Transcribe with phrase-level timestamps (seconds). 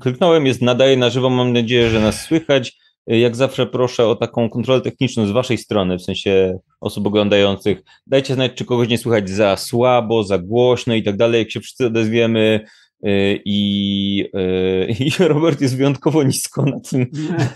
[0.00, 2.78] kliknąłem, jest nadaje na żywo, mam nadzieję, że nas słychać.
[3.06, 7.82] Jak zawsze proszę o taką kontrolę techniczną z waszej strony, w sensie osób oglądających.
[8.06, 11.38] Dajcie znać, czy kogoś nie słychać za słabo, za głośno i tak dalej.
[11.38, 12.60] Jak się wszyscy odezwiemy,
[13.06, 17.06] y, i, y, i Robert jest wyjątkowo nisko na tym.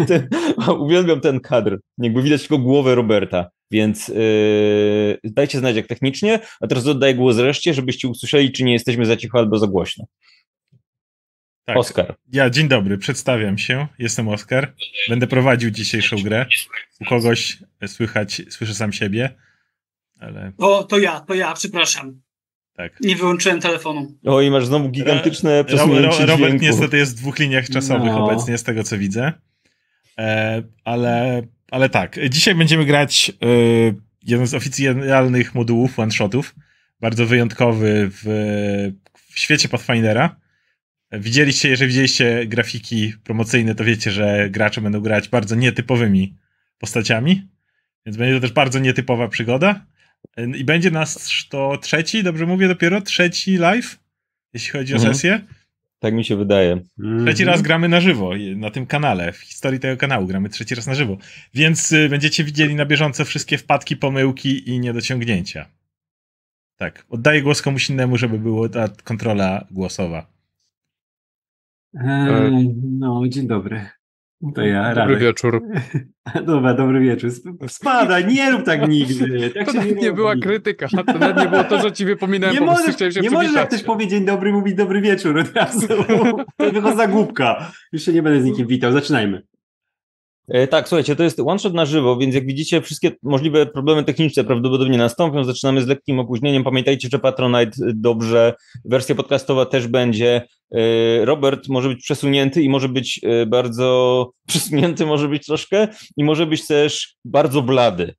[0.06, 0.28] Tym
[0.78, 1.78] uwielbiam ten kadr.
[1.98, 3.50] Jakby widać tylko głowę Roberta.
[3.72, 8.72] Więc yy, dajcie znać jak technicznie, a teraz oddaję głos reszcie, żebyście usłyszeli, czy nie
[8.72, 10.04] jesteśmy za cicho albo za głośno.
[11.70, 11.78] Tak.
[11.78, 12.14] Oskar.
[12.32, 13.86] Ja, dzień dobry, przedstawiam się.
[13.98, 14.72] Jestem Oskar.
[15.08, 16.46] Będę prowadził dzisiejszą grę.
[17.00, 19.34] U kogoś słychać, słyszę sam siebie,
[20.20, 20.52] ale...
[20.58, 22.20] O, to ja, to ja, przepraszam.
[22.76, 23.00] Tak.
[23.00, 24.14] Nie wyłączyłem telefonu.
[24.24, 26.64] O, i masz znowu gigantyczne przesunięcie Robert dźwięku.
[26.64, 28.24] niestety jest w dwóch liniach czasowych no.
[28.24, 29.32] obecnie, z tego co widzę.
[30.18, 33.46] E, ale, ale tak, dzisiaj będziemy grać e,
[34.22, 36.54] jeden z oficjalnych modułów one-shotów.
[37.00, 38.22] Bardzo wyjątkowy w,
[39.32, 40.39] w świecie Pathfindera.
[41.12, 46.36] Widzieliście, jeżeli widzieliście grafiki promocyjne, to wiecie, że gracze będą grać bardzo nietypowymi
[46.78, 47.48] postaciami,
[48.06, 49.86] więc będzie to też bardzo nietypowa przygoda.
[50.56, 53.98] I będzie nas to trzeci, dobrze mówię, dopiero trzeci live,
[54.52, 55.14] jeśli chodzi o mhm.
[55.14, 55.40] sesję.
[55.98, 56.80] Tak mi się wydaje.
[57.24, 59.32] Trzeci raz gramy na żywo na tym kanale.
[59.32, 61.16] W historii tego kanału gramy trzeci raz na żywo.
[61.54, 65.66] Więc y, będziecie widzieli na bieżąco wszystkie wpadki, pomyłki i niedociągnięcia.
[66.76, 67.06] Tak.
[67.08, 70.26] Oddaję głos komuś innemu, żeby była ta kontrola głosowa.
[71.94, 73.86] Eee, no, dzień dobry.
[74.54, 75.18] To ja, Dobry Radek.
[75.18, 75.62] wieczór.
[76.46, 77.30] Dobra, dobry wieczór.
[77.68, 79.50] Spadaj, nie rób tak nigdy.
[79.50, 82.54] Tak to nawet nie, nie była krytyka, to nawet nie było to, że ci wypominałem,
[82.56, 85.86] nie możesz, się Nie możesz jak ktoś powie dzień dobry, mówić dobry wieczór od razu.
[86.56, 87.72] To tylko zagłupka.
[87.92, 88.92] Już się nie będę z nikim witał.
[88.92, 89.42] Zaczynajmy.
[90.50, 94.04] E, tak, słuchajcie, to jest one shot na żywo, więc jak widzicie, wszystkie możliwe problemy
[94.04, 95.44] techniczne prawdopodobnie nastąpią.
[95.44, 96.64] Zaczynamy z lekkim opóźnieniem.
[96.64, 100.42] Pamiętajcie, że Patronite dobrze, wersja podcastowa też będzie.
[100.74, 106.24] E, Robert może być przesunięty i może być e, bardzo przesunięty, może być troszkę i
[106.24, 108.14] może być też bardzo blady.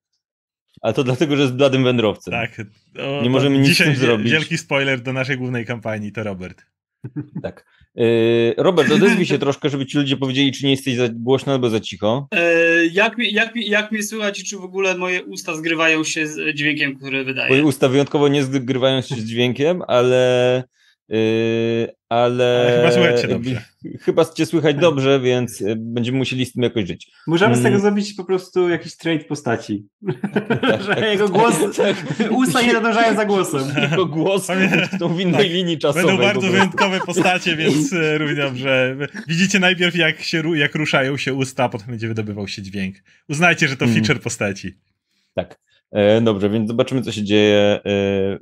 [0.81, 2.31] Ale to dlatego, że jest bladym wędrowcem.
[2.31, 2.61] Tak.
[3.00, 4.31] O, nie możemy nic z tym zrobić.
[4.31, 6.66] Wielki spoiler do naszej głównej kampanii to Robert.
[7.44, 7.66] Tak.
[7.96, 11.69] Yy, Robert, odezwij się troszkę, żeby ci ludzie powiedzieli, czy nie jesteś za głośno albo
[11.69, 12.28] za cicho.
[12.34, 16.56] Yy, jak, jak, jak mnie słychać i czy w ogóle moje usta zgrywają się z
[16.56, 17.50] dźwiękiem, który wydaje?
[17.50, 20.63] Moje usta wyjątkowo nie zgrywają się z dźwiękiem, ale
[22.09, 23.61] ale, ale chyba słychać cię dobrze.
[24.01, 27.11] Chyba cię słychać dobrze, więc y, będziemy musieli z tym jakoś żyć.
[27.27, 27.81] Możemy z tego mm.
[27.81, 29.88] zrobić po prostu jakiś trade postaci.
[30.61, 31.95] Tak, że tak, jego głos, tak.
[32.29, 33.61] usta nie nadążają za głosem.
[33.81, 34.45] Jego głos
[35.00, 35.53] są w innej tak.
[35.53, 36.05] linii czasowej.
[36.05, 38.97] Będą bardzo wyjątkowe postacie, więc y, równie dobrze.
[39.27, 42.95] Widzicie najpierw jak, się, jak ruszają się usta, a potem będzie wydobywał się dźwięk.
[43.29, 43.97] Uznajcie, że to mm.
[43.97, 44.77] feature postaci.
[45.33, 45.59] Tak.
[45.91, 47.79] E, dobrze, więc zobaczymy, co się dzieje.
[47.85, 48.40] E,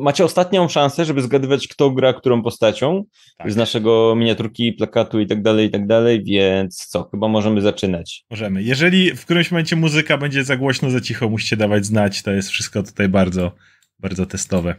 [0.00, 3.04] macie ostatnią szansę, żeby zgadywać, kto gra którą postacią
[3.38, 3.52] tak.
[3.52, 8.24] z naszego miniaturki, plakatu i tak dalej, i tak dalej, więc co, chyba możemy zaczynać.
[8.30, 8.62] Możemy.
[8.62, 12.50] Jeżeli w którymś momencie muzyka będzie za głośno, za cicho, musicie dawać znać, to jest
[12.50, 13.52] wszystko tutaj bardzo,
[13.98, 14.74] bardzo testowe.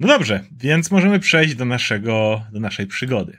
[0.00, 3.38] No dobrze, więc możemy przejść do naszego, do naszej przygody.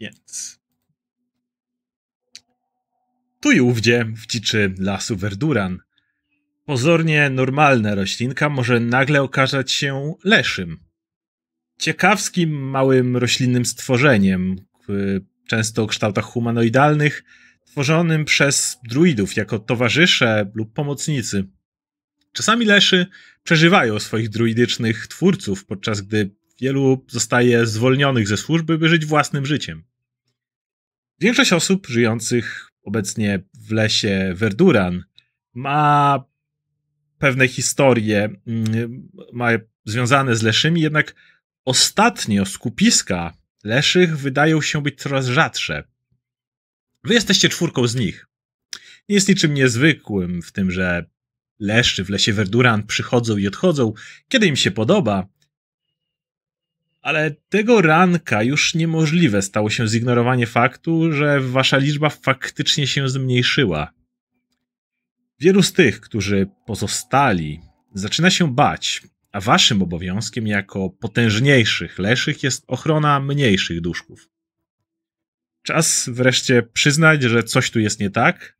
[0.00, 0.58] Więc.
[3.40, 5.78] Tu i ówdzie, w dziczy lasu Verduran,
[6.64, 10.78] pozornie normalna roślinka może nagle okazać się leszym.
[11.78, 14.56] Ciekawskim, małym roślinnym stworzeniem,
[15.46, 17.24] często o kształtach humanoidalnych,
[17.64, 21.44] tworzonym przez druidów jako towarzysze lub pomocnicy.
[22.32, 23.06] Czasami leszy
[23.42, 26.30] przeżywają swoich druidycznych twórców, podczas gdy
[26.60, 29.84] wielu zostaje zwolnionych ze służby, by żyć własnym życiem.
[31.20, 35.04] Większość osób żyjących obecnie w lesie Verduran
[35.54, 36.24] ma
[37.18, 39.48] pewne historie mm, ma
[39.84, 41.14] związane z leszymi, jednak
[41.64, 45.84] ostatnio skupiska leszych wydają się być coraz rzadsze.
[47.04, 48.26] Wy jesteście czwórką z nich.
[49.08, 51.06] Nie jest niczym niezwykłym w tym, że
[51.58, 53.92] leszczy w lesie Verduran przychodzą i odchodzą,
[54.28, 55.28] kiedy im się podoba,
[57.06, 63.92] ale tego ranka już niemożliwe stało się zignorowanie faktu, że wasza liczba faktycznie się zmniejszyła.
[65.40, 67.60] Wielu z tych, którzy pozostali,
[67.94, 74.28] zaczyna się bać, a waszym obowiązkiem jako potężniejszych leszych jest ochrona mniejszych duszków.
[75.62, 78.58] Czas wreszcie przyznać, że coś tu jest nie tak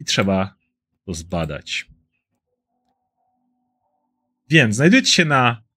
[0.00, 0.54] i trzeba
[1.06, 1.86] to zbadać.
[4.50, 5.71] Więc znajdujecie się na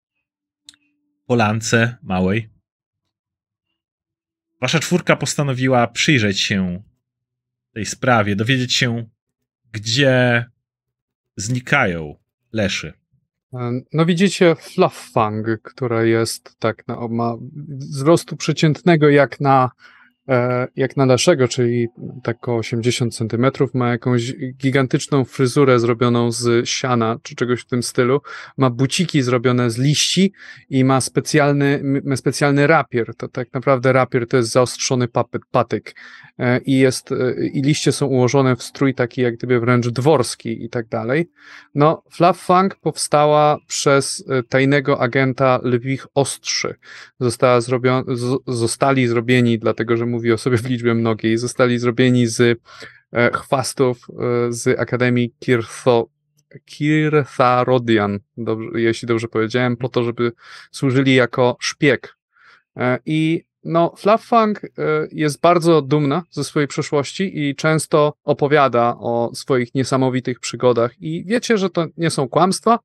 [1.26, 2.50] polance małej.
[4.62, 6.84] Wasza czwórka postanowiła przyjrzeć się
[7.74, 9.10] tej sprawie, dowiedzieć się,
[9.72, 10.46] gdzie
[11.38, 12.16] znikają
[12.54, 12.94] leszy.
[13.94, 17.36] No widzicie Flufffang, która jest tak, na, ma
[17.68, 20.05] wzrostu przeciętnego jak na E,
[20.76, 21.88] jak na naszego, czyli
[22.24, 27.84] tak około 80 centymetrów, ma jakąś gigantyczną fryzurę zrobioną z siana, czy czegoś w tym
[27.84, 28.22] stylu,
[28.58, 30.34] ma buciki zrobione z liści
[30.70, 35.96] i ma specjalny, ma specjalny rapier, to tak naprawdę rapier to jest zaostrzony papet, patyk
[36.40, 40.66] e, i jest, e, i liście są ułożone w strój taki jak gdyby wręcz dworski
[40.66, 41.30] i tak dalej.
[41.76, 46.76] No, Fluff Funk powstała przez tajnego agenta Lwich Ostrzy.
[47.20, 47.60] Została
[48.48, 54.08] zostali zrobieni dlatego, że mówi o sobie w liczbie mnogiej, zostali zrobieni z e, chwastów
[54.10, 56.10] e, z Akademii Kirtho,
[56.66, 60.32] Kirtharodian, dobrze, jeśli dobrze powiedziałem, po to, żeby
[60.72, 62.18] służyli jako szpieg.
[62.78, 64.62] E, I no, Fluffang
[65.12, 71.02] jest bardzo dumna ze swojej przeszłości i często opowiada o swoich niesamowitych przygodach.
[71.02, 72.80] I wiecie, że to nie są kłamstwa,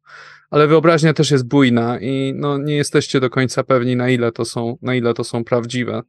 [0.50, 4.44] ale wyobraźnia też jest bujna i no, nie jesteście do końca pewni, na ile to
[4.44, 6.03] są, na ile to są prawdziwe.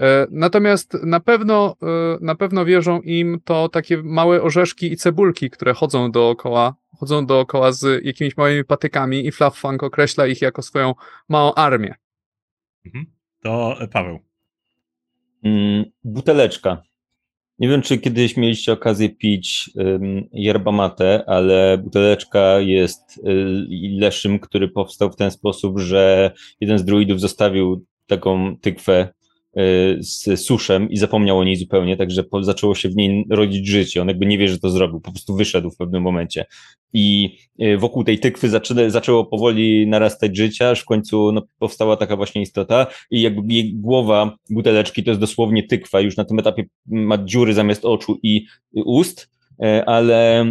[0.00, 5.50] E, natomiast na pewno, e, na pewno wierzą im to takie małe orzeszki i cebulki,
[5.50, 10.94] które chodzą dookoła, chodzą dookoła z jakimiś małymi patykami i Funk określa ich jako swoją
[11.28, 11.94] małą armię.
[12.86, 13.15] Mhm.
[13.42, 14.18] To Paweł.
[15.44, 16.82] Mm, buteleczka.
[17.58, 19.70] Nie wiem, czy kiedyś mieliście okazję pić
[20.32, 23.22] yerba mate, ale buteleczka jest y,
[23.98, 26.30] leszym, który powstał w ten sposób, że
[26.60, 29.08] jeden z druidów zostawił taką tykwę
[29.98, 34.02] z suszem i zapomniał o niej zupełnie, także zaczęło się w niej rodzić życie.
[34.02, 36.44] On jakby nie wie, że to zrobił, po prostu wyszedł w pewnym momencie.
[36.92, 41.96] I y, wokół tej tykwy zaczę, zaczęło powoli narastać życie, aż w końcu no, powstała
[41.96, 46.38] taka właśnie istota i jakby jej głowa buteleczki to jest dosłownie tykwa, już na tym
[46.38, 49.30] etapie ma dziury zamiast oczu i ust,
[49.64, 50.44] y, ale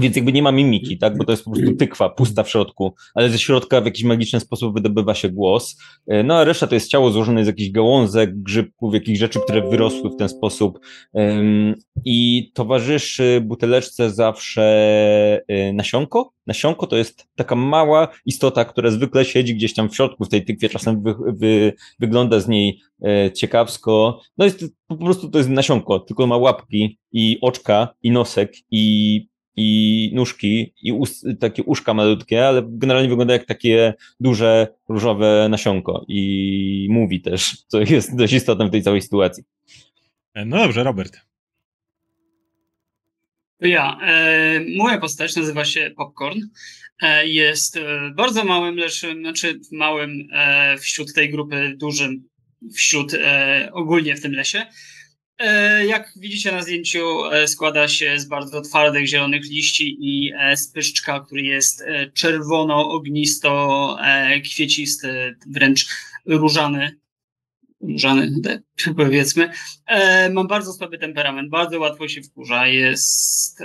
[0.00, 1.18] więc jakby nie ma mimiki, tak?
[1.18, 4.40] Bo to jest po prostu tykwa, pusta w środku, ale ze środka w jakiś magiczny
[4.40, 5.76] sposób wydobywa się głos.
[6.06, 9.70] E, no a reszta to jest ciało złożone z jakichś gałązek, grzybków, jakichś rzeczy, które
[9.70, 10.78] wyrosły w ten sposób.
[12.04, 14.62] I towarzyszy buteleczce zawsze
[15.48, 16.32] e, nasionko.
[16.46, 20.44] Nasionko to jest taka mała istota, która zwykle siedzi gdzieś tam w środku w tej
[20.44, 24.20] tykwie, czasem wy, wy, wygląda z niej e, ciekawsko.
[24.38, 29.31] No jest po prostu to jest nasionko, tylko ma łapki i oczka i nosek i
[29.56, 36.04] i nóżki i ust, takie uszka malutkie, ale generalnie wygląda jak takie duże różowe nasionko
[36.08, 39.44] i mówi też, co jest dość istotne w tej całej sytuacji.
[40.34, 41.20] No dobrze, Robert.
[43.60, 43.98] Ja.
[44.02, 46.40] E, moja postać nazywa się Popcorn.
[47.02, 52.28] E, jest e, bardzo małym, lecz znaczy małym e, wśród tej grupy, dużym
[52.74, 54.66] wśród e, ogólnie w tym lesie.
[55.38, 60.56] E, jak widzicie na zdjęciu, e, składa się z bardzo twardych zielonych liści i e,
[60.56, 61.84] z pyszczka, który jest
[62.14, 63.98] czerwono-ognisto,
[64.44, 65.86] kwiecisty, wręcz
[66.26, 66.98] różany.
[67.80, 68.30] Różany,
[68.96, 69.50] powiedzmy.
[70.32, 73.62] Mam bardzo słaby temperament, bardzo łatwo się wkurza, jest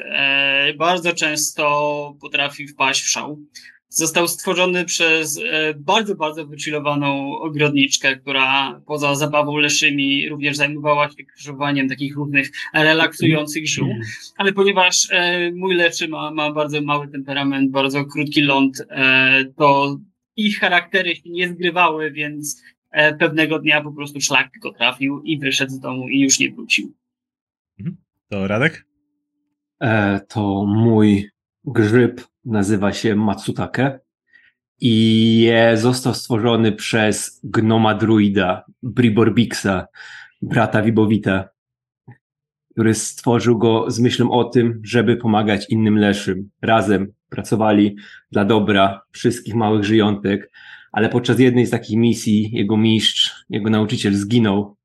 [0.78, 3.40] bardzo często potrafi wpaść w szał.
[3.90, 11.24] Został stworzony przez e, bardzo, bardzo wychillowaną ogrodniczkę, która poza zabawą leszymi również zajmowała się
[11.24, 13.88] krzyżowaniem takich różnych relaksujących ziół.
[14.38, 19.98] Ale ponieważ e, mój leszy ma, ma bardzo mały temperament, bardzo krótki ląd, e, to
[20.36, 22.64] ich charaktery się nie zgrywały, więc
[23.20, 26.94] pewnego dnia po prostu szlak go trafił i wyszedł z domu i już nie wrócił.
[27.80, 27.98] Mhm.
[28.30, 28.86] To Radek?
[29.82, 31.30] E, to mój
[31.68, 34.00] grzyb nazywa się Matsutake
[34.80, 39.88] i został stworzony przez gnoma druida Briborbixa,
[40.42, 41.50] brata Wibowita,
[42.72, 46.50] który stworzył go z myślą o tym, żeby pomagać innym leszym.
[46.62, 47.96] Razem pracowali
[48.32, 50.52] dla dobra wszystkich małych żyjątek,
[50.92, 54.76] ale podczas jednej z takich misji jego mistrz, jego nauczyciel zginął.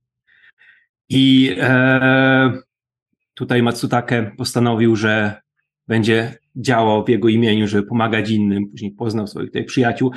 [1.09, 2.53] I e,
[3.35, 5.41] tutaj Matsutake postanowił, że
[5.89, 10.11] będzie działał w jego imieniu, żeby pomagać innym, później poznał swoich tutaj przyjaciół,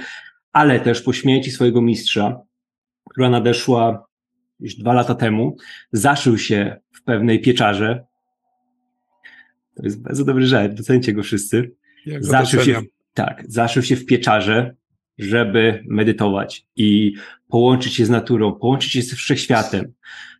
[0.51, 2.39] ale też po śmierci swojego mistrza,
[3.09, 4.07] która nadeszła
[4.59, 5.57] już dwa lata temu,
[5.91, 8.05] zaszył się w pewnej pieczarze.
[9.75, 11.71] To jest bardzo dobry żart, docencie go wszyscy.
[12.05, 12.81] Ja go zaszył się,
[13.13, 14.75] tak, zaszył się w pieczarze,
[15.17, 17.13] żeby medytować i
[17.47, 19.93] połączyć się z naturą, połączyć się z wszechświatem.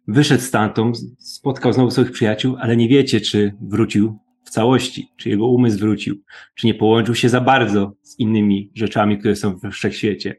[0.08, 5.48] Wyszedł stamtąd, spotkał znowu swoich przyjaciół, ale nie wiecie, czy wrócił w całości, czy jego
[5.48, 6.24] umysł wrócił,
[6.56, 10.36] czy nie połączył się za bardzo z innymi rzeczami, które są we wszechświecie.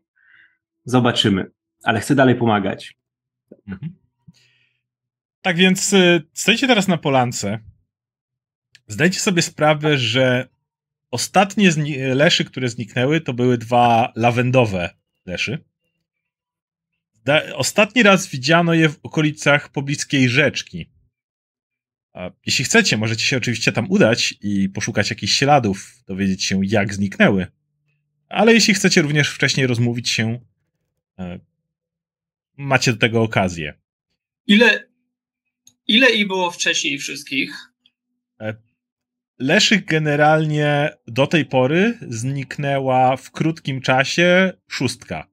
[0.84, 1.50] Zobaczymy,
[1.84, 2.98] ale chcę dalej pomagać.
[3.68, 3.94] Mhm.
[5.42, 7.58] Tak więc y, stoicie teraz na polance.
[8.86, 10.48] Zdajcie sobie sprawę, że
[11.10, 14.90] ostatnie zni- leszy, które zniknęły, to były dwa lawendowe
[15.26, 15.64] leszy.
[17.24, 20.90] Da- ostatni raz widziano je w okolicach pobliskiej rzeczki.
[22.46, 27.46] Jeśli chcecie, możecie się oczywiście tam udać i poszukać jakichś śladów, dowiedzieć się, jak zniknęły.
[28.28, 30.40] Ale jeśli chcecie również wcześniej rozmówić się,
[31.18, 31.40] e,
[32.56, 33.74] macie do tego okazję.
[34.46, 34.88] Ile,
[35.86, 37.50] ile ich było wcześniej wszystkich?
[39.38, 45.28] Leszych generalnie do tej pory zniknęła w krótkim czasie szóstka.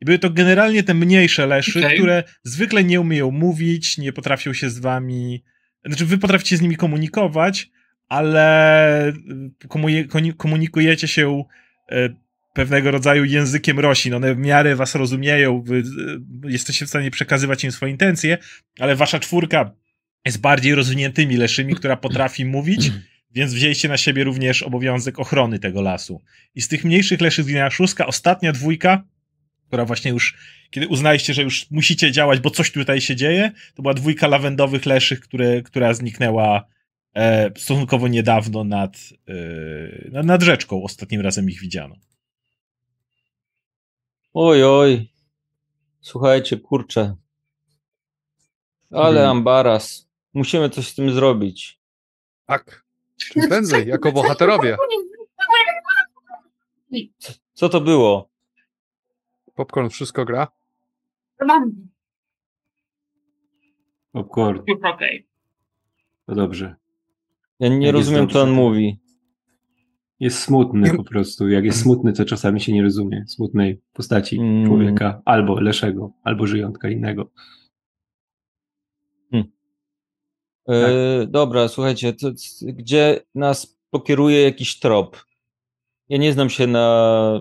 [0.00, 1.98] I były to generalnie te mniejsze leszy, Okej.
[1.98, 5.42] które zwykle nie umieją mówić, nie potrafią się z wami.
[5.86, 7.70] Znaczy, wy potraficie z nimi komunikować,
[8.08, 11.44] ale y, komunikujecie się
[11.90, 12.08] e,
[12.54, 14.14] pewnego rodzaju językiem roślin.
[14.14, 15.64] One w miarę was rozumieją,
[16.44, 18.38] y, jesteście w stanie przekazywać im swoje intencje,
[18.78, 19.70] ale wasza czwórka
[20.24, 22.90] jest bardziej rozwiniętymi leszymi, która potrafi mówić,
[23.36, 26.22] więc wzięliście na siebie również obowiązek ochrony tego lasu.
[26.54, 29.04] I z tych mniejszych leszy zginęła szóstka, ostatnia dwójka,
[29.66, 30.36] która właśnie już,
[30.70, 34.86] kiedy uznaliście, że już musicie działać, bo coś tutaj się dzieje, to była dwójka lawendowych
[34.86, 36.64] leszych, które, która zniknęła
[37.14, 38.96] e, stosunkowo niedawno nad,
[39.28, 40.82] e, nad- nad rzeczką.
[40.82, 41.94] Ostatnim razem ich widziano.
[44.34, 45.08] Oj, oj.
[46.00, 47.16] Słuchajcie, kurczę.
[48.90, 49.30] Ale Mhm.
[49.30, 50.08] ambaras.
[50.34, 51.78] Musimy coś z tym zrobić.
[52.46, 52.84] Tak.
[53.32, 54.76] Czym prędzej, jako bohaterowie.
[57.54, 58.28] Co to było?
[59.56, 60.48] Popcorn wszystko gra?
[64.12, 65.26] Popcorn, Już okej.
[66.26, 66.76] to dobrze.
[67.60, 68.98] Ja nie Jak rozumiem, co on mówi.
[70.20, 71.48] Jest smutny po prostu.
[71.48, 74.66] Jak jest smutny, to czasami się nie rozumie smutnej postaci Mm.
[74.66, 77.30] człowieka, albo leszego, albo żyjątka innego.
[80.68, 85.24] E, dobra, słuchajcie, to, c- gdzie nas pokieruje jakiś trop?
[86.08, 87.40] Ja nie znam się na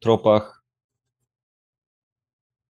[0.00, 0.53] tropach.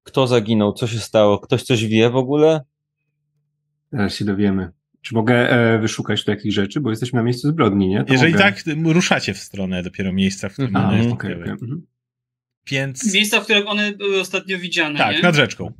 [0.04, 0.72] Kto zaginął?
[0.72, 1.38] Co się stało?
[1.38, 2.60] Ktoś coś wie w ogóle?
[3.92, 4.70] Zaraz się dowiemy.
[5.02, 6.80] Czy mogę e, wyszukać tu jakichś rzeczy?
[6.80, 8.04] Bo jesteśmy na miejscu zbrodni, nie?
[8.04, 8.44] To Jeżeli mogę...
[8.44, 10.86] tak, ruszacie w stronę dopiero miejsca, w którym Mhm.
[10.86, 11.42] A, one zniknęły.
[11.42, 11.50] okej.
[11.52, 11.86] mhm.
[12.66, 15.22] Więc Miejsca, w których one były ostatnio widziane, tak, nie?
[15.22, 15.72] nad rzeczką.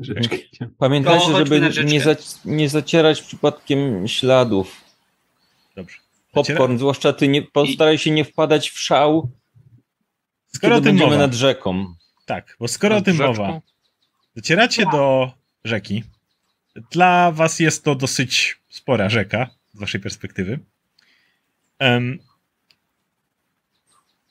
[0.00, 0.36] Rzeczki.
[0.78, 4.84] Pamiętajcie, żeby nie, zac- nie zacierać przypadkiem śladów.
[5.76, 5.98] Dobrze.
[6.32, 9.30] Popcorn, zwłaszcza ty, nie, postaraj się nie wpadać w szał,
[10.54, 11.94] Skoro kiedy będziemy mowa, nad rzeką.
[12.24, 13.32] Tak, bo skoro o tym rzeczką?
[13.32, 13.60] mowa,
[14.36, 15.32] docieracie do
[15.64, 16.04] rzeki.
[16.90, 20.58] Dla was jest to dosyć spora rzeka, z waszej perspektywy.
[21.78, 22.18] Em,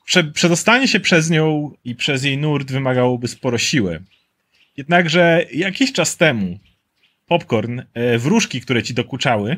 [0.06, 4.04] prze, przedostanie się przez nią i przez jej nurt wymagałoby sporo siły.
[4.78, 6.60] Jednakże jakiś czas temu
[7.28, 9.58] Popcorn, e, wróżki, które ci dokuczały,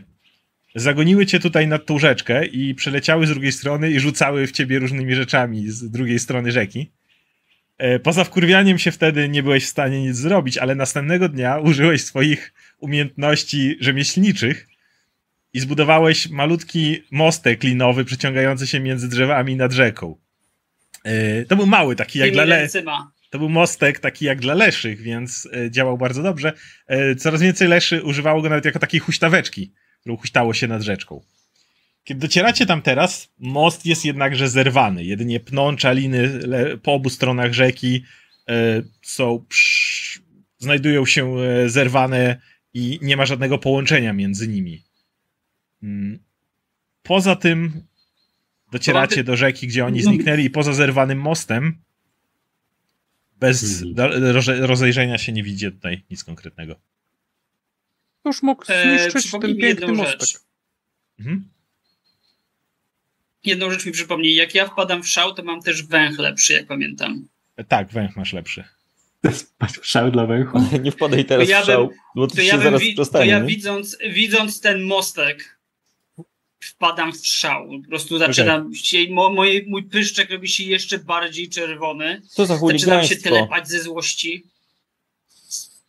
[0.76, 4.80] zagoniły cię tutaj nad tą rzeczkę i przeleciały z drugiej strony i rzucały w ciebie
[4.80, 6.92] różnymi rzeczami z drugiej strony rzeki.
[7.84, 12.04] E, Poza wkurwianiem się wtedy nie byłeś w stanie nic zrobić, ale następnego dnia użyłeś
[12.04, 14.68] swoich umiejętności rzemieślniczych
[15.54, 20.16] i zbudowałeś malutki mostek linowy przeciągający się między drzewami nad rzeką.
[21.04, 22.56] E, To był mały, taki jak dla le...
[23.30, 26.54] To był mostek taki jak dla leszych, więc e, działał bardzo dobrze.
[27.18, 31.22] Coraz więcej leszy używało go nawet jako takiej huśtaweczki, którą huśtało się nad rzeczką.
[32.04, 35.04] Kiedy docieracie tam teraz, most jest jednakże zerwany.
[35.04, 36.40] Jedynie pnącza liny
[36.84, 38.04] po obu stronach rzeki
[38.50, 39.46] e, są
[40.58, 42.42] znajdują się e, zerwane
[42.74, 44.84] i nie ma żadnego połączenia między nimi.
[45.84, 46.20] Mm.
[47.04, 47.84] Poza tym
[48.72, 51.78] docieracie ty- do rzeki, gdzie oni zniknęli i poza zerwanym mostem
[53.40, 54.36] bez Mhm.
[54.62, 56.76] rozejrzenia się nie widzi tutaj nic konkretnego.
[58.26, 60.42] Już mógł E, zniszczyć przypomnij ten piękny mostek.
[61.20, 61.50] Mhm.
[63.46, 64.36] Jedną rzecz mi przypomnij.
[64.36, 67.28] Jak ja wpadam w szał, to mam też węch lepszy, jak pamiętam.
[67.68, 68.64] Tak, węch masz lepszy.
[69.82, 70.60] Szał dla węchu.
[70.84, 72.96] Nie wpadaj teraz To ja w szał, bym- bo to To się ja, zaraz wi-
[72.96, 73.46] to ja nie?
[73.46, 75.60] widząc, widząc ten mostek,
[76.64, 77.70] wpadam w szał.
[77.84, 82.22] Po prostu zaczynam się, mo, moje, mój pyszczek robi się jeszcze bardziej czerwony.
[82.30, 84.44] Co za Zaczynam się telepać ze złości.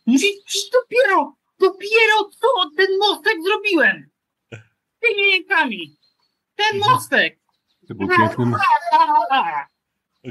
[0.05, 2.47] Mówi, "Przecież dopiero, dopiero co
[2.77, 4.09] ten mostek zrobiłem.
[4.99, 5.95] Tymi rękami.
[6.55, 6.93] Ten Mhm.
[6.93, 7.39] mostek.
[7.87, 8.63] To był piękny most.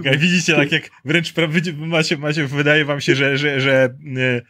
[0.01, 1.33] Okej, widzicie, tak jak wręcz
[1.77, 4.43] macie, macie, wydaje wam się, że, że, że e,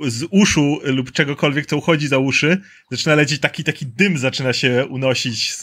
[0.00, 4.86] z uszu lub czegokolwiek, co uchodzi za uszy, zaczyna lecieć taki, taki dym zaczyna się
[4.90, 5.60] unosić z,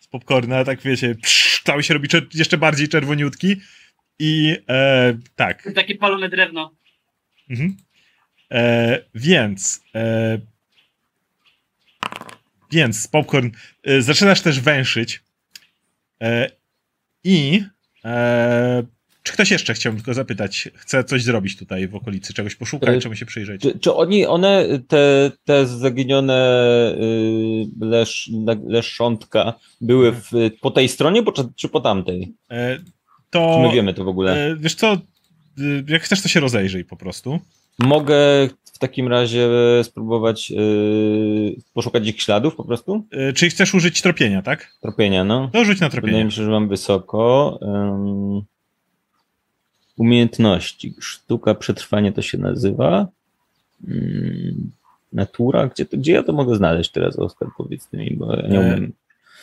[0.00, 3.56] z popcorna, tak wiecie, psz, cały się robi czer- jeszcze bardziej czerwoniutki
[4.18, 6.74] i e, tak, Takie palone drewno.
[7.50, 7.76] Mhm.
[8.50, 9.84] E, więc.
[9.94, 10.38] E,
[12.72, 13.50] więc, popcorn,
[13.84, 15.22] e, zaczynasz też węszyć.
[16.22, 16.50] E,
[17.24, 17.62] I
[18.04, 18.82] e,
[19.22, 23.00] czy ktoś jeszcze chciałbym tylko zapytać, chce coś zrobić tutaj w okolicy, czegoś poszukać, E,
[23.00, 23.62] czemu się przyjrzeć?
[23.62, 28.30] Czy, czy oni, one, te, te zaginione y, lesz,
[28.66, 32.34] leszczątka były w, po tej stronie, po, czy po tamtej?
[32.50, 32.84] E, Czy
[33.30, 34.56] to my wiemy to w ogóle?
[34.58, 34.94] wiesz co,
[35.58, 37.40] y, jak chcesz, to się rozejrzyj po prostu.
[37.84, 38.14] Mogę
[38.74, 39.48] w takim razie
[39.82, 43.04] spróbować y, poszukać ich śladów po prostu?
[43.10, 44.72] E, czyli chcesz użyć tropienia, tak?
[44.82, 45.50] Tropienia, no.
[45.52, 46.24] To rzuć na Wydaje tropienie.
[46.24, 47.58] mi się, że mam wysoko.
[49.96, 50.94] Umiejętności.
[51.00, 53.06] Sztuka przetrwania to się nazywa.
[53.88, 54.70] Ym,
[55.12, 55.66] natura?
[55.66, 57.48] Gdzie, to, gdzie ja to mogę znaleźć teraz, Oskar?
[57.56, 58.92] Powiedz mi, bo ja nie E, umiem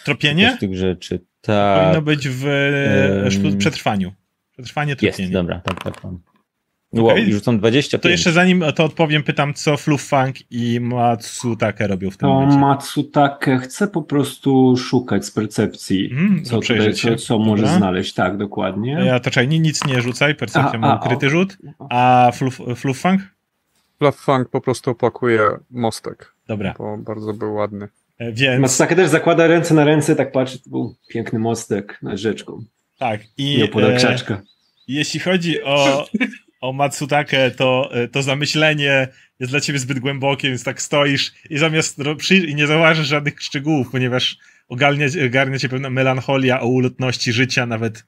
[0.05, 0.53] Tropienie?
[0.57, 1.19] z tych rzeczy.
[1.41, 1.81] Tak.
[1.83, 4.11] Powinno być w e, przetrwaniu.
[4.53, 5.29] Przetrwanie, Jest, tropienie.
[5.33, 6.19] dobra, tak, tak mam.
[6.93, 7.29] Wow, Okej.
[7.29, 8.03] i rzucam 25.
[8.03, 12.57] To jeszcze zanim to odpowiem, pytam, co Fluffang i Matsutake robią w tym momencie.
[12.57, 17.77] Matsutake chce po prostu szukać z percepcji, Mhm, co, tutaj, co, co może Dobra.
[17.77, 18.13] znaleźć.
[18.13, 18.91] Tak, dokładnie.
[19.05, 21.57] Ja to czekaj, ni- nic nie rzucaj, percepcja ma a, ukryty rzut,
[21.89, 23.21] a Fluff, Fluffang?
[23.99, 25.41] Fluffang po prostu opakuje
[25.71, 27.87] mostek, Dobra, bo bardzo był ładny.
[28.17, 32.17] E, więc Matsutake też zakłada ręce na ręce, tak patrzy, to był piękny mostek nad
[32.17, 32.63] rzeczką.
[32.99, 33.21] tak.
[33.37, 34.41] I Nie podał e, krzaczka.
[34.87, 36.05] jeśli chodzi o,
[36.61, 39.07] o Matsutake, to, e, to zamyślenie
[39.39, 43.41] jest dla ciebie zbyt głębokie, więc tak stoisz i zamiast przy, i nie zauważysz żadnych
[43.41, 44.37] szczegółów, ponieważ
[44.67, 48.03] ogarnia, ogarnia cię pewna melancholia o ulotności życia, nawet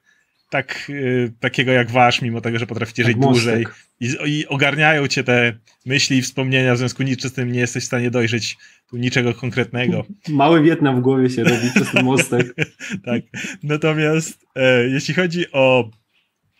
[0.50, 3.62] tak, e, takiego jak wasz, mimo tego, że potraficie Jak żyć dłużej.
[3.62, 3.84] mostek.
[4.00, 5.52] I, I ogarniają cię te
[5.86, 8.56] myśli i wspomnienia, w związku z tym nie jesteś w stanie dojrzeć
[8.90, 10.06] tu niczego konkretnego.
[10.28, 12.54] Mały Wietnam w głowie się robi przez ten mostek.
[13.04, 13.22] tak.
[13.62, 15.90] Natomiast e, jeśli chodzi o,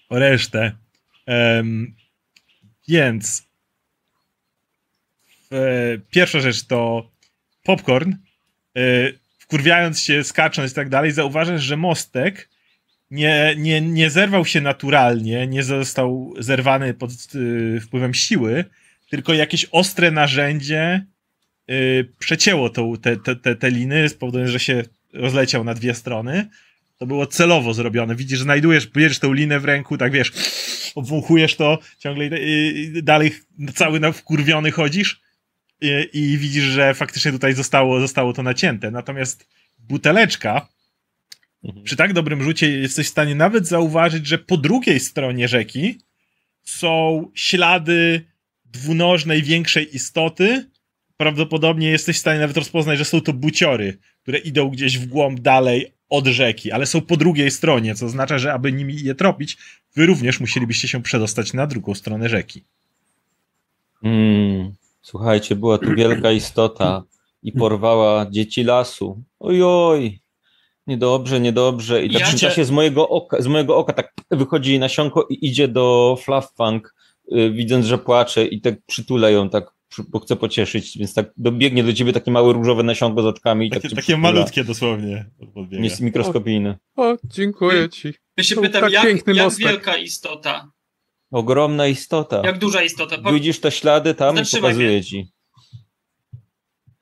[0.08, 0.72] o resztę,
[1.30, 1.94] em,
[2.88, 3.42] więc
[5.52, 7.10] e, pierwsza rzecz to
[7.62, 8.12] popcorn.
[8.76, 8.80] E,
[9.38, 12.48] wkurwiając się, skacząc i tak dalej, zauważasz, że mostek
[13.10, 18.64] nie, nie, nie zerwał się naturalnie, nie został zerwany pod y, wpływem siły,
[19.10, 21.06] tylko jakieś ostre narzędzie
[21.70, 26.48] y, przecięło tą, te, te, te, te liny, spowodując, że się rozleciał na dwie strony.
[27.00, 28.16] To było celowo zrobione.
[28.16, 30.32] Widzisz, że znajdujesz, bierzesz tą linę w ręku, tak wiesz,
[30.94, 32.30] obwąchujesz to, ciągle
[33.02, 33.32] dalej
[33.74, 35.20] cały na wkurwiony chodzisz
[35.80, 38.90] i, i widzisz, że faktycznie tutaj zostało, zostało to nacięte.
[38.90, 40.68] Natomiast buteleczka,
[41.64, 41.84] Mhm.
[41.84, 45.98] przy tak dobrym rzucie jesteś w stanie nawet zauważyć, że po drugiej stronie rzeki
[46.62, 48.24] są ślady
[48.64, 50.70] dwunożnej, większej istoty.
[51.16, 55.40] Prawdopodobnie jesteś w stanie nawet rozpoznać, że są to buciory, które idą gdzieś w głąb
[55.40, 59.58] dalej od rzeki, ale są po drugiej stronie, co oznacza, że aby nimi je tropić,
[59.96, 62.64] wy również musielibyście się przedostać na drugą stronę rzeki.
[64.02, 67.02] Mm, słuchajcie, była tu wielka istota
[67.42, 69.22] i porwała dzieci lasu.
[69.40, 70.20] Ojoj,
[70.86, 72.04] niedobrze, niedobrze.
[72.04, 74.78] I tak Ja w tym cię- czasie z mojego, oka, z mojego oka tak wychodzi
[74.78, 76.94] nasionko i idzie do Fluffang,
[77.32, 79.64] y, widząc, że płacze i tak przytula ją, tak,
[80.08, 83.70] bo chce pocieszyć, więc tak dobiegnie do ciebie takie małe różowe nasionko z oczkami i
[83.70, 85.30] tak Takie, takie malutkie dosłownie.
[85.54, 85.84] podbiega.
[85.84, 86.78] Jest mikroskopijne.
[86.96, 88.14] O, dziękuję ci.
[88.36, 90.70] Ja się To pytam, tak jak, jak wielka istota?
[91.30, 92.42] Ogromna istota.
[92.44, 93.18] Jak duża istota?
[93.18, 93.32] Po...
[93.32, 95.04] Widzisz te ślady tam i Zatrzymaj pokazuję mnie.
[95.04, 95.26] ci.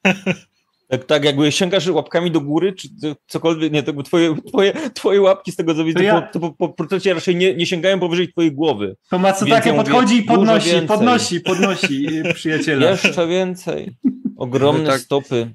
[0.89, 2.89] Tak, tak, jakby sięgasz łapkami do góry, czy
[3.27, 6.51] cokolwiek, nie, to twoje, twoje, twoje łapki z tego co widzę, To ja- to, to
[6.53, 8.97] po, po raczej nie, nie sięgają powyżej twojej głowy.
[9.11, 10.89] To Więc Matsutake ja mówię, podchodzi i podnosi, więcej.
[10.89, 12.91] podnosi, podnosi y, przyjaciela.
[12.91, 13.97] Jeszcze więcej.
[14.37, 15.51] Ogromne tak- stopy.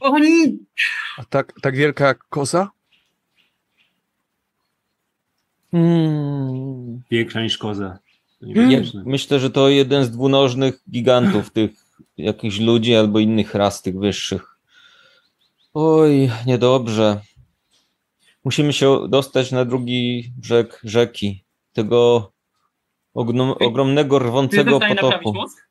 [0.00, 0.46] O, nie.
[1.18, 2.70] A tak, tak wielka jak koza?
[5.70, 7.02] Hmm.
[7.10, 7.98] Większa niż koza.
[8.40, 11.70] To Ja, myślę, że to jeden z dwunożnych gigantów, tych
[12.16, 14.54] jakichś ludzi albo innych ras, tych wyższych.
[15.74, 17.20] Oj, niedobrze.
[18.44, 21.44] Musimy się dostać na drugi brzeg rzeki.
[21.72, 22.32] Tego
[23.60, 24.80] ogromnego, rwącego
[25.24, 25.68] mózg?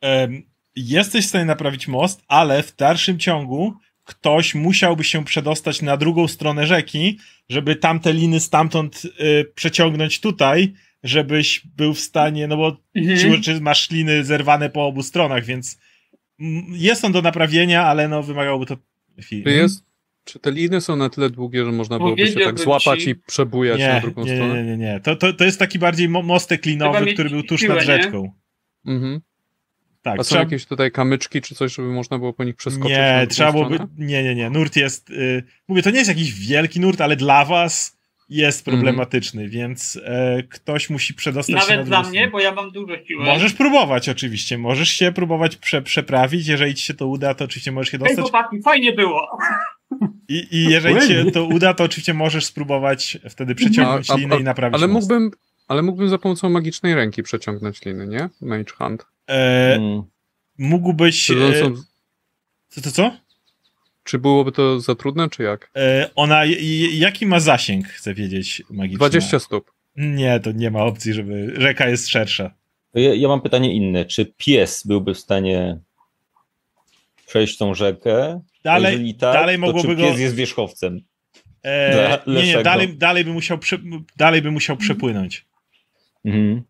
[0.00, 0.42] Em,
[0.76, 6.28] jesteś w stanie naprawić most, ale w dalszym ciągu ktoś musiałby się przedostać na drugą
[6.28, 7.18] stronę rzeki,
[7.48, 13.18] żeby tamte liny stamtąd y, przeciągnąć tutaj, żebyś był w stanie, no bo Mhm.
[13.18, 15.78] siłą rzeczy masz liny zerwane po obu stronach, więc
[16.68, 18.76] jest on do naprawienia, ale no wymagałoby to
[19.18, 19.44] chwili.
[19.44, 19.84] Czy jest?
[20.24, 23.14] Czy te liny są na tyle długie, że można byłoby się tak złapać ci- i
[23.14, 24.64] przebujać na Nie, drugą nie, stronę?
[24.64, 25.00] nie, nie, nie.
[25.00, 27.86] To, to, to jest taki bardziej mo- mostek linowy, który był tuż siłę, nad nie?
[27.86, 28.32] rzeczką.
[28.86, 29.20] Mhm.
[30.02, 32.96] Tak, A są trzeba- jakieś tutaj kamyczki czy coś, żeby można było po nich przeskoczyć?
[32.98, 33.78] na Nie, trzeba byłoby.
[33.98, 34.50] Nie, nie, nie.
[34.50, 35.10] Nurt jest.
[35.10, 37.97] Y, mówię, to nie jest jakiś wielki nurt, ale dla was
[38.28, 38.76] jest Mhm.
[38.76, 42.94] problematyczny, więc e, ktoś musi przedostać się na Nawet dla mnie, bo ja mam dużo
[43.06, 43.24] siły.
[43.24, 44.58] Możesz próbować, oczywiście.
[44.58, 46.46] Możesz się próbować prze, przeprawić.
[46.46, 48.18] Jeżeli ci się to uda, to oczywiście możesz się dostać.
[48.20, 49.38] chłopaki, fajnie było.
[50.28, 54.36] I, I jeżeli ci to uda, to oczywiście możesz spróbować wtedy przeciągnąć A- a- linę
[54.36, 55.10] a- i naprawić Ale most.
[55.10, 55.30] mógłbym,
[55.68, 58.28] ale mógłbym za pomocą magicznej ręki przeciągnąć liny, nie?
[58.40, 59.06] Mage Hand.
[59.28, 60.02] E, Mm.
[60.58, 61.30] mógłbyś...
[61.30, 61.34] E,
[62.74, 63.16] to to co?
[64.08, 65.70] Czy byłoby to za trudne, czy jak?
[65.76, 66.42] E, ona,
[66.92, 68.98] jaki ma zasięg, chcę wiedzieć, magiczny?
[68.98, 69.72] 20 stóp.
[69.96, 71.54] Nie, to nie ma opcji, żeby...
[71.56, 72.54] Rzeka jest szersza.
[72.94, 74.04] Ja, ja mam pytanie inne.
[74.04, 75.78] Czy pies byłby w stanie
[77.26, 78.40] przejść tą rzekę?
[78.64, 80.02] Dalej, Jeżeli tak, dalej to mogłoby czy go...
[80.02, 81.00] pies jest wierzchowcem?
[81.62, 83.78] E, nie, nie, dalej, dalej, by musiał prze,
[84.16, 85.46] dalej by musiał przepłynąć.
[86.24, 86.62] Mhm.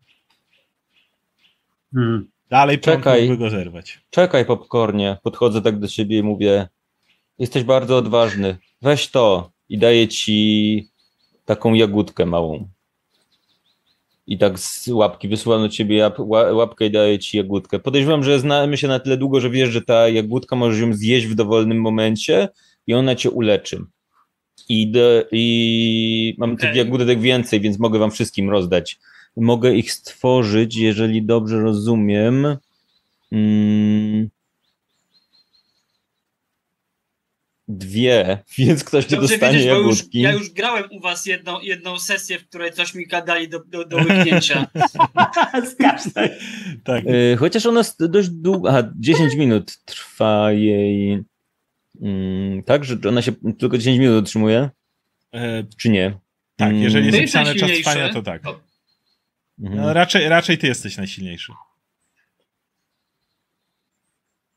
[1.93, 2.27] Hmm.
[2.49, 3.21] Dalej prąd Czekaj.
[3.21, 3.99] mógłby go zerwać.
[4.09, 5.17] Czekaj, popcornie.
[5.23, 6.67] Podchodzę tak do ciebie i mówię:
[7.39, 8.57] Jesteś bardzo odważny.
[8.81, 10.87] Weź to i daję ci
[11.45, 12.69] taką jagódkę małą.
[14.27, 16.11] I tak z łapki wysyłam do ciebie
[16.51, 17.79] łapkę i daję ci jagódkę.
[17.79, 21.27] Podejrzewam, że znamy się na tyle długo, że wiesz, że ta jagódka możesz ją zjeść
[21.27, 22.49] w dowolnym momencie
[22.87, 23.83] i ona cię uleczy.
[24.69, 26.77] I, de, i mam tych Okej.
[26.77, 28.99] jagódek więcej, więc mogę wam wszystkim rozdać.
[29.37, 32.57] Mogę ich stworzyć, jeżeli dobrze rozumiem.
[33.31, 34.29] Mm,
[37.71, 40.21] dwie, więc ktoś nie dostanie wiedzieć, bo już, jagódki.
[40.21, 43.85] ja już grałem u was jedną, jedną sesję, w której coś mi gadali do, do,
[43.85, 44.67] do łyknięcia.
[45.71, 46.31] Skacz tak.
[46.83, 47.05] Tak.
[47.05, 51.23] Y, Chociaż ona jest dość długa, aha, 10 minut trwa jej.
[52.01, 54.69] Mm, tak, że ona się tylko 10 minut utrzymuje,
[55.35, 56.19] E, czy nie?
[56.55, 58.41] tak, Mm, jeżeli To jest napisane czas trwania, to tak.
[59.59, 59.81] Mhm.
[59.81, 61.53] No, raczej, raczej ty jesteś najsilniejszy.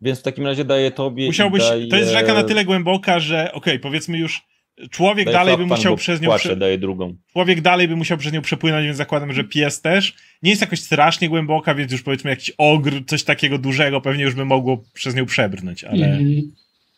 [0.02, 1.26] Więc w takim razie daję tobie.
[1.26, 4.42] Musiałbyś, daję, to jest rzeka na tyle głęboka, że okej, powiedzmy już
[4.90, 7.16] człowiek daję dalej by musiał przez nią płaczę, prze, daję drugą.
[7.32, 10.14] człowiek dalej by musiał przez nią przepłynąć, więc zakładam, że pies też.
[10.42, 14.34] Nie jest jakoś strasznie głęboka, więc już powiedzmy jakiś ogr, coś takiego dużego pewnie już
[14.34, 16.52] by mogło przez nią przebrnąć, ale mhm.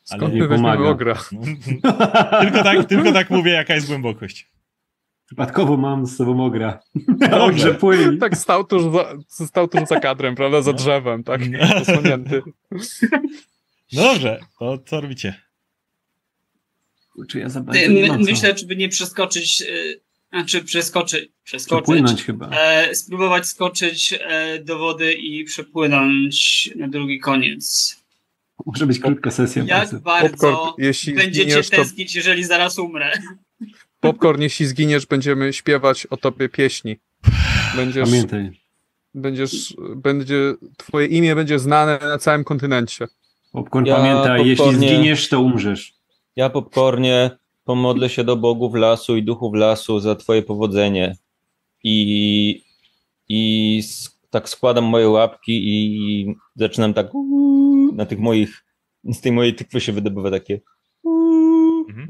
[0.04, 0.84] Skąd Ale nie pomaga.
[0.84, 1.18] ogra?
[1.32, 1.40] no,
[2.42, 4.46] tylko, tak, tylko tak mówię, jaka jest głębokość.
[5.34, 6.80] Przypadkowo mam z sobą ogra.
[7.08, 7.28] Dobrze.
[7.30, 8.18] Dobrze, płyń.
[8.18, 10.62] Tak stał tuż za, stał tuż za kadrem, prawda?
[10.62, 11.40] Za drzewem, tak?
[11.50, 11.74] No.
[11.78, 12.42] Posłonięty.
[13.92, 15.34] No dobrze, to co robicie?
[17.28, 17.48] Czy ja
[17.88, 20.00] my, myślę, żeby nie przeskoczyć, y,
[20.32, 22.50] znaczy przeskoczyć, przeskoczyć, Przepłynąć chyba.
[22.50, 27.96] e, spróbować skoczyć e, do wody i przepłynąć na drugi koniec.
[28.66, 29.64] Może być krótka sesja.
[29.64, 29.98] Jak bardzo.
[30.00, 33.12] bardzo jeśli będziecie to tęsknić, jeżeli zaraz umrę?
[34.12, 36.96] Popcorn, jeśli zginiesz, będziemy śpiewać o tobie pieśni.
[37.76, 38.60] Będziesz, Pamiętaj.
[39.14, 43.06] będziesz, będzie, twoje imię będzie znane na całym kontynencie.
[43.52, 45.94] Popcorn Ja pamiętaj, jeśli popcornie- zginiesz, to umrzesz.
[46.36, 47.30] Ja popcornie
[47.64, 51.16] pomodlę się do bogów lasu i duchów lasu za twoje powodzenie.
[51.84, 52.62] I,
[53.28, 53.82] i
[54.30, 57.06] tak składam moje łapki i zaczynam tak
[57.92, 58.64] na tych moich,
[59.04, 60.60] z tej mojej tykwy się wydobywa takie
[61.88, 62.06] Mhm.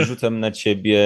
[0.00, 1.00] I rzucam na ciebie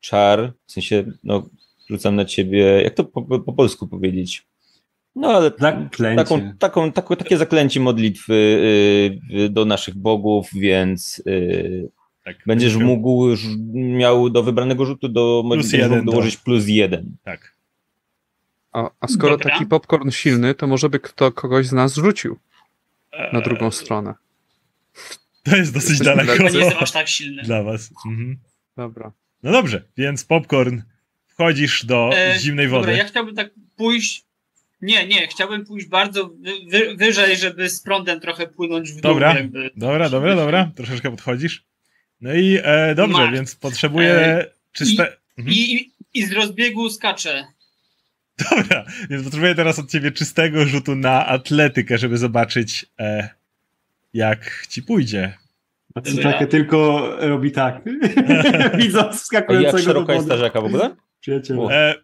[0.00, 1.46] czar, w sensie, no,
[1.90, 4.46] rzucam na ciebie, jak to po, po polsku powiedzieć?
[5.14, 6.16] No, ale Zaklęcie.
[6.16, 11.88] taką, taką, taką, takie zaklęcie modlitwy y, y, do naszych bogów, więc y,
[12.24, 17.16] Tak, będziesz miał- mógł już miał do wybranego rzutu do modlitwy do- dołożyć plus jeden.
[17.24, 17.56] Tak.
[18.72, 19.50] A, a skoro Dobra.
[19.52, 22.36] taki popcorn silny, to może by kto kogoś z nas rzucił
[23.32, 24.14] na Eee, drugą stronę.
[25.50, 27.42] To jest dosyć Jesteśmy daleko Chyba nie jestem aż tak silny.
[27.42, 27.90] dla was.
[28.06, 28.38] Mhm.
[28.76, 29.12] Dobra.
[29.42, 30.80] No dobrze, więc popcorn,
[31.26, 32.86] wchodzisz do E, zimnej wody.
[32.86, 34.24] Dobra, ja chciałbym tak pójść.
[34.82, 39.02] Nie, nie, chciałbym pójść bardzo wy, wy, wyżej, żeby z prądem trochę płynąć w dół.
[39.02, 39.34] Dobra.
[39.34, 39.70] Jakby.
[39.76, 41.64] Dobra, dobra, dobra, troszeczkę podchodzisz.
[42.20, 45.16] No i e, dobrze, więc potrzebuję E, czyste...
[45.38, 45.56] Mhm.
[45.56, 47.46] I, i, I z rozbiegu skaczę.
[48.50, 53.28] Dobra, więc potrzebuję teraz od ciebie czystego rzutu na atletykę, żeby zobaczyć e,
[54.16, 55.34] jak ci pójdzie.
[55.96, 57.82] Matsutake tylko robi tak.
[58.78, 60.96] Widząc A jak szeroka jest ta rzeka w ogóle?
[61.20, 61.62] Przyjaciele.
[61.70, 61.94] E,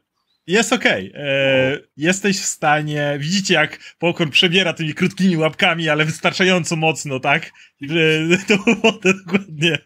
[0.47, 1.13] jest okej.
[1.15, 3.17] E, Jesteś w stanie.
[3.19, 7.51] Widzicie, jak Polkon przebiera tymi krótkimi łapkami, ale wystarczająco mocno, tak?
[7.81, 9.79] Że tą wodę dokładnie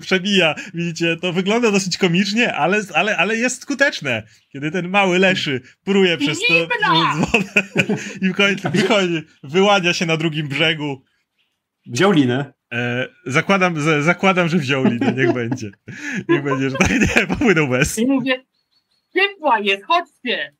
[0.00, 0.54] przebija.
[0.74, 4.22] Widzicie, to wygląda dosyć komicznie, ale, ale, ale jest skuteczne.
[4.52, 7.68] Kiedy ten mały leszy pruje przez to przez wodę
[8.22, 11.02] i w końcu wychodzi, wyłania się na drugim brzegu.
[11.86, 12.52] Wziął linę.
[12.72, 15.70] E, zakładam, z, zakładam, że wziął linę, niech będzie.
[16.28, 17.98] Niech będzie, że tak nie, popłynął bez.
[17.98, 18.44] I mówię,
[19.14, 20.52] ciepła jest, chodźcie!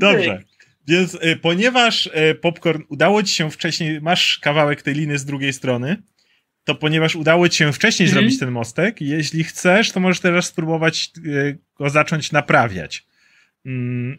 [0.00, 0.42] Dobrze.
[0.88, 5.52] Więc y, ponieważ y, popcorn udało ci się wcześniej, masz kawałek tej liny z drugiej
[5.52, 6.02] strony,
[6.64, 8.22] to ponieważ udało ci się wcześniej Mhm.
[8.24, 13.06] zrobić ten mostek, jeśli chcesz, to możesz teraz spróbować y, go zacząć naprawiać.
[13.66, 14.18] Mm,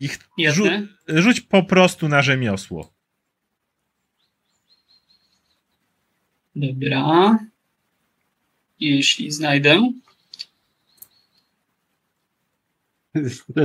[0.00, 0.18] I ch-
[0.52, 2.95] rzu- rzuć po prostu na rzemiosło.
[6.56, 7.38] Dobra.
[8.80, 9.92] Jeśli znajdę.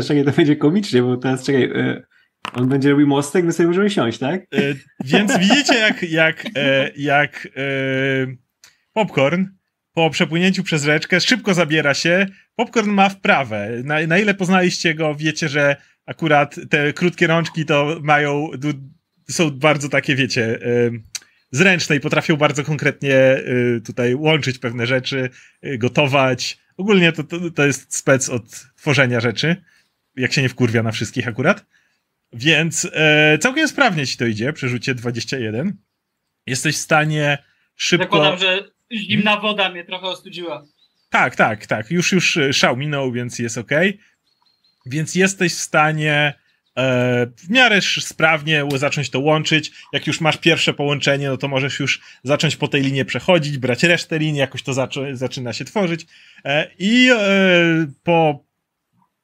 [0.08, 2.04] Czekaj, to będzie komicznie, bo teraz czekaj, e,
[2.54, 4.42] on będzie robił mostek, my sobie możemy siąść, tak?
[4.42, 4.76] E,
[5.06, 7.48] więc widzicie, jak, jak, e, jak
[8.94, 9.46] popcorn
[9.94, 12.28] po przepłynięciu przez rzeczkę szybko zabiera się.
[12.56, 13.82] Popcorn ma wprawę.
[13.84, 15.76] Na, na ile poznaliście go, wiecie, że
[16.06, 18.48] akurat te krótkie rączki to mają,
[19.30, 20.92] są bardzo takie, wiecie, e,
[21.52, 23.44] zręczne i potrafią bardzo konkretnie e,
[23.86, 25.30] tutaj łączyć pewne rzeczy,
[25.62, 26.58] e, gotować.
[26.78, 28.44] Ogólnie to, to, to jest spec od
[28.76, 29.56] tworzenia rzeczy,
[30.16, 31.66] jak się nie wkurwia na wszystkich akurat.
[32.34, 35.78] Więc e, całkiem sprawnie ci to idzie, przerzucie 21.
[36.48, 37.38] Jesteś w stanie
[37.76, 38.06] szybko...
[38.06, 40.66] Zakładam, że zimna woda mnie trochę ostudziła.
[41.10, 41.92] Tak, tak, tak.
[41.92, 43.72] Już, już szał minął, więc jest ok.
[44.86, 46.34] Więc jesteś w stanie
[47.38, 49.72] w miarę sprawnie zacząć to łączyć.
[49.94, 53.84] Jak już masz pierwsze połączenie, no to możesz już zacząć po tej linie przechodzić, brać
[53.84, 54.74] resztę linii, jakoś to
[55.14, 56.06] zaczyna się tworzyć.
[56.46, 57.18] E, I e,
[58.04, 58.46] po,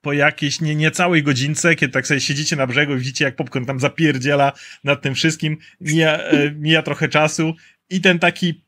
[0.01, 3.65] po jakiejś nie, niecałej godzince, kiedy tak sobie siedzicie na brzegu i widzicie, jak popcorn
[3.65, 4.51] tam zapierdziela
[4.83, 7.53] nad tym wszystkim, mija, e, mija trochę czasu
[7.89, 8.66] i ten taki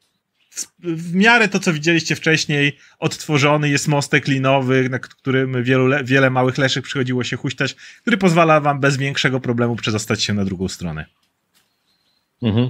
[0.49, 6.03] w, w miarę to, co widzieliście wcześniej, odtworzony jest mostek linowy, na którym wielu, le-
[6.03, 10.45] wiele małych leszek przychodziło się huśtać, który pozwala wam bez większego problemu przedostać się na
[10.45, 11.05] drugą stronę.
[12.41, 12.69] Mhm.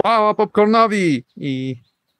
[0.00, 1.24] Chwała popcornowi!
[1.36, 1.76] I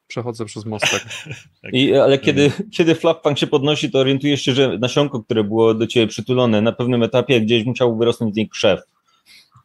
[0.08, 1.04] przechodzę przez mostek.
[1.72, 5.86] I, ale kiedy, kiedy Flapfang się podnosi, to orientujesz się, że nasionko, które było do
[5.86, 8.80] ciebie przytulone, na pewnym etapie gdzieś musiał wyrosnąć z niej krzew.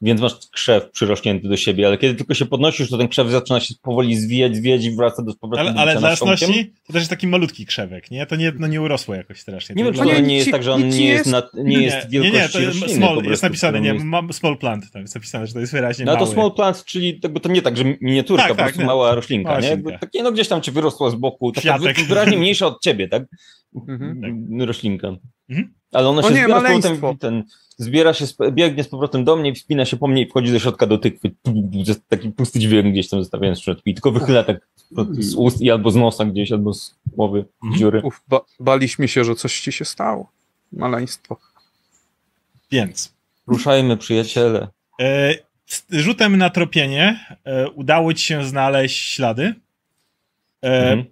[0.06, 3.60] Więc masz krzew przyrośnięty do siebie, ale kiedy tylko się podnosisz, to ten krzew zaczyna
[3.60, 7.02] się powoli zwijać, zwijać i wraca do z powrotem Ale, ale dla jasności, to też
[7.02, 8.26] jest taki malutki krzewek, nie?
[8.26, 9.76] To nie, no nie urosło jakoś strasznie.
[9.76, 11.32] Nie To wiem, czy to nie, nie jest tak, że on nie nie jest, jest-
[11.54, 12.98] na, nie jest nie, nie, wielkości to jest rośliny.
[13.00, 15.60] small, jest prostu, napisane, która nie, jest- mam small plant, tam jest napisane, że to
[15.60, 16.32] jest wyraźnie No to mały.
[16.34, 18.88] small plant, czyli jakby to nie tak, że miniaturka, Tak, po tak, prostu nie.
[18.88, 19.70] mała roślinka, Mała nie?
[19.70, 19.98] roślinka.
[20.00, 23.24] Takie, no gdzieś tam ci wyrosła z boku, taka wyraźnie mniejsza od ciebie, tak?
[23.90, 24.62] Mhm.
[24.62, 25.08] Roślinka.
[25.50, 25.74] Mhm.
[25.92, 26.90] Ale ona O się nie, zbiera z maleństwo.
[26.94, 27.44] powrotem, ten,
[27.78, 30.88] zbiera się, biegnie z powrotem do mnie, wspina się po mnie i wchodzi do środka
[30.88, 31.32] do tykwy.
[32.10, 34.68] Taki pusty dźwięk gdzieś tam zostawiając w środku i tylko wychyla tak
[35.20, 37.80] z ust i albo z nosa gdzieś, albo z głowy, z Mhm.
[37.80, 38.02] dziury.
[38.04, 40.32] Uf, ba baliśmy się, że coś ci się stało.
[40.72, 41.38] Maleństwo.
[42.72, 43.14] Więc
[43.48, 44.68] Ruszajmy, przyjaciele.
[45.02, 45.34] e,
[45.66, 49.54] z rzutem na tropienie e, udało ci się znaleźć ślady.
[50.64, 51.06] E, Mhm.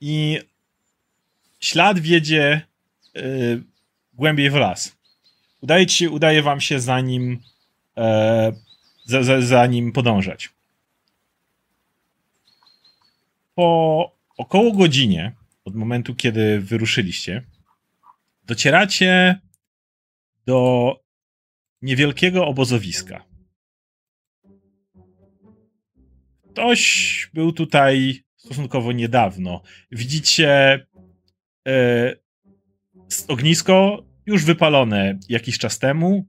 [0.00, 0.38] I
[1.60, 2.60] ślad wiedzie
[3.16, 3.62] y,
[4.14, 4.96] głębiej w las.
[5.62, 7.38] Udaje, ci, udaje wam się za nim,
[7.96, 8.52] e,
[9.04, 10.50] za, za, za nim podążać.
[13.54, 15.32] Po około godzinie
[15.64, 17.42] od momentu, kiedy wyruszyliście,
[18.44, 19.40] docieracie
[20.46, 21.00] do
[21.82, 23.24] niewielkiego obozowiska.
[26.50, 29.62] Ktoś był tutaj stosunkowo niedawno.
[29.90, 30.86] Widzicie
[31.68, 32.16] e,
[33.28, 36.26] ognisko już wypalone jakiś czas temu.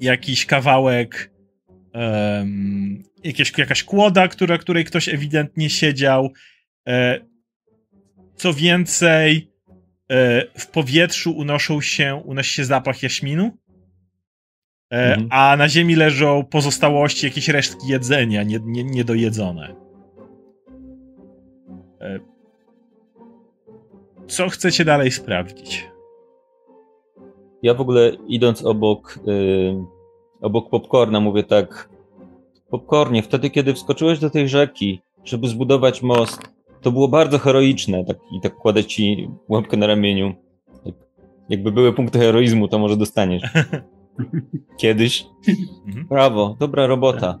[0.00, 1.30] Jakiś kawałek,
[1.92, 6.32] em, jakieś, jakaś kłoda, która, której ktoś ewidentnie siedział.
[6.88, 7.20] E,
[8.36, 9.50] co więcej,
[10.10, 13.58] e, w powietrzu unoszą się, unosi się zapach jaśminu.
[14.92, 15.28] E, Mhm.
[15.30, 19.74] A na ziemi leżą pozostałości, jakieś resztki jedzenia, nie, nie, niedojedzone.
[22.00, 22.18] E,
[24.28, 25.88] Co chcecie dalej sprawdzić?
[27.66, 29.84] Ja w ogóle idąc obok, y,
[30.40, 31.88] obok popcorna mówię tak,
[32.70, 36.40] popcornie, wtedy kiedy wskoczyłeś do tej rzeki, żeby zbudować most,
[36.80, 40.34] to było bardzo heroiczne, tak, i tak kładę ci łapkę na ramieniu.
[40.84, 40.94] Jak,
[41.48, 43.42] jakby były punkty heroizmu, to może dostaniesz.
[44.80, 45.26] Kiedyś.
[45.86, 46.06] Mhm.
[46.06, 47.38] Brawo, dobra robota.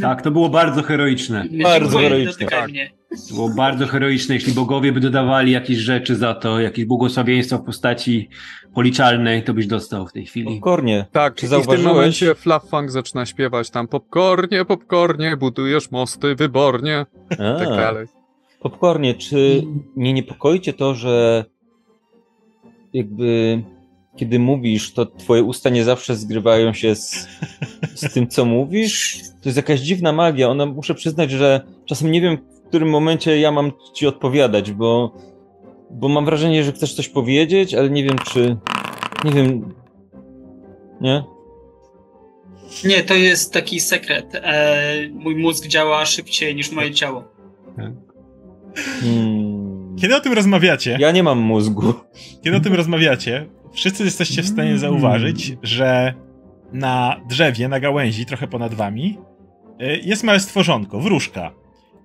[0.00, 1.44] Tak, to było bardzo heroiczne.
[1.62, 2.90] Bardzo heroiczne, dotykaj mnie.
[3.28, 4.34] To było bardzo heroiczne.
[4.34, 8.28] Jeśli bogowie by dodawali jakieś rzeczy za to, jakieś błogosławieństwa w postaci
[8.74, 10.46] policzalnej, to byś dostał w tej chwili.
[10.54, 11.06] Popcornie.
[11.12, 16.34] Tak, Czy i w tym zauważyłeś- momencie Fluffang zaczyna śpiewać tam popcornie, popcornie, budujesz mosty
[16.34, 18.06] wybornie, A, tak dalej.
[18.60, 19.62] Popcornie, czy
[19.96, 21.44] nie niepokoi cię to, że
[22.92, 23.62] jakby
[24.16, 27.28] kiedy mówisz, to twoje usta nie zawsze zgrywają się z,
[27.94, 29.20] z tym, co mówisz?
[29.42, 30.48] To jest jakaś dziwna magia.
[30.48, 32.38] Ona, muszę przyznać, że czasem nie wiem,
[32.72, 35.12] którym momencie ja mam ci odpowiadać, bo,
[35.90, 38.56] bo mam wrażenie, że chcesz coś powiedzieć, ale nie wiem, czy...
[39.24, 39.74] Nie wiem...
[41.00, 41.24] Nie?
[42.84, 44.34] Nie, to jest taki sekret.
[44.34, 47.24] E, mój mózg działa szybciej niż moje ciało.
[47.76, 47.96] Hmm.
[50.00, 51.94] Kiedy o tym rozmawiacie, Ja nie mam mózgu.
[52.44, 56.14] kiedy o tym rozmawiacie, wszyscy jesteście w stanie zauważyć, że
[56.72, 59.18] na drzewie, na gałęzi, trochę ponad wami,
[59.80, 61.50] E, jest małe stworzonko, wróżka.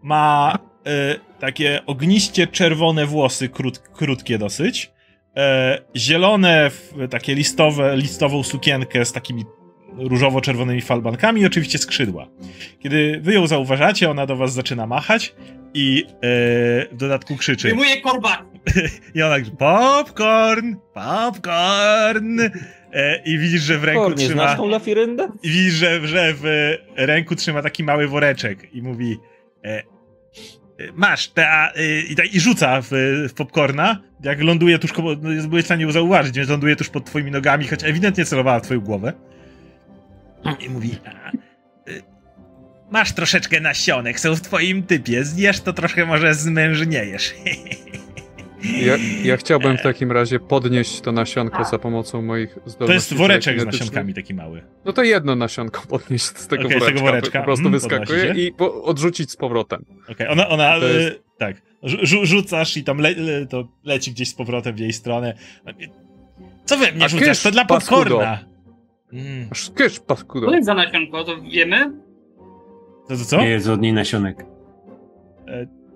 [0.02, 4.92] Ma e, takie ogniście czerwone włosy, krót, krótkie dosyć.
[5.38, 9.46] E, zielone, w, takie listowe, listową sukienkę z takimi
[9.98, 12.28] różowo-czerwonymi falbankami i oczywiście skrzydła.
[12.80, 15.36] Kiedy wy ją zauważacie, ona do was zaczyna machać
[15.74, 16.20] i e,
[16.92, 17.68] w dodatku krzyczy.
[17.68, 18.46] Wyjmuję korba!
[19.16, 22.40] I ona krzyczy, popcorn, popcorn.
[22.94, 24.44] E, I widzisz, że w ręku Kornie, trzyma...
[24.44, 25.30] znasz tą lafiryndę?
[25.44, 26.44] I widzisz, że, że w
[26.96, 29.18] ręku trzyma taki mały woreczek i mówi
[30.96, 32.88] masz, ta, e, i, tak- i rzuca w,
[33.30, 35.16] w popcorna, jak ląduje tuż, no,
[35.48, 38.62] byłeś w stanie ją zauważyć, więc ląduje tuż pod twoimi nogami, choć ewidentnie celowała w
[38.62, 39.14] twoją głowę.
[40.60, 41.34] I mówi, a, e,
[42.92, 47.34] masz troszeczkę nasionek, są w twoim typie, zjesz to troszkę może zmężniejesz.
[48.64, 48.94] Ja,
[49.24, 52.78] ja chciałbym w takim razie podnieść to nasionko za pomocą moich zdolności.
[52.88, 54.64] To jest woreczek z nasionkami taki mały.
[54.86, 57.40] No to jedno nasionko podnieść z tego, z woreczka, tego woreczka.
[57.40, 59.86] Po prostu Mhm, wyskakuje i po, odrzucić z powrotem.
[60.12, 64.30] Okej, ona, ona To jest- tak, rzu- rzucasz i tam le, le, to leci gdzieś
[64.30, 65.34] z powrotem w jej stronę.
[66.66, 67.28] Co wy mnie A rzucasz?
[67.28, 68.40] kysz, To dla popcorna.
[69.14, 69.50] Mm.
[69.76, 70.48] Kysz, paskudo.
[70.48, 71.92] Co jest za nasionko, to wiemy?
[73.08, 73.42] To, to co?
[73.42, 74.46] Nie jest od niej nasionek.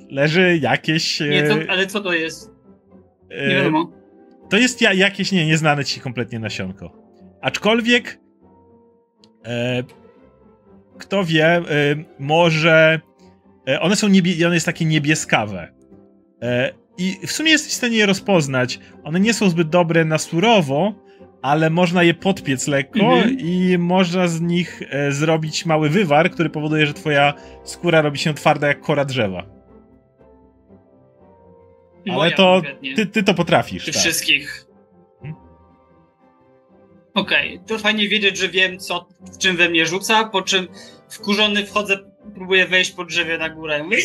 [0.10, 1.20] Leży jakieś...
[1.20, 2.51] Nie, co, e, ale co to jest?
[3.32, 3.92] E, Nie wiadomo.
[4.50, 6.92] To jest ja, jakieś nie, nieznane ci kompletnie nasionko.
[7.42, 8.20] Aczkolwiek
[9.46, 9.84] e,
[10.98, 11.64] kto wie, e,
[12.20, 13.00] może
[13.68, 15.68] e, one są niebie, one jest takie niebieskawe.
[16.42, 18.80] E, I w sumie jesteś w stanie je rozpoznać.
[19.04, 20.94] One nie są zbyt dobre na surowo,
[21.42, 23.38] ale można je podpiec lekko Mhm.
[23.40, 28.34] i można z nich e, zrobić mały wywar, który powoduje, że twoja skóra robi się
[28.34, 29.46] twarda jak kora drzewa.
[32.06, 32.62] Ale Moja to
[32.96, 33.86] ty, ty to potrafisz.
[33.86, 34.04] Tych tak.
[34.04, 34.66] wszystkich.
[35.24, 35.36] Mhm.
[37.14, 40.68] Okej, to fajnie wiedzieć, że wiem, co, w czym we mnie rzuca, po czym
[41.10, 41.98] wkurzony wchodzę,
[42.36, 43.80] próbuję wejść po drzewie na górę.
[43.80, 43.98] i Mówię,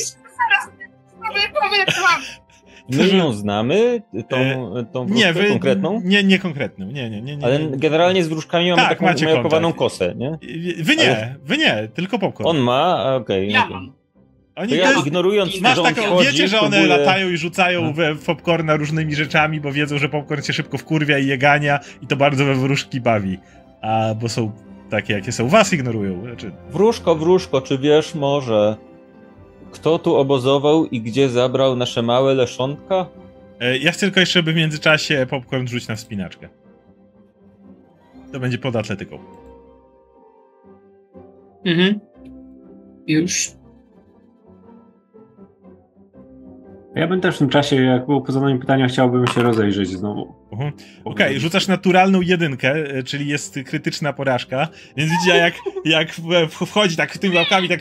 [1.87, 2.41] zaraz.
[2.89, 4.37] My ją znamy, tą,
[4.77, 6.87] E, tą Nie, wy, konkretną, Nie, nie konkretną.
[6.87, 7.37] Nie, nie, nie.
[7.37, 7.77] nie ale nie.
[7.77, 9.27] generalnie z wróżkami mamy Tak, taką macie
[9.73, 10.39] kosę, nie?
[10.83, 12.49] Wy nie, ale- wy nie, tylko popcorn.
[12.49, 13.51] On ma, okej.
[13.53, 13.75] Ja okej.
[13.75, 13.93] mam.
[14.57, 17.92] Oni To ja jest, ignorując masz taką, wiecie, że one próbuję- latają i rzucają No.
[17.92, 21.79] we w popcorna różnymi rzeczami, bo wiedzą, że popcorn się szybko wkurwia i je gania
[22.03, 23.38] i to bardzo we wróżki bawi.
[23.83, 24.53] A bo są
[24.90, 25.49] takie, jakie są.
[25.49, 26.21] Was ignorują.
[26.23, 28.77] Znaczy, Wróżko, wróżko, czy wiesz może,
[29.73, 33.07] kto tu obozował i gdzie zabrał nasze małe leszonka?
[33.61, 36.49] e, ja chcę tylko jeszcze, by w międzyczasie popcorn rzuć na wspinaczkę.
[38.33, 39.19] To będzie pod atletyką.
[41.64, 42.01] Mhm.
[43.07, 43.51] Już.
[46.97, 50.35] Ja bym też w tym czasie, jak było po zadaniu pytania, chciałbym się rozejrzeć znowu.
[50.53, 50.73] Mhm.
[51.05, 55.55] Okej, rzucasz naturalną jedynkę, e, czyli jest krytyczna porażka, więc widzicie jak,
[55.85, 56.09] jak
[56.51, 57.81] wchodzi tak tymi łapkami tak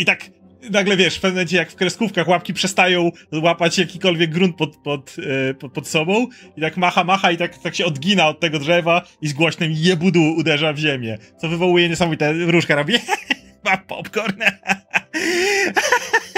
[0.00, 0.30] i tak
[0.70, 3.10] nagle wiesz, w pewnym momencie jak w kreskówkach łapki przestają
[3.42, 5.16] łapać jakikolwiek grunt pod, pod,
[5.50, 8.58] e, pod, pod sobą i tak macha, macha i tak, tak się odgina od tego
[8.58, 12.94] drzewa i z głośnym jebudu uderza w ziemię, co wywołuje niesamowite, wróżka robi
[13.64, 14.42] ma popcorn.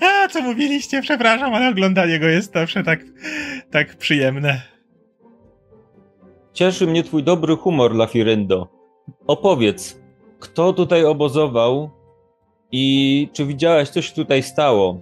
[0.00, 1.02] A, co mówiliście?
[1.02, 3.00] Przepraszam, ale oglądanie go jest zawsze tak,
[3.70, 4.62] tak przyjemne.
[6.52, 8.68] Cieszy mnie twój dobry humor, Lafiryndo.
[9.26, 10.00] Opowiedz,
[10.38, 11.90] kto tutaj obozował
[12.72, 15.00] i czy widziałaś, co się tutaj stało?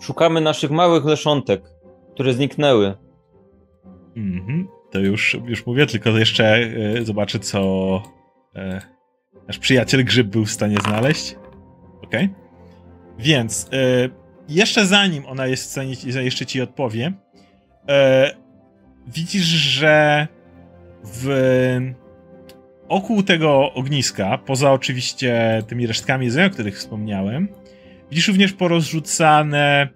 [0.00, 1.62] Szukamy naszych małych leszątek,
[2.14, 2.94] które zniknęły.
[4.16, 4.68] Mhm.
[4.90, 8.02] To już, już mówię, tylko jeszcze e, zobaczę, co
[8.56, 8.80] e,
[9.48, 11.36] nasz przyjaciel Grzyb był w stanie znaleźć.
[12.02, 12.43] Okej.
[13.18, 14.08] Więc e,
[14.48, 15.78] jeszcze zanim ona jest
[16.22, 17.12] jeszcze ci odpowie,
[17.88, 18.30] e,
[19.06, 20.26] widzisz, że
[21.04, 21.28] w
[22.94, 27.48] wokół tego ogniska, poza oczywiście tymi resztkami jedzenia, o których wspomniałem,
[28.10, 29.88] widzisz również porozrzucane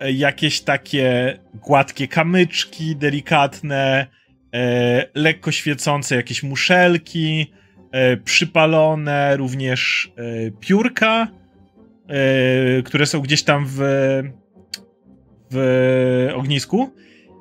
[0.00, 4.06] e, jakieś takie gładkie kamyczki, delikatne,
[4.54, 7.52] e, lekko świecące jakieś muszelki,
[7.92, 11.28] e, przypalone również e, piórka,
[12.84, 13.78] które są gdzieś tam w,
[15.50, 16.90] w ognisku.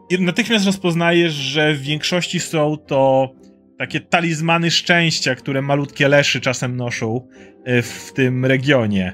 [0.10, 3.32] I natychmiast rozpoznajesz, że w większości są to
[3.78, 7.28] takie talizmany szczęścia, które malutkie leszy czasem noszą
[7.64, 9.14] e, w tym regionie.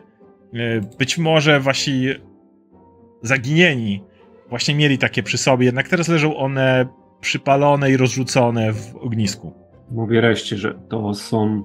[0.54, 2.08] E, Być może wasi
[3.22, 4.04] zaginieni
[4.50, 6.86] właśnie mieli takie przy sobie, jednak teraz leżą one
[7.22, 9.54] przypalone i rozrzucone w ognisku.
[9.92, 11.64] Mówię reszcie, że to są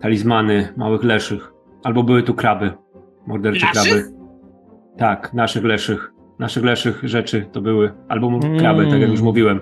[0.00, 1.52] talizmany małych leszych.
[1.84, 2.72] Albo były tu kraby.
[3.28, 3.92] Mordercze Naszych?
[4.04, 4.18] kraby.
[4.98, 6.12] Tak, naszych leszych.
[6.38, 7.92] Naszych leszych rzeczy to były.
[8.08, 8.58] Albo Mm.
[8.58, 9.60] kraby, tak jak już mówiłem.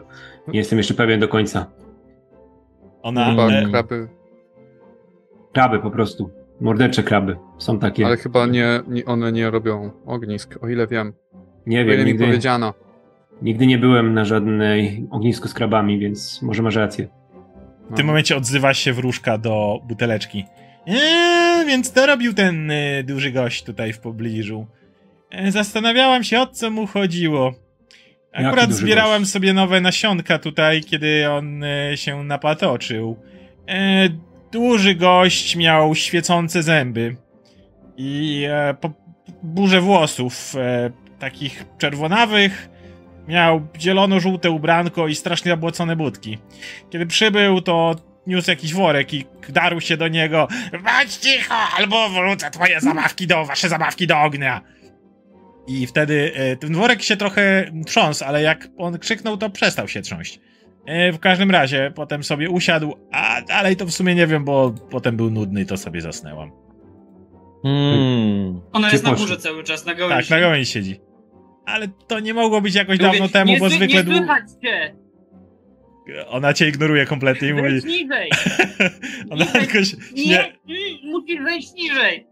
[0.49, 1.67] Nie jestem jeszcze pewien do końca.
[3.03, 4.09] Ona, Chyba e, kraby.
[5.53, 6.31] Kraby po prostu.
[6.61, 7.37] Mordercze kraby.
[7.59, 8.07] Są takie.
[8.07, 11.13] Ale chyba nie, nie, one nie robią ognisk, o ile wiem.
[11.67, 12.75] Nie O ile wiem, mi nigdy, powiedziano.
[13.43, 17.09] nigdy nie byłem na żadnej ognisku z krabami, więc może masz rację.
[17.91, 20.45] W tym momencie odzywa się wróżka do buteleczki.
[20.87, 24.67] Eee, więc to robił ten e, duży gość tutaj w pobliżu.
[25.31, 27.55] E, zastanawiałam się, o co mu chodziło.
[28.33, 29.33] Akurat zbierałam gość?
[29.33, 33.17] sobie nowe nasionka tutaj, kiedy on e, się napatoczył.
[33.69, 34.09] E,
[34.53, 37.17] duży gość miał świecące zęby
[37.97, 38.91] i e, po,
[39.43, 42.69] burzę włosów, e, takich czerwonawych.
[43.29, 46.39] Miał zielono-żółte ubranko i strasznie zabłocone budki.
[46.91, 47.97] Kiedy przybył, to
[48.27, 50.49] niósł jakiś worek i darł się do niego.
[50.73, 54.61] Bądź cicho, albo wrócę twoje zabawki do, wasze zabawki do ognia.
[55.67, 60.03] I wtedy e, ten worek się trochę trząsł, ale jak on krzyknął, to przestał się
[60.03, 60.41] trząść.
[60.87, 64.75] E, w każdym razie, potem sobie usiadł, a dalej to w sumie nie wiem, bo
[64.91, 66.51] potem był nudny i to sobie zasnęłam.
[67.63, 68.61] Hmm.
[68.73, 69.27] Ona jest na poszła?
[69.27, 70.29] górze cały czas, na gałęzi.
[70.29, 71.01] Tak, na gałęzi siedzi.
[71.67, 75.06] Ale to nie mogło być jakoś Mówię, dawno temu, nie, bo zwykle Nie słychać cię!
[76.29, 77.69] Ona cię ignoruje kompletnie i mówi...
[77.69, 78.31] Wejdź niżej!
[79.31, 79.61] ona niżej.
[79.61, 79.97] tylko się...
[80.17, 80.53] Nie!
[81.05, 82.27] Musisz wejść niżej!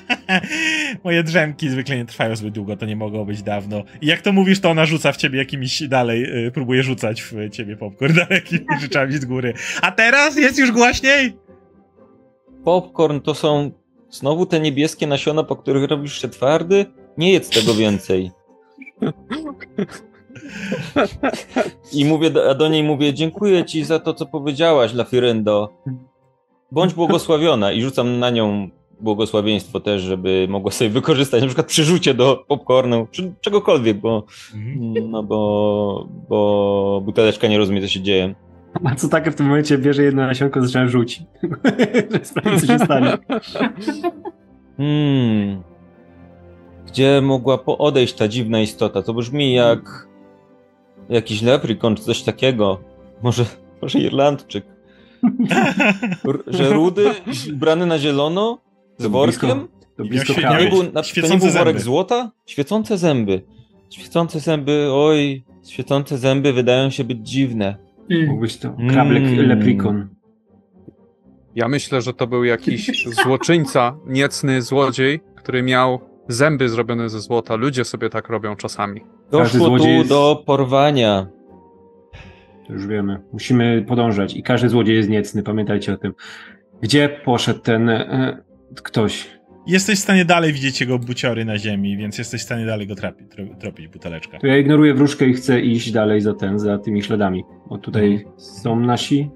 [1.04, 3.84] Moje drzemki zwykle nie trwają zbyt długo, to nie mogło być dawno.
[4.00, 7.50] I jak to mówisz, to ona rzuca w ciebie jakimiś dalej, y, próbuje rzucać w
[7.50, 9.54] ciebie popcorn dalekimi rzeczami z góry.
[9.82, 11.36] A teraz jest już głośniej!
[12.64, 13.70] Popcorn to są
[14.10, 16.86] znowu te niebieskie nasiona, po których robisz się twardy?
[17.18, 18.30] Nie jedz tego więcej.
[21.92, 25.68] I mówię, do, a do niej mówię, dziękuję ci za to, co powiedziałaś, Lafirendo.
[26.72, 28.70] Bądź błogosławiona i rzucam na nią
[29.00, 34.24] błogosławieństwo też, żeby mogła sobie wykorzystać na przykład przy rzucie do popcornu, czy czegokolwiek, bo,
[35.08, 38.34] no bo, bo buteleczka nie rozumie, co się dzieje.
[38.84, 41.22] A co tak w tym momencie bierze jedno nasionko i zaczyna rzucić.
[42.22, 43.18] Sprawdź, co się stanie.
[44.76, 45.62] Hmm.
[46.86, 49.02] Gdzie mogła odejść ta dziwna istota?
[49.02, 50.08] To brzmi jak
[51.10, 52.80] jakiś leprikon czy coś takiego.
[53.22, 53.44] Może,
[53.82, 54.64] może Irlandczyk.
[56.28, 57.10] R- że rudy,
[57.52, 58.58] ubrany na zielono,
[58.98, 59.50] z To workiem?
[59.50, 61.80] blisko- To blisko To nie był, na, to nie był worek zęby.
[61.80, 62.30] złota?
[62.46, 63.42] Świecące zęby.
[63.90, 67.76] Świecące zęby, oj, świecące zęby wydają się być dziwne.
[68.10, 68.26] Mm.
[68.28, 69.46] Mógł być to krablek Mm.
[69.48, 70.08] leprikon.
[71.54, 76.00] Ja myślę, że to był jakiś złoczyńca, niecny złodziej, który miał
[76.32, 77.56] zęby zrobione ze złota.
[77.56, 79.00] Ludzie sobie tak robią czasami.
[79.00, 81.26] Każdy Doszło tu złodziej jest- do porwania.
[82.66, 83.20] To już wiemy.
[83.32, 86.14] Musimy podążać i każdy złodziej jest niecny, pamiętajcie o tym.
[86.82, 88.42] Gdzie poszedł ten e,
[88.82, 89.40] ktoś?
[89.66, 92.94] Jesteś w stanie dalej widzieć jego buciory na ziemi, więc jesteś w stanie dalej go
[92.94, 94.38] trapi, tro, tropić, buteleczka.
[94.38, 97.44] To ja ignoruję wróżkę i chcę iść dalej za ten, za tymi śladami.
[97.68, 98.40] Bo tutaj Mhm.
[98.40, 99.30] są nasi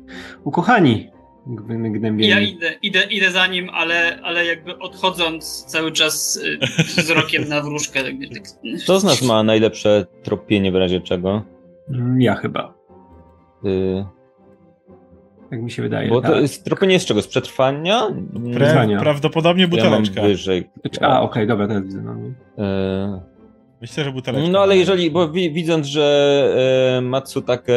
[0.45, 1.09] ukochani
[1.47, 2.31] gn- gnębieni.
[2.31, 6.59] Ja idę, idę, idę za nim, ale, ale jakby odchodząc cały czas y,
[7.03, 8.03] wzrokiem na wróżkę.
[8.03, 8.43] jakby tak-
[8.85, 11.43] Kto z nas ma najlepsze tropienie w razie czego?
[11.91, 12.75] Mm, Ja chyba.
[13.65, 14.05] Y,
[15.51, 16.09] Tak mi się wydaje.
[16.09, 16.43] bo to tak.
[16.43, 17.23] jest tropienie z czego?
[17.23, 18.07] Z przetrwania?
[18.55, 19.01] Pre, Wyzwania.
[19.01, 20.23] prawdopodobnie Ja mam buteleczka.
[20.23, 20.71] wyżej.
[21.01, 22.03] A, okej, dobra, teraz widzę.
[22.03, 22.15] No.
[22.65, 23.34] E,
[23.85, 24.51] Myślę, że buteleczka.
[24.51, 27.73] No ale jeżeli, bo wi- widząc, że e, Matsutake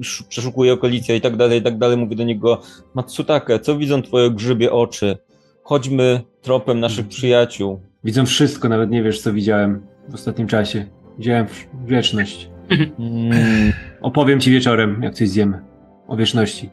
[0.00, 2.60] sz- przeszukuje okolice i tak dalej, i tak dalej, mówię do niego,
[2.94, 5.18] Matsutake, co widzą twoje grzybie oczy?
[5.62, 7.80] Chodźmy tropem naszych przyjaciół.
[8.04, 10.86] Widzą wszystko, nawet nie wiesz, co widziałem w ostatnim czasie.
[11.18, 11.46] Widziałem
[11.86, 12.50] wieczność.
[12.98, 15.60] Mm, Opowiem ci wieczorem, jak coś zjemy.
[16.08, 16.70] O wieczności.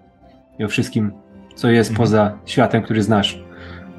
[0.60, 1.12] I o wszystkim,
[1.56, 2.06] co jest Mhm.
[2.08, 3.44] poza światem, który znasz.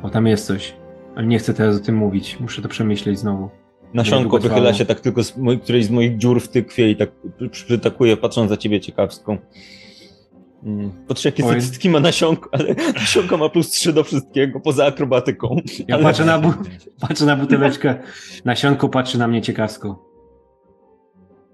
[0.03, 0.75] Bo tam jest coś.
[1.17, 2.41] Ale nie chcę teraz o tym mówić.
[2.41, 3.49] Muszę to przemyśleć znowu.
[3.95, 7.11] Nasionko wychyla się tak tylko z moj, którejś z moich dziur w tykwie i tak
[7.51, 9.39] przy- przytakuje, patrząc za ciebie ciekawską.
[10.65, 10.91] Mm.
[11.09, 11.51] Patrzę, jakie Oj.
[11.51, 15.57] statystyki ma nasionko, ale nasionko ma plus 3 do wszystkiego, poza akrobatyką.
[15.89, 16.05] Ja ale...
[16.05, 16.53] patrzę, na bu-
[17.09, 17.95] patrzę na buteleczkę.
[18.45, 20.09] Nasionko patrzy na mnie ciekawsko.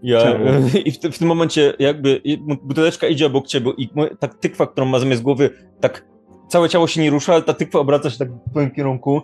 [0.02, 0.44] Ja, Czemu?
[0.84, 2.20] I w, ty- w tym momencie jakby
[2.62, 6.06] buteleczka idzie obok ciebie i ta tykwa, którą ma zamiast głowy, tak
[6.48, 9.22] całe ciało się nie rusza, ale ta tykwa obraca się tak w twoim kierunku.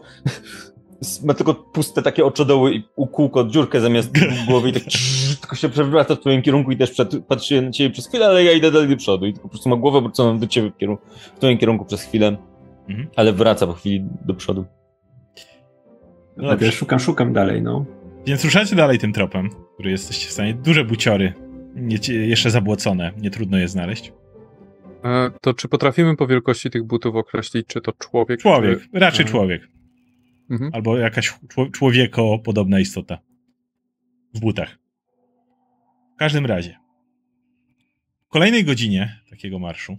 [1.25, 4.13] Ma tylko puste takie oczodoły i u- kółko, dziurkę zamiast
[4.49, 4.83] głowy i tak
[5.41, 8.45] tylko się przewraca w twoim kierunku i też przed, patrzy na ciebie przez chwilę, ale
[8.45, 10.77] ja idę dalej do przodu i tylko po prostu ma głowę obróconą do ciebie w,
[10.77, 12.37] kierunku, w twoim kierunku przez chwilę,
[12.89, 13.09] Mhm.
[13.17, 14.65] ale wraca po chwili do przodu.
[16.37, 16.67] No dobrze.
[16.67, 17.85] też szukam, szukam dalej, no.
[18.27, 20.55] Więc ruszacie dalej tym tropem, który jesteście w stanie.
[20.55, 21.33] Duże buciory,
[21.75, 24.13] nie, jeszcze zabłocone, nie trudno je znaleźć.
[25.05, 28.41] E, to czy potrafimy po wielkości tych butów określić, czy to człowiek?
[28.41, 28.89] Człowiek, Czy...
[28.93, 29.29] raczej Mhm.
[29.29, 29.69] człowiek.
[30.51, 30.71] Mhm.
[30.75, 33.19] Albo jakaś czło- człowieko podobna istota.
[34.35, 34.79] W butach.
[36.15, 36.79] W każdym razie.
[38.27, 39.99] W kolejnej godzinie takiego marszu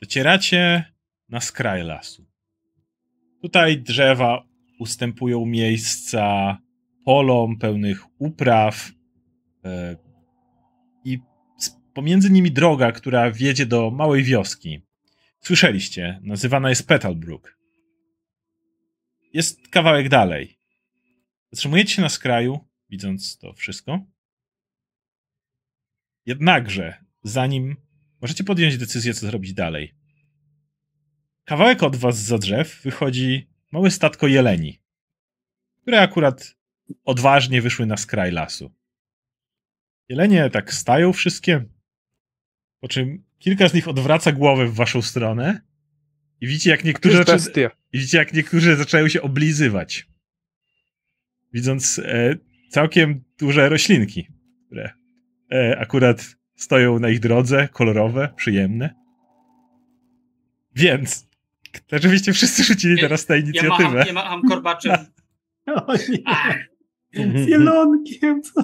[0.00, 0.84] docieracie
[1.28, 2.26] na skraj lasu.
[3.42, 4.44] Tutaj drzewa
[4.78, 6.58] ustępują miejsca
[7.04, 8.90] polom pełnych upraw
[9.64, 9.96] e,
[11.04, 11.18] i
[11.94, 14.80] pomiędzy nimi droga, która wiedzie do małej wioski.
[15.40, 17.58] Słyszeliście, nazywana jest Petalbrook.
[19.32, 20.58] Jest kawałek dalej.
[21.52, 24.06] Zatrzymujecie się na skraju, widząc to wszystko.
[26.26, 27.76] Jednakże, zanim
[28.20, 29.94] możecie podjąć decyzję, co zrobić dalej,
[31.44, 34.80] kawałek od was za drzew wychodzi małe statko jeleni,
[35.82, 36.56] które akurat
[37.04, 38.74] odważnie wyszły na skraj lasu.
[40.08, 41.64] Jelenie tak stają wszystkie,
[42.80, 45.60] po czym kilka z nich odwraca głowę w waszą stronę
[46.40, 47.32] i widzicie, jak niektórzy, zaczą...
[47.96, 50.06] widzicie, jak niektórzy zaczęły się oblizywać.
[51.52, 52.34] Widząc e,
[52.70, 54.28] całkiem duże roślinki,
[54.66, 54.92] które
[55.52, 58.94] e, akurat stoją na ich drodze, kolorowe, przyjemne.
[60.74, 61.28] Więc,
[61.92, 63.82] oczywiście wszyscy rzucili teraz tę inicjatywę.
[63.82, 64.96] Ja macham, ja macham korbaczem.
[65.86, 67.44] O nie.
[67.44, 68.60] Z jelonkiem, co?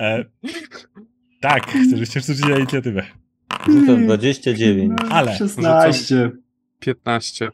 [0.00, 0.24] E,
[1.40, 3.06] tak, chcę, żebyście rzucili na inicjatywę.
[3.68, 4.92] Rzucam 29.
[5.10, 5.36] Ale.
[5.36, 6.30] 16.
[6.78, 7.50] 15.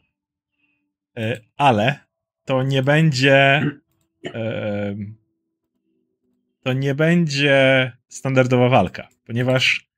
[1.17, 1.99] E, ale
[2.45, 3.65] to nie będzie.
[4.25, 4.95] E,
[6.63, 9.89] to nie będzie standardowa walka, ponieważ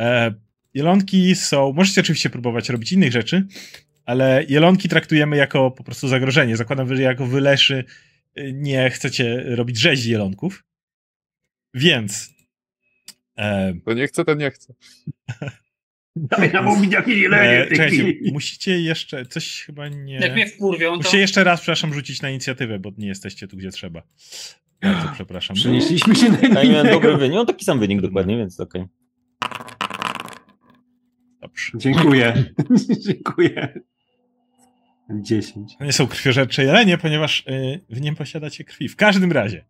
[0.00, 0.34] e,
[0.74, 1.72] jelonki są.
[1.72, 3.46] Możecie oczywiście próbować robić innych rzeczy,
[4.04, 6.56] ale jelonki traktujemy jako po prostu zagrożenie.
[6.56, 7.84] Zakładam, że jako wyleszy
[8.52, 10.64] nie chcecie robić rzezi jelonków.
[11.74, 12.30] Więc.
[13.84, 14.74] To nie chce, to nie chce.
[16.16, 16.52] Dawaj
[17.06, 20.14] jelenie Czekajcie, musicie jeszcze, coś chyba nie...
[20.14, 23.70] Jak mnie wkurwią, Musicie jeszcze raz, przepraszam, rzucić na inicjatywę, bo nie jesteście tu, gdzie
[23.70, 24.02] trzeba.
[24.82, 25.56] Bardzo przepraszam.
[25.56, 28.84] Przenieśliśmy się na Ja miałem dobry wynik, no taki sam wynik dokładnie, więc okej.
[31.40, 31.72] Dobrze.
[31.74, 32.44] Dziękuję.
[33.06, 33.80] Dziękuję.
[35.10, 35.76] 10.
[35.78, 38.88] To nie są krwiożercze jelenie, ponieważ y, wy nie posiadacie krwi.
[38.88, 39.64] W każdym razie.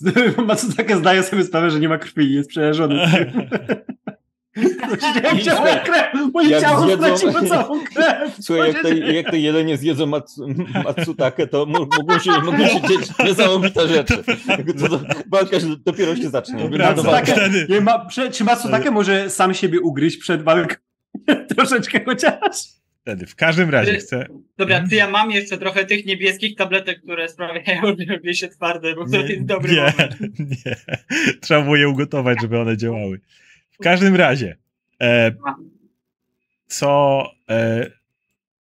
[0.46, 3.06] Matsutaka zdaje sobie sprawę, że nie ma krwi i jest przerażony.
[5.22, 7.16] Jak ciało krew, moje jak ciało zjedzą...
[7.16, 8.36] straciło całą krew.
[8.40, 10.46] Słuchaj, jak te, jak te jelenie zjedzą Matsu,
[10.84, 14.24] Matsutakę, to mogą się, mogą się dzieć niesamowite rzeczy.
[14.78, 16.70] To, to, walka się dopiero się zacznie.
[16.78, 20.74] Matsutake, nie ma, czy Matsutake może sam siebie ugryźć przed walką?
[21.56, 22.82] Troszeczkę chociaż.
[23.02, 24.26] Wtedy, w każdym razie chcę...
[24.56, 28.94] Dobra, ty ja mam jeszcze trochę tych niebieskich tabletek, które sprawiają, że robię się twarde,
[28.94, 30.20] bo to jest dobry nie, moment.
[30.38, 30.76] Nie,
[31.40, 33.20] trzeba było je ugotować, żeby one działały.
[33.82, 34.56] W każdym razie,
[35.00, 35.32] e,
[36.66, 37.24] co.
[37.50, 37.90] E,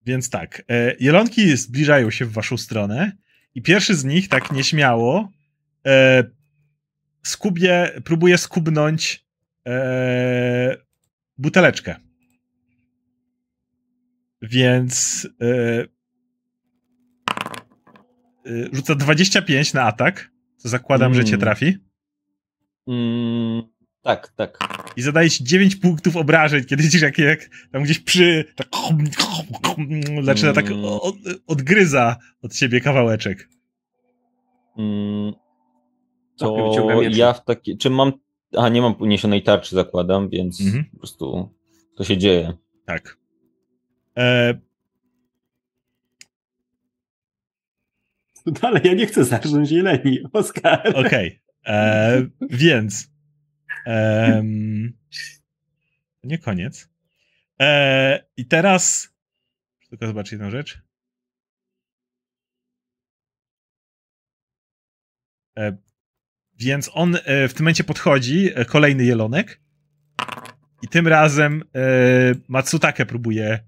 [0.05, 3.11] więc tak, e, jelonki zbliżają się w waszą stronę
[3.55, 5.31] i pierwszy z nich tak nieśmiało
[5.87, 6.23] e,
[7.23, 9.25] skubie, próbuje skubnąć
[9.67, 10.77] e,
[11.37, 11.95] buteleczkę.
[14.41, 15.85] Więc e, e,
[18.71, 21.15] rzuca 25 na atak, co zakładam, mm.
[21.15, 21.41] że cię mm.
[21.41, 21.77] trafi.
[22.87, 23.63] Mm,
[24.01, 24.76] tak, tak.
[24.97, 28.45] I zadaje ci 9 punktów obrażeń, kiedy widzisz jak, jak tam gdzieś przy...
[28.55, 28.67] Tak,
[30.21, 30.85] zaczyna tak mm.
[30.85, 31.15] od,
[31.47, 33.49] odgryza od siebie kawałeczek.
[34.77, 35.33] Mm,
[36.37, 36.71] to
[37.09, 37.77] ja w takiej...
[37.77, 38.11] Czy mam...
[38.57, 40.85] A, nie mam uniesionej tarczy, zakładam, więc mhm.
[40.85, 41.49] po prostu
[41.95, 42.53] to się dzieje.
[42.85, 43.17] Tak.
[44.17, 44.53] E...
[48.61, 50.89] Dalej, ja nie chcę zarządzić jeleni, Oskar.
[50.89, 51.75] Okej, okay.
[51.75, 53.16] E, więc
[53.87, 54.97] Um,
[56.23, 56.89] nie koniec.
[57.59, 59.13] E, I teraz
[59.89, 60.81] tylko zobaczyć jedną rzecz.
[65.57, 65.77] E,
[66.59, 69.61] więc on e, w tym momencie podchodzi, e, kolejny jelonek.
[70.81, 71.81] I tym razem e,
[72.47, 73.59] Matsutake próbuje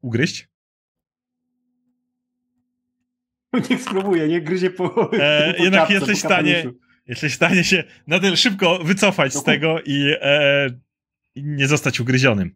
[0.00, 0.48] ugryźć.
[3.70, 5.12] Niech spróbuje, nie gryzie po.
[5.12, 6.64] E, po jednak czapce, jesteś w stanie
[7.08, 10.70] jesteś w stanie się na tyle szybko wycofać z tego i, e,
[11.34, 12.54] i nie zostać ugryzionym.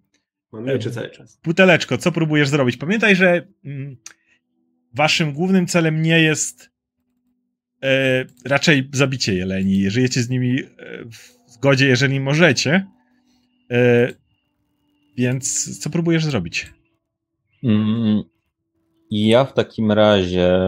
[0.53, 1.41] Mam miecze cały czas.
[1.45, 2.77] Buteleczko, co próbujesz zrobić?
[2.77, 3.97] Pamiętaj, że mm,
[4.95, 6.71] waszym głównym celem nie jest
[7.83, 9.91] e, raczej zabicie jeleni.
[9.91, 10.67] Żyjecie z nimi e,
[11.05, 12.87] w zgodzie, jeżeli możecie.
[13.71, 14.09] E,
[15.17, 16.73] więc co próbujesz zrobić?
[17.65, 18.23] Mm,
[19.11, 20.59] ja w takim razie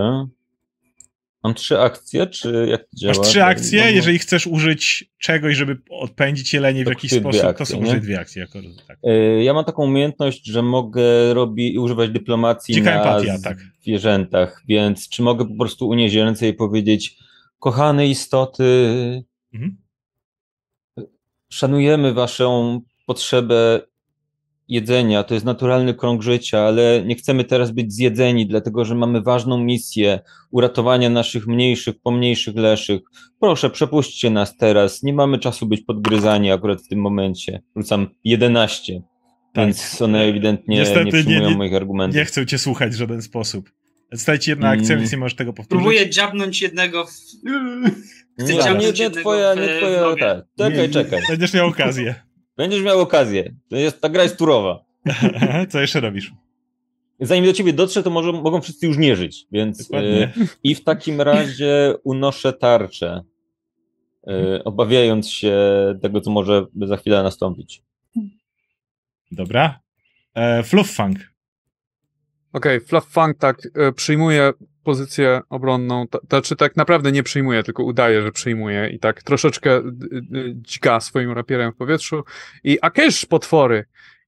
[1.45, 3.14] Mam trzy akcje, czy jak to działa?
[3.18, 3.92] Masz trzy akcje, no, no.
[3.92, 8.20] jeżeli chcesz użyć czegoś, żeby odpędzić jelenie w jakiś sposób, akcje, to są użyć dwie
[8.20, 8.42] akcje.
[8.42, 8.99] Jako, tak.
[9.07, 13.59] Y, ja mam taką umiejętność, że mogę robić używać dyplomacji Dzika na empatia, tak.
[13.82, 17.16] zwierzętach, więc czy mogę po prostu unieść ręce i powiedzieć
[17.59, 18.88] kochane istoty,
[19.55, 19.76] mhm.
[21.49, 23.80] szanujemy waszą potrzebę
[24.69, 29.23] jedzenia, to jest naturalny krąg życia, ale nie chcemy teraz być zjedzeni, dlatego że mamy
[29.23, 33.01] ważną misję uratowania naszych mniejszych, pomniejszych leszych.
[33.41, 35.03] Proszę, przepuśćcie nas teraz.
[35.03, 37.62] Nie mamy czasu być podgryzani akurat w tym momencie.
[37.77, 39.03] Rzucam 11.
[39.53, 39.65] Tak.
[39.67, 42.17] Więc one ewidentnie Niestety nie przyjmują nie- nie- moich argumentów.
[42.17, 43.71] Nie chcę cię słuchać w żaden sposób.
[44.41, 44.99] Ci jedna akcja, Mm.
[44.99, 45.83] więc nie możesz tego powtórzyć.
[45.85, 47.11] Próbuję dziabnąć jednego w...
[48.39, 50.45] Nie, Chcę nie, nie jednego twoja, w- nie twoja, tak.
[50.59, 51.21] Czekaj, Nie, czekaj.
[51.29, 52.15] Będziesz miał okazję.
[52.57, 53.55] Będziesz miał okazję.
[53.69, 54.85] To jest, ta gra jest turowa.
[55.71, 56.33] Co jeszcze robisz?
[57.21, 60.33] Zanim do ciebie dotrze, to może, mogą wszyscy już nie żyć, więc e,
[60.63, 63.23] i w takim razie unoszę tarczę,
[64.27, 65.55] e, obawiając się
[66.03, 67.83] tego, co może za chwilę nastąpić.
[69.31, 69.81] Dobra.
[70.35, 71.19] E, Flufffang.
[72.53, 74.53] Okej, Fluff Funk tak przyjmuje
[74.85, 79.82] pozycję obronną, to znaczy tak naprawdę nie przyjmuje, tylko udaje, że przyjmuje i tak troszeczkę
[79.82, 82.24] d- d- dźga swoim rapierem w powietrzu
[82.64, 83.85] i akeż potwory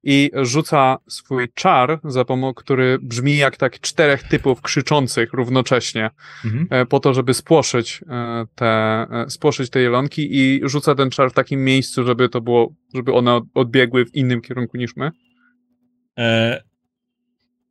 [0.09, 6.11] i rzuca swój czar, za pomocą który brzmi jak tak czterech typów krzyczących równocześnie,
[6.45, 6.67] Mhm.
[6.71, 8.67] e, po to, żeby spłoszyć e, te,
[9.11, 13.13] e, spłoszyć te jelonki i rzuca ten czar w takim miejscu, żeby to było, żeby
[13.13, 15.11] one od- odbiegły w innym kierunku niż my.
[16.19, 16.63] E,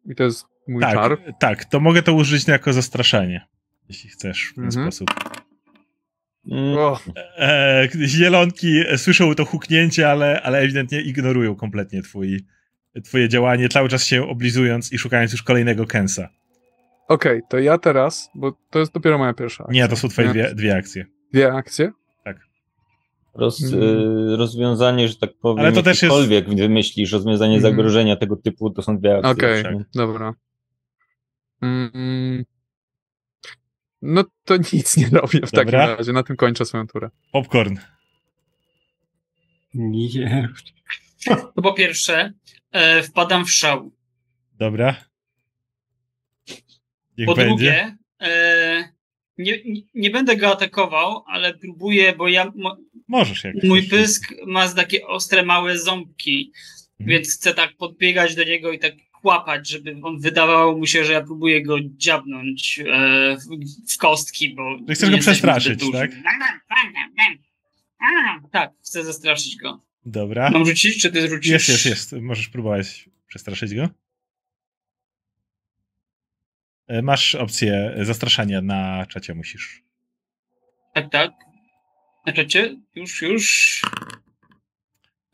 [0.06, 1.18] I to jest mój tak, czar.
[1.40, 3.48] tak, to mogę to użyć jako zastraszenie,
[3.90, 4.92] jeśli chcesz w ten Mhm.
[4.92, 5.10] sposób.
[6.52, 6.78] Mm,
[7.38, 12.46] E, zielonki słyszą to huknięcie, ale, ale ewidentnie ignorują kompletnie twój,
[13.04, 16.30] twoje działanie, cały czas się oblizując i szukając już kolejnego Kensa.
[17.08, 19.82] Okej, to ja teraz, bo to jest dopiero moja pierwsza akcja.
[19.84, 21.06] Nie, to są twoje dwie, dwie akcje.
[21.34, 21.92] Dwie akcje?
[23.36, 23.84] roz, Mhm.
[24.34, 26.16] e, rozwiązanie, że tak powiem, Ale to też jest-
[26.58, 27.74] wymyślisz, rozwiązanie Mhm.
[27.74, 29.32] zagrożenia tego typu, to są dwie akcje.
[29.32, 29.74] Okej, tak.
[29.96, 30.34] dobra.
[31.62, 32.46] Mm,
[34.02, 35.96] no to nic nie robię w takim Dobra.
[35.96, 37.10] razie, na tym kończę swoją turę.
[37.32, 37.78] Popcorn.
[39.74, 40.50] Nie.
[41.26, 42.34] To po pierwsze,
[42.72, 43.92] e, wpadam w szał.
[44.54, 44.96] Dobra.
[47.18, 47.56] Niech Po będzie.
[47.56, 48.90] drugie, e,
[49.38, 52.78] nie, nie- nie będę go atakował, ale próbuję, bo ja, mo,
[53.08, 53.90] Możesz jak mój chcesz.
[54.00, 56.52] pysk ma takie ostre, małe ząbki,
[57.00, 57.10] Mhm.
[57.10, 58.94] więc chcę tak podbiegać do niego i tak
[59.26, 63.38] kłapać, żeby on wydawało mu się, że ja próbuję go dziabnąć e,
[63.94, 65.92] w, kostki, bo Że chcesz go przestraszyć, zbyt duzi.
[65.94, 66.12] tak?
[68.52, 69.82] Tak, chcę zastraszyć go.
[70.06, 70.50] Dobra.
[70.50, 71.52] Mam rzucić, czy ty rzucisz?
[71.52, 72.12] Jest, jest, jest.
[72.12, 73.90] Możesz próbować przestraszyć go.
[76.88, 79.84] E, Masz opcję zastraszania na czacie, musisz.
[80.94, 81.32] Tak, tak.
[82.26, 82.76] Na czacie?
[82.96, 83.82] Już, już.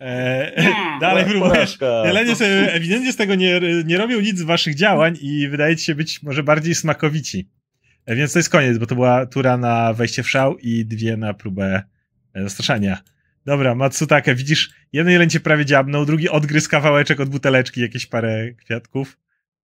[0.01, 0.99] E, Hmm.
[1.05, 1.77] dalej próbujesz.
[2.05, 5.85] Jelenie sobie ewidentnie z tego nie, nie robią nic z waszych działań i wydaje ci
[5.85, 7.49] się być może bardziej smakowici.
[8.05, 11.17] E, Więc to jest koniec, bo to była tura na wejście w szał i dwie
[11.17, 11.83] na próbę
[12.33, 12.97] e, zastraszania.
[13.45, 18.51] Dobra, Matsutake, widzisz, jeden jeleń cię prawie dziabnął, drugi odgryzł kawałeczek od buteleczki, jakieś parę
[18.53, 19.17] kwiatków.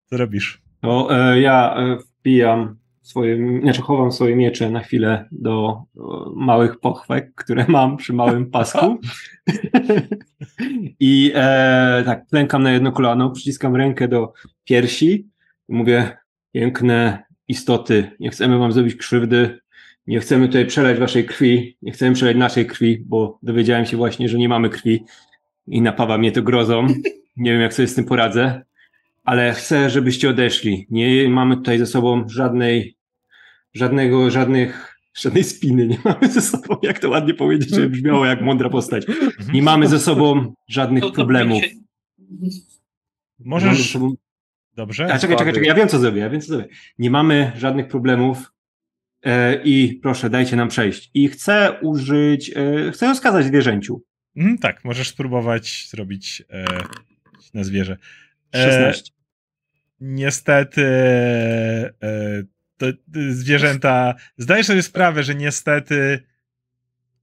[0.06, 0.62] Co robisz?
[0.82, 2.78] To e, ja e, wbijam
[3.08, 6.00] swoje, znaczy chowam swoje miecze na chwilę do e,
[6.36, 9.00] małych pochwek, które mam przy małym pasku.
[11.00, 14.34] I e, tak, klękam na jedno kolano, przyciskam rękę do
[14.64, 15.28] piersi
[15.70, 16.18] i mówię,
[16.52, 19.60] piękne istoty, nie chcemy wam zrobić krzywdy,
[20.08, 24.30] nie chcemy tutaj przelać waszej krwi, nie chcemy przelać naszej krwi, bo dowiedziałem się właśnie,
[24.30, 25.04] że nie mamy krwi
[25.68, 26.88] i napawa mnie to grozą.
[27.38, 28.62] Nie wiem, jak sobie z tym poradzę
[29.28, 30.88] ale chcę, żebyście odeszli.
[30.90, 32.97] Nie mamy tutaj ze sobą żadnej,
[33.78, 35.88] żadnego, żadnych, żadnej spiny.
[35.88, 39.06] Nie mamy ze sobą, jak to ładnie powiedzieć, żeby brzmiało jak mądra postać.
[39.54, 41.64] Nie mamy ze sobą żadnych To- to problemów.
[41.64, 41.70] się-
[43.40, 43.92] Możesz...
[43.92, 44.14] sobą...
[44.76, 45.14] Dobrze?
[45.14, 46.68] A czekaj, czekaj, czekaj, ja wiem co zrobię, ja wiem co zrobię.
[47.00, 48.52] Nie mamy żadnych problemów
[49.24, 51.12] e, i proszę, dajcie nam przejść.
[51.14, 54.02] I chcę użyć, e, chcę rozkazać zwierzęciu.
[54.36, 56.66] Mhm, tak, możesz spróbować zrobić e,
[57.54, 57.98] na zwierzę.
[58.56, 59.12] E, 16.
[60.00, 60.82] Niestety
[62.02, 62.44] e,
[62.78, 64.16] to, to zwierzęta.
[64.38, 66.24] Zdajesz sobie sprawę, że niestety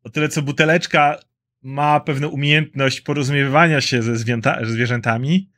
[0.04, 1.18] o tyle co buteleczka
[1.62, 4.16] ma pewną umiejętność porozumiewania się ze,
[4.62, 5.50] zwierzętami,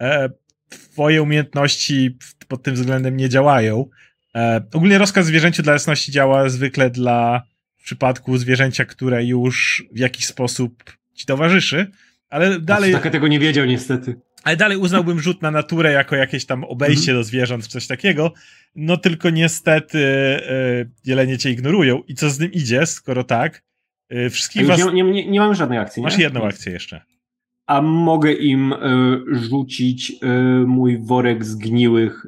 [0.00, 0.30] e,
[0.68, 2.18] twoje umiejętności
[2.48, 3.86] pod tym względem nie działają.
[4.34, 7.42] E, ogólnie rozkaz zwierzęciu dla jasności działa zwykle dla
[7.76, 11.90] w przypadku zwierzęcia, które już w jakiś sposób ci towarzyszy,
[12.28, 14.20] ale dalej, Tak tego nie wiedział niestety.
[14.48, 18.32] Ale dalej uznałbym rzut na naturę jako jakieś tam obejście do zwierząt, czy coś takiego.
[18.76, 22.02] No tylko niestety y, jelenie cię ignorują.
[22.08, 23.62] I co z tym idzie, skoro tak?
[24.12, 24.78] Y, A wszystkich was...
[24.78, 26.04] nie, nie, nie, nie mamy żadnej akcji, nie?
[26.04, 27.00] Masz jedną akcję jeszcze.
[27.66, 28.78] A mogę im e,
[29.32, 30.26] rzucić e,
[30.66, 32.26] mój worek zgniłych.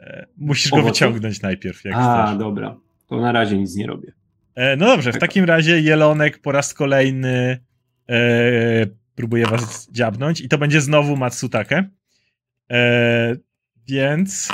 [0.00, 0.92] E, musisz go Owoców?
[0.92, 2.38] wyciągnąć najpierw, jak A, chcesz.
[2.38, 2.76] dobra.
[3.08, 4.12] To na razie nic nie robię.
[4.54, 7.58] E, no dobrze, w takim razie Jelonek po raz kolejny
[8.08, 8.86] e,
[9.18, 11.90] próbuje was dziabnąć i to będzie znowu Matsutake.
[12.70, 13.36] E,
[13.88, 14.48] więc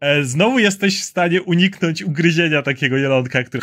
[0.00, 3.62] e, znowu jesteś w stanie uniknąć ugryzienia takiego jelonka, który...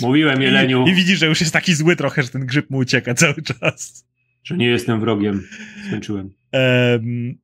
[0.00, 2.78] Mówiłem, Jeleniu, I, I widzisz, że już jest taki zły trochę, że ten grzyb mu
[2.78, 4.06] ucieka cały czas.
[4.44, 5.48] że nie jestem wrogiem.
[5.86, 6.34] Skończyłem.
[6.52, 7.38] Em,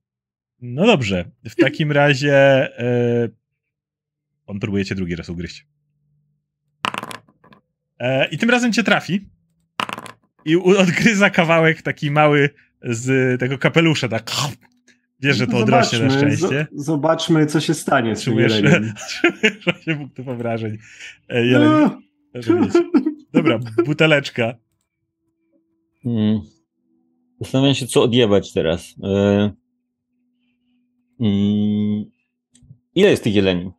[0.61, 2.35] no dobrze, w takim razie
[2.79, 3.29] e,
[4.47, 5.67] on próbuje cię drugi raz ugryźć.
[7.99, 9.34] E, I tym razem cię trafi
[10.45, 12.51] i odgryza kawałek taki mały
[12.83, 14.31] z tego kapelusza, tak
[15.21, 16.47] wiesz, że to odrośnie na szczęście.
[16.47, 18.93] zo- Zobaczmy, co się stanie z tym Czujesz, jeleniem.
[19.21, 20.79] czujesz 8 punktów obrażeń.
[21.29, 22.01] E, jeleń, No.
[23.33, 24.55] Dobra, buteleczka.
[26.05, 26.41] Mm.
[27.41, 28.95] Zastanawiam się, co odjebać teraz.
[29.05, 29.53] E,
[31.21, 32.05] mm.
[32.95, 33.71] Ile jest tych jeleni?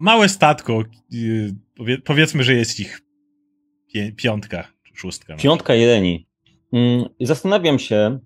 [0.00, 0.84] Małe statko,
[1.14, 3.00] y, powie, powiedzmy, że jest ich
[3.92, 4.68] pię, piątka,
[5.00, 5.36] szóstka.
[5.36, 6.26] Piątka jeleni.
[6.72, 8.18] Mm, Zastanawiam się,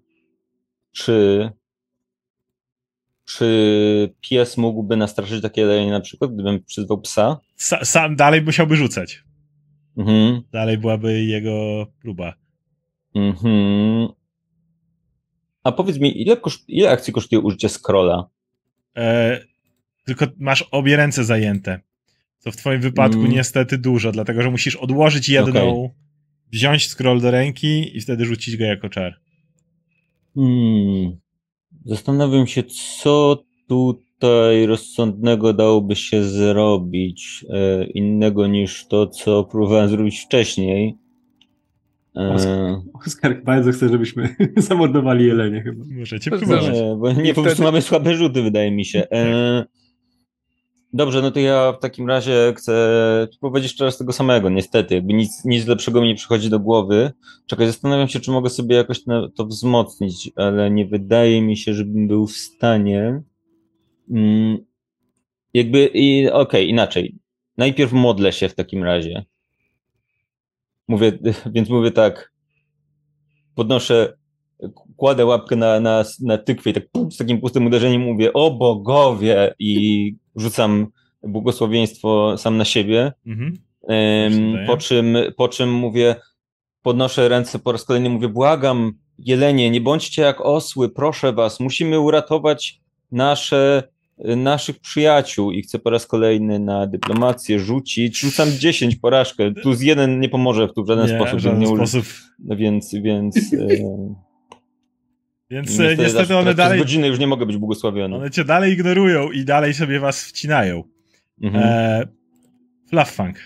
[0.92, 1.50] czy,
[3.24, 7.40] czy pies mógłby nastraszyć takie jelenie na przykład, gdybym przyzwał psa.
[7.58, 9.24] Sa, sam dalej musiałby rzucać.
[9.96, 12.34] Mhm, Dalej byłaby jego próba.
[13.14, 14.08] mhm.
[15.64, 18.28] A powiedz mi, ile, koszt, ile akcji kosztuje użycie scrolla?
[18.96, 19.40] E,
[20.06, 21.80] tylko masz obie ręce zajęte.
[22.38, 23.32] Co w twoim wypadku Mm.
[23.32, 25.90] niestety dużo, dlatego że musisz odłożyć jedną,
[26.54, 29.20] wziąć scroll do ręki i wtedy rzucić go jako czar.
[30.34, 31.16] Hmm.
[31.84, 32.62] Zastanawiam się,
[33.02, 40.98] co tutaj rozsądnego dałoby się zrobić e, innego niż to, co próbowałem zrobić wcześniej.
[42.16, 45.84] E, Oskar bardzo chce, żebyśmy zamordowali jelenie chyba.
[45.90, 46.64] Możecie próbować.
[46.72, 49.10] nie, bo nie, po prostu mamy słabe rzuty, wydaje mi się.
[49.10, 49.64] E,
[50.94, 54.94] dobrze, no to ja w takim razie chcę spróbować jeszcze raz tego samego, niestety.
[54.94, 57.12] Jakby nic, nic lepszego mi nie przychodzi do głowy.
[57.46, 59.00] Czekaj, zastanawiam się, czy mogę sobie jakoś
[59.36, 63.22] to wzmocnić, ale nie wydaje mi się, żebym był w stanie.
[64.10, 64.58] Mm,
[65.54, 67.18] jakby, i okej, inaczej.
[67.56, 69.24] Najpierw modlę się w takim razie.
[70.88, 71.18] Mówię,
[71.54, 72.32] więc mówię tak.
[73.54, 74.16] Podnoszę,
[74.96, 78.50] kładę łapkę na, na, na tykwie i tak pum, z takim pustym uderzeniem mówię o
[78.50, 80.86] bogowie i rzucam
[81.22, 83.12] błogosławieństwo sam na siebie.
[83.26, 83.58] Mhm.
[84.66, 86.16] Po, czym, po czym mówię,
[86.82, 92.00] podnoszę ręce po raz kolejny, mówię, błagam, jelenie, nie bądźcie jak osły, proszę was, musimy
[92.00, 92.80] uratować
[93.12, 93.82] nasze,
[94.18, 98.18] naszych przyjaciół i chcę po raz kolejny na dyplomację rzucić.
[98.18, 101.38] Rzucam 10 porażkę, tu z jeden nie pomoże w tu w żaden Nie, sposób.
[101.38, 102.04] w żaden nie sposób.
[102.38, 103.36] No więc, więc
[105.54, 108.16] Więc e, niestety aż one dalej, godzinę już nie mogę być błogosławiony.
[108.16, 110.84] one cię dalej ignorują i dalej sobie was wcinają.
[111.42, 111.64] Mhm.
[111.64, 112.06] E,
[112.88, 113.36] Flufffunk.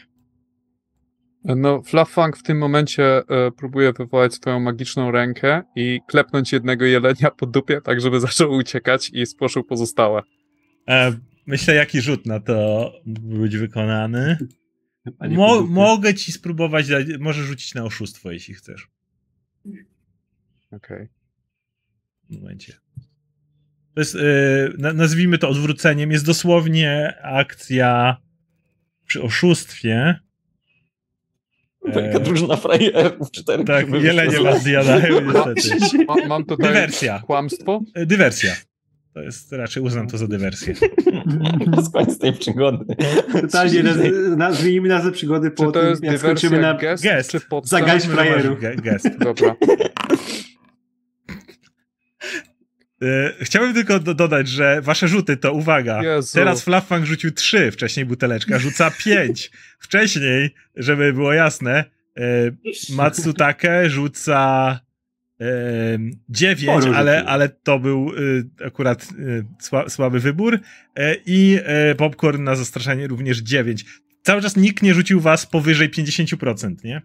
[1.44, 7.30] No, Fluffang w tym momencie e, próbuje wywołać swoją magiczną rękę i klepnąć jednego jelenia
[7.30, 10.22] po dupie, tak żeby zaczął uciekać i spłoszył pozostałe.
[10.88, 11.12] E,
[11.46, 14.38] myślę, jaki rzut na to mógłby być wykonany.
[15.30, 18.88] Mo- mogę ci spróbować, dać, może rzucić na oszustwo, jeśli chcesz.
[20.72, 21.06] Okej.
[21.06, 21.17] W
[22.30, 22.72] momencie.
[23.94, 24.18] To jest, e,
[24.78, 28.16] na, nazwijmy to odwróceniem, jest dosłownie akcja
[29.06, 30.18] przy oszustwie.
[31.94, 33.66] Taka drużyna frajerów, czterech.
[33.66, 35.78] Tak, jelenie was zjadają niestety.
[36.28, 37.22] Mam tutaj Dywersja.
[37.26, 37.80] kłamstwo.
[37.94, 38.54] E, Dywersja.
[39.14, 40.74] To jest, raczej uznam to za dywersję.
[41.92, 42.84] Koniec tej przygody.
[43.40, 43.82] Totalnie,
[44.36, 46.74] nazwijmy nazwę przygody po Czy to tym, jest jak skończymy na...
[46.74, 47.30] gest, gest.
[47.30, 47.40] czy
[47.86, 48.60] masz frajerów.
[48.60, 49.18] ge- Gest.
[49.18, 49.56] Dobra.
[49.68, 49.88] E,
[53.40, 56.02] Chciałbym tylko do, dodać, że wasze rzuty to uwaga.
[56.02, 56.34] Jezu.
[56.34, 59.50] Teraz Fluffang rzucił 3, wcześniej buteleczka rzuca 5.
[59.78, 61.84] Wcześniej, żeby było jasne,
[62.16, 62.22] e,
[62.90, 64.80] Matsutake rzuca
[65.40, 68.12] e, 9, Sporo ale, ale to był
[68.60, 70.58] e, akurat e, sła, słaby wybór.
[70.96, 73.84] E, I e, Popcorn na zastraszanie również 9.
[74.22, 77.02] Cały czas nikt nie rzucił was powyżej 50%, nie?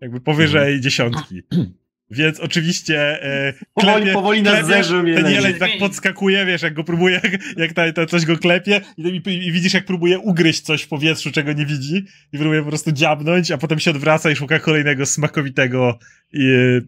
[0.00, 1.42] Jakby powyżej dziesiątki.
[2.10, 6.74] Więc oczywiście e, Powoli, klepie- powoli nas klepie, zerzą ten jeleń tak podskakuje, wiesz, jak
[6.74, 7.20] go próbuje,
[7.56, 10.88] jak, ta, to coś go klepie i, i, i widzisz, jak próbuje ugryźć coś w
[10.88, 14.58] powietrzu, czego nie widzi i próbuje po prostu dziabnąć, a potem się odwraca i szuka
[14.58, 15.98] kolejnego smakowitego
[16.32, 16.80] i, e,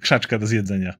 [0.00, 0.94] krzaczka do zjedzenia.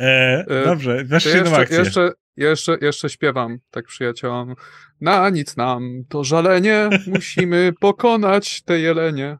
[0.00, 1.78] E, E, dobrze, masz jeszcze jedną akcję.
[1.78, 4.54] jeszcze, jeszcze, jeszcze śpiewam tak przyjaciołom.
[5.00, 9.36] Na nic nam to żalenie, musimy pokonać te jelenie.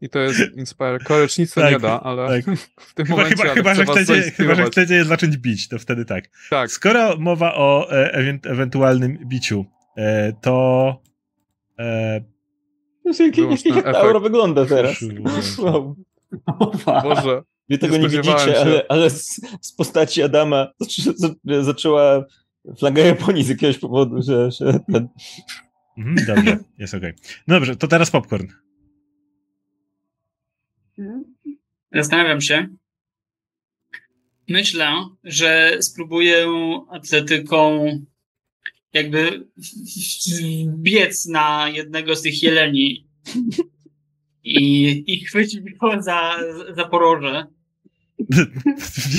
[0.00, 0.98] I to jest Inspire.
[0.98, 2.56] Courage nic to Tak, nie da, ale tak.
[2.80, 6.04] w tym Chyba, momencie chyba, że chcecie, chyba, że chcecie je zacząć bić, to wtedy
[6.04, 6.24] tak.
[6.50, 9.64] Tak, Skoro mowa o e, ewen- ewentualnym biciu,
[9.96, 10.96] e, to
[11.78, 12.20] e,
[13.04, 14.96] jak, jak, ta aura wygląda teraz.
[15.58, 15.96] Wow.
[17.02, 17.42] Boże.
[17.68, 22.24] Wy tego nie, widzicie, ale, ale z, z postaci Adama zaczę, za- zaczęła
[22.78, 25.08] flaga Japonii z jakiegoś powodu, że, że ten,
[25.98, 27.12] Mhm, dobrze, jest okej.
[27.48, 28.46] No dobrze, to teraz popcorn.
[31.92, 32.68] Zastanawiam się.
[34.48, 34.92] Myślę,
[35.24, 36.46] że spróbuję
[36.90, 37.88] atletyką
[38.92, 39.48] jakby
[40.68, 43.08] biec na jednego z tych jeleni
[44.44, 46.38] i, i chwycić go za,
[46.76, 47.46] za poroże.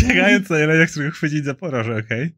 [0.02, 2.32] Biegając na jeleniach, których chwycić za poroże, okej?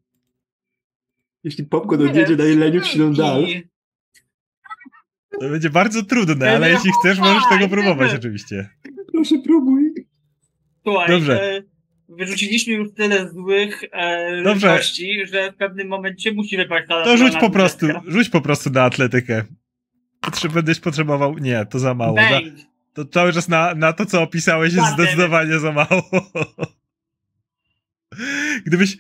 [1.44, 3.46] Jeśli popcorn odjedzie na jeleniu, wsiną dal.
[5.40, 8.70] To będzie bardzo trudne, ale jeśli chcesz, możesz tego próbować oczywiście.
[9.20, 9.94] Proszę, próbuj.
[10.84, 11.58] Słuchaj, Dobrze.
[11.58, 11.64] e,
[12.10, 14.80] wyrzuciliśmy już tyle złych e, Dobrze.
[15.26, 18.84] że w pewnym momencie musi wypaść ta To rzuć po prostu, rzuć po prostu na
[18.84, 19.44] atletykę.
[20.22, 21.38] Potrze- Będziesz potrzebował...
[21.38, 22.16] Nie, to za mało.
[22.16, 22.44] Bang!
[22.94, 26.10] to cały czas na, na to, co opisałeś, jest zdecydowanie za mało.
[28.66, 28.98] Gdybyś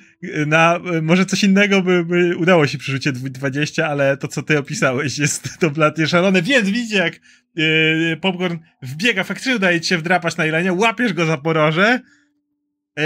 [0.48, 0.80] na...
[1.02, 4.58] Może coś innego by, by udało się przy rzucie dwu- 20, ale to, co ty
[4.58, 6.42] opisałeś, jest kompletnie szalone.
[6.42, 7.20] Więc widzicie, jak
[7.56, 12.00] yy, popcorn wbiega, faktycznie udaje ci się wdrapać na jelenia, łapiesz go za poroże,
[12.98, 13.04] yy,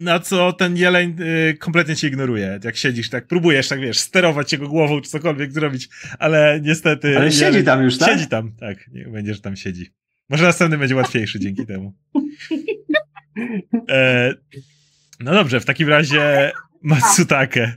[0.00, 2.60] na co ten jeleń yy, kompletnie cię ignoruje.
[2.64, 5.88] Jak siedzisz, tak próbujesz, tak wiesz, sterować jego głową, czy cokolwiek zrobić,
[6.18, 7.16] ale niestety...
[7.18, 8.08] Ale siedzi jeleń- tam już, tak?
[8.08, 8.88] Siedzi tam, tak.
[8.88, 9.92] Niech będzie, że tam siedzi.
[10.28, 11.92] Może następny będzie łatwiejszy dzięki temu.
[13.88, 14.34] E,
[15.24, 16.52] no dobrze, w takim razie
[16.82, 17.76] Matsutake.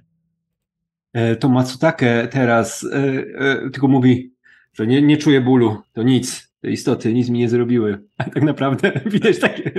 [1.13, 2.97] E, To Matsutake teraz e,
[3.37, 4.33] e, tylko mówi,
[4.73, 5.81] że nie, nie czuje bólu.
[5.93, 6.55] To nic.
[6.61, 8.03] Te istoty nic mi nie zrobiły.
[8.17, 9.71] A tak naprawdę widać takie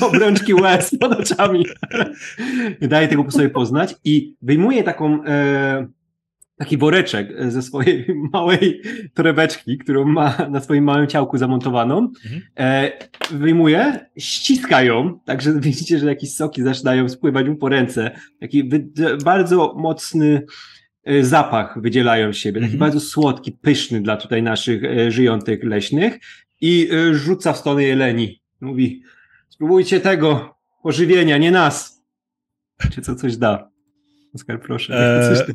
[0.00, 1.66] obrączki łez pod oczami.
[2.80, 5.86] Daje tego po sobie poznać i wyjmuje taką e,
[6.62, 8.82] taki woreczek ze swojej małej
[9.14, 11.98] torebeczki, którą ma na swoim małym ciałku zamontowaną.
[11.98, 12.42] Mhm.
[12.58, 12.92] E,
[13.30, 18.10] wyjmuje, ściska ją, także widzicie, że jakieś soki zaczynają spływać mu po ręce.
[18.40, 18.70] Taki
[19.24, 20.42] bardzo mocny
[21.04, 22.78] e, zapach wydzielają z siebie, taki Mhm.
[22.78, 26.18] bardzo słodki, pyszny dla tutaj naszych e, żyjących leśnych
[26.60, 28.42] i e, rzuca w stronę jeleni.
[28.60, 29.02] Mówi,
[29.48, 32.02] spróbujcie tego pożywienia, nie nas.
[32.90, 33.70] Czy co coś da?
[34.34, 35.20] Oskar, proszę.
[35.20, 35.54] E, Coś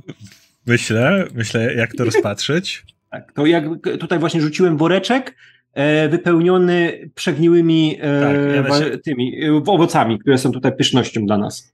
[0.67, 2.85] myślę, myślę, jak to rozpatrzeć.
[3.11, 3.63] tak, to jak
[3.99, 5.35] tutaj właśnie rzuciłem woreczek
[5.73, 11.73] e, wypełniony przegniłymi e, Tak, ja tymi e, owocami, które są tutaj pysznością dla nas.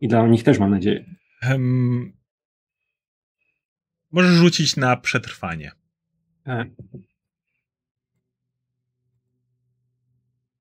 [0.00, 1.04] I dla nich też mam nadzieję.
[4.12, 5.72] Możesz rzucić na przetrwanie.
[6.46, 6.66] E.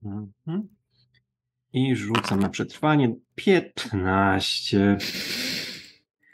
[0.04, 0.68] Mhm.
[1.74, 4.98] I rzucam na przetrwanie 15.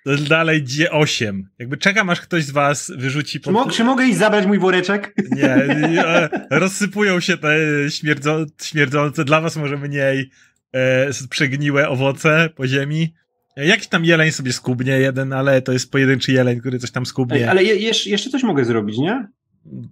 [0.05, 1.49] To Dalej dzie 8.
[1.59, 5.15] Jakby czekam, aż ktoś z was wyrzuci Czy, mo- czy mogę iść zabrać mój woreczek?
[5.31, 7.57] Nie, e, rozsypują się te
[7.89, 10.29] śmierdzo, śmierdzące, dla was może mniej
[10.73, 13.13] e, przegniłe owoce po ziemi.
[13.57, 17.05] Jakiś tam jeleń sobie skubnie jeden, ale to jest pojedynczy jeleń, który coś tam Ej,
[17.05, 17.49] skubnie.
[17.51, 19.27] ale je, jesz- jeszcze coś mogę zrobić, nie?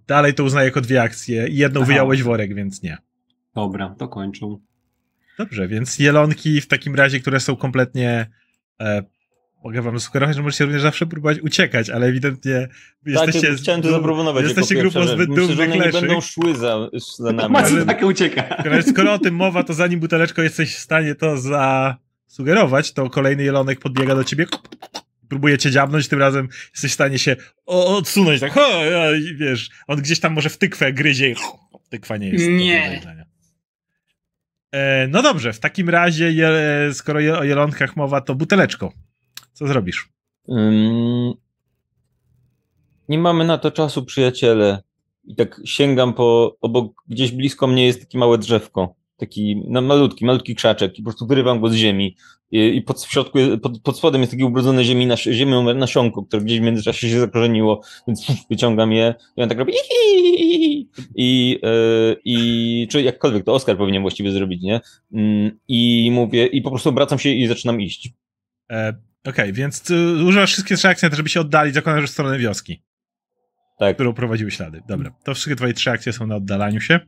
[0.07, 1.88] Dalej to uznaję jako dwie akcje jedną Aha.
[1.88, 2.97] wyjąłeś worek, więc nie.
[3.55, 4.59] Dobra, to kończą.
[5.38, 8.30] Dobrze, więc jelonki w takim razie, które są kompletnie
[8.82, 9.03] e,
[9.64, 12.68] mogę wam sugerować, że możecie również zawsze próbować uciekać, ale ewidentnie
[13.05, 13.47] jesteście...
[13.47, 14.43] tak, chciałem to zaproponować.
[14.43, 16.89] Jesteście grupą zbyt dumnych nie będą szły za,
[17.20, 17.39] za nami.
[17.39, 18.64] Ale- Matsutake ucieka.
[18.89, 23.80] Skoro o tym mowa, to zanim buteleczko jesteś w stanie to zasugerować, to kolejny jelonek
[23.80, 24.45] podbiega do ciebie,
[25.30, 27.36] próbuje cię dziabnąć, tym razem jesteś w stanie się
[27.66, 31.36] odsunąć, tak, ho, o, i wiesz, on gdzieś tam może w tykwę gryzie i
[31.89, 32.47] tykwa nie jest.
[32.47, 33.01] Nie.
[34.72, 36.49] E, no dobrze, w takim razie, je,
[36.93, 38.93] skoro je, o jelonkach mowa, to buteleczko.
[39.54, 40.10] Co zrobisz?
[40.49, 41.34] Ym,
[43.10, 44.84] nie mamy na to czasu, przyjaciele.
[45.26, 48.95] I tak sięgam po, obok, gdzieś blisko mnie jest takie małe drzewko.
[49.18, 52.16] Taki no, malutki, malutki krzaczek i po prostu wyrywam go z ziemi.
[52.51, 56.24] I, i pod, w środku, pod, pod spodem jest takie ubrudzone ziemi, nas, ziemią nasionko,
[56.24, 59.74] które gdzieś w międzyczasie się zakorzeniło, więc wyciągam je i on tak robi
[61.16, 64.82] i, yy, i czy jakkolwiek to Oskar powinien właściwie zrobić, nie?
[65.16, 68.14] Ym, I mówię, i po prostu obracam się i zaczynam iść.
[68.72, 68.93] E,
[69.28, 72.84] Okej, więc y, używasz wszystkie trzy akcje, żeby się oddalić, zakładasz w stronę wioski.
[73.80, 73.95] Tak.
[73.95, 74.82] którą prowadziły ślady.
[74.88, 76.99] Dobra, to wszystkie twoje trzy akcje są na oddalaniu się.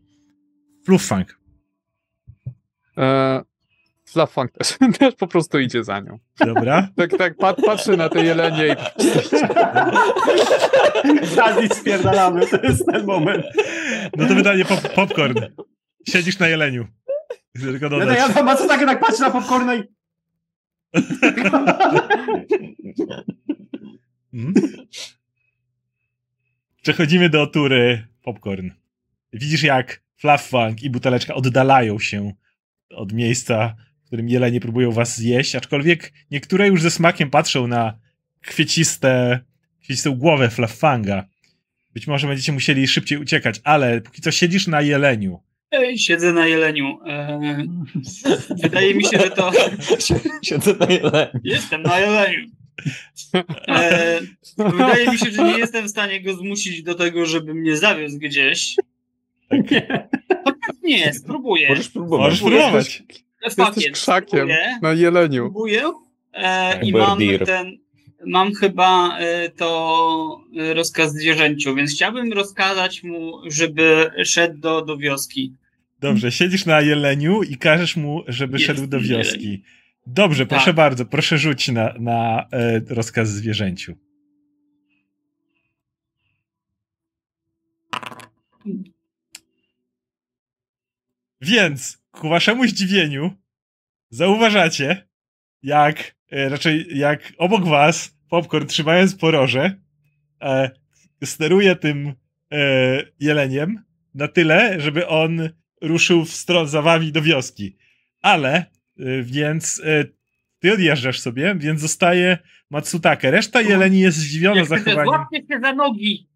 [0.85, 1.39] Fluffunk.
[2.97, 3.41] E,
[4.09, 6.19] Flafang też, też po prostu idzie za nią.
[6.39, 6.87] Dobra.
[6.97, 8.75] Tak, tak, pat, patrzy na te jelenie
[11.23, 13.45] i Zaraz spierdalamy, to jest ten moment.
[14.17, 15.39] No to pytanie pop popcorn.
[16.09, 16.87] Siedzisz na jeleniu.
[17.61, 18.19] Tylko Ja, dodać.
[18.35, 19.83] ja Matsutake tak patrzy na popcorna i
[24.33, 24.53] Mhm.
[26.81, 28.69] Przechodzimy do tury popcorn.
[29.33, 32.33] Widzisz jak Fluffang i buteleczka oddalają się
[32.89, 37.99] od miejsca, w którym jelenie próbują was zjeść, aczkolwiek niektóre już ze smakiem patrzą na
[38.41, 39.39] kwieciste,
[39.81, 41.27] kwiecistą głowę Fluffanga.
[41.93, 45.39] Być może będziecie musieli szybciej uciekać, ale póki co siedzisz na jeleniu.
[45.71, 46.99] Ej, siedzę na jeleniu.
[47.05, 47.39] E,
[48.63, 49.51] wydaje mi się, że to.
[50.43, 51.39] Siedzę na jeleniu.
[51.43, 52.47] Jestem na jeleniu.
[53.67, 54.19] E,
[54.57, 58.19] wydaje mi się, że nie jestem w stanie go zmusić do tego, żeby mnie zawiózł
[58.19, 58.75] gdzieś.
[59.51, 60.07] Nie.
[60.83, 61.69] Nie, spróbuję.
[61.69, 62.41] Możesz próbować.
[62.41, 63.03] Możesz próbować.
[63.45, 64.79] Jesteś krzakiem spróbuję.
[64.81, 65.43] na jeleniu.
[65.43, 65.83] Próbuję.
[66.33, 67.77] E, I mam ten.
[68.25, 74.97] Mam chyba e, to e, rozkaz zwierzęciu, więc chciałbym rozkazać mu, żeby szedł do, do
[74.97, 75.53] wioski.
[75.99, 79.63] Dobrze, siedzisz na jeleniu i każesz mu, żeby Jest szedł do wioski.
[80.07, 80.75] Dobrze, proszę Tak.
[80.75, 83.95] bardzo, proszę rzuć na, na e, rozkaz zwierzęciu.
[91.41, 93.31] Więc ku waszemu zdziwieniu
[94.09, 95.07] zauważacie,
[95.63, 99.75] jak e, raczej jak obok was popcorn trzymając poroże
[100.41, 100.71] e,
[101.23, 102.13] steruje tym
[102.51, 103.83] e, jeleniem
[104.15, 105.49] na tyle, żeby on
[105.81, 107.77] ruszył w stronę za wami do wioski.
[108.21, 108.65] Ale,
[108.99, 110.13] y, więc y,
[110.59, 112.37] ty odjeżdżasz sobie, więc zostaje
[112.69, 113.31] Matsutake.
[113.31, 116.29] Reszta jeleni jest zdziwiona Jak zachowaniem, złapcie się za nogi!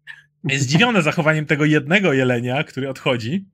[0.48, 3.44] jest zdziwiona zachowaniem tego jednego jelenia, który odchodzi,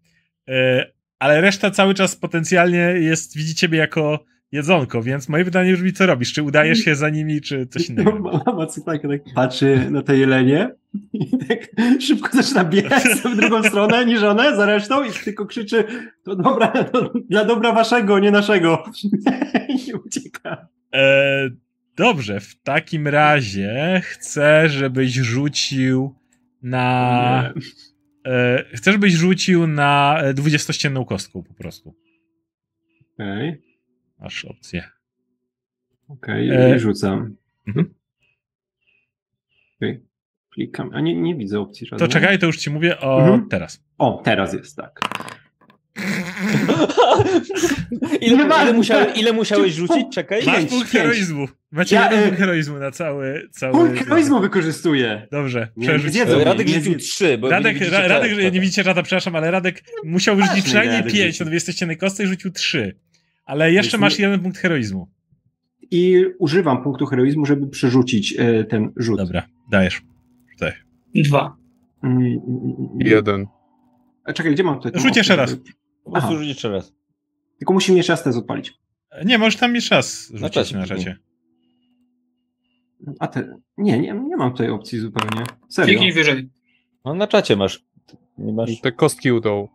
[1.19, 6.07] ale reszta cały czas potencjalnie jest, widzi ciebie jako jedzonko, więc moje pytanie brzmi, co
[6.07, 6.33] robisz?
[6.33, 8.13] Czy udajesz się za nimi, czy coś innego?
[8.47, 10.75] Mama co tak, tak patrzy na te jelenie
[11.13, 11.59] i tak
[12.01, 15.85] szybko zaczyna biegać w drugą stronę niż one za resztą i tylko krzyczy
[16.23, 18.85] to dobra, to dla dobra waszego, nie naszego.
[19.89, 20.69] I ucieka.
[20.95, 21.51] E,
[21.97, 26.15] dobrze, w takim razie chcę, żebyś rzucił
[26.63, 27.53] na...
[28.27, 31.95] E, chcę, żebyś rzucił na e, dwudziestościenną kostką po prostu.
[33.15, 33.63] Okej,
[34.19, 34.85] Masz opcję.
[36.09, 37.37] okej, E, i rzucam.
[37.69, 37.95] Mhm.
[39.77, 40.01] Okej,
[40.55, 42.09] Klikam, a nie, nie widzę opcji To żadnej.
[42.09, 43.49] czekaj, to już ci mówię o Mhm.
[43.49, 43.85] teraz.
[43.99, 45.01] O, teraz jest tak.
[48.21, 50.07] ile, ile, musiałeś, ile musiałeś rzucić?
[50.15, 50.43] Czekaj.
[50.47, 51.03] Masz Pięć, punkt pięć.
[51.03, 51.49] heroizmu.
[51.73, 53.49] Macie Ja, jeden e, punkt heroizmu na cały...
[53.51, 55.27] cały Punkt heroizmu wykorzystuję.
[55.33, 56.05] Dobrze, przerzuć.
[56.07, 56.45] nie zjedzą.
[56.45, 58.51] Radek rzucił trzy, bo Radek, nie Radek, czata.
[58.51, 61.45] nie widzicie czata, przepraszam, ale Radek musiał rzucić przynajmniej Radek 5 rzucił.
[61.47, 62.97] na 200 kostce i rzucił 3.
[63.47, 65.09] Ale jeszcze masz jeden punkt heroizmu.
[65.91, 69.19] I używam punktu heroizmu, żeby przerzucić e, ten rzut.
[69.19, 70.03] Dobra, dajesz.
[70.53, 70.73] Tutaj.
[71.15, 71.57] Dwa.
[72.03, 72.41] Mm,
[72.99, 73.47] Jeden.
[74.25, 75.03] A czekaj, gdzie mam tutaj?
[75.03, 75.57] Rzuć jeszcze raz.
[76.05, 76.93] Po prostu rzuć jeszcze raz.
[77.59, 78.75] Tylko musimy jeszcze raz test odpalić.
[79.25, 81.17] Nie, możesz tam jeszcze raz rzucić na czacie czacie.
[83.19, 83.57] A te...
[83.79, 85.47] Nie, nie, nie mam tej opcji zupełnie.
[85.69, 85.89] Serio.
[85.89, 86.51] Kliknij wyżej.
[87.05, 87.85] No na czacie masz.
[88.39, 88.81] Nie masz.
[88.81, 89.69] Te kostki udą.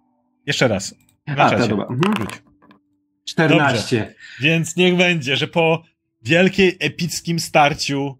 [0.45, 0.95] Jeszcze raz.
[1.28, 1.63] Na A, czacie.
[1.63, 1.86] to dobra.
[1.86, 2.13] Mhm.
[2.17, 2.43] Rzuć.
[3.26, 4.13] 14.
[4.39, 5.84] Więc niech będzie, że po
[6.22, 8.17] wielkiej, epickim starciu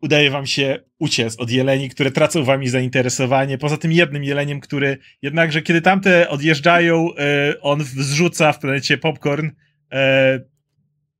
[0.00, 3.58] udaje wam się uciec od jeleni, które tracą wami zainteresowanie.
[3.58, 9.50] Poza tym jednym jeleniem, który jednakże kiedy tamte odjeżdżają, e, on zrzuca w planecie popcorn.
[9.92, 10.40] E,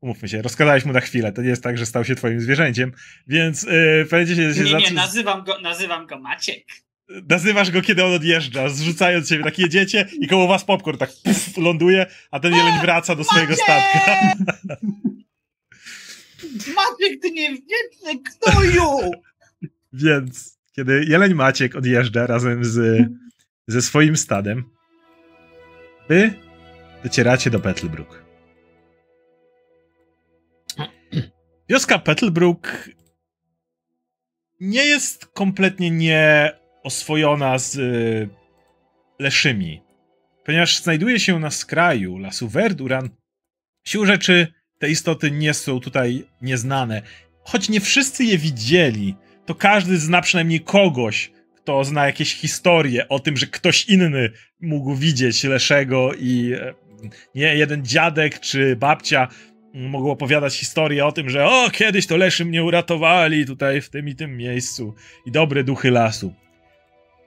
[0.01, 1.32] umówmy się, rozkazałeś mu na chwilę.
[1.32, 2.93] To nie jest tak, że stał się twoim zwierzęciem,
[3.26, 6.64] więc e, będzie się, się Nie, nie, nazywam go, nazywam go Maciek.
[7.09, 11.57] Nazywasz go, kiedy on odjeżdża, zrzucając siebie, tak jedziecie i koło was popcorn tak puf,
[11.57, 14.00] ląduje, a ten jeleń wraca do swojego statka.
[16.76, 19.11] Maciek, ty niewdzięczny gnoju!
[19.92, 23.07] Więc kiedy jeleń Maciek odjeżdża razem z,
[23.66, 24.64] ze swoim stadem,
[26.09, 26.34] wy
[27.05, 28.24] docieracie do Petlbrook.
[31.68, 32.88] Wioska Petlbrook
[34.61, 35.90] nie jest kompletnie
[36.85, 38.28] nieoswojona z y,
[39.18, 39.82] leszymi,
[40.45, 43.11] ponieważ znajduje się na skraju lasu Verduran.
[43.87, 44.47] Sił rzeczy
[44.78, 47.03] te istoty nie są tutaj nieznane.
[47.45, 49.14] Choć nie wszyscy je widzieli,
[49.47, 54.30] to każdy zna przynajmniej kogoś, kto zna jakieś historie o tym, że ktoś inny
[54.61, 56.74] mógł widzieć Leszego i e,
[57.35, 59.28] nie jeden dziadek czy babcia
[59.74, 64.09] mogą opowiadać historię o tym, że o, kiedyś to Leszy mnie uratowali tutaj w tym
[64.09, 64.95] i tym miejscu
[65.26, 66.43] i dobre duchy lasu.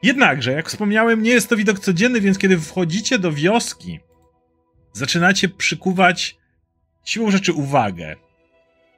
[0.04, 4.00] Jednakże, jak wspomniałem, nie jest to widok codzienny, więc kiedy wchodzicie do wioski,
[4.93, 6.38] zaczynacie przykuwać
[7.06, 8.16] siłą rzeczy uwagę.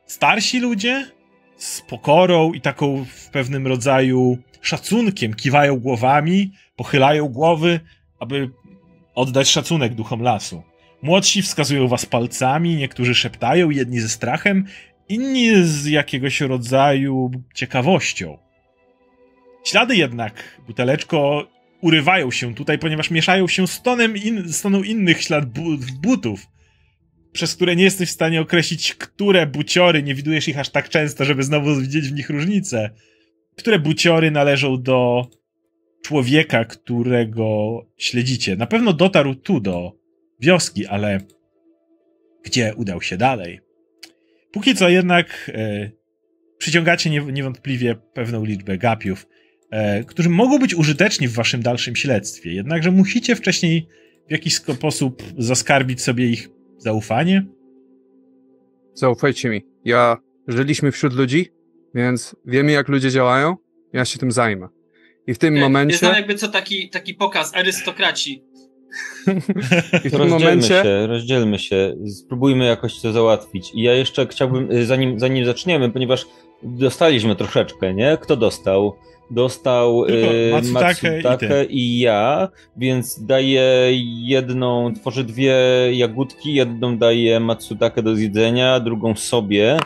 [0.06, 1.12] Starsi ludzie
[1.58, 7.80] z pokorą i taką w pewnym rodzaju szacunkiem kiwają głowami, pochylają głowy,
[8.20, 8.52] aby
[9.16, 10.64] oddać szacunek duchom lasu.
[11.02, 14.66] Młodsi wskazują was palcami, niektórzy szeptają, jedni ze strachem,
[15.10, 18.38] inni z jakiegoś rodzaju ciekawością.
[19.64, 21.48] Ślady jednak, buteleczko,
[21.82, 26.48] urywają się tutaj, ponieważ mieszają się z, tonem in, toną innych ślad bu butów,
[27.32, 31.26] przez które nie jesteś w stanie określić, które buciory, nie widujesz ich aż tak często,
[31.26, 32.90] żeby znowu widzieć w nich różnicę,
[33.58, 35.28] które buciory należą do
[36.04, 38.56] człowieka, którego śledzicie.
[38.56, 39.92] Na pewno dotarł tu do
[40.40, 41.22] wioski, ale
[42.44, 43.60] gdzie udał się dalej?
[44.52, 45.92] Póki co jednak e,
[46.58, 49.28] przyciągacie niewątpliwie pewną liczbę gapiów,
[50.08, 52.54] którzy mogą być użyteczni w waszym dalszym śledztwie.
[52.54, 53.88] Jednakże musicie wcześniej
[54.28, 57.46] w jakiś sposób zaskarbić sobie ich zaufanie.
[58.94, 59.66] Zaufajcie mi.
[59.86, 60.18] Ja
[60.48, 61.50] żyliśmy wśród ludzi,
[61.96, 63.56] więc wiemy, jak ludzie działają.
[63.94, 64.68] Ja się tym zajmę.
[65.28, 66.06] I w tym momencie.
[66.06, 68.44] Jest jakby co taki, taki pokaz arystokraci.
[70.06, 70.68] I w tym momencie.
[70.68, 73.72] Się, rozdzielmy się, spróbujmy jakoś to załatwić.
[73.74, 76.26] I ja jeszcze chciałbym, y, zanim, zanim zaczniemy, ponieważ
[76.64, 78.18] dostaliśmy troszeczkę, nie?
[78.22, 78.96] Kto dostał?
[79.32, 83.90] Dostał y, Matsutake, Matsutake i, i, ja, więc daję
[84.24, 85.56] jedną, tworzę dwie
[85.92, 89.78] jagódki, jedną daję Matsutake do zjedzenia, drugą sobie,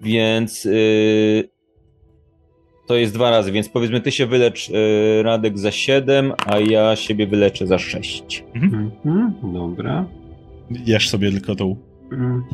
[0.00, 1.48] więc yy,
[2.86, 6.96] to jest dwa razy, więc powiedzmy ty się wylecz y, Radek za 7, a ja
[6.96, 8.44] siebie wyleczę za 6.
[8.54, 8.90] Mhm.
[9.04, 10.04] Mhm, dobra.
[10.86, 11.76] Jesz sobie tylko tą
[12.12, 12.44] mhm.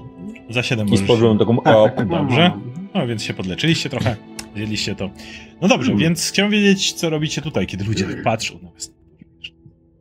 [0.51, 1.07] za 7 I z
[1.39, 2.51] taką tak, tak, tak, Dobrze.
[2.95, 4.17] No więc się podleczyliście trochę,
[4.55, 5.11] wzięliście to.
[5.63, 6.01] No dobrze, hmm.
[6.01, 9.01] więc chciałem wiedzieć, co robicie tutaj, kiedy ludzie patrzą na was.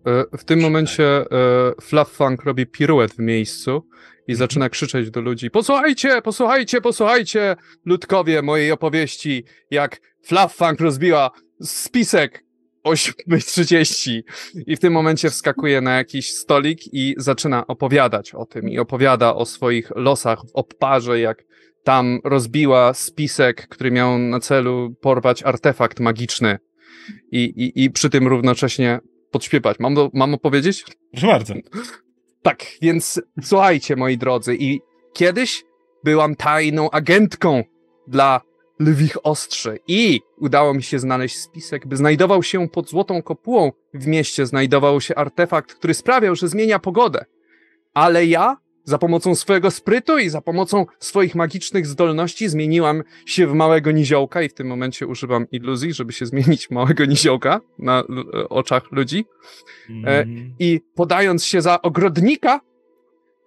[0.06, 1.26] E, w tym momencie e,
[1.82, 3.88] Fluff Funk robi piruet w miejscu
[4.28, 11.32] i zaczyna krzyczeć do ludzi: Posłuchajcie, posłuchajcie, posłuchajcie, ludkowie mojej opowieści, jak Fluff Funk rozbiła
[11.62, 12.44] spisek
[12.84, 14.22] 8.30
[14.68, 19.36] i w tym momencie wskakuje na jakiś stolik i zaczyna opowiadać o tym i opowiada
[19.36, 21.44] o swoich losach w obparze, jak
[21.84, 26.60] tam rozbiła spisek, który miał na celu porwać artefakt magiczny
[27.32, 29.00] i, i, i przy tym równocześnie
[29.32, 29.80] podśpiewać.
[29.80, 30.86] Mam, do, mam opowiedzieć?
[31.12, 31.54] Proszę bardzo.
[32.42, 34.82] Tak, więc słuchajcie, moi drodzy, i
[35.14, 35.64] kiedyś
[36.04, 37.64] byłam tajną agentką
[38.08, 38.42] dla
[38.80, 44.08] lwich ostrzy i udało mi się znaleźć spisek, by znajdował się pod Złotą Kopułą w
[44.08, 47.26] mieście, znajdował się artefakt, który sprawiał, że zmienia pogodę.
[47.94, 53.54] Ale ja za pomocą swojego sprytu i za pomocą swoich magicznych zdolności zmieniłam się w
[53.54, 58.00] małego niziołka i w tym momencie używam iluzji, żeby się zmienić w małego niziołka na
[58.00, 59.26] e, oczach ludzi.
[59.90, 60.54] Mm.
[60.60, 62.62] I podając się za ogrodnika,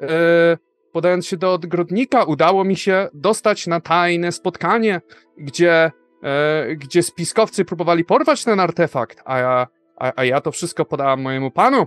[0.01, 0.59] e,
[0.93, 5.01] podając się do ogrodnika, udało mi się dostać na tajne spotkanie,
[5.39, 5.91] gdzie,
[6.76, 9.66] gdzie spiskowcy próbowali porwać ten artefakt, a ja,
[9.97, 11.87] a, a ja to wszystko podałam mojemu panu.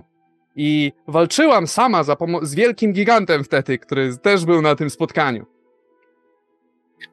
[0.56, 5.46] I walczyłam sama za z wielkim gigantem wtedy, który też był na tym spotkaniu.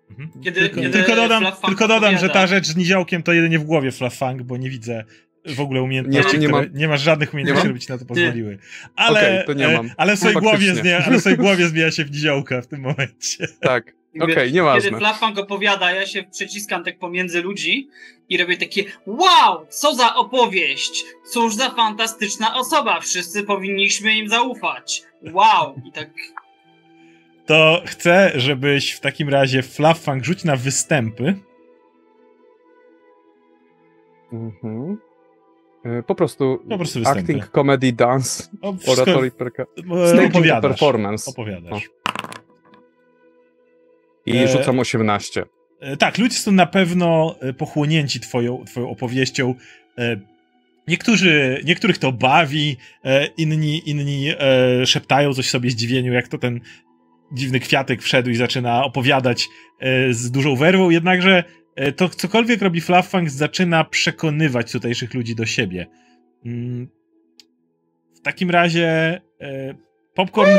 [0.10, 0.44] Mhm.
[0.44, 3.64] Kiedy, tylko, kiedy tylko dodam, tylko dodam że ta rzecz z niziołkiem to jedynie w
[3.64, 5.04] głowie Flaffang, bo nie widzę
[5.46, 8.06] w ogóle umiejętności, nie, nie, mam, nie masz żadnych umiejętności, które by ci na to
[8.06, 8.58] pozwoliły.
[8.96, 12.12] Ale, okay, e, ale, w swojej głowie zmienia, ale w swojej głowie zmienia się w
[12.12, 13.48] niziołka w tym momencie.
[13.62, 14.03] Tak.
[14.22, 14.90] Okej, okay, nieważne.
[14.90, 17.90] Kiedy Flaffang opowiada, ja się przyciskam tak pomiędzy ludzi
[18.30, 21.04] i robię takie wow, co za opowieść!
[21.32, 23.00] Cóż za fantastyczna osoba!
[23.00, 25.04] Wszyscy powinniśmy im zaufać.
[25.32, 25.82] Wow!
[25.86, 26.10] I tak...
[27.46, 31.36] To chcę, żebyś w takim razie Flaffang rzuć na występy.
[34.34, 34.98] Mhm.
[35.86, 39.66] E, po prostu, po prostu acting, comedy, dance, o, oratory, perka...
[40.08, 41.32] Stage performance.
[41.32, 41.90] Opowiadasz.
[44.26, 44.48] I e...
[44.48, 45.46] rzucam 18.
[45.80, 49.56] E, tak, ludzie są na pewno e, pochłonięci twoją, twoją opowieścią.
[50.88, 52.78] Niektórzy, niektórych to bawi,
[53.38, 54.32] inni, inni
[54.86, 56.60] szeptają coś sobie zdziwieniu, jak to ten
[57.34, 59.48] dziwny kwiatek wszedł i zaczyna opowiadać
[60.10, 61.44] z dużą werwą, jednakże
[61.96, 65.88] to cokolwiek robi Fluffang zaczyna przekonywać tutejszych ludzi do siebie.
[66.46, 66.88] Mm,
[68.16, 69.22] w takim razie
[70.14, 70.52] Popcorn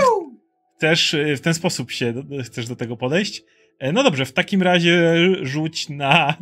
[0.77, 2.15] chcesz w ten sposób się,
[2.45, 3.43] chcesz do tego podejść?
[3.79, 6.35] E, no dobrze, w takim razie rzuć na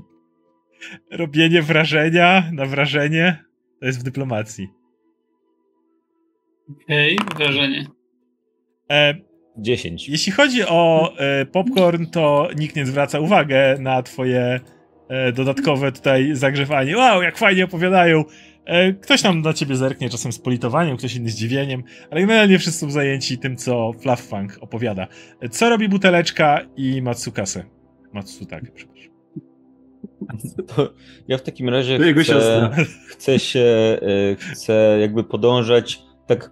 [1.11, 3.45] robienie wrażenia, na wrażenie.
[3.81, 4.69] To jest w dyplomacji.
[6.85, 7.87] Okej, okay, wrażenie.
[8.91, 9.15] E,
[9.57, 10.09] 10.
[10.09, 14.61] Jeśli chodzi o e, popcorn, to nikt nie zwraca uwagi na twoje
[15.09, 16.97] e, dodatkowe tutaj zagrzewanie.
[16.97, 18.25] Wow, jak fajnie opowiadają.
[18.65, 22.81] E, ktoś tam na ciebie zerknie, czasem z politowaniem, ktoś inny zdziwieniem, ale generalnie wszyscy
[22.81, 25.07] są zajęci tym, co Fluffunk opowiada.
[25.41, 27.65] E, co robi buteleczka i Matsukase?
[28.13, 29.13] Matsutake, przepraszam.
[30.67, 30.93] To
[31.29, 32.71] ja w takim razie chcę,
[33.09, 36.51] chcę się, e, chcę jakby podążać, tak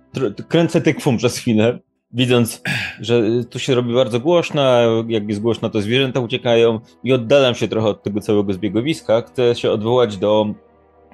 [0.49, 1.79] kręcę tykwą przez chwilę,
[2.13, 2.63] widząc,
[3.01, 4.63] że tu się robi bardzo głośno,
[5.09, 9.23] jak jest głośno, to zwierzęta uciekają i oddalam się trochę od tego całego zbiegowiska.
[9.23, 10.55] Chcę się odwołać do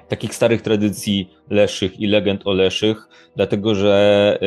[0.09, 4.37] takich starych tradycji leszych i legend o leszych, dlatego że,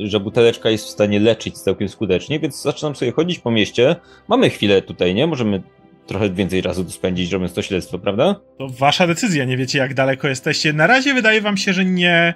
[0.00, 3.96] y, że buteleczka jest w stanie leczyć całkiem skutecznie, więc zaczynam sobie chodzić po mieście.
[4.28, 5.26] Mamy chwilę tutaj, nie?
[5.26, 5.62] Możemy
[6.06, 8.40] trochę więcej czasu tu spędzić, robiąc to śledztwo, prawda?
[8.58, 10.72] To wasza decyzja, nie wiecie jak daleko jesteście.
[10.72, 12.34] Na razie wydaje wam się, że nie,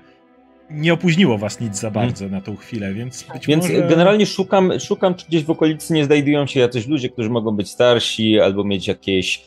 [0.71, 3.89] nie opóźniło was nic za bardzo na tą chwilę, więc być Więc może...
[3.89, 7.71] generalnie szukam, szukam, czy gdzieś w okolicy nie znajdują się jacyś ludzie, którzy mogą być
[7.71, 9.43] starsi albo mieć jakieś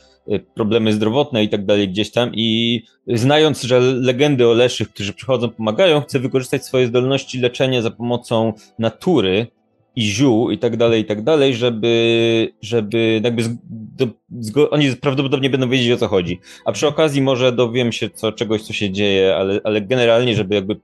[0.53, 5.49] problemy zdrowotne i tak dalej gdzieś tam i znając, że legendy o leszych, którzy przychodzą,
[5.49, 9.47] pomagają, chcę wykorzystać swoje zdolności leczenia za pomocą natury
[9.95, 14.07] i ziół i tak dalej, i tak dalej, żeby, żeby jakby z, do,
[14.39, 16.39] zgo, oni prawdopodobnie będą wiedzieć o co chodzi.
[16.65, 20.55] A przy okazji może dowiem się co, czegoś, co się dzieje, ale, ale generalnie, żeby
[20.55, 20.75] jakby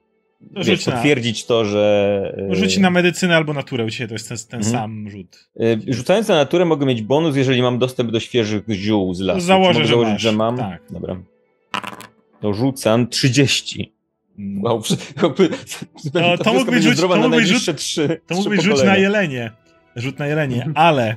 [0.42, 2.36] Wiesz, na- potwierdzić to, że...
[2.52, 4.76] y, Rzuć na medycynę albo naturę ciebie, to jest ten, ten Mhm.
[4.76, 5.50] sam rzut.
[5.62, 9.40] Y, Rzucając na naturę mogę mieć bonus, jeżeli mam dostęp do świeżych ziół z lasu.
[9.42, 10.22] założę, mogę że założyć, masz.
[10.22, 10.58] że mam.
[10.58, 10.82] Tak.
[10.90, 11.22] Dobra.
[12.42, 13.94] To rzucam 30.
[14.40, 14.64] Mm.
[14.64, 14.82] Wow,
[16.14, 19.52] No, to będzie rzuć- zdrowa to najbliższe trzy, To mógłbyś rzuć na jelenie.
[19.96, 21.16] Rzut na jelenie, ale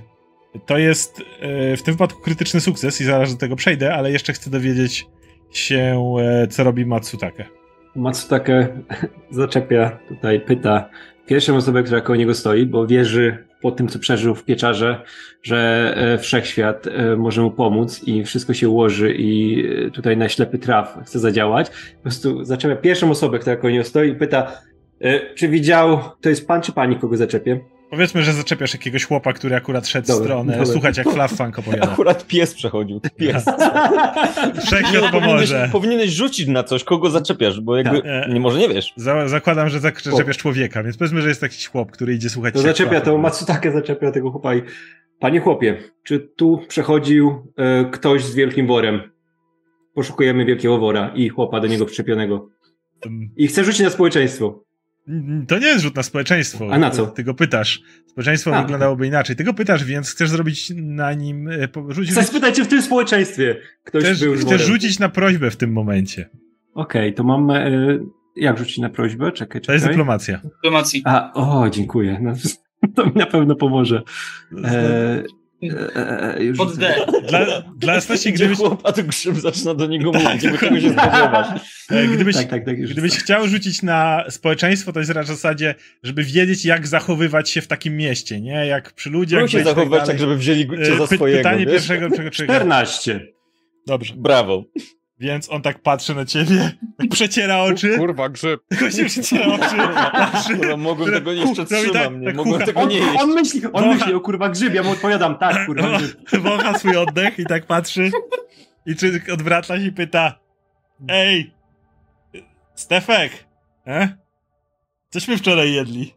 [0.66, 4.32] to jest e, w tym wypadku krytyczny sukces i zaraz do tego przejdę, ale jeszcze
[4.32, 5.06] chcę dowiedzieć
[5.52, 6.02] się,
[6.50, 7.48] co robi Matsutake.
[7.96, 8.68] Matsutake
[9.30, 10.88] zaczepia tutaj, pyta
[11.26, 15.02] pierwszą osobę, która koło niego stoi, bo wierzy po tym, co przeżył w pieczarze,
[15.42, 20.28] że e, wszechświat e, może mu pomóc i wszystko się ułoży i e, tutaj na
[20.28, 21.70] ślepy traf chce zadziałać.
[21.96, 24.52] Po prostu zaczepia pierwszą osobę, która koło niego stoi i pyta,
[25.34, 27.60] czy widział, to jest pan czy pani, kogo zaczepię?
[27.92, 30.66] Powiedzmy, że zaczepiasz jakiegoś chłopa, który akurat szedł w Dobra, stronę, dobra.
[30.66, 31.92] słuchać jak Fluff Funk opowiada.
[31.92, 33.00] Akurat pies przechodził.
[33.16, 33.44] Pies.
[34.66, 35.68] Wszechświat pomoże.
[35.72, 38.32] Powinieneś, rzucić na coś, kogo zaczepiasz, bo jakby Tak.
[38.32, 38.92] nie może nie wiesz.
[38.96, 42.60] Za, zakładam, że zaczepiasz człowieka, więc powiedzmy, że jest jakiś chłop, który idzie słuchać To
[42.60, 43.18] zaczepia, to.
[43.18, 44.62] Matsutake zaczepia tego chłopa i
[45.20, 49.00] panie chłopie, czy tu przechodził e, ktoś z wielkim worem?
[49.94, 52.48] Poszukujemy wielkiego wora i chłopa do niego przyczepionego.
[53.06, 54.64] Mm, I chcę rzucić na społeczeństwo.
[55.48, 56.68] To nie jest rzut na społeczeństwo.
[56.72, 57.06] A na co?
[57.06, 57.82] Ty go pytasz.
[58.06, 58.62] Społeczeństwo A.
[58.62, 59.36] wyglądałoby inaczej.
[59.36, 61.48] Ty go pytasz, więc chcesz zrobić na nim...
[61.48, 65.50] e, Rzuć, Chcę spytać, czy w tym społeczeństwie ktoś chcesz, był chcesz rzucić na prośbę
[65.50, 66.28] w tym momencie.
[66.74, 67.50] Okej, to mam...
[67.50, 67.70] E,
[68.36, 69.32] jak rzucić na prośbę?
[69.32, 69.94] Czekaj, To jest czekaj.
[69.96, 70.40] dyplomacja.
[70.44, 71.02] Dyplomacji.
[71.04, 72.18] A, o, dziękuję.
[72.22, 72.32] No,
[72.96, 74.02] to mi na pewno pomoże.
[74.64, 75.22] E,
[75.62, 76.94] e, e, już Pod D.
[77.28, 80.80] Dla, dla jasności, gdybyś, chłop, a tu grzyb zaczyna do niego Tak, mówić, jakby dokładnie.
[80.80, 81.46] tego się spodziewać.
[81.90, 82.80] e, gdybyś, Tak, tak, tak.
[82.80, 87.66] Gdybyś chciał rzucić na społeczeństwo, to jest na zasadzie, żeby wiedzieć, jak zachowywać się w
[87.66, 88.66] takim mieście, nie?
[88.66, 89.38] Jak przy ludziach.
[89.38, 91.72] Próbuj się tak zachowywać tak, żeby wzięli cię za py- swojego, Pytanie wiesz?
[91.74, 92.54] pierwszego czego człowieka.
[92.54, 93.20] 14.
[93.86, 94.14] Dobrze.
[94.16, 94.64] Brawo.
[95.20, 96.74] Więc on tak patrzy na ciebie, tak
[97.08, 98.60] przeciera oczy, Kurwa, grzyb.
[98.68, 99.76] tylko się przeciera oczy,
[100.12, 100.56] patrzy.
[100.56, 102.26] Kurwa, mogłem Które- tego nie jeszcze i tak- nie?
[102.26, 102.66] tak Mogłem chucha.
[102.66, 103.22] tego On, nie jeść.
[103.22, 106.30] on myśli, on myśli o kurwa grzybie, ja mu odpowiadam, tak, kurwa grzyb.
[106.40, 108.10] Wącha swój oddech i tak patrzy.
[108.86, 110.38] I czy odwraca się i pyta:
[111.08, 111.54] Ej,
[112.74, 113.32] Stefek,
[113.86, 114.16] e?
[115.10, 116.14] Cośmy wczoraj jedli?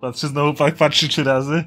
[0.00, 1.64] Patrzy znowu, pa- patrzy trzy razy.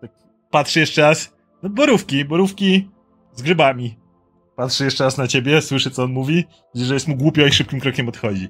[0.00, 0.10] Tak,
[0.50, 1.34] Patrzy jeszcze raz.
[1.62, 2.88] No borówki, borówki
[3.34, 3.98] z grzybami.
[4.56, 6.44] Patrzy jeszcze raz na ciebie, słyszy co on mówi,
[6.74, 8.48] widzi, że jest mu głupio i szybkim krokiem odchodzi.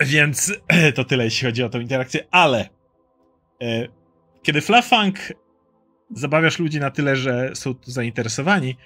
[0.00, 0.52] Więc
[0.94, 2.68] to tyle, jeśli chodzi o tą interakcję, ale
[3.62, 3.88] e,
[4.42, 5.16] kiedy Flafang
[6.14, 8.76] zabawiasz ludzi na tyle, że są tu zainteresowani,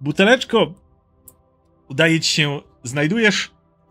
[0.00, 0.74] buteleczko
[1.88, 3.50] udaje ci się, znajdujesz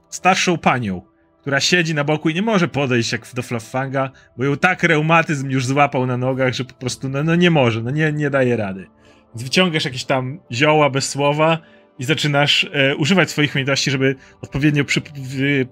[0.09, 1.01] starszą panią,
[1.41, 5.49] która siedzi na boku i nie może podejść jak do Flafanga, bo ją tak reumatyzm
[5.49, 8.57] już złapał na nogach, że po prostu no, no nie może, no nie, nie daje
[8.57, 8.87] rady.
[9.35, 11.59] Wyciągasz jakieś tam zioła bez słowa
[11.99, 15.65] i zaczynasz e, używać swoich umiejętności, żeby odpowiednio przy, w,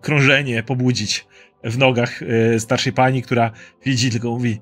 [0.00, 1.26] krążenie pobudzić
[1.64, 3.50] w nogach e, starszej pani, która
[3.84, 4.60] widzi, tylko mówi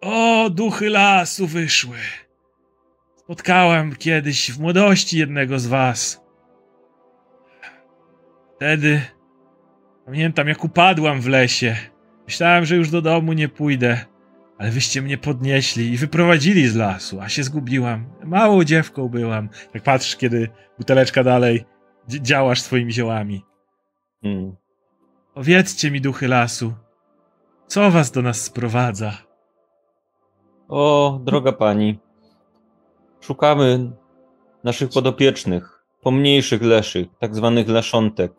[0.00, 1.96] O, duchy lasu wyszły.
[3.16, 6.20] Spotkałem kiedyś w młodości jednego z was.
[8.56, 9.00] Wtedy
[10.06, 11.76] pamiętam, jak upadłam w lesie.
[12.26, 14.04] Myślałem, że już do domu nie pójdę,
[14.60, 18.06] ale wyście mnie podnieśli i wyprowadzili z lasu, a się zgubiłam.
[18.24, 19.48] Małą dziewką byłam.
[19.72, 21.64] Tak patrzysz, kiedy buteleczka dalej
[22.08, 23.44] dzi- działasz swoimi ziołami.
[24.22, 24.56] Hmm.
[25.34, 26.72] Powiedzcie mi, duchy lasu,
[27.66, 29.12] co was do nas sprowadza?
[30.68, 31.98] O, droga pani.
[33.20, 33.90] Szukamy
[34.64, 38.32] naszych podopiecznych, pomniejszych leszych, tak zwanych leszątek.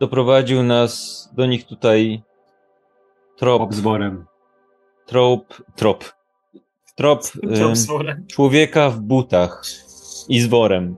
[0.00, 2.22] Doprowadził nas do nich tutaj
[3.36, 4.31] trop, Pop z worem.
[5.06, 6.12] Trop, trop.
[6.96, 7.22] Trop,
[8.34, 9.62] człowieka w butach
[10.28, 10.96] i z worem.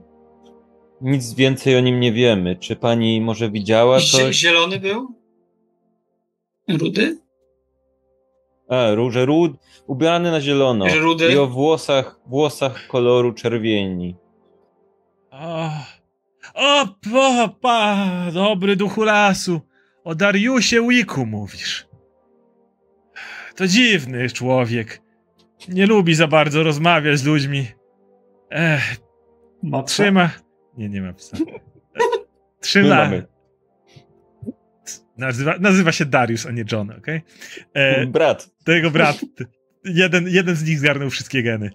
[1.01, 2.55] Nic więcej o nim nie wiemy.
[2.55, 4.35] Czy pani może widziała coś?
[4.35, 5.15] Zielony był?
[6.69, 7.17] Rudy?
[8.69, 9.51] A, róże rud,
[9.87, 11.33] ubrany na zielono Że rudy?
[11.33, 14.15] i o włosach, włosach koloru czerwieni.
[15.31, 15.69] O,
[16.55, 17.97] o pa,
[18.33, 19.61] dobry duchu lasu.
[20.03, 21.84] O Dariusie Wiku mówisz.
[23.55, 25.01] To dziwny człowiek.
[25.69, 27.67] Nie lubi za bardzo rozmawiać z ludźmi.
[28.49, 28.95] Ech,
[29.63, 30.03] Ma psa?
[30.03, 30.29] trzyma.
[30.77, 31.37] Nie, nie ma psa.
[32.59, 33.11] Trzyma.
[35.17, 37.21] Nazywa, nazywa się Darius, a nie John, okej?
[37.73, 38.49] E, Brat.
[38.65, 39.19] To jego brat.
[39.85, 41.71] Jeden, jeden z nich zgarnął wszystkie geny.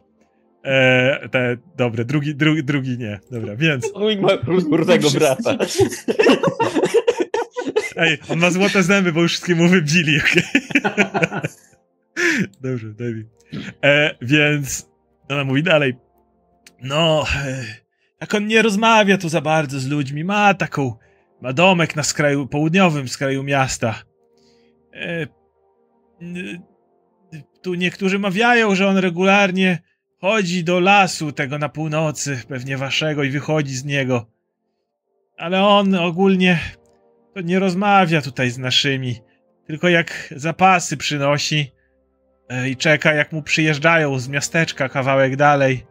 [0.64, 3.20] E, te, dobre, drugi, drugi, drugi nie.
[3.30, 3.94] Dobra, więc.
[3.94, 4.28] Mój ma
[4.70, 5.56] rudego brata.
[7.96, 10.42] Ej, on ma złote zęby, bo już wszystkie mu wybdzili, okej?
[12.60, 13.24] Dobrze, daj mi.
[13.84, 14.90] E, więc
[15.28, 15.94] ona mówi dalej.
[16.82, 17.64] No, e,
[18.20, 20.94] jak on nie rozmawia tu za bardzo z ludźmi, ma taką,
[21.40, 24.02] ma domek na skraju południowym, skraju miasta.
[24.94, 25.26] E,
[27.62, 29.78] tu niektórzy mawiają, że on regularnie
[30.20, 34.26] chodzi do lasu tego na północy, pewnie waszego, i wychodzi z niego.
[35.36, 36.58] Ale on ogólnie
[37.34, 39.16] to nie rozmawia tutaj z naszymi,
[39.66, 41.79] tylko jak zapasy przynosi e,
[42.68, 45.86] i czeka, jak mu przyjeżdżają z miasteczka kawałek dalej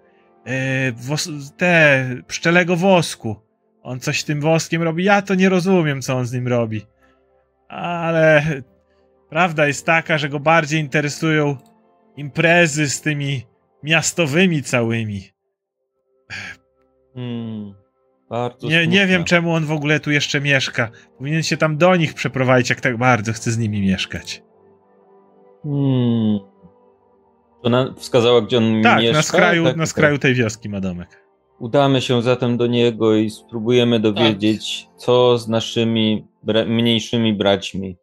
[0.45, 3.35] e, te pszczelego wosku.
[3.83, 5.03] On coś z tym woskiem robi.
[5.03, 6.85] Ja to nie rozumiem, co on z nim robi.
[7.67, 8.43] Ale
[9.29, 11.57] prawda jest taka, że go bardziej interesują
[12.17, 13.45] imprezy z tymi
[13.83, 15.29] miastowymi całymi.
[17.15, 17.73] Hmm,
[18.63, 20.89] Nie, nie wiem, czemu on w ogóle tu jeszcze mieszka.
[21.17, 24.43] Powinien się tam do nich przeprowadzić, jak tak bardzo chce z nimi mieszkać.
[25.63, 26.39] Hmm.
[27.63, 29.17] Ona wskazała, gdzie on Tak, mieszka?
[29.17, 29.89] na skraju, Tak, na tak.
[29.89, 31.23] skraju tej wioski ma domek.
[31.59, 34.95] Udamy się zatem do niego i spróbujemy dowiedzieć, Tak.
[34.97, 37.97] co z naszymi bra- mniejszymi braćmi.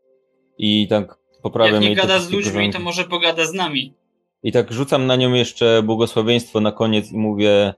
[0.59, 3.95] I tak poprawiam Jak nie jej gada z ludźmi, to może pogada z nami.
[4.43, 7.74] I tak rzucam na nią jeszcze błogosławieństwo na koniec i mówię: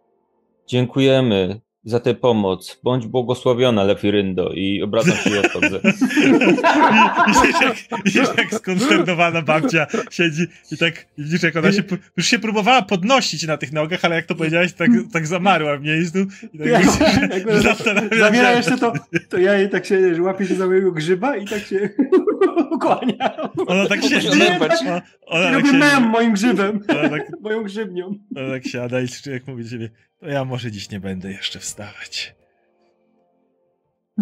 [0.66, 2.80] Dziękujemy za tę pomoc.
[2.82, 4.50] Bądź błogosławiona, Lefiryndo.
[4.54, 5.80] I obracam się i odchodzę.
[5.84, 11.82] I, widzisz, jak, widzisz, jak skonsternowana babcia siedzi i tak i widzisz, jak ona się,
[12.16, 15.82] już się próbowała podnosić na tych nogach, ale jak to powiedziałeś, tak, tak zamarła w
[15.82, 16.18] miejscu.
[16.52, 17.00] I tak Ja, widzisz,
[17.30, 18.92] jak że zabiera się- jeszcze to,
[19.28, 21.88] to ja jej tak się, że łapię się za mojego grzyba i tak się
[22.76, 23.36] ukłania.
[23.66, 24.28] Ona tak siedzi.
[24.28, 24.72] oderwać.
[24.80, 28.14] Ona, ona tak Robię mem moim grzybem, tak, moją grzybnią.
[28.36, 31.58] ona tak siada i jak mówi do ciebie, to ja może dziś nie będę jeszcze
[31.58, 32.34] wstawać.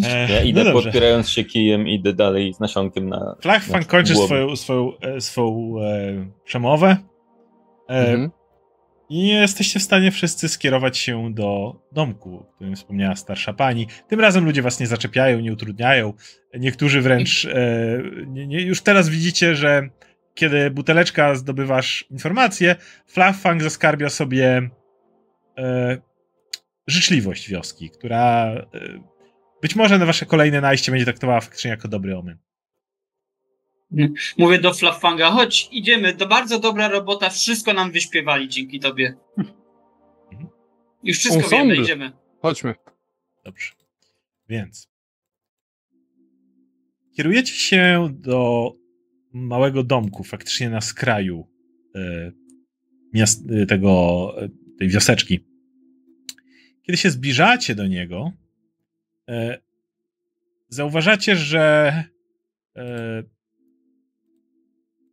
[0.04, 3.36] E, Ja idę no podpierając się kijem, idę dalej z nasionkiem na.
[3.40, 4.26] Flachfan na kończy głowę.
[4.26, 6.96] swoją, swoją, e, swoją e, przemowę.
[7.88, 8.30] E, Mhm.
[9.08, 13.86] I jesteście w stanie wszyscy skierować się do domku, o którym wspomniała starsza pani.
[14.08, 16.12] Tym razem ludzie was nie zaczepiają, nie utrudniają.
[16.58, 17.44] Niektórzy wręcz.
[17.44, 19.88] E, nie, nie, już teraz widzicie, że
[20.34, 24.70] kiedy buteleczka zdobywasz informacje, Flachfang zaskarbia sobie
[25.58, 25.98] e,
[26.86, 28.66] życzliwość wioski, która e,
[29.62, 32.38] być może na wasze kolejne najście będzie traktowała faktycznie jako dobry omen.
[34.38, 39.14] Mówię do Flaffanga, chodź, idziemy, to bardzo dobra robota, wszystko nam wyśpiewali dzięki tobie.
[41.02, 41.74] Już wszystko Ensemble.
[41.74, 42.12] wiemy, idziemy.
[42.42, 42.74] Chodźmy.
[43.44, 43.72] Dobrze.
[44.48, 44.88] Więc.
[47.16, 48.72] Kierujecie się do
[49.32, 51.48] małego domku, faktycznie na skraju
[51.94, 52.32] e,
[53.12, 55.40] miast, e, tego, e, tej wioseczki.
[56.82, 58.32] Kiedy się zbliżacie do niego,
[59.28, 59.60] e,
[60.68, 62.04] zauważacie, że
[62.76, 63.22] e,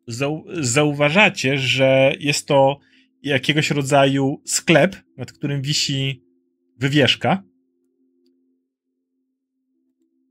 [0.08, 2.80] zau, zauważacie, że jest to
[3.24, 6.24] jakiegoś rodzaju sklep, nad którym wisi
[6.78, 7.44] wywieszka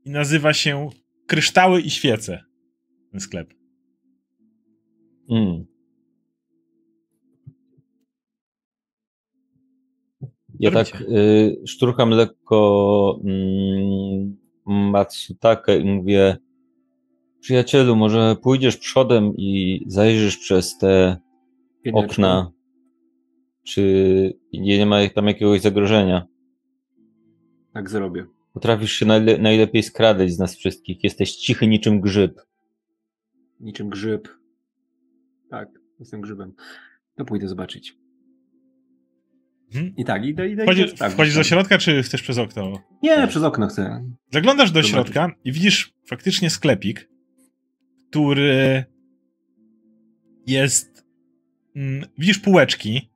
[0.05, 0.89] i nazywa się
[1.27, 2.43] Kryształy i Świece.
[3.11, 3.53] Ten sklep.
[5.29, 5.72] Mm.
[10.63, 16.37] Ja tak y, szturcham lekko mm, Matsutakę i mówię
[17.39, 21.17] przyjacielu, może pójdziesz przodem i zajrzysz przez te
[21.93, 22.51] okna,
[23.63, 23.83] czy
[24.53, 26.27] nie nie ma tam jakiegoś zagrożenia.
[27.73, 28.25] Tak zrobię.
[28.53, 31.03] Potrafisz się najle najlepiej skradać z nas wszystkich.
[31.03, 32.41] Jesteś cichy niczym grzyb.
[33.59, 34.27] Niczym grzyb.
[35.49, 35.69] Tak,
[35.99, 36.53] jestem grzybem.
[37.15, 38.02] To pójdę zobaczyć.
[39.75, 39.93] Mhm.
[39.97, 40.63] I tak, idę, idę.
[40.63, 41.47] Wchodzi, idę tak, wchodzisz do tak.
[41.47, 42.79] środka, czy chcesz przez okno?
[43.03, 44.03] Nie, przez okno chcę.
[44.31, 44.91] Zaglądasz do Zobaczyć.
[44.91, 47.09] środka i widzisz faktycznie sklepik,
[48.09, 48.85] który
[50.47, 51.05] jest.
[51.75, 53.11] Mm, widzisz półeczki,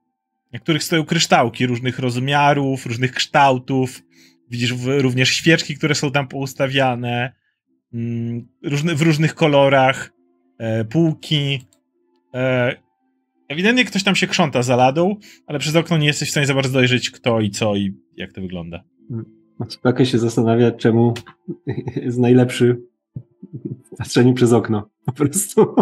[0.53, 4.03] na których stoją kryształki różnych rozmiarów, różnych kształtów.
[4.49, 7.33] Widzisz w, również świeczki, które są tam poustawiane
[7.93, 10.11] mm, różne, w różnych kolorach,
[10.57, 11.67] e, półki.
[12.33, 12.86] E,
[13.47, 15.15] ewidentnie ktoś tam się krząta za ladą,
[15.45, 18.33] ale przez okno nie jesteś w stanie za bardzo dojrzeć kto i co i jak
[18.33, 18.83] to wygląda.
[19.83, 21.13] Maciek się zastanawia, czemu
[21.95, 22.81] jest najlepszy
[23.97, 24.89] patrzeniu przez okno.
[25.05, 25.75] Po prostu.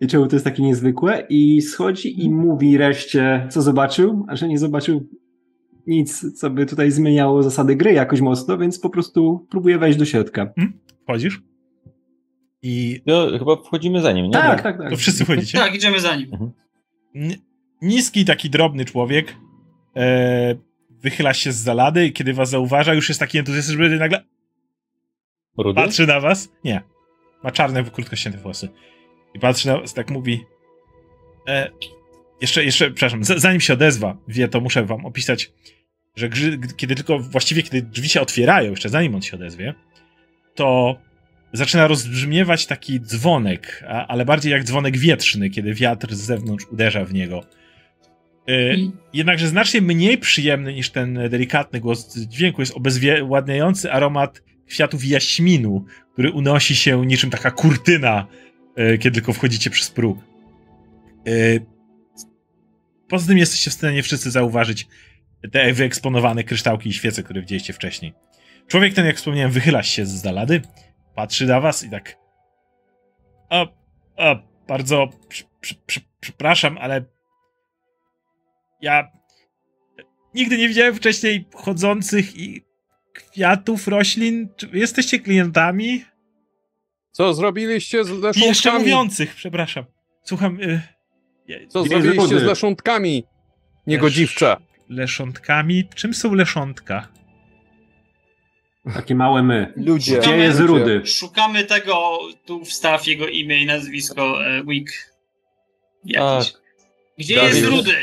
[0.00, 1.26] I czemu to jest takie niezwykłe.
[1.28, 5.08] I schodzi i mówi reszcie, co zobaczył, a że nie zobaczył
[5.86, 10.04] nic, co by tutaj zmieniało zasady gry jakoś mocno, więc po prostu próbuje wejść do
[10.04, 10.52] środka.
[11.02, 11.42] Wchodzisz?
[12.62, 14.32] I No, chyba wchodzimy za nim, nie?
[14.32, 14.90] Tak, tak, tak.
[14.90, 15.58] to wszyscy wchodzicie?
[15.58, 16.30] Tak, idziemy za nim.
[17.14, 17.36] N-
[17.82, 19.36] niski, taki drobny człowiek
[19.96, 20.54] e,
[20.90, 24.24] wychyla się z zalady i kiedy was zauważa, już jest taki entuzjastyczny, że nagle
[25.58, 25.80] Rudy?
[25.80, 26.48] patrzy na was.
[26.64, 26.82] Nie.
[27.42, 28.68] Ma czarne, krótko ścięte włosy.
[29.34, 30.40] I patrzy na was, tak mówi.
[31.48, 31.70] E,
[32.40, 35.52] jeszcze, jeszcze, przepraszam, z, zanim się odezwa, wie, to muszę wam opisać,
[36.16, 39.74] że grzy, kiedy tylko, właściwie kiedy drzwi się otwierają, jeszcze zanim on się odezwie,
[40.54, 40.96] to
[41.52, 47.04] zaczyna rozbrzmiewać taki dzwonek, a, ale bardziej jak dzwonek wietrzny, kiedy wiatr z zewnątrz uderza
[47.04, 47.44] w niego.
[48.48, 55.04] E, I jednakże znacznie mniej przyjemny niż ten delikatny głos dźwięku jest obezwładniający aromat kwiatów
[55.04, 58.26] jaśminu, który unosi się niczym taka kurtyna,
[58.76, 60.18] e, kiedy tylko wchodzicie przez próg.
[61.26, 61.76] E,
[63.08, 64.86] Poza tym jesteście w stanie wszyscy zauważyć
[65.52, 68.14] te wyeksponowane kryształki i świece, które widzieliście wcześniej.
[68.66, 70.60] Człowiek ten, jak wspomniałem, wychyla się z zalady,
[71.16, 72.26] patrzy na was i tak
[73.50, 73.66] a,
[74.16, 74.34] a
[74.68, 77.04] bardzo przy, przy, przy, przepraszam, ale
[78.80, 79.10] ja
[80.34, 82.62] nigdy nie widziałem wcześniej chodzących i
[83.12, 84.48] kwiatów, roślin.
[84.56, 86.04] Czy jesteście klientami?
[87.12, 88.78] Co zrobiliście z I jeszcze leszątkami?
[88.78, 89.84] mówiących, przepraszam.
[90.22, 90.60] Słucham.
[90.60, 90.82] Y,
[91.68, 93.24] Co Nie zrobiliście z leszątkami?
[93.86, 94.56] Niegodziwcze.
[94.88, 95.88] leszątkami?
[95.94, 97.08] Czym są leszątka?
[98.94, 99.72] Takie małe my.
[99.76, 100.18] Ludzie.
[100.18, 101.02] Gdzie jest rudy?
[101.06, 104.90] szukamy tego, tu wstaw jego imię i nazwisko, e, Wick.
[106.04, 106.52] Jakiś.
[106.52, 106.62] Tak.
[107.18, 107.54] Gdzie Dariusz.
[107.54, 107.94] jest Rudy?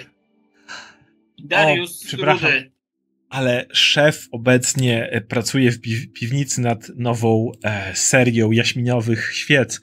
[1.40, 2.50] Dariusz przepraszam.
[2.52, 2.72] Rudy.
[3.30, 9.82] Ale szef obecnie e, pracuje w pi- piwnicy nad nową e, serią jaśminiowych świec.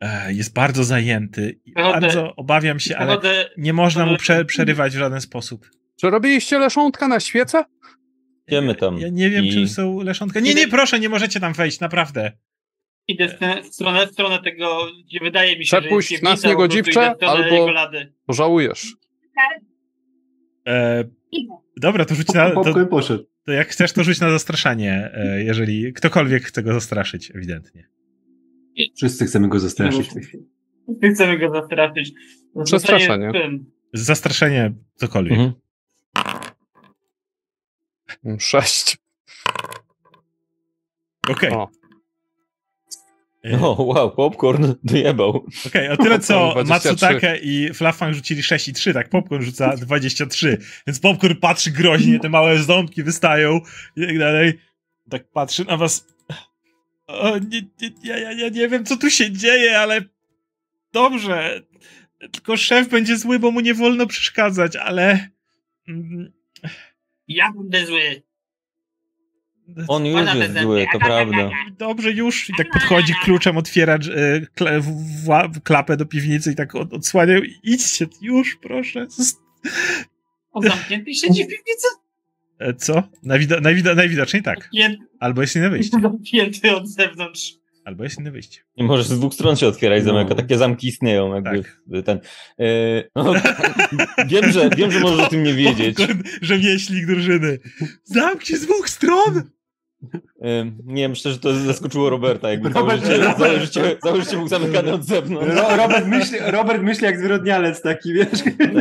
[0.00, 2.00] E, jest bardzo zajęty i Wychodzę.
[2.00, 3.18] bardzo obawiam się, ale
[3.56, 5.70] nie można mu prze- przerywać w żaden sposób.
[6.00, 7.64] Czy robiliście leszątka na świecę?
[8.52, 8.98] Idziemy tam.
[8.98, 10.40] Ja nie wiem, I- czym są leszontka.
[10.40, 12.32] Nie, nie, proszę, nie możecie tam wejść, naprawdę.
[13.08, 16.24] idę w, tę- w, stronę, w stronę tego, gdzie wydaje mi się, Przepuść że jest
[16.24, 17.72] nas niegodziwcze, albo-.
[18.26, 18.86] Pożałujesz.
[20.66, 21.04] E,
[21.76, 22.50] dobra, to rzuć na.
[22.50, 23.24] To, poszedł.
[23.46, 27.88] to jak chcesz, to rzuć na zastraszanie, e, jeżeli ktokolwiek chce go zastraszyć, ewidentnie.
[28.96, 30.10] Wszyscy chcemy go zastraszyć.
[31.14, 32.12] Chcemy go zastraszyć.
[33.32, 33.70] Tym.
[33.92, 35.32] Zastraszenie cokolwiek.
[35.32, 35.61] Mhm.
[38.24, 38.96] Mm, Sześć.
[41.28, 41.50] Okej.
[41.50, 41.68] O.
[43.44, 45.46] E, O, wow, popcorn dojebał.
[45.66, 47.06] Okej, o tyle co Popcorn 23.
[47.06, 52.20] Matsutake i Fluffang rzucili 6 i 3, tak Popcorn rzuca 23, więc Popcorn patrzy groźnie,
[52.20, 53.60] te małe ząbki wystają
[53.96, 54.58] i tak dalej.
[55.10, 56.06] Tak patrzy na was.
[57.06, 60.00] O, nie, nie, ja, ja, ja nie wiem, co tu się dzieje, ale
[60.92, 61.62] dobrze.
[62.32, 65.28] Tylko szef będzie zły, bo mu nie wolno przeszkadzać, ale...
[67.28, 68.22] Ja będę zły.
[69.88, 71.50] On już Ona jest zły, to prawda.
[71.78, 72.50] Dobrze, już.
[72.50, 73.98] I tak podchodzi kluczem, otwiera e,
[74.54, 74.80] kle,
[75.24, 77.34] wła- klapę do piwnicy i tak od, odsłania.
[77.62, 79.06] Idźcie, już, proszę.
[80.52, 81.86] On zamknięty siedzi w piwnicy?
[82.58, 83.02] E, Co?
[83.24, 84.70] Najwido- najwido- najwidoczniej tak.
[85.20, 86.00] Albo jest inne wyjście.
[86.00, 87.54] zamknięty od zewnątrz.
[87.84, 88.60] Albo jest inne wyjście.
[88.76, 90.12] Nie możesz z dwóch stron się otwierać No.
[90.12, 92.04] zamyka, takie zamki istnieją jakby Tak.
[92.04, 92.20] ten.
[92.58, 92.64] E,
[93.16, 93.34] no,
[94.28, 95.96] wiem, że wiem, że możesz o tym nie wiedzieć.
[96.42, 97.58] Rzemieślnik drużyny.
[98.04, 99.42] Zamknij z dwóch stron!
[100.42, 104.36] E, nie, myślę, że to zaskoczyło Roberta, jakby całe Robert- życie, całe życie, całe życie
[104.36, 105.54] był zamykany od zewnątrz.
[105.56, 108.28] Ro- Robert, myśli, Robert myśli jak zwyrodnialec taki, wiesz?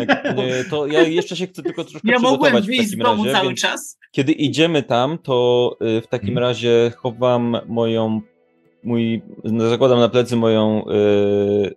[0.08, 2.98] Tak, e, to ja jeszcze się chcę tylko troszkę Ja mogłem przygotować w wyjść z
[2.98, 3.98] domu razie, cały czas.
[4.12, 6.48] kiedy idziemy tam, to w takim Mhm.
[6.48, 8.22] razie chowam moją,
[8.84, 11.76] mój, no, zakładam na plecy moją y,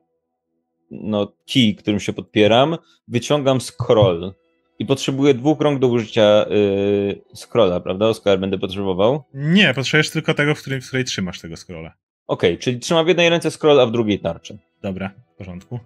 [0.91, 2.77] no, kij, którym się podpieram,
[3.09, 4.35] wyciągam scroll
[4.79, 8.07] i potrzebuję dwóch rąk do użycia y, scrolla, prawda?
[8.07, 9.25] Oskar będę potrzebował.
[9.35, 11.95] Nie, potrzebujesz tylko tego, w, którym, w której trzymasz tego scrolla.
[12.27, 14.59] Okej, czyli trzymam w jednej ręce scroll, a w drugiej tarczę.
[14.83, 15.79] Dobra, w porządku.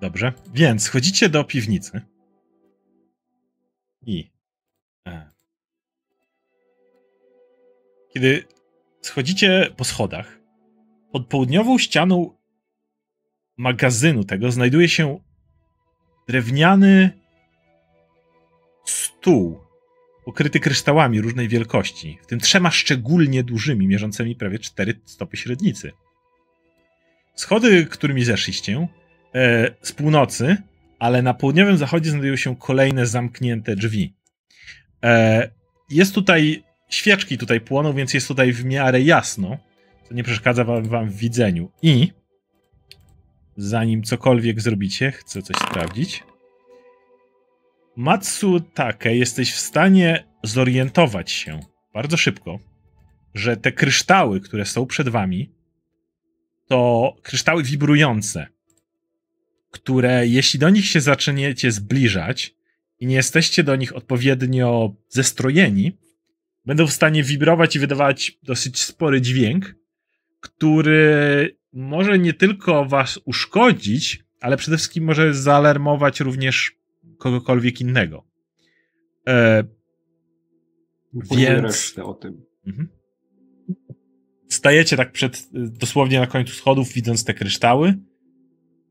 [0.00, 0.32] Dobrze.
[0.54, 2.00] Więc chodzicie do piwnicy.
[4.06, 4.30] I.
[5.06, 5.30] E,
[8.14, 8.44] kiedy
[9.08, 10.38] schodzicie po schodach,
[11.12, 12.36] pod południową ścianą
[13.56, 15.20] magazynu tego znajduje się
[16.28, 17.10] drewniany
[18.84, 19.60] stół
[20.24, 25.92] pokryty kryształami różnej wielkości, w tym trzema szczególnie dużymi, mierzącymi prawie 4 stopy średnicy.
[27.34, 28.88] schody, którymi zeszliście,
[29.34, 30.56] e, z północy,
[30.98, 34.14] ale na południowym zachodzie znajdują się kolejne zamknięte drzwi.
[35.04, 35.50] E,
[35.90, 39.58] jest tutaj, świeczki tutaj płoną, więc jest tutaj w miarę jasno,
[40.08, 41.72] co nie przeszkadza wam, wam w widzeniu.
[41.82, 42.12] I
[43.56, 46.24] zanim cokolwiek zrobicie, chcę coś sprawdzić.
[47.96, 51.60] Matsutake, jesteś w stanie zorientować się
[51.94, 52.58] bardzo szybko,
[53.34, 55.52] że te kryształy, które są przed wami,
[56.68, 58.46] to kryształy wibrujące,
[59.70, 62.54] które jeśli do nich się zaczniecie zbliżać
[63.00, 65.98] i nie jesteście do nich odpowiednio zestrojeni,
[66.68, 69.74] będą w stanie wibrować i wydawać dosyć spory dźwięk,
[70.40, 76.76] który może nie tylko was uszkodzić, ale przede wszystkim może zaalarmować również
[77.18, 78.24] kogokolwiek innego.
[79.28, 79.64] E,
[81.30, 81.94] Więc...
[82.02, 82.44] O tym.
[82.66, 82.88] Mhm.
[84.48, 87.94] Stajecie tak przed, dosłownie na końcu schodów, widząc te kryształy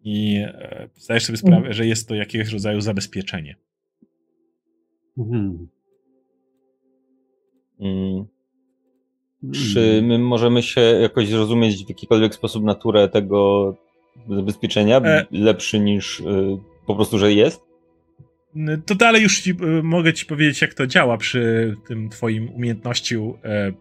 [0.03, 3.55] i e, zdajesz sobie sprawę, że jest to jakiegoś rodzaju zabezpieczenie.
[5.17, 5.76] Mhm.
[7.79, 8.25] Mm.
[9.53, 13.75] Czy my możemy się jakoś zrozumieć w jakikolwiek sposób naturę tego
[14.29, 14.97] zabezpieczenia?
[14.97, 15.25] E.
[15.31, 16.23] Lepszy niż y,
[16.85, 17.61] po prostu, że jest?
[18.85, 23.37] To dalej już ci, e, mogę ci powiedzieć, jak to działa przy tym twoim umiejętnościu
[23.43, 23.71] e,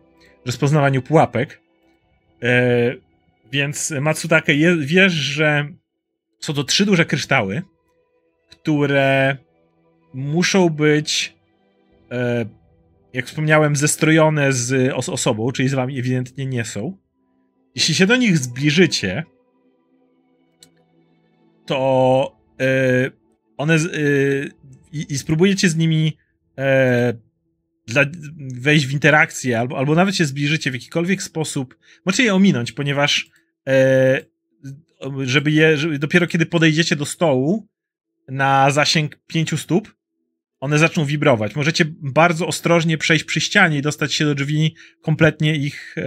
[0.47, 1.61] rozpoznawaniu pułapek.
[2.43, 2.95] E,
[3.53, 5.69] więc Matsutake, je, wiesz, że
[6.41, 7.63] są to trzy duże kryształy,
[8.51, 9.37] które
[10.15, 11.35] muszą być,
[12.11, 12.47] e,
[13.17, 16.99] jak wspomniałem, zestrojone z os- osobą, czyli z wami ewidentnie nie są.
[17.75, 19.25] Jeśli się do nich zbliżycie,
[21.67, 23.11] to e,
[23.57, 24.51] one z, y,
[24.93, 26.17] i, i spróbujecie z nimi
[26.59, 27.15] e,
[27.87, 28.05] dla,
[28.55, 33.31] wejść w interakcję, albo, albo nawet się zbliżycie w jakikolwiek sposób, możecie je ominąć, ponieważ
[35.23, 37.67] żeby je, żeby dopiero kiedy podejdziecie do stołu
[38.29, 39.95] na zasięg pięciu stóp,
[40.61, 41.57] one zaczną wibrować.
[41.57, 46.03] Możecie bardzo ostrożnie przejść przy ścianie i dostać się do drzwi, kompletnie ich e,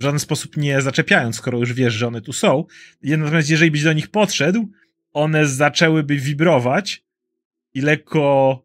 [0.00, 2.64] w żaden sposób nie zaczepiając, skoro już wiesz, że one tu są.
[3.02, 4.68] Natomiast jeżeli byś do nich podszedł,
[5.12, 7.04] one zaczęłyby wibrować
[7.74, 8.62] i lekko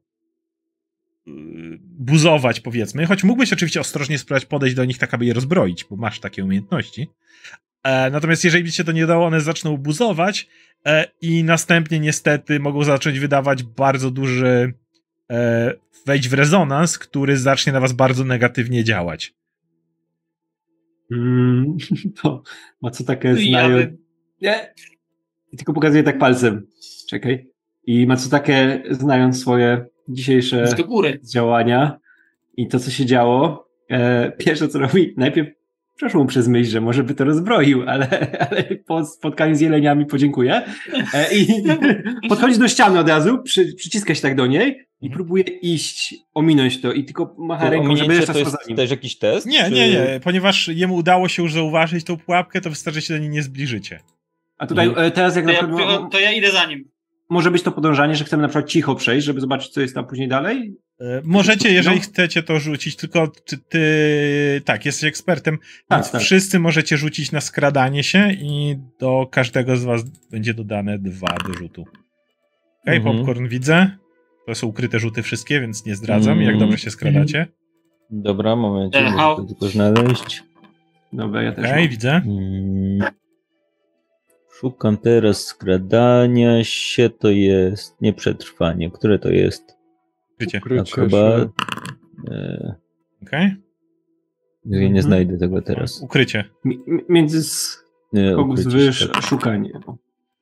[1.25, 1.33] yy,
[1.81, 3.05] buzować, powiedzmy.
[3.05, 6.43] Choć mógłbyś oczywiście ostrożnie spróbować podejść do nich tak, aby je rozbroić, bo masz takie
[6.43, 7.07] umiejętności.
[7.83, 10.47] E, natomiast jeżeli by ci się to nie dało, one zaczną buzować
[10.85, 14.73] e, i następnie niestety mogą zacząć wydawać bardzo duży
[15.31, 15.73] e,
[16.05, 19.33] wejść w rezonans, który zacznie na was bardzo negatywnie działać.
[21.11, 21.77] Mm,
[22.21, 22.43] to
[22.81, 23.77] ma co takie ja znają.
[23.77, 23.97] bym-
[24.41, 24.73] Nie.
[25.57, 26.67] Tylko pokazuję tak palcem.
[27.09, 27.47] Czekaj.
[27.85, 31.19] I ma co takie znając swoje dzisiejsze do góry.
[31.33, 31.99] działania
[32.57, 35.49] i to, co się działo, e, pierwsze co robi, najpierw
[35.95, 38.07] przeszło mu przez myśl, że może by to rozbroił, ale,
[38.49, 40.61] ale po spotkaniu z jeleniami podziękuję.
[41.13, 41.47] E, I
[42.29, 45.11] podchodzi do ściany od razu, przy, przyciska się tak do niej i Mhm.
[45.13, 48.77] próbuje iść, ominąć to i tylko macha ręką, żeby jeszcze to jest za nim.
[48.77, 49.45] też jakiś test?
[49.47, 53.07] Nie, czy- nie, nie, ponieważ jemu udało się już zauważyć tą pułapkę, to wystarczy, że
[53.07, 53.99] się do niej nie zbliżycie.
[54.57, 55.07] A tutaj Mhm.
[55.07, 55.87] e, teraz jak To na ja, przykład...
[55.87, 56.83] to, to ja idę za nim.
[57.29, 60.07] Może być to podążanie, że chcemy na przykład cicho przejść, żeby zobaczyć, co jest tam
[60.07, 60.75] później dalej?
[61.01, 62.01] E, Możecie, jeżeli No.
[62.01, 65.57] chcecie to rzucić, tylko czy ty, tak, jesteś ekspertem,
[65.87, 66.21] Tak, więc tak.
[66.21, 70.01] wszyscy możecie rzucić na skradanie się i do każdego z was
[70.31, 71.85] będzie dodane dwa do rzutu.
[72.81, 73.17] Okej, Mhm.
[73.17, 73.91] popcorn widzę.
[74.47, 76.49] To są ukryte rzuty wszystkie, więc nie zdradzam, Mhm.
[76.51, 77.47] jak dobrze się skradacie.
[78.09, 80.43] Dobra, momencie, E, muszę tylko znaleźć.
[81.13, 81.89] Dobra, ja też Okej, mam.
[81.89, 82.11] widzę.
[82.11, 83.11] Mm.
[84.59, 88.91] Szukam teraz skradania się, to jest nieprzetrwanie.
[88.91, 89.77] Które to jest?
[90.41, 90.57] Ukrycie.
[90.57, 91.41] Ukrycie Akrobat.
[91.41, 92.33] się.
[92.33, 92.75] E,
[93.23, 93.55] Okej.
[94.65, 95.01] nie, nie Mhm.
[95.01, 96.01] znajdę tego teraz.
[96.01, 96.43] Ukrycie.
[96.65, 97.41] Mi- mi- Między
[98.35, 99.23] kogus ukrycie wyż, a tak.
[99.23, 99.71] szukanie.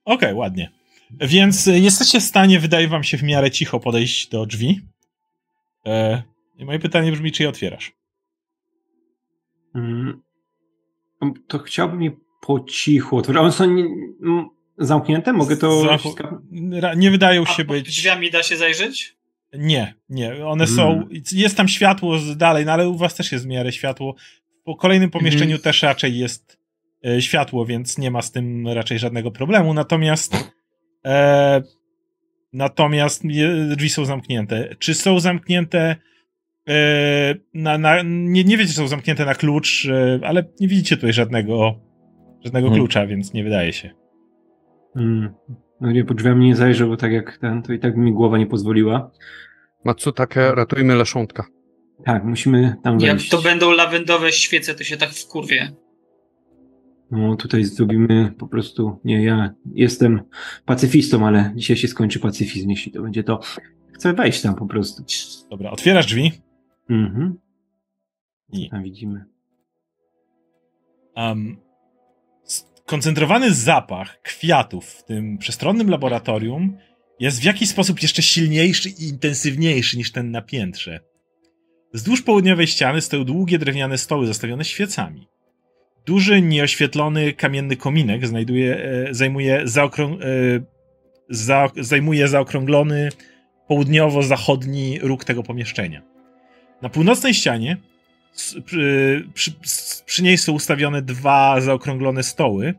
[0.06, 0.72] Okej, ładnie.
[1.12, 4.82] Więc e, jesteście w stanie, wydaje wam się, w miarę cicho podejść do drzwi.
[5.88, 6.24] E,
[6.60, 7.92] moje pytanie brzmi, czy je otwierasz?
[9.76, 10.22] Mm.
[11.48, 12.12] To chciałbym je
[12.42, 13.42] po cichu otworzyć.
[13.42, 13.86] One są nie,
[14.78, 15.34] zamknięte?
[15.34, 15.82] Mogę to...
[15.82, 16.40] Zamku-
[16.98, 17.86] Nie wydają A się pod być.
[17.88, 19.18] drzwiami da się zajrzeć?
[19.54, 20.46] Nie, nie.
[20.46, 20.76] One Mm.
[20.76, 21.08] są.
[21.32, 24.16] Jest tam światło z dalej, no ale u was też jest w miarę światło.
[24.64, 25.62] Po kolejnym pomieszczeniu Mhm.
[25.62, 26.60] też raczej jest
[27.06, 29.74] e, światło, więc nie ma z tym raczej żadnego problemu.
[29.74, 30.54] Natomiast.
[31.06, 31.62] E,
[32.54, 33.24] natomiast
[33.76, 34.76] drzwi są zamknięte.
[34.80, 35.96] Czy są zamknięte.
[36.70, 40.96] E, na, na, nie, nie wiecie, czy są zamknięte na klucz, e, ale nie widzicie
[40.96, 41.80] tutaj żadnego,
[42.44, 42.82] żadnego Mhm.
[42.82, 43.90] klucza, więc nie wydaje się.
[44.96, 45.34] Mm.
[45.82, 48.38] No nie, po drzwiami nie zajrzę, bo tak jak ten, to i tak mi głowa
[48.38, 49.12] nie pozwoliła.
[49.86, 51.46] Matsutake, ratujmy leszątka.
[52.06, 53.30] Tak, musimy tam Jak wejść.
[53.30, 55.72] to będą lawendowe świece, to się tak wkurwie.
[57.12, 60.22] No tutaj zrobimy po prostu, nie, ja jestem
[60.66, 63.40] pacyfistą, ale dzisiaj się skończy pacyfizm, jeśli to będzie to.
[63.94, 65.04] Chcę wejść tam po prostu.
[65.50, 66.32] Dobra, otwierasz drzwi
[66.90, 67.38] Mhm,
[68.54, 69.26] i tam widzimy.
[71.16, 71.58] um,
[72.90, 76.78] koncentrowany zapach kwiatów w tym przestronnym laboratorium
[77.20, 81.00] jest w jakiś sposób jeszcze silniejszy i intensywniejszy niż ten na piętrze.
[81.94, 85.28] Wzdłuż południowej ściany stoją długie drewniane stoły zastawione świecami.
[86.06, 90.18] Duży, nieoświetlony kamienny kominek znajduje, e, zajmuje, zaokrą, e,
[91.30, 93.10] za, zajmuje zaokrąglony
[93.68, 96.02] południowo-zachodni róg tego pomieszczenia.
[96.82, 97.78] Na północnej ścianie
[98.36, 98.64] przy,
[99.34, 99.52] przy,
[100.06, 102.74] przy niej są ustawione dwa zaokrąglone stoły.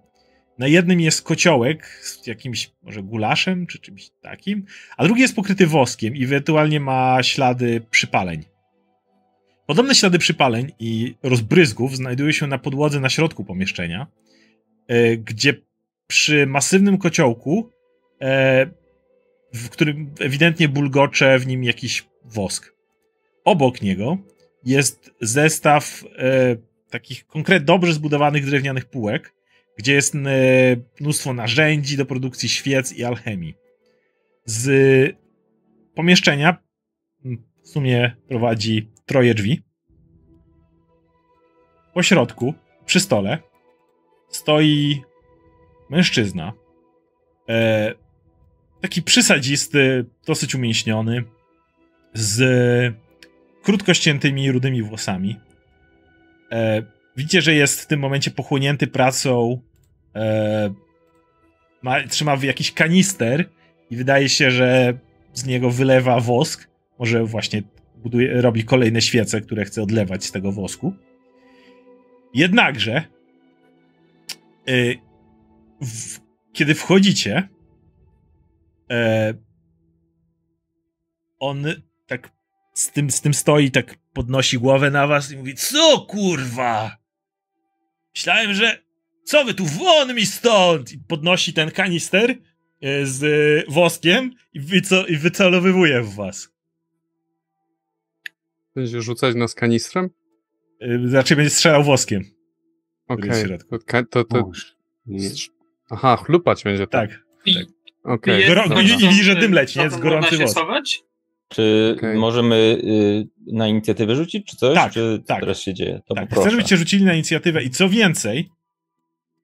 [0.59, 4.65] Na jednym jest kociołek z jakimś może gulaszem czy czymś takim,
[4.97, 8.45] a drugi jest pokryty woskiem i ewentualnie ma ślady przypaleń.
[9.67, 14.07] Podobne ślady przypaleń i rozbryzgów znajdują się na podłodze na środku pomieszczenia,
[14.89, 15.55] e, gdzie
[16.07, 17.71] przy masywnym kociołku,
[18.21, 18.67] e,
[19.55, 22.75] w którym ewidentnie bulgocze w nim jakiś wosk.
[23.45, 24.19] Obok niego
[24.65, 26.57] jest zestaw e,
[26.91, 29.35] takich konkret dobrze zbudowanych drewnianych półek,
[29.79, 30.19] gdzie jest e,
[31.01, 33.55] mnóstwo narzędzi do produkcji świec i alchemii.
[34.45, 35.17] Z
[35.95, 36.57] pomieszczenia
[37.25, 39.63] m, w sumie prowadzi troje drzwi.
[41.95, 42.55] Po środku,
[42.87, 43.39] przy stole,
[44.29, 45.03] stoi
[45.91, 46.53] mężczyzna.
[47.49, 47.95] E,
[48.81, 51.25] taki przysadzisty, dosyć umięśniony,
[52.15, 52.41] z
[53.63, 55.37] krótko ściętymi, rudymi włosami.
[56.53, 56.83] E,
[57.17, 59.61] widzicie, że jest w tym momencie pochłonięty pracą.
[60.15, 60.75] E,
[61.83, 63.51] ma, trzyma jakiś kanister
[63.91, 64.99] i wydaje się, że
[65.35, 66.71] z niego wylewa wosk.
[66.99, 67.63] Może właśnie
[67.97, 70.95] buduje, robi kolejne świece, które chce odlewać z tego wosku.
[72.35, 73.05] Jednakże, e,
[75.81, 76.21] w,
[76.53, 77.49] kiedy wchodzicie,
[78.91, 79.35] e,
[81.39, 81.65] on
[82.81, 86.97] z tym, z tym stoi, tak podnosi głowę na was i mówi, co kurwa?
[88.15, 88.83] Myślałem, że
[89.25, 90.93] co wy tu, won mi stąd!
[90.93, 92.37] I podnosi ten kanister e,
[93.07, 93.25] z
[93.69, 96.49] woskiem i, wyco- i wycelowywuje w was.
[98.77, 100.11] Będzie rzucać nas kanistrem?
[101.05, 102.25] Znaczy będzie strzelał woskiem.
[103.09, 103.31] Okej.
[103.45, 103.79] środku.
[103.79, 104.51] To, to, to,
[105.91, 107.11] aha, chlupać będzie tak.
[107.11, 107.21] Tak.
[107.47, 107.55] I,
[108.41, 108.83] jest- Gorą- dobra.
[108.83, 109.85] i widzi, że dym leci, nie?
[109.91, 110.59] To gorący wosk.
[111.53, 112.19] Czy Okej.
[112.19, 114.75] możemy y, na inicjatywę rzucić, czy coś?
[114.75, 115.41] Tak, czy tak.
[115.41, 116.01] teraz się dzieje?
[116.07, 116.51] To Tak, chcę, poproszę.
[116.51, 118.51] żebyście rzucili na inicjatywę i co więcej,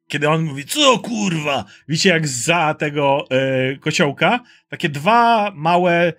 [0.09, 6.12] kiedy on mówi, co kurwa, widzicie jak za tego e, kociołka takie dwa małe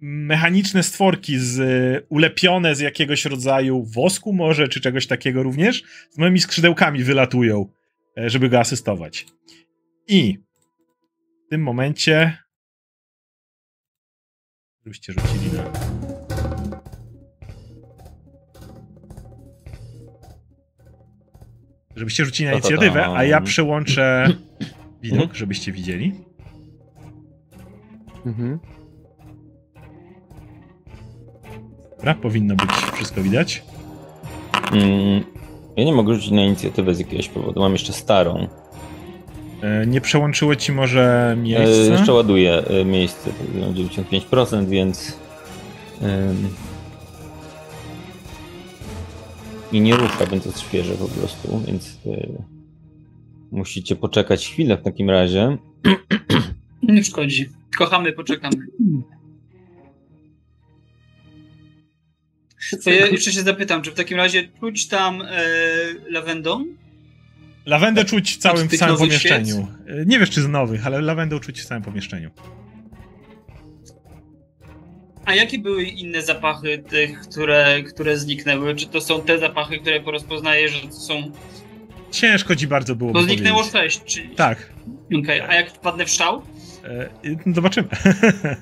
[0.00, 6.18] mechaniczne stworki z, e, ulepione z jakiegoś rodzaju wosku może, czy czegoś takiego również, z
[6.18, 7.66] małymi skrzydełkami wylatują,
[8.18, 9.26] e, żeby go asystować.
[10.08, 10.38] I
[11.46, 12.38] w tym momencie
[14.84, 15.64] żebyście rzucili na
[21.96, 22.58] żebyście rzucili na ta.
[22.58, 24.28] inicjatywę, a ja przełączę
[25.02, 26.12] widok, żebyście widzieli.
[28.26, 28.58] Mhm.
[31.96, 33.64] Dobra, powinno być wszystko widać.
[34.72, 35.24] Mm,
[35.76, 37.60] ja nie mogę rzucić na inicjatywę z jakiegoś powodu.
[37.60, 38.48] Mam jeszcze starą.
[39.64, 41.92] E, Nie przełączyło ci może miejsce?
[41.92, 43.30] jeszcze ładuję e, miejsce.
[43.30, 45.18] to mam 95%, więc.
[46.02, 46.48] em,
[49.72, 52.26] I nie rusza, więc jest świeże po prostu, więc e,
[53.52, 55.56] musicie poczekać chwilę w takim razie.
[56.82, 57.48] Nie szkodzi.
[57.78, 58.56] Kochamy, poczekamy.
[62.84, 65.26] To ja jeszcze się zapytam, czy w takim razie czuć tam e,
[66.10, 66.64] lawendą?
[67.66, 69.66] Lawendę czuć w całym, w całym pomieszczeniu.
[69.86, 72.30] E, Nie wiesz czy z nowych, ale lawendę czuć w całym pomieszczeniu.
[75.24, 78.74] A jakie były inne zapachy tych, które, które zniknęły?
[78.74, 81.30] Czy to są te zapachy, które porozpoznaję, że to są...
[82.10, 83.80] Ciężko ci bardzo było To zniknęło powiedzieć.
[83.80, 84.28] sześć, czyli...
[84.28, 84.72] Tak.
[85.22, 86.42] Okej, a jak wpadnę w szał?
[86.84, 87.08] E,
[87.46, 87.88] no Zobaczymy.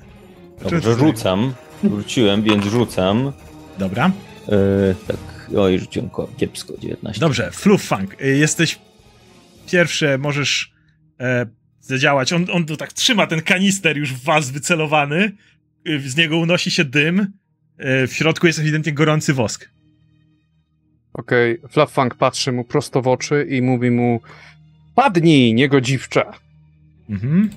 [0.69, 1.53] Dobrze, rzucam.
[1.83, 3.31] Wróciłem, więc rzucam.
[3.77, 4.11] Dobra.
[4.49, 5.17] E, tak,
[5.57, 7.19] oj, rzuciłem ko- kiepsko, 19.
[7.19, 8.21] Dobrze, Fluff Funk.
[8.21, 8.79] y, Jesteś
[9.71, 10.73] pierwszy, możesz
[11.19, 11.45] e,
[11.79, 12.33] zadziałać.
[12.33, 15.31] On, on tak trzyma ten kanister już w was wycelowany.
[15.87, 17.19] Y, Z niego unosi się dym.
[17.19, 19.69] Y, W środku jest ewidentnie gorący wosk.
[21.13, 24.21] Okej, Flaffang patrzy mu prosto w oczy i mówi mu
[24.95, 26.25] Padnij, niegodziwcze!
[27.09, 27.49] Mhm.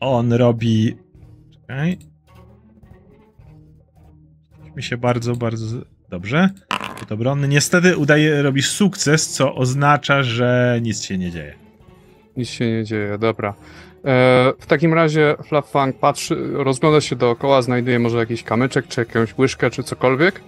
[0.00, 0.96] On robi.
[1.60, 1.98] Czekaj.
[4.76, 5.80] Mi się bardzo, bardzo.
[6.10, 6.50] Dobrze.
[7.04, 7.48] Rzut obronny.
[7.48, 11.54] Niestety udaje, robisz sukces, co oznacza, że nic się nie dzieje.
[12.36, 13.48] Nic się nie dzieje, dobra.
[14.04, 19.38] E, w takim razie Fluffang patrzy, rozgląda się dookoła, znajduje może jakiś kamyczek, czy jakąś
[19.38, 20.40] łyżkę, czy cokolwiek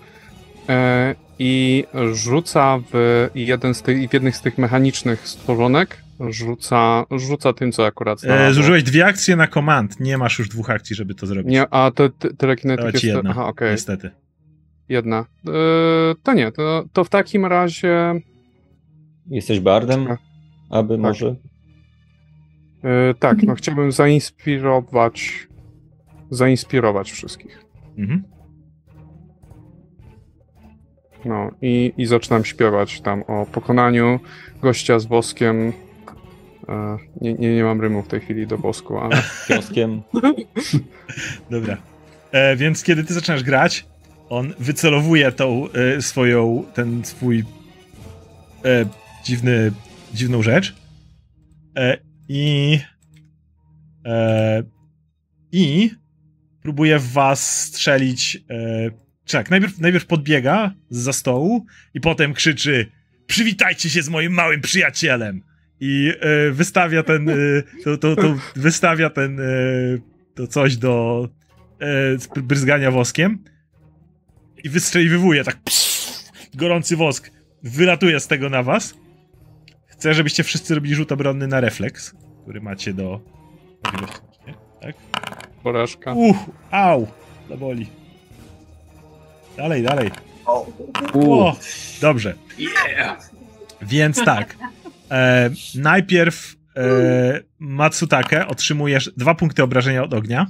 [0.69, 5.97] e, i rzuca w jeden z tych, w jednych z tych mechanicznych stworzonek,
[6.31, 8.55] rzuca, rzuca tym, co akurat E, znalazł.
[8.55, 10.01] zużyłeś dwie akcje na command.
[10.01, 11.53] Nie masz już dwóch akcji, żeby to zrobić.
[11.53, 13.05] Nie, a te, te, telekinetyk jest...
[13.05, 14.11] jedna, Aha, okej, niestety.
[14.89, 15.19] Jedna.
[15.19, 15.25] E,
[16.23, 18.21] to nie, to, to w takim razie...
[19.27, 20.07] Jesteś bardem?
[20.07, 20.19] Tak.
[20.71, 21.37] Aby może?
[22.85, 25.47] E, tak, no chciałbym zainspirować
[26.31, 27.65] zainspirować wszystkich.
[27.99, 28.23] Mhm.
[31.25, 34.21] No i, i zaczynam śpiewać tam o pokonaniu
[34.63, 35.73] gościa z woskiem.
[36.69, 40.03] E, nie, nie, nie mam rymu w tej chwili do wosku, ale Kioskiem?
[41.51, 41.77] Dobra.
[42.33, 43.87] E, więc kiedy ty zaczynasz grać,
[44.29, 47.45] on wycelowuje tą e, swoją, ten swój
[48.65, 48.87] e,
[49.25, 49.73] dziwny,
[50.15, 50.75] dziwną rzecz.
[51.77, 51.99] E,
[52.29, 52.79] i
[55.53, 55.91] i
[56.63, 58.39] próbuje w was strzelić
[59.33, 62.91] tak, najpierw, najpierw podbiega za stołu i potem krzyczy
[63.27, 65.43] przywitajcie się z moim małym przyjacielem
[65.81, 66.13] i
[66.53, 67.31] wystawia ten
[67.85, 69.41] to, to, to wystawia ten
[70.35, 71.29] to coś do
[72.37, 73.39] bryzgania woskiem
[74.65, 76.25] i wystrzeliwuje tak psz,
[76.55, 77.31] gorący wosk
[77.63, 78.95] wylatuje z tego na was.
[79.87, 83.21] Chcę, żebyście wszyscy robili rzut obronny na refleks, który macie do?
[84.81, 84.97] Tak?
[85.63, 86.13] porażka.
[86.13, 86.37] Uch,
[86.71, 87.07] au,
[87.49, 87.87] to boli.
[89.57, 90.11] Dalej, dalej.
[91.13, 91.57] U, O,
[92.01, 92.35] dobrze.
[93.83, 94.57] Więc tak.
[95.11, 100.47] E, najpierw e, Matsutake otrzymujesz dwa punkty obrażenia od ognia,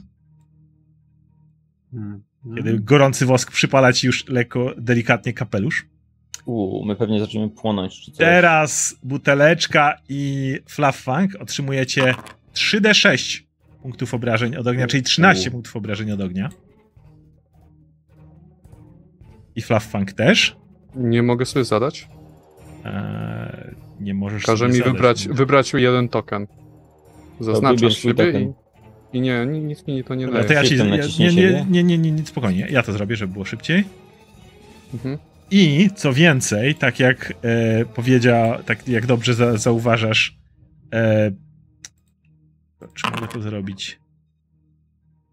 [1.93, 2.23] Hmm.
[2.55, 5.87] Kiedy gorący wosk przypala ci już lekko, delikatnie kapelusz.
[6.45, 8.19] u, my pewnie zaczniemy płonąć czy coś.
[8.19, 12.15] Teraz buteleczka i Fluffang otrzymujecie
[12.55, 13.43] 3d6
[13.83, 15.53] punktów obrażeń od ognia, czyli 13 U.
[15.53, 16.49] punktów obrażeń od ognia.
[19.57, 20.57] I Fluffang też.
[20.95, 22.09] Nie mogę sobie zadać.
[22.85, 24.93] Eee, nie możesz Każe sobie mi zadać.
[24.93, 26.47] wybrać, wybrać jeden token.
[27.41, 28.53] Zaznaczam swój siebie i, token.
[29.17, 30.49] I nie, ni- nic mi to nie Dobra, daje.
[30.49, 31.19] to ja ci...
[31.19, 32.67] Nie, nie, nie, nie, nie, nie, spokojnie.
[32.71, 33.85] Ja to zrobię, żeby było szybciej.
[34.95, 35.19] Mhm.
[35.51, 40.37] I co więcej, tak jak e, powiedział, tak jak dobrze za, zauważasz,
[40.95, 41.31] e,
[42.95, 43.99] czy mogę to zrobić?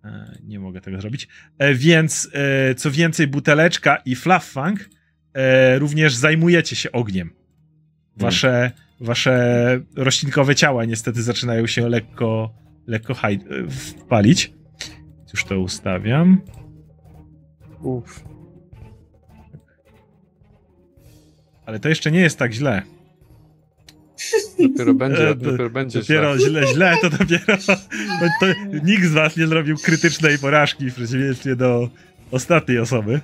[0.06, 1.28] E, nie mogę tego zrobić.
[1.58, 4.90] E, więc e, co więcej, buteleczka i Fluffang
[5.34, 7.30] e, również zajmujecie się ogniem.
[8.18, 12.54] Wasze, wasze roślinkowe ciała niestety zaczynają się lekko,
[12.88, 14.54] lekko haj, e, wpalić.
[15.34, 16.42] Już to ustawiam.
[17.82, 18.24] Uff.
[21.66, 22.82] Ale to jeszcze nie jest tak źle.
[24.60, 26.50] Dopiero będzie, E, dopiero będzie Dopiero źle.
[26.50, 27.58] źle, źle to dopiero.
[27.58, 27.76] To,
[28.40, 28.46] to
[28.84, 31.90] nikt z was nie zrobił krytycznej porażki w przeciwieństwie do
[32.32, 33.22] ostatniej osoby.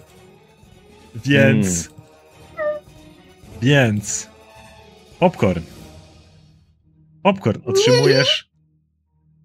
[1.26, 1.90] Więc.
[3.62, 4.30] Więc.
[5.20, 5.62] Popcorn.
[7.24, 8.49] Popcorn otrzymujesz.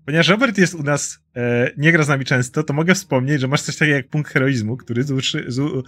[0.07, 3.49] Ponieważ Robert jest u nas, e, nie gra z nami często, to mogę wspomnieć, że
[3.49, 5.83] masz coś takiego jak punkt heroizmu, który zuży, zu,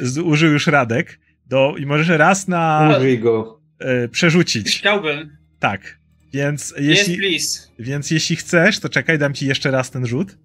[0.00, 1.18] zużył już Radek.
[1.46, 3.60] Do, I możesz raz na Użyj go.
[3.78, 4.78] e, przerzucić.
[4.78, 5.36] Chciałbym.
[5.58, 5.98] Tak.
[6.32, 7.68] Więc Yes, jeśli, please.
[7.78, 10.38] więc jeśli chcesz, to czekaj, dam ci jeszcze raz ten rzut,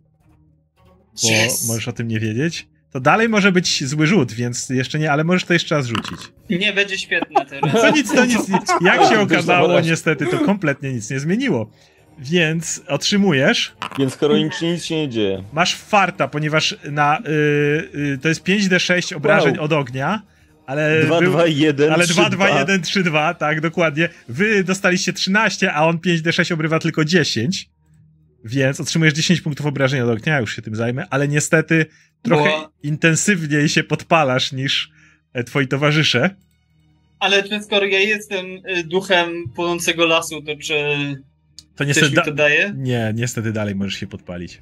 [1.23, 1.67] bo Yes.
[1.67, 2.67] możesz o tym nie wiedzieć.
[2.91, 6.17] To dalej może być zły rzut, więc jeszcze nie, ale możesz to jeszcze raz rzucić.
[6.49, 7.71] Nie będzie świetne teraz.
[7.71, 8.61] To nic, to nic, nic.
[8.81, 11.71] Jak się okazało, niestety to kompletnie nic nie zmieniło.
[12.19, 15.43] Więc otrzymujesz, Więc heroicznie nic się nie dzieje.
[15.53, 17.21] masz farta, ponieważ na, y,
[18.13, 19.65] y, to jest 5d6 obrażeń Wow.
[19.65, 20.21] od ognia,
[20.65, 24.09] ale 2, był- 2, 1, Ale 3, 2, 2, 1, 3, 2, tak, dokładnie.
[24.29, 27.69] Wy dostaliście 13, a on 5d6 obrywa tylko 10.
[28.45, 31.85] Więc otrzymujesz 10 punktów obrażenia od ognia, już się tym zajmę, ale niestety
[32.21, 34.89] trochę Bo- intensywniej się podpalasz niż
[35.33, 36.29] e, twoi towarzysze.
[37.19, 40.75] Ale czy skoro ja jestem y, duchem płonącego lasu, to czy
[41.77, 42.09] To niestety.
[42.09, 42.73] mi Da- to daje?
[42.75, 44.61] nie, niestety dalej możesz się podpalić.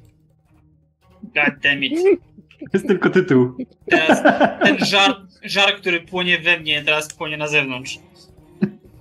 [1.22, 1.92] God damn it.
[2.72, 3.56] Jest tylko tytuł.
[3.90, 4.22] Teraz
[4.62, 7.98] ten żar, żar, który płonie we mnie, teraz płonie na zewnątrz.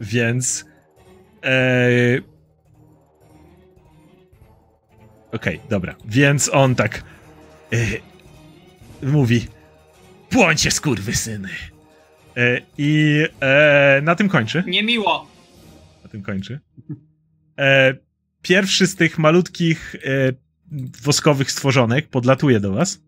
[0.02, 0.66] Więc.
[1.44, 1.88] E...
[5.32, 5.96] Okej, dobra.
[6.06, 7.04] Więc on tak.
[7.74, 7.78] E...
[9.08, 9.48] Mówi.
[10.30, 11.50] Płońcie, skurwysyny.
[12.38, 12.62] E...
[12.78, 14.02] I e...
[14.04, 14.64] na tym kończy.
[14.68, 15.28] Niemiło.
[16.04, 16.60] Na tym kończy.
[17.60, 17.96] E...
[18.46, 20.00] Pierwszy z tych malutkich e...
[21.02, 23.02] woskowych stworzonek podlatuje do was.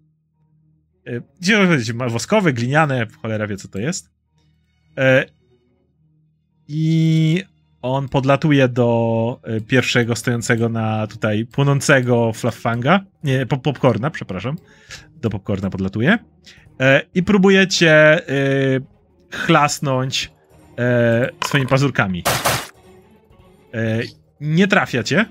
[1.07, 1.22] E...
[1.41, 1.93] Gdzie powiedzieć?
[1.93, 4.09] Woskowe, gliniane, cholera wie co to jest.
[4.97, 5.26] E,
[6.68, 7.43] I
[7.81, 14.57] on podlatuje do pierwszego stojącego na tutaj płonącego flaffanga, nie, pop popcorna, przepraszam,
[15.22, 16.18] do popcorna podlatuje
[17.14, 18.22] i próbujecie
[19.31, 20.31] chlasnąć
[21.45, 22.23] swoimi pazurkami.
[24.41, 25.26] Nie trafia cię.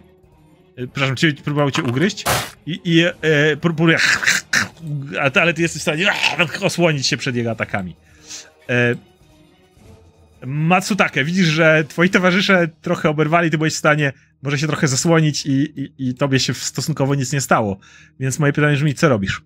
[0.77, 2.25] E, przepraszam, cię, próbował cię ugryźć
[2.67, 3.13] i, i e,
[3.61, 3.99] próbuje
[5.35, 6.07] ale ty jesteś w stanie
[6.63, 7.97] osłonić się przed jego atakami.
[8.69, 8.95] E,
[10.47, 14.13] Matsutake, widzisz, że twoi towarzysze trochę oberwali, ty byłeś w stanie
[14.43, 17.79] może się trochę zasłonić i, i, i tobie się stosunkowo nic nie stało.
[18.21, 19.43] Więc moje pytanie brzmi, co robisz?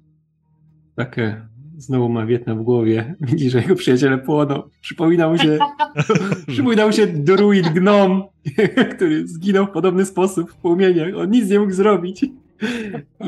[0.96, 1.46] Takie
[1.82, 3.14] znowu ma Wietnam w głowie.
[3.20, 4.62] Widzi, że jego przyjaciele płoną.
[4.80, 5.58] Przypomina mu się,
[6.48, 8.24] przypomina mu się druid gnom,
[8.94, 11.08] który zginął w podobny sposób w płomieniach.
[11.16, 12.24] On nic nie mógł zrobić.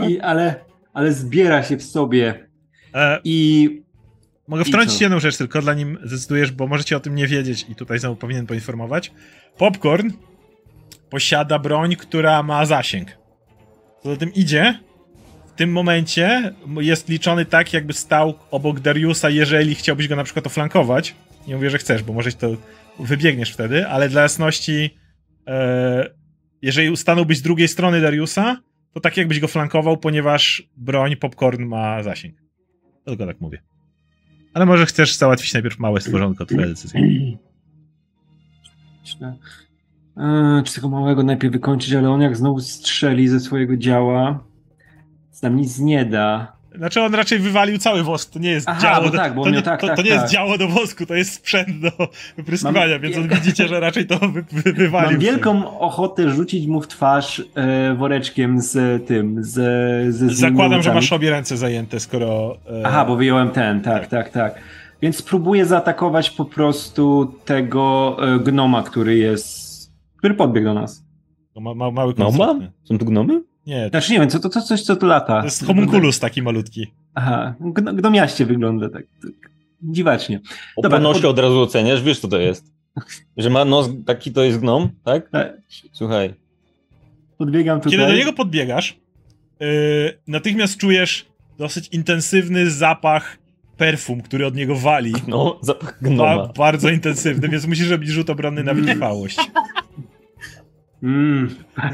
[0.08, 2.52] I, ale, ale zbiera się w sobie
[2.94, 3.82] E, i
[4.48, 5.04] Mogę I wtrącić co?
[5.04, 8.16] jedną rzecz tylko, dla nim zdecydujesz, bo możecie o tym nie wiedzieć i tutaj znowu
[8.16, 9.12] powinien poinformować.
[9.58, 10.10] Popcorn
[11.10, 13.08] posiada broń, która ma zasięg.
[14.02, 14.78] Co za tym idzie,
[15.54, 20.46] w tym momencie jest liczony tak, jakby stał obok Dariusa, jeżeli chciałbyś go na przykład
[20.46, 21.14] oflankować.
[21.48, 22.56] Nie mówię, że chcesz, bo może to
[22.98, 24.90] wybiegniesz wtedy, ale dla jasności,
[25.46, 26.10] e,
[26.62, 28.56] jeżeli stanąłbyś z drugiej strony Dariusa,
[28.92, 32.34] to tak jakbyś go flankował, ponieważ broń Popcorn ma zasięg.
[33.04, 33.62] Tylko tak mówię.
[34.54, 37.00] Ale może chcesz załatwić najpierw małe stworzonko, twoja decyzja.
[40.16, 44.51] E, czy tego małego najpierw wykończyć, ale on jak znowu strzeli ze swojego działa,
[45.42, 46.52] nam nic nie da.
[46.76, 49.44] Znaczy on raczej wywalił cały wosk, to nie jest Aha, działo bo do, tak, bo
[49.44, 50.30] to, nie, tak, to, to tak, nie jest tak.
[50.32, 51.90] działo do wosku, to jest sprzęt do
[52.36, 55.10] wypryskiwania, Mam więc on wielka- widzicie, że raczej to wy, wy, wywalił.
[55.10, 59.52] Mam wielką ochotę rzucić mu w twarz e, woreczkiem z tym, z,
[60.14, 62.56] ze złymi Zakładam, że masz obie ręce zajęte, skoro...
[62.82, 64.54] E, Aha, bo wyjąłem ten, tak, tak, tak.
[65.02, 71.04] Więc spróbuję zaatakować po prostu tego e, gnoma, który jest, który podbiegł do nas.
[71.60, 72.70] ma, ma, mały No mam?
[72.84, 73.42] Są tu gnomy?
[73.66, 75.38] Nie, Znaczy nie wiem, co to, to coś, co tu lata.
[75.38, 76.86] to jest homunculus taki malutki.
[77.14, 79.30] Aha, gno, gnomiaście wygląda tak, tak
[79.82, 80.40] dziwacznie.
[80.76, 82.72] O Dobra, ponosie od- od razu oceniasz, wiesz co to jest.
[83.36, 85.28] Że ma nos taki to jest gnom, tak?
[85.34, 85.54] E,
[85.92, 86.34] Słuchaj.
[87.38, 87.98] Podbiegam tutaj.
[87.98, 88.96] Kiedy do niego podbiegasz,
[89.60, 89.66] yy,
[90.26, 91.26] natychmiast czujesz
[91.58, 93.38] dosyć intensywny zapach
[93.76, 95.12] perfum, który od niego wali.
[95.28, 96.48] No, zapach Ba gnoma.
[96.58, 99.36] bardzo intensywny, więc musisz robić rzut obronny na wytrwałość.
[101.02, 101.48] Mm,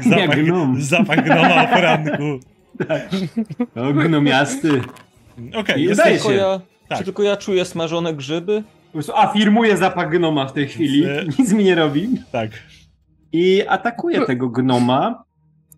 [0.09, 0.81] Zapach, gnom.
[0.81, 2.39] zapach gnoma o poranku.
[2.87, 3.09] Tak.
[3.75, 4.81] O, gnomiasty.
[5.55, 6.35] Okej, I jest udaje Tylko się.
[6.35, 6.97] ja, Tak.
[6.97, 8.63] Czy tylko ja czuję smażone grzyby?
[8.85, 11.05] Po prostu afirmuję zapach gnoma w tej chwili.
[11.05, 11.25] E.
[11.39, 12.09] Nic mi nie robi.
[12.31, 12.51] tak.
[13.31, 15.23] I atakuję tego gnoma.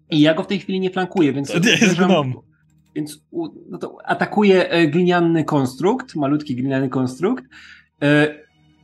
[0.09, 1.51] I ja go w tej chwili nie flankuję, więc.
[1.51, 2.33] To nie jest uderzam- gnom.
[2.95, 7.43] Więc u, no to atakuję e, gliniany konstrukt, malutki gliniany konstrukt.
[8.03, 8.27] E,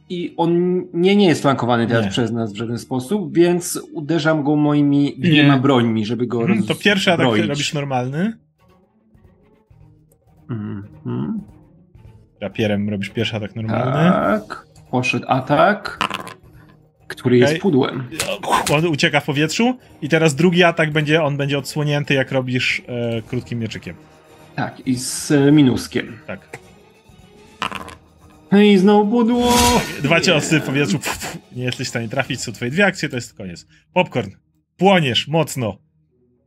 [0.10, 2.12] I on nie, nie jest flankowany teraz Nie.
[2.12, 6.76] przez nas w żaden sposób, więc uderzam go moimi dwiema brońmi, żeby go Mhm, To
[6.76, 8.38] pierwszy atak robisz normalny.
[10.50, 11.42] Mhm.
[12.42, 14.12] Rapierem robisz pierwszy atak normalny.
[14.12, 14.68] Tak.
[14.92, 16.00] Poszedł atak,
[17.08, 17.50] który Okej.
[17.50, 18.04] jest pudłem.
[18.74, 23.22] On ucieka w powietrzu i teraz drugi atak będzie, on będzie odsłonięty jak robisz e,
[23.22, 23.96] krótkim mieczykiem.
[24.56, 26.18] Tak, i z minuskiem.
[26.28, 26.60] Tak.
[28.52, 29.54] No i znowu pudło.
[30.04, 31.00] Dwa ciosy w powietrzu.
[31.00, 33.66] Pf, pf, nie jesteś w stanie trafić, są twoje dwie akcje, to jest koniec.
[33.94, 34.30] Popcorn.
[34.78, 35.78] Płoniesz mocno.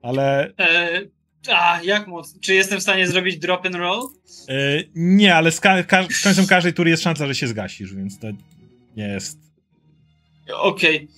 [0.03, 1.01] Ale E,
[1.49, 2.41] a, jak mocno?
[2.43, 4.03] Czy jestem w stanie zrobić drop and roll?
[4.49, 4.55] e,
[4.95, 8.19] nie, ale z, ka- ka- z końcem każdej tury jest szansa, że się zgasisz, więc
[8.19, 8.27] to
[8.97, 9.39] nie jest.
[10.55, 11.09] Okej.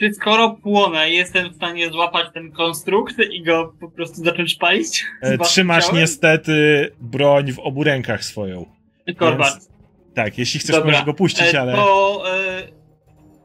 [0.00, 5.04] Czy skoro płonę, jestem w stanie złapać ten konstrukt i go po prostu zacząć palić?
[5.22, 6.00] E, trzymasz ciałem?
[6.00, 8.77] niestety broń w obu rękach swoją.
[9.16, 9.52] Korbat.
[9.52, 9.68] Więc-
[10.14, 10.90] Tak, jeśli chcesz, Dobra.
[10.90, 11.72] możesz go puścić, E, ale.
[11.72, 12.24] To...
[12.38, 12.62] E,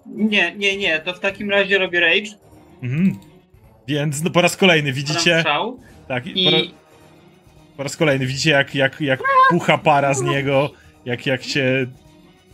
[0.08, 1.00] nie, nie, nie.
[1.00, 2.32] To w takim razie robię rage.
[2.84, 3.18] Mhm.
[3.88, 5.44] Więc no, po raz kolejny Widzicie?
[6.08, 6.74] Tak, i po, ra- I
[7.78, 9.20] po raz kolejny widzicie, jak, jak, jak
[9.50, 10.72] pucha para z niego,
[11.06, 11.86] jak, jak się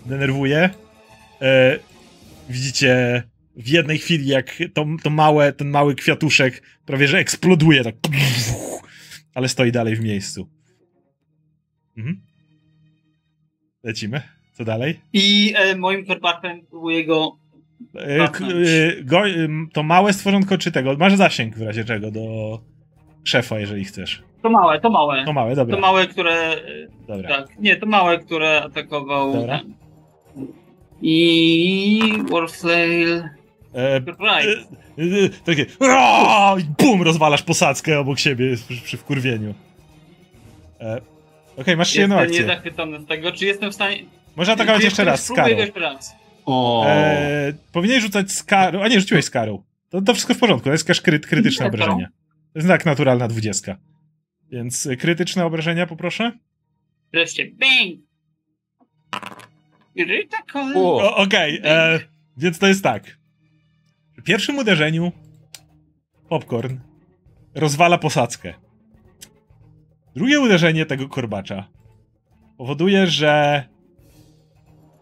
[0.06, 0.70] denerwuje.
[1.42, 1.80] E,
[2.50, 3.24] widzicie
[3.56, 7.96] w jednej chwili, jak to, to małe, ten mały kwiatuszek prawie że eksploduje, tak.
[9.34, 10.50] Ale stoi dalej w miejscu.
[11.98, 12.22] Mhm.
[13.84, 14.22] Lecimy.
[14.54, 15.00] Co dalej?
[15.14, 17.36] I e, moim korbatem próbuję go.
[17.96, 18.30] E, e,
[19.04, 20.96] go, em, to małe stworzonko czy tego?
[20.98, 22.22] Masz zasięg w razie czego do
[23.24, 24.24] szefa, jeżeli chcesz.
[24.42, 25.26] To małe, to małe.
[25.26, 25.76] To małe, dobra.
[25.76, 26.34] To małe, które.
[26.34, 26.58] e,
[27.08, 27.30] dobra.
[27.30, 29.34] Tak, nie, to małe, które atakował.
[29.34, 29.62] Dobra.
[31.02, 32.00] I.
[32.32, 33.24] Warflail.
[33.74, 34.68] E, Right.
[34.98, 35.66] E, e, takie
[36.80, 39.54] bum, rozwalasz posadzkę obok siebie przy, przy wkurwieniu.
[40.80, 41.02] E,
[41.62, 42.42] Okej, masz jeszcze jedną Jestem akcję.
[42.48, 43.32] niezachwycony z tego.
[43.32, 44.06] Czy jestem w stanie.
[44.36, 45.58] Może atakować jeszcze raz, z karą.
[45.58, 46.16] jeszcze raz.
[46.46, 49.64] O, Eee, powinieneś rzucać z karą, a nie, rzuciłeś z karą.
[49.90, 51.78] To, to wszystko w porządku, to jest jakaś kryt, krytyczne Jak to?
[51.84, 52.08] obrażenia.
[52.08, 53.78] To jest znak naturalna dwudziestka.
[54.52, 56.32] Więc y, krytyczne obrażenia poproszę.
[57.14, 58.00] Wreszcie, bang!
[60.76, 62.00] O, Okej, e,
[62.38, 63.18] więc to jest tak.
[64.14, 65.12] Przy pierwszym uderzeniu
[66.30, 66.78] popcorn
[67.56, 68.54] rozwala posadzkę.
[70.16, 71.68] Drugie uderzenie tego korbacza
[72.58, 73.64] powoduje, że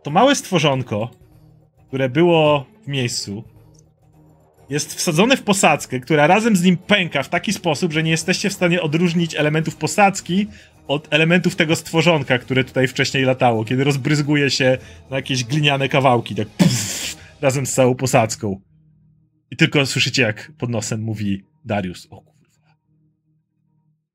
[0.04, 1.12] to małe stworzonko,
[1.88, 3.44] które było w miejscu,
[4.70, 8.50] jest wsadzone w posadzkę, która razem z nim pęka w taki sposób, że nie jesteście
[8.50, 10.48] w stanie odróżnić elementów posadzki
[10.88, 14.78] od elementów tego stworzonka, które tutaj wcześniej latało, kiedy rozbryzguje się
[15.10, 16.48] na jakieś gliniane kawałki, tak
[17.42, 18.62] razem z całą posadzką.
[19.52, 22.08] I tylko słyszycie, jak pod nosem mówi Darius.
[22.10, 22.76] O kurwa.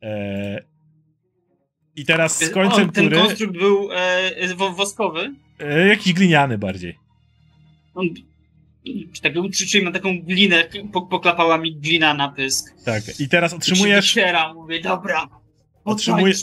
[0.00, 0.71] Eee,
[1.96, 3.16] I teraz z końcem On, ten tury...
[3.16, 5.34] konstrukt był e, wo- woskowy.
[5.60, 6.98] E, jakiś gliniany bardziej.
[7.94, 8.08] On,
[9.12, 12.74] czy, tak, czy, czy ma taką glinę, po, poklapała mi glina na pysk.
[12.84, 13.20] Tak.
[13.20, 14.14] I teraz Się otrzymujesz...
[14.14, 15.28] wyciera, mówię, dobra,
[15.84, 16.34] otrzymuję.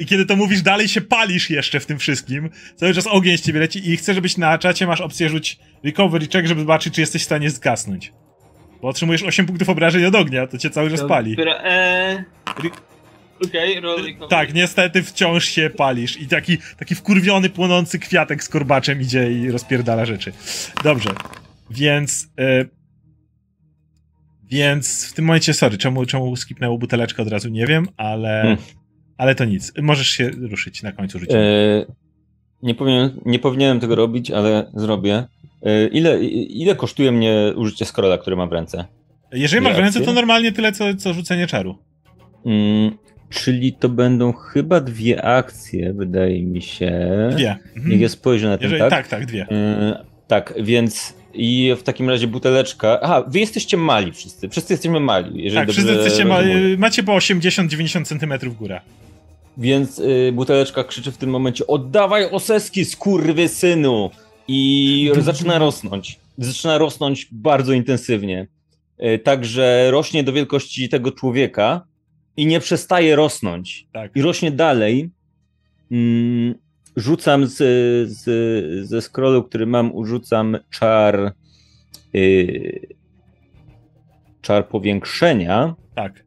[0.00, 2.50] I kiedy to mówisz, dalej się palisz jeszcze w tym wszystkim.
[2.76, 6.28] Cały czas ogień z ciebie leci i chcę, żebyś na czacie masz opcję rzuć recovery
[6.28, 8.12] check, żeby zobaczyć, czy jesteś w stanie zgasnąć.
[8.82, 11.36] Bo otrzymujesz 8 punktów obrażeń od ognia, to cię cały czas pali.
[11.36, 12.24] Dobra, e,
[12.58, 12.70] Ry-
[13.46, 14.28] Okej, recovery.
[14.28, 19.50] Tak, niestety wciąż się palisz i taki, taki wkurwiony, płonący kwiatek z korbaczem idzie i
[19.50, 20.32] rozpierdala rzeczy.
[20.84, 21.10] Dobrze,
[21.70, 22.28] więc...
[22.38, 22.64] E,
[24.50, 28.42] więc w tym momencie, sorry, czemu, czemu skipnęło buteleczkę od razu, nie wiem, ale...
[28.42, 28.56] Hmm.
[29.18, 29.72] Ale to nic.
[29.82, 31.38] Możesz się ruszyć na końcu życia.
[31.38, 31.86] E,
[32.62, 35.24] nie, powinien, nie powinienem tego robić, ale zrobię.
[35.62, 38.84] E, ile, ile kosztuje mnie użycie scrolla, który mam w ręce?
[39.32, 41.78] Jeżeli masz w ręce, to normalnie tyle, co, co rzucenie czaru.
[42.46, 42.98] Mm,
[43.34, 46.92] czyli to będą chyba dwie akcje, wydaje mi się.
[47.32, 47.56] Dwie.
[47.76, 47.90] Mhm.
[47.90, 48.90] Niech ja spojrzę na ten, Jeżeli, tak?
[48.90, 49.46] tak, tak, dwie.
[49.50, 52.98] E, tak, więc i w takim razie buteleczka.
[53.02, 54.48] Aha, wy jesteście mali wszyscy.
[54.48, 55.44] Wszyscy jesteśmy mali.
[55.44, 56.78] Jeżeli Tak, wszyscy jesteście ma, rozumuję.
[56.78, 58.80] macie po 80-90 centymetrów góra.
[59.58, 64.10] Więc y, buteleczka krzyczy w tym momencie: Oddawaj oseski, skurwy synu!
[64.48, 66.18] I zaczyna rosnąć.
[66.38, 68.46] Zaczyna rosnąć bardzo intensywnie.
[69.14, 71.86] Y, także rośnie do wielkości tego człowieka
[72.36, 73.86] i nie przestaje rosnąć.
[73.92, 74.12] Tak.
[74.14, 75.10] I rośnie dalej.
[75.90, 76.54] Mm,
[76.96, 77.56] rzucam z,
[78.10, 81.32] z, ze scrollu, który mam, urzucam czar.
[82.14, 82.88] Y,
[84.42, 85.74] czar powiększenia.
[85.94, 86.24] Tak.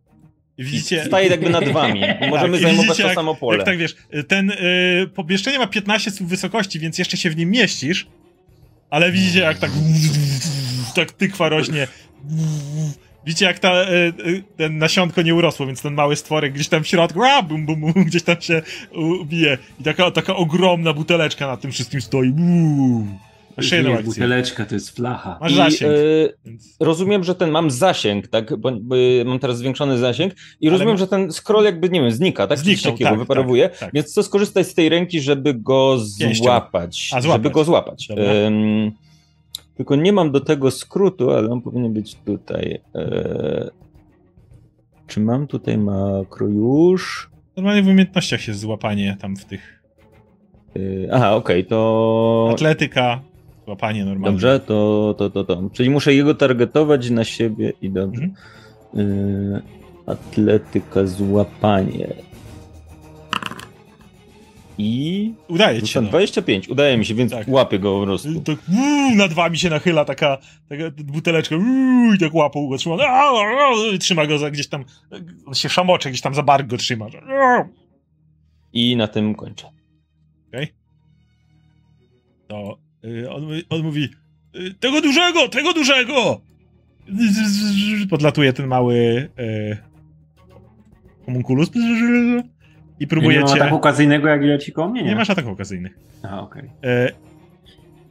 [0.57, 1.05] Widzicie.
[1.05, 2.01] staje jakby nad wami.
[2.29, 3.57] Możemy i zajmować to jak- samo pole.
[3.57, 3.95] Jak tak wiesz,
[4.27, 4.55] ten y,
[5.15, 8.07] pomieszczenie ma 15 stóp wysokości, więc jeszcze się w nim mieścisz,
[8.89, 9.71] ale widzicie jak tak
[10.95, 11.87] tak tykwa rośnie.
[13.25, 16.83] Widzicie jak ta, y, y, ten nasionko nie urosło, więc ten mały stworek gdzieś tam
[16.83, 18.61] w środku, a, bum, bum, bum, gdzieś tam się
[19.25, 19.57] bije.
[19.79, 22.29] I taka, taka ogromna buteleczka na tym wszystkim stoi.
[22.29, 23.07] Uuu.
[23.83, 25.37] Nie buteleczka, to jest flacha.
[25.41, 25.91] Masz I, zasięg.
[25.91, 26.75] y, Więc...
[26.79, 28.57] rozumiem, że ten mam zasięg, tak?
[28.57, 28.95] Bo, bo
[29.25, 32.47] mam teraz zwiększony zasięg i Ale rozumiem, ma- że ten scroll jakby, nie wiem, znika,
[32.47, 32.59] tak?
[32.59, 33.69] Zniknął, takiego, tak, wyparowuje.
[33.69, 33.93] tak, tak.
[33.93, 35.97] Więc chcę skorzystać z tej ręki, żeby go
[36.33, 37.09] złapać.
[37.13, 37.43] A, złapać.
[37.43, 38.07] Żeby go złapać.
[38.07, 38.23] Dobra.
[38.23, 38.91] Ym,
[39.77, 42.79] tylko nie mam do tego skrótu, ale on powinien być tutaj.
[42.95, 43.69] E,
[45.07, 47.29] czy mam tutaj makro już?
[47.57, 49.83] Normalnie w umiejętnościach jest złapanie tam w tych.
[50.75, 50.79] E,
[51.13, 52.49] aha, okej, to...
[52.51, 53.21] Atletyka,
[53.65, 54.31] złapanie normalnie.
[54.31, 55.69] Dobrze, to, to, to, to.
[55.73, 58.23] Czyli muszę jego targetować na siebie i dobrze.
[58.23, 58.37] Mhm.
[58.95, 59.61] Y,
[60.05, 62.07] atletyka, złapanie.
[64.77, 65.33] I.
[65.47, 65.87] Udaje ci się.
[65.87, 66.09] Rzucam No.
[66.09, 67.47] 25, udaje mi się, więc Tak.
[67.47, 68.41] łapię go po prostu.
[68.41, 70.37] Tak uuu, nad wami się nachyla taka,
[70.69, 72.95] taka buteleczka uuu, i tak łapą go trzyma.
[72.95, 74.85] Au, au, i Trzyma go za gdzieś tam.
[75.45, 77.05] On się szamocze, gdzieś tam za bark go trzyma.
[78.73, 79.67] I na tym kończę.
[82.47, 84.09] To y, on, on mówi:
[84.55, 86.41] y, Tego dużego, tego dużego!
[88.09, 88.95] Podlatuje ten mały
[89.39, 89.77] y,
[91.25, 91.69] homunculus
[92.99, 93.59] i nie próbuje ma cię.
[93.59, 95.03] tak okazyjnego, jak leci koło mnie?
[95.03, 95.99] Nie masz ataków okazyjnych.
[96.23, 96.63] Aha, okej.
[96.83, 97.11] E,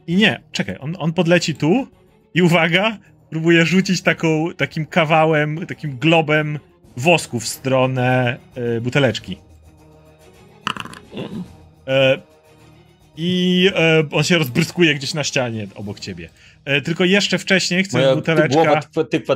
[0.07, 1.87] I nie, czekaj, on, on podleci tu
[2.33, 2.97] i uwaga,
[3.29, 6.59] próbuje rzucić taką, takim kawałem, takim globem
[6.97, 9.37] wosku w stronę e, buteleczki.
[11.87, 12.17] E,
[13.17, 16.29] I e, on się rozbryskuje gdzieś na ścianie obok ciebie.
[16.83, 18.47] Tylko jeszcze wcześniej chcę Moja buteleczka.
[18.63, 18.81] głowa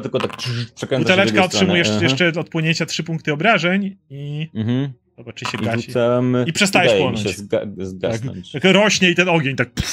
[0.02, 4.94] tylko tak Buteleczka otrzymujesz jeszcze od płynięcia 3 punkty obrażeń i Mhm.
[5.22, 5.81] Zobacz, czy się I gasi.
[5.88, 6.38] rzucam.
[6.48, 7.19] I przestajesz płonąć.
[7.22, 8.52] się zga Tak, zgasnąć.
[8.52, 9.89] tak rośnie i ten ogień tak pff,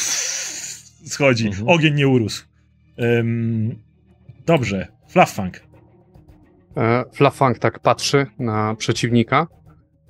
[1.06, 1.46] schodzi.
[1.46, 1.68] Mhm.
[1.68, 2.44] Ogień nie urósł.
[3.02, 3.78] Ym,
[4.46, 4.88] dobrze.
[5.08, 5.60] Flufffang.
[6.76, 9.46] E, Flafang tak patrzy na przeciwnika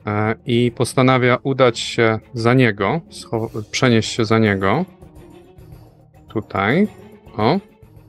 [0.07, 4.85] e, i postanawia udać się za niego, scho- przenieść się za niego.
[6.29, 6.89] Tutaj.
[7.37, 7.61] O.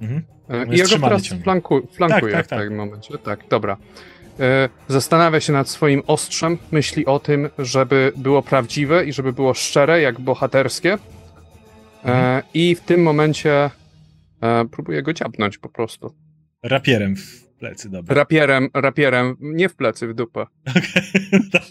[0.02, 0.23] Mhm.
[0.49, 2.60] E, I ja go teraz flanku, flankuję tak, w tak.
[2.60, 3.18] tym momencie.
[3.18, 3.77] Tak, dobra.
[4.40, 9.53] E, Zastanawia się nad swoim ostrzem, myśli o tym, żeby było prawdziwe i żeby było
[9.53, 10.98] szczere, jak bohaterskie.
[12.06, 13.70] E, I w tym momencie
[14.41, 16.16] e, próbuje go dziabnąć po prostu.
[16.64, 18.16] Rapierem w plecy, dobra.
[18.16, 20.45] Rapierem, rapierem, nie w plecy, w dupę.
[20.70, 20.84] Okej,
[21.52, 21.64] tak.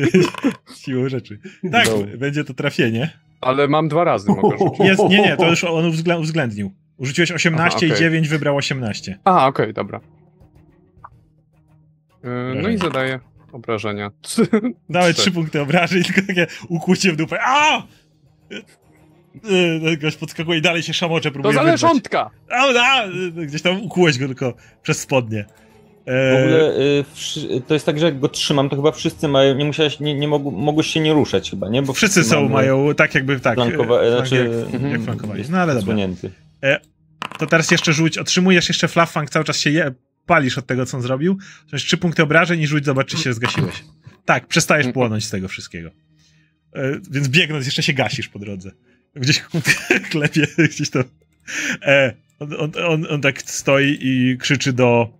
[0.84, 1.38] Siłą rzeczy.
[1.72, 2.18] Tak, No.
[2.18, 3.10] będzie to trafienie.
[3.40, 4.78] Ale mam dwa razy, mogę rzucić.
[4.80, 6.72] Jest, nie, nie, to już on uwzglę- uwzględnił.
[6.96, 7.98] Urzuciłeś 18 Aha, i okej.
[8.00, 9.18] 9, wybrał 18.
[9.24, 10.00] A, okej, dobra.
[12.24, 13.20] E, No i zadaję
[13.52, 14.10] obrażenia.
[14.90, 15.22] Dałem Trzy.
[15.22, 17.38] 3 punkty obrażeń, tylko takie ukłucie w dupę.
[17.42, 17.82] A!
[19.80, 21.80] Yy, Gość podskakuje i dalej się szamocze, To próbuje wyrwać.
[21.80, 22.30] zależątka!
[22.50, 23.04] A, a,
[23.46, 25.44] Gdzieś tam ukułeś go tylko przez spodnie.
[26.06, 26.76] W E, ogóle
[27.56, 30.14] y, to jest tak, że jak go trzymam, to chyba wszyscy mają, nie musiałeś, nie,
[30.14, 31.82] nie mogą, mogłeś się nie ruszać chyba, nie?
[31.82, 33.54] Bo Wszyscy są, mają tak jakby tak.
[33.54, 34.92] Flankowa, e, znaczy, jak, mhm.
[34.92, 35.44] jak flankowali.
[35.50, 35.96] No ale dobra.
[37.38, 39.94] To teraz jeszcze rzuć, otrzymujesz jeszcze flaffang, cały czas się je,
[40.28, 41.38] palisz od tego, co on zrobił.
[41.72, 43.84] Masz trzy punkty obrażeń i rzuć, zobacz, czy się zgasiłeś.
[44.24, 44.94] Tak, przestajesz Mhm.
[44.94, 45.90] płonąć z tego wszystkiego.
[46.74, 48.70] E, więc biegnąc jeszcze się gasisz po drodze.
[49.14, 49.42] Gdzieś
[50.10, 51.04] klepie, gdzieś to...
[51.82, 55.18] E, on, on, on, on tak stoi i krzyczy do...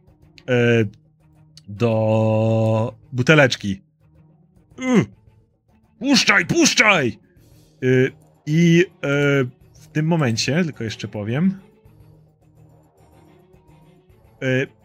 [0.48, 0.84] E,
[1.68, 3.82] do buteleczki.
[4.80, 5.04] Y,
[5.98, 7.18] puszczaj, puszczaj!
[7.84, 8.12] Y,
[8.46, 9.08] I e,
[9.80, 11.60] w tym momencie, tylko jeszcze powiem,
[14.42, 14.77] e,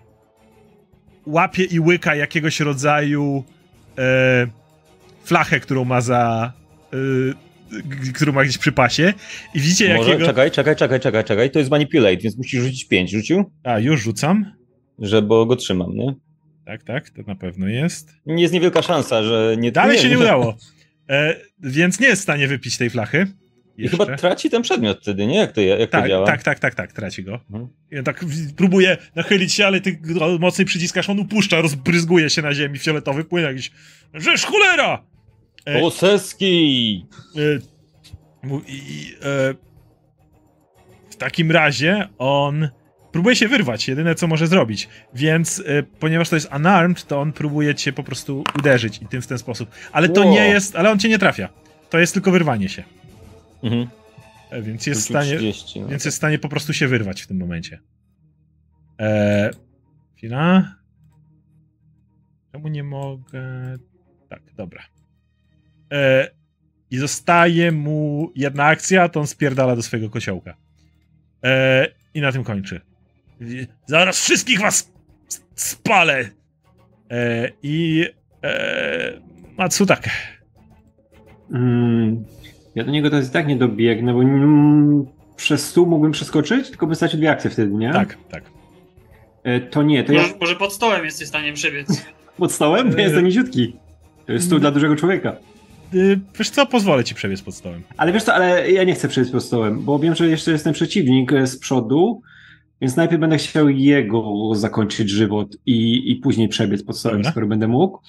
[1.25, 3.43] łapie i łyka jakiegoś rodzaju
[3.97, 4.47] e,
[5.23, 6.53] flachę, którą ma za.
[6.93, 9.13] E, którą ma gdzieś przy pasie.
[9.53, 10.25] I widzicie Może, jakiego.
[10.25, 13.11] czekaj, czekaj, czekaj, czekaj, czekaj, to jest manipulate, więc musisz rzucić 5.
[13.11, 13.51] Rzucił?
[13.63, 14.45] A, już rzucam.
[14.99, 16.13] Że, bo go trzymam, nie?
[16.65, 18.09] Tak, tak, to na pewno jest.
[18.25, 19.71] Jest niewielka szansa, że nie...
[19.71, 20.55] Dalej się nie udało.
[21.09, 23.27] E, więc nie jest w stanie wypić tej flachy.
[23.77, 23.97] I Jeszcze.
[23.97, 25.37] chyba traci ten przedmiot wtedy, nie?
[25.37, 26.25] Jak to, jak to tak, działa?
[26.25, 27.39] tak, tak, tak, tak, traci go.
[27.51, 27.67] Mhm.
[27.91, 28.25] Ja tak
[28.57, 29.99] próbuję nachylić się, ale ty
[30.39, 33.71] mocniej przyciskasz, on upuszcza, rozbryzguje się na ziemi, fioletowy płyn jakiś.
[34.13, 35.03] Żeż cholera!
[35.65, 37.05] E, Poseski!
[37.35, 39.53] E, I, e,
[41.09, 42.69] w takim razie on
[43.11, 44.89] próbuje się wyrwać, jedyne co może zrobić.
[45.13, 49.21] Więc e, ponieważ to jest unarmed, to on próbuje cię po prostu uderzyć i tym
[49.21, 49.69] w ten sposób.
[49.91, 50.31] Ale to Ło.
[50.31, 51.49] nie jest, ale on cię nie trafia.
[51.89, 52.83] To jest tylko wyrwanie się.
[53.63, 53.87] Mhm.
[54.49, 55.87] E, więc jest w stanie, 30, no.
[55.87, 57.79] więc jest w stanie po prostu się wyrwać w tym momencie.
[58.99, 59.49] E,
[60.17, 60.75] chwila.
[62.51, 63.43] Czemu nie mogę?
[64.29, 64.83] Tak, dobra.
[65.91, 66.31] E,
[66.91, 70.57] I zostaje mu jedna akcja, to on spierdala do swojego kociołka.
[71.43, 72.81] E, I na tym kończy.
[73.87, 74.91] Zaraz wszystkich was
[75.55, 76.29] spalę!
[77.11, 78.05] E, I
[78.43, 79.21] e,
[79.57, 80.09] Matsutak.
[81.51, 82.25] Mm,
[82.75, 85.05] ja do niego teraz i tak nie dobiegnę, bo mm,
[85.35, 87.93] przez stół mógłbym przeskoczyć, tylko wystarczy dwie akcje wtedy, nie?
[87.93, 88.43] Tak, tak.
[89.43, 92.05] E, to nie, to ja Może, może pod stołem jesteś w stanie przebiec.
[92.37, 93.75] pod stołem, bo E, jestem niziutki.
[94.25, 95.35] To jest stół dla dużego człowieka.
[95.93, 97.81] Y, wiesz co, pozwolę ci przebiec pod stołem.
[97.97, 100.63] Ale wiesz co, ale ja nie chcę przejść pod stołem, bo wiem, że jeszcze jest
[100.63, 102.21] ten przeciwnik e, z przodu,
[102.81, 107.31] więc najpierw będę chciał jego zakończyć żywot i, i później przebiec pod stołem, Dobra.
[107.31, 107.99] skoro będę mógł.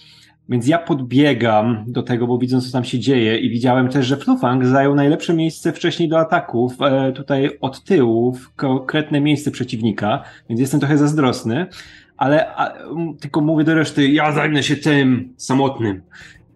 [0.48, 4.16] Więc ja podbiegam do tego, bo widząc, co tam się dzieje i widziałem też, że
[4.16, 10.22] Flufang zajął najlepsze miejsce wcześniej do ataków, e, tutaj od tyłu, w konkretne miejsce przeciwnika,
[10.48, 11.66] więc jestem trochę zazdrosny,
[12.16, 12.72] ale a,
[13.20, 16.02] tylko mówię do reszty, ja zajmę się tym samotnym.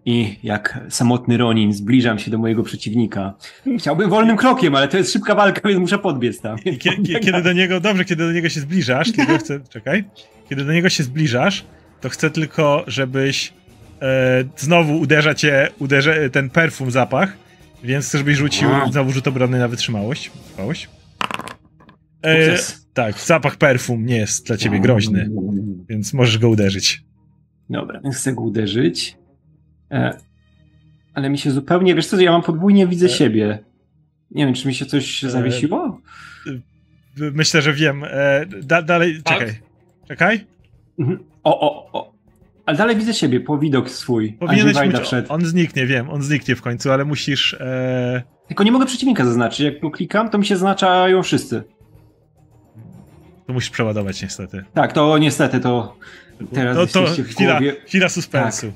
[0.05, 3.33] I jak samotny Ronin zbliżam się do mojego przeciwnika.
[3.77, 6.57] Chciałbym wolnym krokiem, ale to jest szybka walka, więc muszę podbiec tam.
[6.65, 10.03] I kie, kie, kiedy do niego, dobrze, kiedy do niego się zbliżasz, tylko chcę, czekaj,
[10.49, 11.65] kiedy do niego się zbliżasz,
[12.01, 13.53] to chcę tylko, żebyś
[14.57, 17.37] znowu uderza cię, uderza, ten perfum zapach,
[17.83, 20.29] więc chcę, żebyś rzucił znowu rzut obronny na wytrzymałość.
[20.29, 20.89] Wytrzymałość.
[22.25, 22.57] E,
[22.93, 25.29] tak, zapach perfum nie jest dla ciebie groźny,
[25.89, 27.03] więc możesz go uderzyć.
[27.69, 29.17] Dobra, więc chcę go uderzyć.
[29.91, 30.17] E,
[31.13, 33.09] ale mi się zupełnie, wiesz co, ja mam podwójnie widzę E.
[33.09, 33.59] siebie.
[34.31, 35.29] Nie wiem, czy mi się coś E.
[35.29, 36.01] zawiesiło?
[37.17, 38.03] Myślę, że wiem.
[38.03, 39.39] E, da, dalej, Tak?
[39.39, 39.55] czekaj.
[40.07, 40.45] Czekaj.
[40.99, 41.19] Mhm.
[41.43, 42.08] O, o, o.
[42.69, 44.33] Ale dalej widzę siebie, po widok swój.
[44.33, 45.33] Powinieneś mieć, wszedł.
[45.33, 47.53] on zniknie, wiem, on zniknie w końcu, ale musisz...
[47.53, 49.59] E, Tylko nie mogę przeciwnika zaznaczyć.
[49.59, 51.63] Jak tu klikam, to mi się zaznaczają wszyscy.
[53.47, 54.63] to musisz przeładować niestety.
[54.73, 55.95] Tak, to niestety to
[56.53, 58.73] teraz to, to chwila, chwila suspensu.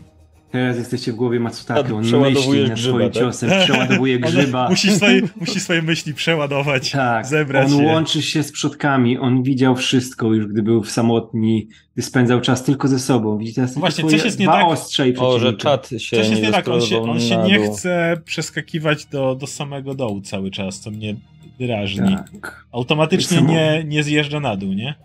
[0.54, 1.90] Teraz jesteście w głowie Matsutake.
[1.90, 3.24] A, On myśli nad grzyba, swoim tak?
[3.24, 4.70] ciosem, przeładowuje grzyba.
[4.70, 7.86] Musi swoje, musi swoje myśli przeładować, Tak, zebrać on je.
[7.88, 12.88] łączy się z przodkami, on widział wszystko już, gdy był samotni, gdy spędzał czas tylko
[12.88, 13.38] ze sobą.
[13.38, 14.66] Widzi teraz tylko Właśnie, coś jest nie tak-
[15.20, 17.74] O, że czat się Coś nie jest nie tak, on się, on się nie dół.
[17.76, 21.16] chce przeskakiwać do, do samego dołu cały czas, co mnie
[21.60, 22.16] drażni.
[22.32, 22.66] Tak.
[22.72, 24.96] Automatycznie Samo- nie, nie zjeżdża na dół, nie?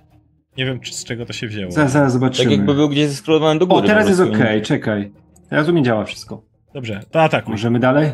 [0.56, 1.72] Nie wiem, czy, z czego to się wzięło.
[1.72, 2.44] Zaraz, zaraz zobaczymy.
[2.44, 3.84] Tak jakby był gdzieś zeskrolowany do góry.
[3.84, 5.10] O, teraz jest okej, czekaj.
[5.50, 6.42] Teraz u mnie działa wszystko.
[6.74, 7.52] Dobrze, to atakuj.
[7.52, 8.10] Możemy dalej?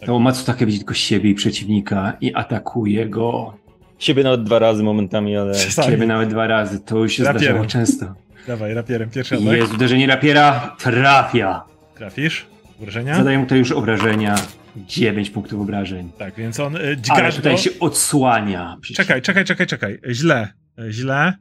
[0.00, 0.06] Tak.
[0.06, 3.54] To Matsutake widzi tylko siebie i przeciwnika i atakuje go.
[3.98, 5.54] Siebie nawet dwa razy momentami, ale...
[5.54, 5.88] Czasami.
[5.88, 7.42] Ciebie nawet dwa razy, to już się Rapierem.
[7.48, 8.06] zdarzało często.
[8.46, 9.46] Dawaj, rapierem, pierwszy atak.
[9.46, 11.64] Jest uderzenie rapiera, trafia.
[11.94, 12.46] Trafisz?
[12.80, 13.16] Obrażenia?
[13.16, 14.34] Zadaję mu to już obrażenia.
[14.76, 16.10] 9 punktów obrażeń.
[16.18, 17.58] Tak, więc on y, Ale dźgasz tutaj go.
[17.58, 18.76] się odsłania.
[18.94, 19.98] Czekaj, czekaj, czekaj, czekaj.
[20.12, 20.48] Źle.
[20.90, 21.32] Źle.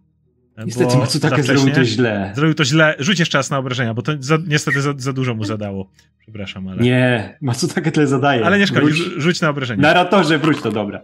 [0.65, 2.31] Niestety Matsutake zrobił to źle.
[2.35, 2.95] Zrobił to źle.
[2.99, 5.89] Rzuć jeszcze czas na obrażenia, bo to za, niestety za, za dużo mu zadało.
[6.19, 6.81] Przepraszam, ale.
[6.83, 8.45] Nie, Matsutake tyle zadaje.
[8.45, 8.97] Ale nie szkodzi, Wróć.
[9.17, 9.81] rzuć na obrażenia.
[9.81, 11.01] Narratorze, wróć to dobra.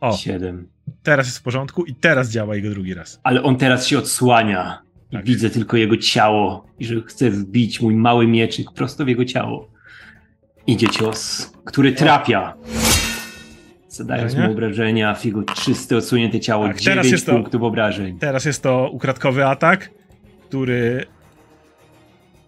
[0.00, 0.68] O, 7.
[1.02, 3.20] teraz jest w porządku i teraz działa jego drugi raz.
[3.22, 4.82] Ale on teraz się odsłania.
[5.10, 5.24] I Tak.
[5.26, 6.66] widzę tylko jego ciało.
[6.78, 9.70] I że chce wbić mój mały mieczyk prosto w jego ciało.
[10.66, 12.54] Idzie cios, który trafia.
[13.94, 14.48] Zadając Obrażenia?
[14.48, 18.18] mu obrażenia, Figo czyste, odsunięte ciało, Tak, teraz 9 jest to- punktów obrażeń.
[18.18, 19.90] Teraz jest to ukradkowy atak,
[20.48, 21.06] który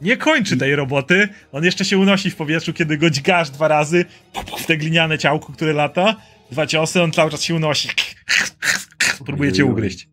[0.00, 1.28] nie kończy tej roboty.
[1.52, 4.04] On jeszcze się unosi w powietrzu, kiedy go dźgasz dwa razy
[4.58, 6.16] w te gliniane ciałko, które lata.
[6.50, 7.88] Dwa ciosy, on cały czas się unosi.
[9.26, 10.08] Próbuje cię ugryźć.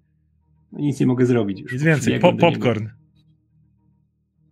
[0.72, 1.60] No Nic nie mogę zrobić.
[1.62, 2.20] Już Nic więcej.
[2.20, 2.88] Po, popcorn.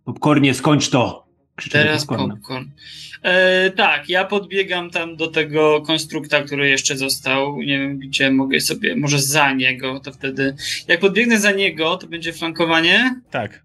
[0.04, 1.26] Popcornie, skończ to!
[1.56, 2.66] Krzyczę Teraz popcorn.
[3.22, 7.56] E, tak, ja podbiegam tam do tego konstrukta, który jeszcze został.
[7.62, 10.54] Nie wiem, gdzie mogę sobie, może za niego, to wtedy.
[10.88, 13.20] Jak podbiegnę za niego, to będzie flankowanie.
[13.30, 13.62] Tak.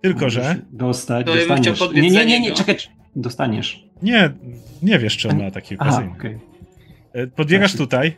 [0.00, 1.76] Tylko, że Dostać, To ja bym dostaniesz.
[1.76, 2.76] chciał podbiec nie, nie, nie, nie, czekaj.
[3.16, 3.84] Dostaniesz.
[4.02, 4.30] nie,
[4.82, 6.12] nie wiesz, czy on ma ataki Aha, okazyjne.
[6.18, 6.38] okej.
[7.12, 8.16] E, Podbiegasz Znaczy- tutaj.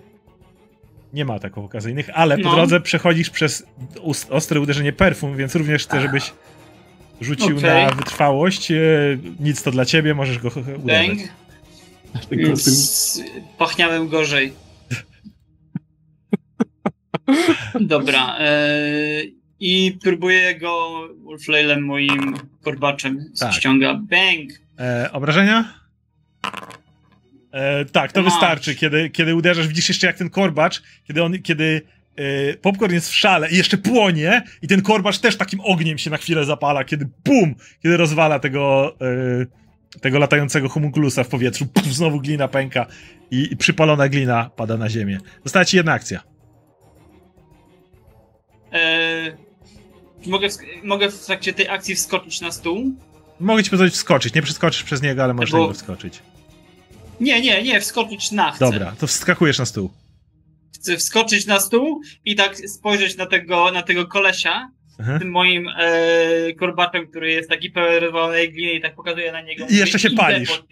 [1.13, 2.55] Nie ma ataków okazyjnych, ale po No.
[2.55, 3.67] drodze przechodzisz przez
[4.03, 6.33] ust- ostre uderzenie perfum, więc również chcę, żebyś
[7.21, 7.85] rzucił Okej.
[7.87, 8.71] na wytrwałość.
[8.71, 8.77] E,
[9.41, 10.51] Nic to dla ciebie, możesz go
[12.29, 13.23] tym- S-
[13.59, 14.53] Pachniałem gorzej.
[17.81, 18.37] Dobra.
[18.39, 18.59] E,
[19.61, 23.53] I próbuję go Wolflailem moim korbaczem Tak.
[23.53, 23.95] ściąga.
[23.95, 24.51] Bang!
[24.81, 25.75] E, obrażenia?
[27.53, 28.33] E, tak, to Masz.
[28.33, 28.75] wystarczy.
[28.75, 31.83] Kiedy, kiedy uderzasz, widzisz jeszcze jak ten korbacz, kiedy on, kiedy
[32.17, 36.11] e, popcorn jest w szale i jeszcze płonie i ten korbacz też takim ogniem się
[36.11, 38.97] na chwilę zapala, kiedy bum, kiedy rozwala tego,
[39.93, 42.87] e, tego latającego homunculusa w powietrzu, puf, znowu glina pęka
[43.31, 45.19] i, i przypalona glina pada na ziemię.
[45.45, 46.21] Została ci jedna akcja.
[48.73, 49.37] E,
[50.27, 52.95] mogę, w, mogę w trakcie tej akcji wskoczyć na stół?
[53.41, 56.23] Mogę ci pozwolić wskoczyć, nie przeskoczysz przez niego, ale możesz Bo- na niego wskoczyć.
[57.21, 58.65] Nie, nie, nie, wskoczyć na chcę.
[58.65, 59.91] Dobra, to wskakujesz na stół.
[60.75, 64.69] Chcę wskoczyć na stół i tak spojrzeć na tego, na tego kolesia,
[64.99, 65.19] Mhm.
[65.19, 69.67] tym moim e, korbaczem, który jest taki pełen rozwalonej gliny i tak pokazuję na niego.
[69.71, 70.63] I jeszcze się palisz.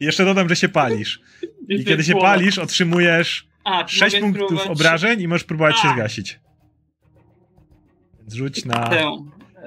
[0.00, 1.20] Jeszcze dodam, że się palisz.
[1.68, 2.26] I kiedy się płono.
[2.26, 5.92] palisz, otrzymujesz A, czy 6 mogę punktów spróbować obrażeń i możesz próbować się A.
[5.94, 6.40] zgasić.
[8.20, 8.90] Więc rzuć na.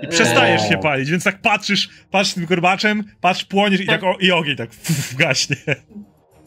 [0.02, 0.70] I przestajesz O.
[0.70, 4.56] się palić, więc tak patrzysz, patrzysz tym korbaczem, patrz, płoniesz i tak o, i ogień
[4.56, 5.56] tak f, gaśnie.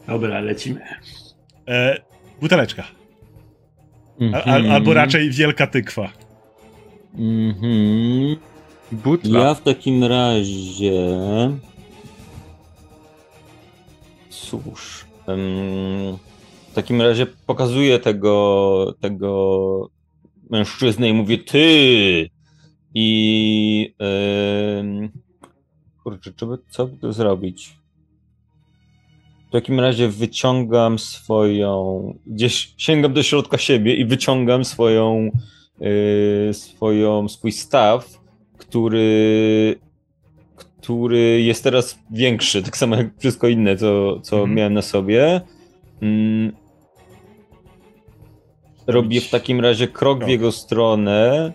[0.07, 0.81] Dobra, lecimy.
[1.67, 2.01] E,
[2.41, 2.83] buteleczka.
[4.19, 4.65] A, Mhm.
[4.71, 6.09] a, albo raczej wielka tykwa.
[7.17, 8.35] Mhm.
[8.91, 9.39] Butla.
[9.39, 10.91] Ja w takim razie.
[14.29, 15.05] Cóż.
[15.27, 16.17] em,
[16.71, 19.89] w takim razie pokazuję tego, tego
[20.49, 22.29] mężczyznę i mówię ty.
[22.93, 23.93] I.
[26.03, 27.80] kurczę, czy by, co by tu zrobić?
[29.51, 32.03] W takim razie wyciągam swoją.
[32.27, 35.31] Gdzieś sięgam do środka siebie i wyciągam swoją.
[36.49, 38.19] y, swoją swój staw,
[38.57, 39.79] który,
[40.55, 44.55] który jest teraz większy, tak samo jak wszystko inne, co, co Mhm.
[44.55, 45.41] miałem na sobie.
[46.01, 46.51] Mm.
[48.87, 51.51] Robię w takim razie krok w jego stronę,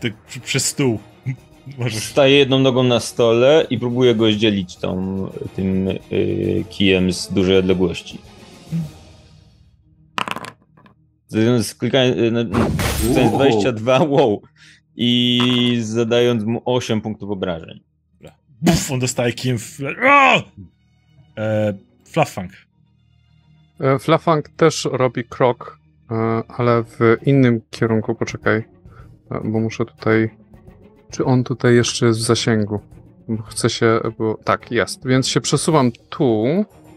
[0.00, 0.12] Ty
[0.44, 0.98] przez stół.
[1.78, 2.04] Możesz.
[2.04, 5.26] staję jedną nogą na stole i próbuję go zdzielić tą,
[5.56, 8.18] tym y, kijem z dużej odległości.
[11.78, 12.44] Klikając, y, na-
[13.00, 13.38] klikając Wow.
[13.40, 14.42] 22, wow,
[14.96, 17.80] i zadając mu 8 punktów obrażeń.
[18.60, 19.78] Buf, on dostaje kijem w.
[20.06, 20.42] O!
[21.38, 21.74] E,
[22.04, 22.52] Fluffunk.
[23.80, 25.78] E, Flafang też robi krok,
[26.10, 26.14] e,
[26.48, 28.14] ale w innym kierunku.
[28.14, 28.64] Poczekaj, e,
[29.44, 30.30] bo muszę tutaj.
[31.14, 32.80] Czy on tutaj jeszcze jest w zasięgu?
[33.46, 35.06] Chcę się, bo tak, jest.
[35.06, 36.44] Więc się przesuwam tu,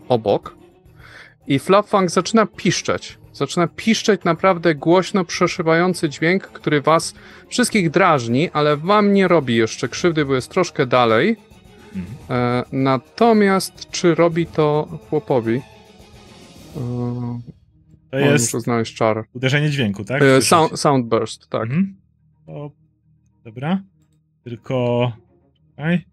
[0.10, 0.58] obok
[1.48, 3.18] i Flapfang zaczyna piszczeć.
[3.34, 7.14] Zaczyna piszczeć naprawdę głośno przeszywający dźwięk, który was
[7.50, 11.36] wszystkich drażni, ale wam nie robi jeszcze krzywdy, bo jest troszkę dalej.
[11.96, 12.16] Mhm.
[12.30, 15.62] E, natomiast czy robi to chłopowi?
[16.76, 17.40] E,
[18.12, 19.26] To jest Muszę znaleźć czar.
[19.34, 20.22] uderzenie dźwięku, tak?
[20.22, 20.48] E, Słyszeć?
[20.50, 21.64] sound, soundburst, tak.
[21.64, 21.96] Mhm.
[22.48, 22.72] O,
[23.44, 23.82] dobra.
[24.48, 25.12] Tylko.
[25.78, 26.06] Aj,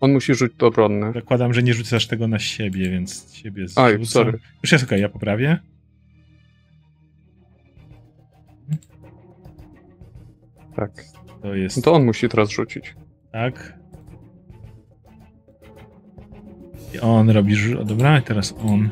[0.00, 1.12] On musi rzucić obronny.
[1.12, 4.06] zakładam, że nie rzucasz tego na siebie, więc siebie Aj, zrzucam.
[4.06, 4.38] sorry.
[4.62, 5.58] Już jest okej, ja poprawię.
[10.76, 11.04] Tak.
[11.42, 12.94] To jest No to on musi teraz rzucić.
[13.32, 13.78] tak.
[16.94, 17.54] I on robi.
[17.56, 18.90] rzu- o, Dobra, i teraz on.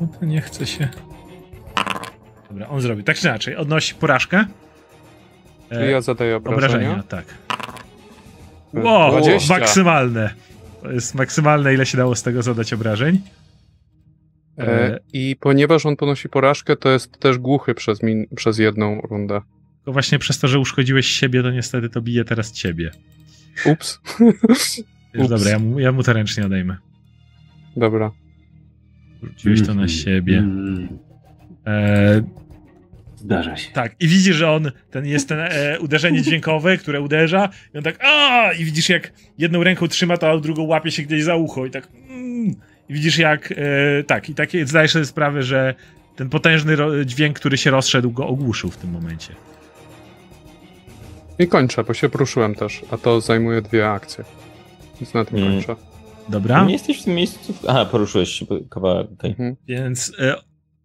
[0.00, 0.88] No to nie chce się.
[2.48, 3.04] Dobra, on zrobi.
[3.04, 4.44] Tak czy inaczej, odnosi porażkę.
[5.70, 6.66] Czyli E, ja zadaję obrażenia.
[6.90, 7.24] Obrażenia, tak.
[8.74, 9.58] E, Wow, 20.
[9.58, 10.30] maksymalne.
[10.82, 13.20] To jest maksymalne, ile się dało z tego zadać obrażeń.
[14.58, 19.40] E, I ponieważ on ponosi porażkę, to jest też głuchy przez, min- przez jedną rundę.
[19.76, 22.90] Tylko właśnie przez to, że uszkodziłeś siebie, to niestety to bije teraz ciebie.
[23.66, 24.00] Ups.
[25.14, 25.28] Wiesz, Ups.
[25.30, 26.76] dobra, ja mu, ja mu to ręcznie odejmę.
[27.76, 28.10] Dobra.
[29.22, 29.88] Rzuciłeś to na Mhm.
[29.88, 30.38] siebie.
[30.38, 30.88] Mm,
[31.66, 32.22] E,
[33.20, 33.70] Zdarza się.
[33.72, 37.84] tak, i widzisz, że on, ten jest ten e, uderzenie dźwiękowe, które uderza, i on
[37.84, 41.36] tak a i widzisz, jak jedną ręką trzyma to, a drugą łapie się gdzieś za
[41.36, 42.54] ucho i tak mm,
[42.88, 43.56] i widzisz, jak e,
[44.04, 45.74] tak, i takie zdajesz sobie sprawę, że
[46.16, 49.34] ten potężny ro, dźwięk, który się rozszedł, go ogłuszył w tym momencie.
[51.38, 54.24] I kończę, bo się poruszyłem też, a to zajmuje dwie akcje.
[55.00, 55.52] Więc na tym Mm.
[55.52, 55.76] kończę.
[56.28, 56.64] Dobra?
[56.64, 57.54] Nie jesteś w tym miejscu.
[57.68, 59.06] Aha, poruszyłeś się kawałek.
[59.12, 59.30] okej.
[59.30, 59.56] Mhm.
[59.68, 60.34] Więc e,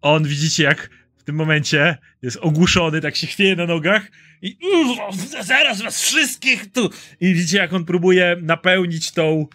[0.02, 0.90] on widzicie, jak
[1.26, 4.10] tym momencie jest ogłuszony, tak się chwieje na nogach
[4.42, 6.90] i "Uff, zaraz was wszystkich tu.
[7.20, 9.46] I widzicie, jak on próbuje napełnić tą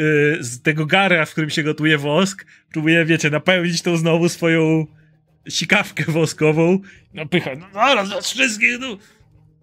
[0.00, 4.86] y, z tego gara, w którym się gotuje wosk, próbuje, wiecie, napełnić tą znowu swoją
[5.48, 6.78] sikawkę woskową.
[7.14, 8.98] Napycha, no zaraz was wszystkich tu.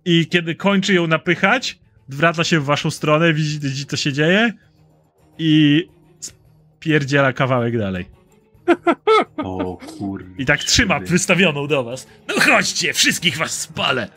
[0.05, 1.79] I kiedy kończy ją napychać,
[2.09, 4.53] zwraca się w waszą stronę, widzi, widzi co się dzieje
[5.37, 5.83] i
[6.79, 8.05] pierdziela kawałek dalej.
[9.37, 10.29] O kurde.
[10.37, 12.07] I tak trzyma wystawioną do was.
[12.27, 14.07] No chodźcie, wszystkich was spalę!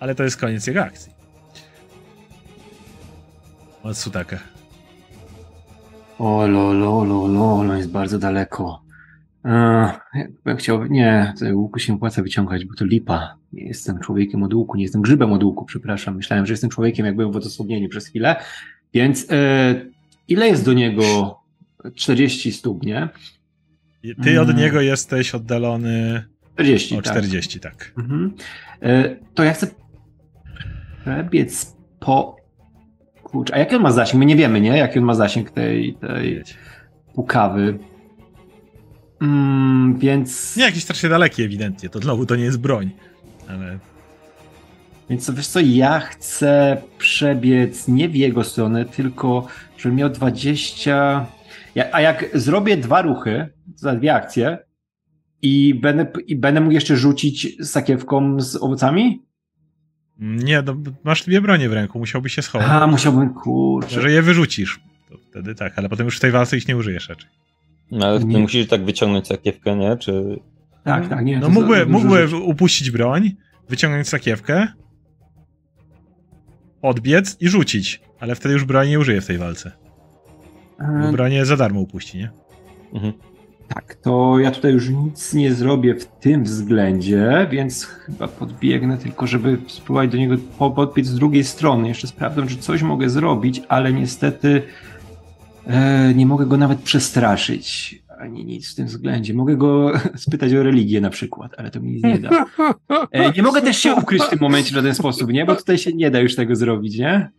[0.00, 1.12] Ale to jest koniec jego akcji.
[3.84, 4.38] Matsutaka.
[6.18, 8.82] O lo, lo, lo, lo, lo, jest bardzo daleko.
[9.44, 13.36] Eee, chciał, nie, łuku się opłaca wyciągać, bo to lipa.
[13.52, 16.16] Nie jestem człowiekiem od łuku, nie jestem grzybem od łuku, przepraszam.
[16.16, 18.36] Myślałem, że jestem człowiekiem, jak byłem w odosobnieniu przez chwilę.
[18.94, 19.74] Więc e,
[20.28, 21.36] ile jest do niego
[21.94, 23.08] 40 stóp, nie?
[24.22, 24.60] Ty od Mm.
[24.60, 26.24] niego jesteś oddalony
[26.54, 27.12] 40, o tak.
[27.12, 27.92] 40, tak.
[27.98, 28.34] Mhm.
[28.82, 29.66] E, to ja chcę
[31.02, 32.36] przebiec po...
[33.22, 34.18] Kurczę, a jaki on ma zasięg?
[34.18, 34.78] My nie wiemy, nie?
[34.78, 36.42] Jaki on ma zasięg tej, tej
[37.14, 37.78] pukawy.
[39.22, 40.56] Mm, więc...
[40.56, 42.90] Nie jakiś strasznie daleki ewidentnie, to znowu to nie jest broń.
[43.48, 43.78] Ale
[45.10, 49.46] Więc wiesz co, ja chcę przebiec nie w jego stronę, tylko
[49.78, 51.26] żebym miał 20...
[51.74, 54.58] Ja, a jak zrobię dwa ruchy, za dwie akcje
[55.42, 59.22] i będę, i będę mógł jeszcze rzucić sakiewką z owocami?
[60.20, 62.68] nie, no, masz dwie bronie w ręku, musiałbyś się schować.
[62.70, 64.00] A, musiałbym, kurczę.
[64.00, 67.08] Że je wyrzucisz, to wtedy tak, ale potem już w tej walce ich nie użyjesz
[67.08, 67.30] raczej.
[67.90, 68.38] No, ale ty Nie.
[68.38, 69.96] musisz tak wyciągnąć sakiewkę, nie?
[69.96, 70.40] Czy...
[70.84, 71.38] Tak, tak, nie.
[71.38, 73.30] No mógłby, mógłby upuścić broń,
[73.68, 74.66] wyciągnąć sakiewkę,
[76.82, 79.72] odbiec i rzucić, ale wtedy już broni nie użyje w tej walce.
[81.02, 82.30] Bo bronię za darmo upuści, nie?
[82.92, 83.12] Mhm.
[83.74, 89.26] Tak, to ja tutaj już nic nie zrobię w tym względzie, więc chyba podbiegnę tylko,
[89.26, 91.88] żeby spróbować do niego po- podbiec z drugiej strony.
[91.88, 94.62] Jeszcze sprawdzam, czy coś mogę zrobić, ale niestety
[95.66, 98.00] e, nie mogę go nawet przestraszyć.
[98.20, 99.34] Ani nic w tym względzie.
[99.34, 102.46] Mogę go spytać o religię na przykład, ale to mi nic nie da.
[103.12, 105.44] E, nie mogę też się ukryć w tym momencie w żaden sposób, nie?
[105.44, 107.30] Bo tutaj się nie da już tego zrobić, nie?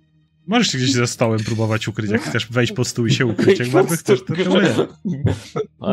[0.48, 3.60] Możesz się gdzieś za stołem próbować ukryć, jak chcesz wejść pod stół i się ukryć.
[3.60, 4.70] Jak bardzo chcesz, to czemu nie?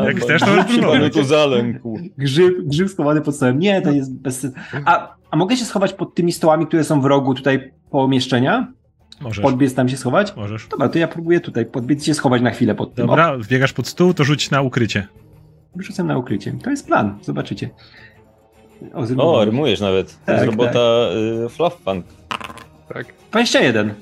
[0.05, 1.13] Jak chcesz, to próbować.
[1.13, 1.99] tu zalękł.
[2.17, 3.59] Grzyb, grzyb schowany pod stołem.
[3.59, 4.57] Nie, to jest bez sensu.
[4.85, 8.73] A, a mogę się schować pod tymi stołami, które są w rogu tutaj pomieszczenia?
[9.21, 10.35] Możesz, Podbiec tam się schować?
[10.35, 10.67] możesz.
[10.67, 13.07] Dobra, to ja próbuję tutaj podbiec się schować na chwilę pod tym.
[13.07, 15.07] Dobra, wbiegasz pod stół, to rzuć na ukrycie.
[15.79, 16.53] Rzucam na ukrycie.
[16.63, 17.69] To jest plan, zobaczycie.
[19.17, 20.11] O, O, rymujesz nawet.
[20.11, 20.79] To Tak, jest robota
[21.45, 22.05] y, Fluffpunk.
[22.93, 23.05] Tak.
[23.31, 23.93] 21.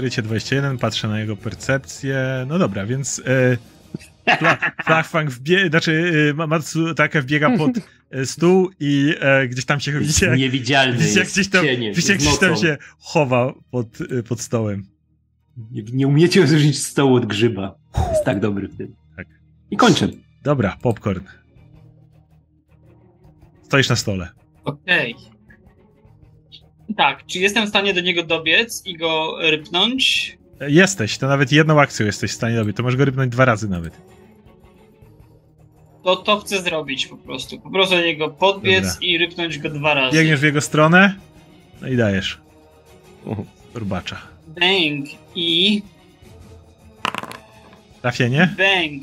[0.00, 2.16] Ukrycie 21, patrzę na jego percepcję.
[2.48, 3.56] No dobra, więc e,
[4.84, 5.68] Flachfang wbie...
[5.68, 5.92] znaczy
[6.40, 7.70] y, Matsutake wbiega pod
[8.14, 11.64] y, stół i e, gdzieś tam się widzicie, jak, Niewidzialny widzicie, jak jest gdzieś tam,
[11.64, 13.86] cienie, widzicie, jak z gdzieś tam się chowa pod,
[14.28, 14.86] pod stołem.
[15.70, 17.74] Nie, nie umiecie rozróżnić stołu od grzyba.
[18.10, 18.94] Jest tak dobry w tym.
[19.16, 19.26] Tak.
[19.70, 20.08] I kończę.
[20.42, 21.24] Dobra, popcorn.
[23.62, 24.28] Stoisz na stole.
[24.64, 25.14] Okej.
[26.96, 30.36] Tak, czy jestem w stanie do niego dobiec i go rypnąć?
[30.60, 32.76] E, Jesteś, to nawet jedną akcją jesteś w stanie robić.
[32.76, 33.94] To możesz go rybnąć dwa razy nawet.
[36.04, 37.60] To to chcę zrobić po prostu.
[37.60, 38.98] Po prostu do niego podbiec Dobra.
[39.08, 40.16] i rypnąć go dwa razy.
[40.16, 41.14] Biegniesz w jego stronę,
[41.80, 42.38] no i dajesz.
[43.72, 44.16] Turbacza.
[44.48, 45.82] Bang i
[48.02, 48.54] Trafienie?
[48.58, 49.02] bang.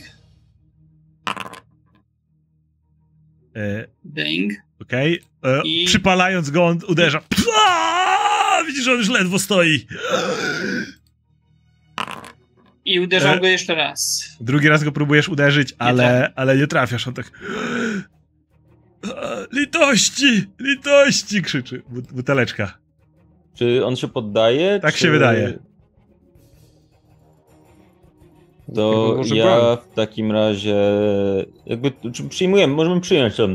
[3.56, 4.54] E, Bang.
[4.82, 5.20] Okej.
[5.44, 7.22] E, I- Przypalając go, on uderza.
[8.68, 9.88] Widzisz, że on już ledwo stoi.
[12.86, 13.40] I uderzam E?
[13.40, 14.26] go jeszcze raz.
[14.42, 16.34] Drugi raz go próbujesz uderzyć, ale, trafię.
[16.36, 17.08] ale nie trafiasz.
[17.08, 17.32] On tak.
[19.04, 20.44] "A, Litości!
[20.60, 21.42] Litości!
[21.42, 22.78] krzyczy but- buteleczka.
[23.56, 24.80] Czy on się poddaje?
[24.80, 25.00] Tak czy...
[25.00, 25.60] się wydaje.
[28.76, 30.76] To ja w takim razie
[31.66, 33.48] jakby czy przyjmujemy, możemy przyjąć to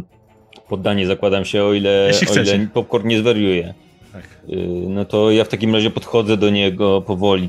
[0.72, 3.74] poddanie, zakładam się, o ile, o ile popcorn nie zwariuje.
[4.12, 4.28] Tak.
[4.48, 7.48] Yy, No to ja w takim razie podchodzę do niego powoli.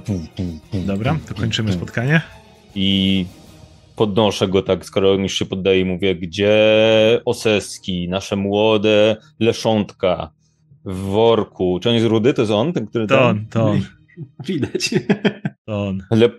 [0.73, 2.21] Dobra, to kończymy spotkanie.
[2.75, 3.25] I
[3.95, 6.55] podnoszę go tak, skoro już się poddaje i mówię, gdzie
[7.25, 10.31] Oseski, nasze młode leszątka
[10.85, 11.79] w worku.
[11.81, 12.33] Czy on jest rudy?
[12.33, 12.73] To jest on?
[12.73, 13.27] Ten, który To tam?
[13.27, 13.81] on, to on,
[14.47, 14.89] Widać.
[15.65, 16.03] to on.
[16.11, 16.29] Le...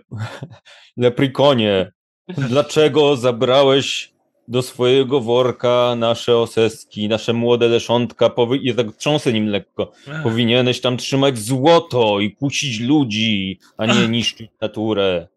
[0.97, 1.91] Leprikonie,
[2.37, 4.14] dlaczego zabrałeś
[4.47, 8.29] do swojego worka nasze oseski, nasze młode leszątka?
[8.29, 8.59] Powi...
[8.63, 9.91] Ja tak trząsę nim lekko.
[10.23, 15.27] Powinieneś tam trzymać złoto i kusić ludzi, a nie niszczyć naturę.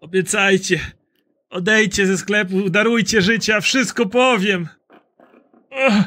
[0.00, 0.80] Obiecajcie.
[1.50, 4.68] Odejdźcie ze sklepu, darujcie życia, wszystko powiem.
[5.88, 6.04] Ugh,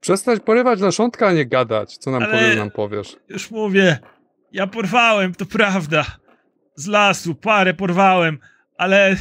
[0.00, 1.96] Przestać porywać leszątka, a nie gadać.
[1.96, 3.16] Co nam Ale- powiesz, nam powiesz.
[3.28, 3.98] już mówię,
[4.52, 6.06] ja porwałem, to prawda.
[6.74, 8.38] Z lasu parę porwałem,
[8.78, 9.16] ale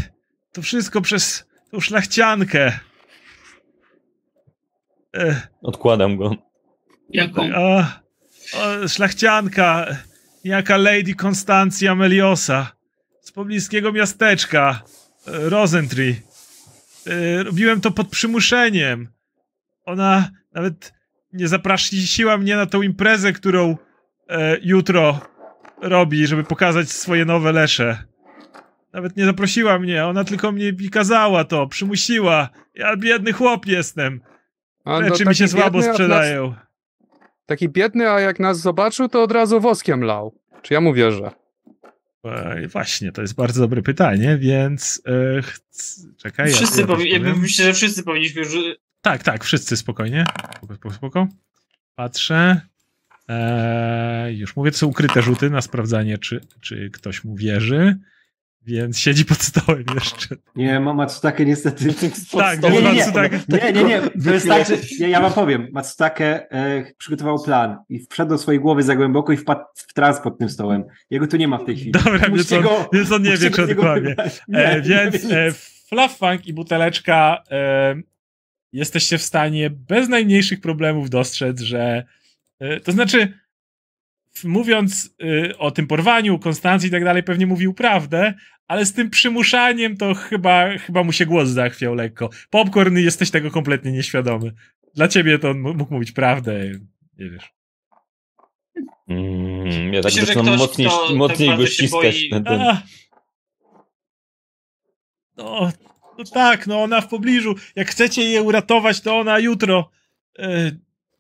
[0.52, 2.80] to wszystko przez tą szlachciankę.
[5.14, 6.36] Ech, Odkładam go.
[7.10, 7.50] Jaką?
[7.56, 8.00] a,
[8.54, 9.86] o, szlachcianka,
[10.44, 12.72] jaka Lady Konstancja Meliosa
[13.22, 14.82] z pobliskiego miasteczka
[15.28, 16.16] e, Rosentree.
[17.08, 19.08] E, Robiłem to pod przymuszeniem.
[19.86, 20.94] Ona nawet
[21.34, 23.78] nie zaprosiła mnie na tą imprezę, którą
[24.30, 25.22] e, jutro
[25.82, 28.09] robi, żeby pokazać swoje nowe lesze.
[28.94, 32.50] Nawet nie zaprosiła mnie, ona tylko mnie mi kazała to, przymusiła.
[32.76, 34.22] Ja biedny chłop jestem.
[34.86, 36.54] A, no, Rzeczy mi taki się słabo a nas- sprzedają.
[37.46, 40.36] Taki biedny, a jak nas zobaczył, to od razu woskiem lał.
[40.62, 41.32] Czy ja mu wierzę?
[42.26, 45.02] E, Właśnie, to jest bardzo dobre pytanie, więc
[45.38, 46.06] e, chc...
[46.18, 46.50] czekaj.
[46.50, 47.42] ja- Wszyscy ja też powi- jakby powiem.
[47.42, 48.56] myślę, że wszyscy powinniśmy już.
[49.02, 50.26] Tak, tak, wszyscy spokojnie.
[50.58, 51.28] Spoko, spoko, spoko.
[51.96, 52.62] Patrzę.
[53.30, 57.98] E, już mówię, to są ukryte rzuty na sprawdzanie, czy, czy ktoś mu wierzy.
[58.76, 60.36] Więc siedzi pod stołem jeszcze.
[60.56, 61.86] Nie, ma Matsutake niestety.
[62.38, 64.02] Tak, Nie, nie, nie, Matsutake- nie, nie, nie.
[64.26, 65.68] To jest tak, że nie, ja wam powiem.
[65.72, 70.20] Matsutake e, przygotował plan i wszedł do swojej głowy za głęboko i wpadł w trans
[70.20, 70.84] pod tym stołem.
[71.10, 71.92] Jego tu nie ma w tej chwili.
[71.92, 74.16] Dobra, więc on, go- więc on nie wie, czy dokładnie.
[74.54, 75.52] E, więc e.
[75.90, 77.96] Fluffunk i buteleczka e,
[78.74, 82.04] jesteście w stanie bez najmniejszych problemów dostrzec, że
[82.60, 83.34] e, to znaczy
[84.44, 85.16] mówiąc
[85.50, 88.34] e, o tym porwaniu, Konstancji i tak dalej, pewnie mówił prawdę,
[88.68, 92.30] ale z tym przymuszaniem to chyba, chyba mu się głos zachwiał lekko.
[92.50, 94.54] Popcorn jesteś tego kompletnie nieświadomy.
[94.96, 96.60] Dla ciebie to on mógł mówić prawdę,
[97.18, 97.54] nie wiesz.
[99.08, 102.16] Mm, ja tak Myślę, zaczynam ktoś, mocniej, kto tak mocniej bardzo go ściskać.
[102.16, 102.60] boi- Ten.
[105.38, 105.72] No,
[106.18, 107.56] no tak, no ona w pobliżu.
[107.76, 109.90] Jak chcecie je uratować, to ona jutro.
[110.40, 110.72] E,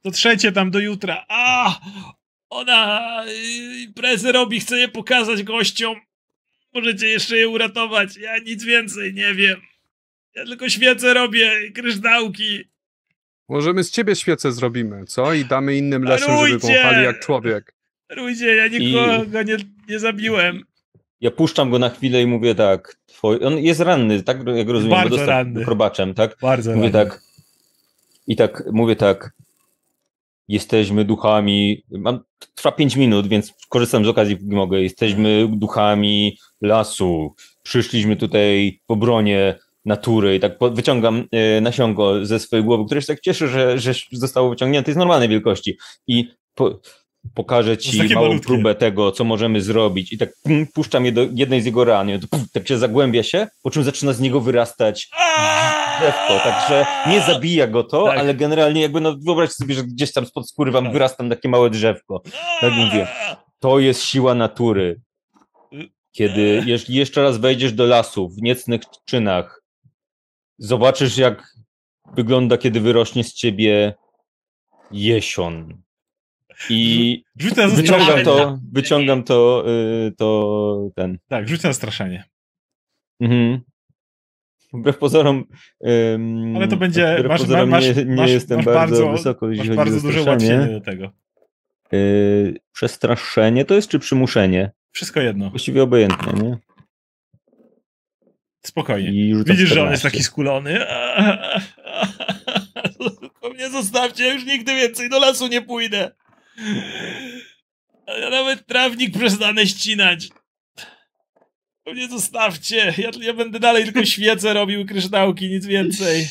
[0.02, 1.26] to trzecie tam do jutra.
[1.30, 1.80] A!
[2.50, 5.96] Ona y, imprezę robi, chce je pokazać gościom.
[6.74, 8.18] Możecie jeszcze je uratować.
[8.18, 9.62] Ja nic więcej nie wiem.
[10.36, 12.60] Ja tylko świece robię, i kryształki.
[13.50, 15.34] Możemy z ciebie świecę zrobimy, co?
[15.34, 17.74] I damy innym leszom, żeby wąchali jak człowiek.
[18.10, 19.58] Ludzie, ja nikogo nie,
[19.90, 20.64] nie zabiłem.
[21.22, 22.98] Ja puszczam go na chwilę i mówię tak.
[23.06, 23.40] Twoj...
[23.46, 25.64] On jest ranny, tak jak rozumiem, Bardzo bo ranny.
[25.64, 26.38] chrobaczem, tak?
[26.42, 27.00] Bardzo Mówię ładnie.
[27.10, 27.22] tak.
[28.28, 29.32] I tak mówię tak.
[30.50, 31.84] Jesteśmy duchami.
[31.92, 32.20] Mam,
[32.56, 34.82] trwa 5 minut, więc korzystam z okazji, mogę.
[34.82, 37.36] Jesteśmy duchami lasu.
[37.64, 43.08] Przyszliśmy tutaj po bronie natury i tak wyciągam e, nasionko ze swojej głowy, które się
[43.08, 44.92] tak cieszy, że, że zostało wyciągnięte.
[44.92, 45.78] Jest normalnej wielkości.
[46.08, 46.80] I po,
[47.34, 48.48] pokażę ci małą malutkie.
[48.48, 50.14] próbę tego, co możemy zrobić.
[50.14, 52.10] I tak pum, puszczam je do jednej z jego ran.
[52.10, 52.20] I
[52.54, 55.10] tak się zagłębia się, po czym zaczyna z niego wyrastać
[56.00, 56.40] drzewko.
[56.44, 58.20] Także nie zabija go to, Tak.
[58.20, 60.94] ale generalnie jakby no wyobraź sobie, że gdzieś tam spod skóry wam Tak.
[60.94, 62.22] wyrasta takie małe drzewko.
[62.62, 63.08] Tak mówię.
[63.60, 65.02] To jest siła natury.
[66.12, 69.64] Kiedy jeszcze raz wejdziesz do lasu w niecnych czynach,
[70.58, 71.54] zobaczysz jak
[72.16, 73.94] wygląda, kiedy wyrośnie z ciebie
[74.92, 75.82] jesion.
[76.70, 79.64] I Rzuć na wyciągam to, wyciągam to,
[80.08, 81.18] y, to ten.
[81.28, 82.24] Tak, rzuć na zastraszanie.
[83.22, 83.60] Mhm.
[84.74, 85.46] Wbrew pozorom.
[85.88, 89.12] ym, Ale to będzie- Wbrew masz- pozorom masz- nie, nie masz- jestem masz bardzo, bardzo-
[89.12, 90.56] wysoko, jeśli Masz chodzi bardzo o duże zastraszenie.
[90.56, 91.12] ułatwienie do tego.
[91.94, 94.72] Y, przestraszenie to jest czy przymuszenie?
[94.92, 95.50] Wszystko jedno.
[95.50, 96.58] Właściwie obojętnie, nie?
[98.66, 99.12] Spokojnie.
[99.46, 100.12] Widzisz, że on jest 14.
[100.12, 100.80] taki skulony.
[103.22, 106.12] Tylko mnie zostawcie, ja już nigdy więcej do lasu nie pójdę.
[108.22, 110.28] Ja nawet trawnik przestanę ścinać.
[111.86, 112.94] Tylko mnie zostawcie.
[112.98, 116.28] Ja, ja będę dalej tylko świece robił, kryształki, nic więcej.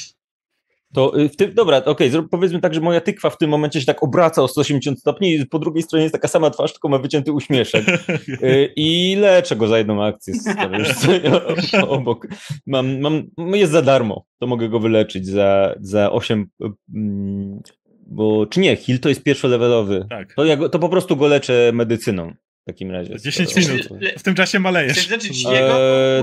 [0.95, 3.81] To y, w tym, dobra, okej, zrób- powiedzmy tak, że moja tykwa w tym momencie
[3.81, 6.89] się tak obraca o 180 stopni i po drugiej stronie jest taka sama twarz, tylko
[6.89, 7.85] ma wycięty uśmieszek.
[8.43, 10.35] Y, I leczę go za jedną akcję.
[11.89, 12.27] Obok.
[12.67, 16.49] Mam, mam, jest za darmo, to mogę go wyleczyć za, za 8.
[18.09, 20.07] Bo, czy nie, heal to jest pierwszolevelowy.
[20.11, 20.35] Tak.
[20.35, 22.33] To, ja go, to po prostu go leczę medycyną
[22.63, 23.21] w takim razie.
[23.21, 23.89] 10 To- minut.
[24.19, 25.11] W tym czasie Chcesz malejesz.
[25.11, 25.57] leczyć jego?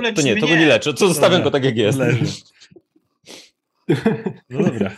[0.05, 0.93] Eee, to nie, to go nie leczę.
[0.93, 1.97] Co zostawiam go tak jak jest.
[1.97, 2.25] Leży.
[4.49, 4.89] No dobra.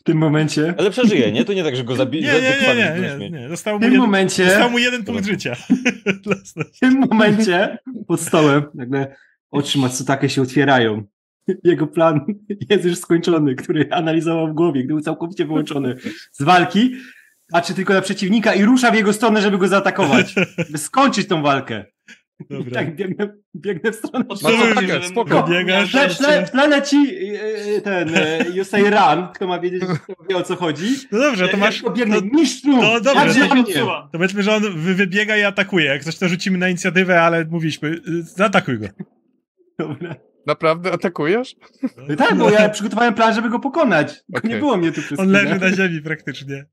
[0.00, 1.44] W tym momencie, Ale przeżyje, nie?
[1.44, 2.32] To nie tak, że go zabiję.
[2.32, 3.48] nie, nie, nie, nie, nie.
[3.48, 5.56] Został w mu tym jeden, momencie, został mu jeden punkt życia.
[6.74, 9.16] w tym momencie pod stołem nagle
[9.50, 11.02] oczy Matsutake się otwierają.
[11.64, 12.20] Jego plan
[12.70, 15.96] jest już skończony, który analizował w głowie, gdy był całkowicie wyłączony
[16.32, 16.94] z walki.
[17.52, 20.34] Patrzy tylko na przeciwnika i rusza w jego stronę, żeby go zaatakować.
[20.70, 21.84] By skończyć tą walkę.
[22.40, 22.72] I Dobra.
[22.74, 24.24] tak biegnę, biegnę w stronę.
[24.28, 25.42] Matsutake, żebym- spoko.
[25.48, 25.92] Biegasz.
[26.44, 26.96] W tle, leci
[27.76, 30.86] e, ten e, Yusei Ran, kto ma wiedzieć kto wie o co chodzi.
[31.12, 31.74] No dobrze, to Ja masz...
[31.74, 32.80] tylko biegnę, To, mistrzu!
[32.80, 33.54] to dobrze, to?
[33.56, 34.02] Popsułam.
[34.02, 35.86] to powiedzmy, że on wy- wybiega i atakuje.
[35.86, 38.86] Jak coś to rzucimy na inicjatywę, ale mówiliśmy, y, zaatakuj go.
[39.78, 40.14] Dobra.
[40.46, 41.54] Naprawdę atakujesz?
[42.08, 44.20] No tak, bo ja przygotowałem plan, żeby go pokonać.
[44.34, 44.50] Okej.
[44.50, 46.66] Nie było mnie tu przez On leży na ziemi praktycznie.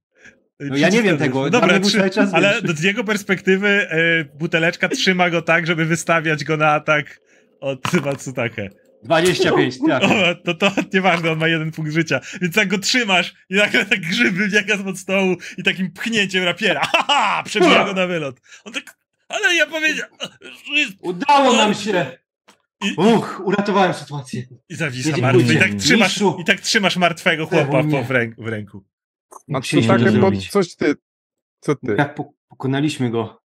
[0.60, 2.78] No ja nie wiem tego, No dobra, trzy, czas, ale wiesz.
[2.78, 7.20] z jego perspektywy y, buteleczka trzyma go tak, żeby wystawiać go na atak
[7.60, 8.70] od Matsutake.
[9.04, 10.08] 25, trafię.
[10.08, 12.20] O, to, to nieważne, on ma jeden punkt życia.
[12.42, 16.82] Więc jak go trzymasz i nagle tak grzyb wybiega z stołu i takim pchnięciem rapiera,
[16.82, 18.42] haha, przebija go na wylot.
[18.64, 18.84] On tak,
[19.28, 20.12] ale ja powiedziałem...
[21.02, 22.18] Udało nam się!
[22.84, 24.44] I, Uch, uratowałem sytuację.
[24.70, 25.54] i zawisa martwy.
[25.54, 26.22] I tak, trzymasz.
[26.40, 28.84] I tak trzymasz martwego chłopa po, w, ręku, w ręku.
[29.48, 30.50] Matsutake, to bo zrobić.
[30.50, 30.96] coś ty...
[31.60, 31.96] Co ty?
[31.96, 33.42] Tak po, pokonaliśmy go.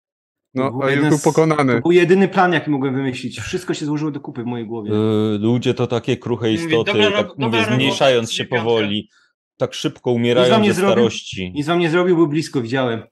[0.54, 1.74] No, był a jest jeden był pokonany.
[1.74, 3.40] To był jedyny plan, jaki mogłem wymyślić.
[3.40, 4.90] Wszystko się złożyło do kupy w mojej głowie.
[4.92, 9.08] Y, Ludzie to takie kruche istoty, dobra tak dobra mówię, robota, zmniejszając się powoli,
[9.56, 10.92] tak szybko umierają ze zrobił?
[10.92, 11.52] starości.
[11.54, 13.02] Nic wam nie zrobił, był blisko, widziałem.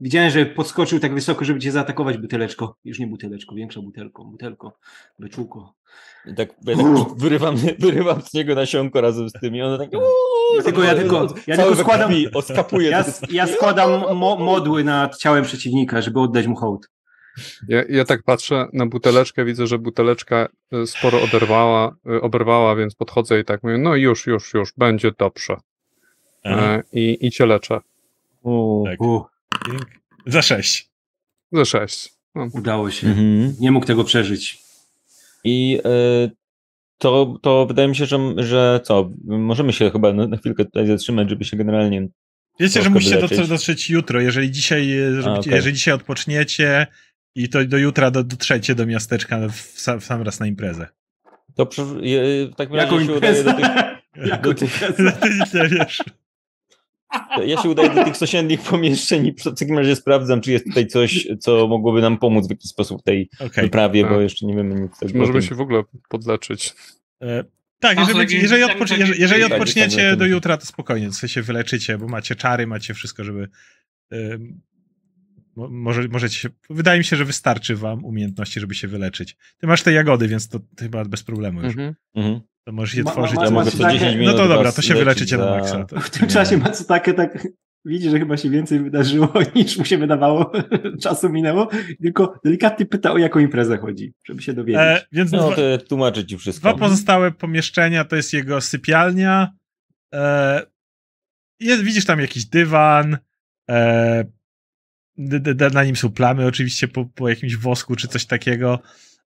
[0.00, 2.76] Widziałem, że podskoczył tak wysoko, żeby cię zaatakować buteleczko.
[2.84, 4.72] Już nie buteleczko, większa butelko, butelko,
[5.18, 5.74] beczułko.
[6.26, 9.92] I tak, ja tak wyrywam, wyrywam z niego nasionko razem z tym i ono tak
[9.92, 10.02] uuu,
[10.56, 12.28] Ja tylko- ja tylko- ja tylko składam- krwi.
[12.90, 16.88] Ja, ja składam mo modły nad ciałem przeciwnika, żeby oddać mu hołd.
[17.68, 22.94] Ja, ja tak patrzę na buteleczkę, widzę, że buteleczka y, sporo oderwała, y, oberwała, więc
[22.94, 25.56] podchodzę i tak mówię, no już, już, już, będzie dobrze.
[26.44, 27.80] Aha, E, i, I cię leczę.
[28.42, 28.84] U.
[28.86, 29.00] tak.
[30.26, 30.90] Za sześć.
[31.52, 32.12] Ze sześć.
[32.34, 33.06] No, udało się.
[33.08, 33.54] Mhm.
[33.60, 34.58] Nie mógł tego przeżyć.
[35.44, 35.80] I
[36.26, 36.30] y,
[36.98, 40.86] to, to wydaje mi się, że, że co, możemy się chyba na, na chwilkę tutaj
[40.86, 42.08] zatrzymać, żeby się generalnie
[42.60, 43.38] Wiecie, że musicie wyleczyć.
[43.38, 44.20] dotrzeć, dotrzeć jutro.
[44.20, 45.54] Jeżeli dzisiaj, e, zrobicie, okej.
[45.54, 46.86] jeżeli dzisiaj odpoczniecie
[47.34, 50.86] i to do jutra do, dotrzecie do miasteczka w, sam, w sam raz na imprezę.
[51.54, 53.74] To przy, w takim Jaką razie się udaje do imprezę?
[54.14, 55.18] tych, Jaką do tych, imprezę?
[55.54, 56.02] Nie wiesz.
[57.46, 60.86] Ja się udaję do tych sąsiednich pomieszczeń i w takim razie sprawdzam, czy jest tutaj
[60.86, 63.64] coś, co mogłoby nam pomóc w jakiś sposób w tej Okej.
[63.64, 64.20] wyprawie, bo Tak.
[64.20, 65.14] jeszcze nie wiemy nic.
[65.14, 66.74] możemy się w ogóle podleczyć.
[67.22, 67.44] E,
[67.80, 68.62] Tak, A, jeżeli, jeżeli,
[68.98, 72.94] jeżeli, jeżeli taki- odpoczniecie do jutra, to spokojnie, sobie się wyleczycie, bo macie czary, macie
[72.94, 73.48] wszystko, żeby.
[75.58, 76.48] Mo- może, możecie się.
[76.70, 79.36] Wydaje mi się, że wystarczy wam umiejętności, żeby się wyleczyć.
[79.60, 81.70] Ty masz te jagody, więc to chyba bez problemu już.
[81.72, 81.94] Mhm.
[82.14, 82.40] Mhm.
[82.66, 83.36] To możesz je Ma- tworzyć.
[83.36, 85.44] ma- Ja ma- mogę co takie- 10 no minut to dobra, to się wyleczycie za...
[85.44, 85.84] na maksa.
[85.84, 87.48] To, W tym czasie Matsutake tak
[87.84, 90.52] widzi, że chyba się więcej wydarzyło niż mu się wydawało.
[91.02, 91.68] Czasu minęło.
[92.02, 94.80] Tylko delikatnie pyta o jaką imprezę chodzi, żeby się dowiedzieć.
[94.82, 96.68] E, więc No dwa, to ja tłumaczę ci wszystko.
[96.70, 99.52] dwa pozostałe pomieszczenia to jest jego sypialnia.
[100.14, 100.62] E,
[101.60, 103.18] jest, widzisz tam jakiś dywan.
[103.70, 104.24] E,
[105.72, 108.78] na nim są plamy oczywiście po, po jakimś wosku czy coś takiego.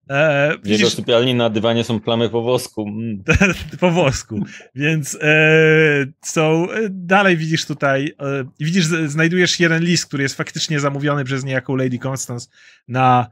[0.10, 2.88] E, W jego sypialni na dywanie są plamy po wosku.
[2.88, 3.24] Mm.
[3.80, 4.46] po wosku.
[4.76, 10.80] Więc e, są, e, dalej widzisz tutaj, e, widzisz, znajdujesz jeden list, który jest faktycznie
[10.80, 12.50] zamówiony przez niejaką Lady Constance
[12.88, 13.28] na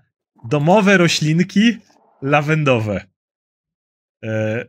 [0.49, 1.77] domowe roślinki
[2.21, 3.05] lawendowe,
[4.23, 4.65] e,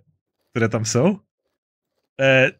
[0.51, 1.19] które tam są.
[2.21, 2.51] E,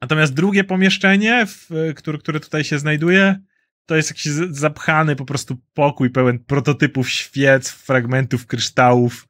[0.00, 3.38] natomiast drugie pomieszczenie, w, które, które tutaj się znajduje,
[3.86, 9.28] to jest jakiś zapchany po prostu pokój pełen prototypów świec, fragmentów kryształów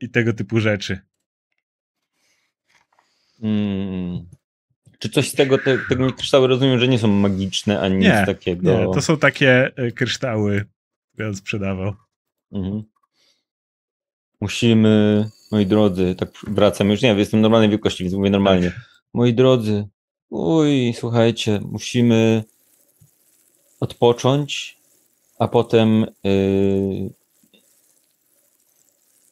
[0.00, 1.00] i tego typu rzeczy.
[3.42, 4.26] Mm.
[4.98, 8.26] Czy coś z tego, te, tego kryształy rozumiem, że nie są magiczne, ani nic Nie,
[8.26, 8.78] takiego.
[8.78, 10.64] Nie, to są takie e, kryształy,
[11.12, 11.94] które on sprzedawał.
[12.52, 12.82] Mhm.
[14.40, 18.72] Musimy, moi drodzy, tak wracam, już nie wiem, jestem normalnej wielkości, więc mówię normalnie.
[19.14, 19.88] Moi drodzy,
[20.28, 22.44] uj, słuchajcie, musimy
[23.80, 24.78] odpocząć,
[25.38, 27.10] a potem yy,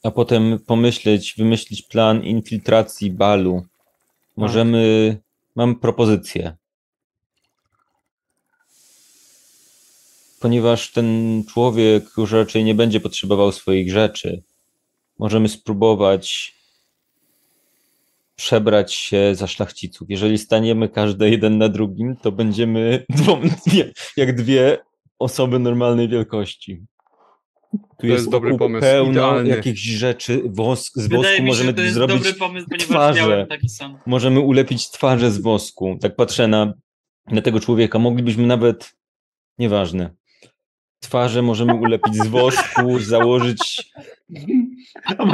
[0.04, 3.66] a potem pomyśleć, wymyślić plan infiltracji balu.
[4.36, 5.16] Możemy,
[5.56, 6.56] mam propozycję.
[10.40, 14.42] Ponieważ ten człowiek już raczej nie będzie potrzebował swoich rzeczy,
[15.18, 16.54] możemy spróbować
[18.36, 20.10] przebrać się za szlachciców.
[20.10, 24.78] Jeżeli staniemy każdy jeden na drugim, to będziemy dwom, dwie, jak dwie
[25.18, 26.82] osoby normalnej wielkości.
[28.00, 29.50] Tu jest dobry wokół pomysł, Pełno idealnie.
[29.50, 32.66] jakichś rzeczy, wosk, z wosku Wydaje mi się, możemy że to jest zrobić dobry pomysł,
[32.68, 33.20] ponieważ twarze.
[33.20, 33.98] miałem taki sam.
[34.06, 35.98] możemy ulepić twarze z wosku.
[36.00, 36.74] Tak patrzę na,
[37.26, 37.98] na tego człowieka.
[37.98, 38.94] Moglibyśmy nawet,
[39.58, 40.10] nieważne,
[41.04, 43.82] twarze możemy ulepić z wosku, założyć,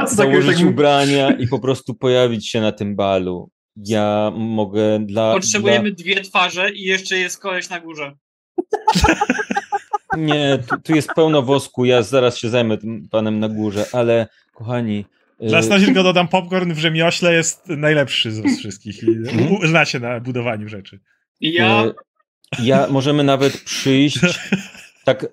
[0.07, 3.51] założyć tak- ubrania i po prostu pojawić się na tym balu.
[3.77, 5.33] Ja mogę dla...
[5.33, 8.17] Potrzebujemy dwie twarze i jeszcze jest koleś na górze.
[8.95, 9.15] Dla...
[10.17, 14.27] Nie, tu, tu jest pełno wosku, ja zaraz się zajmę tym panem na górze, ale
[14.55, 15.05] kochani...
[15.43, 19.69] y, Dla Stasi tylko dodam, popcorn w rzemiośle jest najlepszy z wszystkich i Mhm.
[19.69, 21.01] zna się na budowaniu rzeczy.
[21.41, 21.93] Ja E,
[22.63, 24.19] Ja możemy nawet przyjść.
[25.15, 25.27] Tak.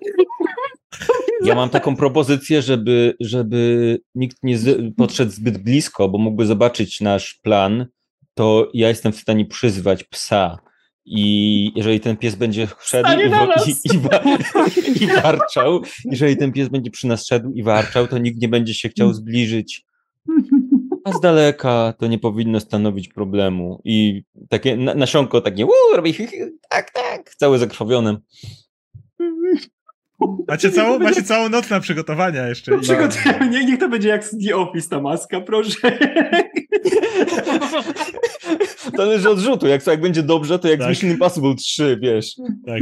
[1.44, 7.00] Ja mam taką propozycję, żeby, żeby nikt nie z, podszedł zbyt blisko, bo mógłby zobaczyć
[7.00, 7.86] nasz plan,
[8.34, 10.58] to ja jestem w stanie przyzwać psa.
[11.04, 13.30] I jeżeli ten pies będzie szedł i,
[13.66, 14.22] i, i, wa-
[15.00, 18.74] i warczał, jeżeli ten pies będzie przy nas szedł i warczał, to nikt nie będzie
[18.74, 19.84] się chciał zbliżyć.
[21.04, 23.80] A z daleka to nie powinno stanowić problemu.
[23.84, 26.14] I takie na, nasionko takie uuu, robi
[26.70, 28.16] tak, tak, całe zakrwawione.
[30.48, 32.74] Macie całą, macie całą noc na przygotowania jeszcze.
[32.76, 35.98] I- Przygotujemy, niech, niech to będzie jak z The Office ta maska, proszę.
[38.96, 39.66] Zależy od rzutu.
[39.66, 40.86] Jak, jak będzie dobrze, to jak Tak.
[40.86, 42.34] z Mission Impossible 3, wiesz.
[42.66, 42.80] Tak.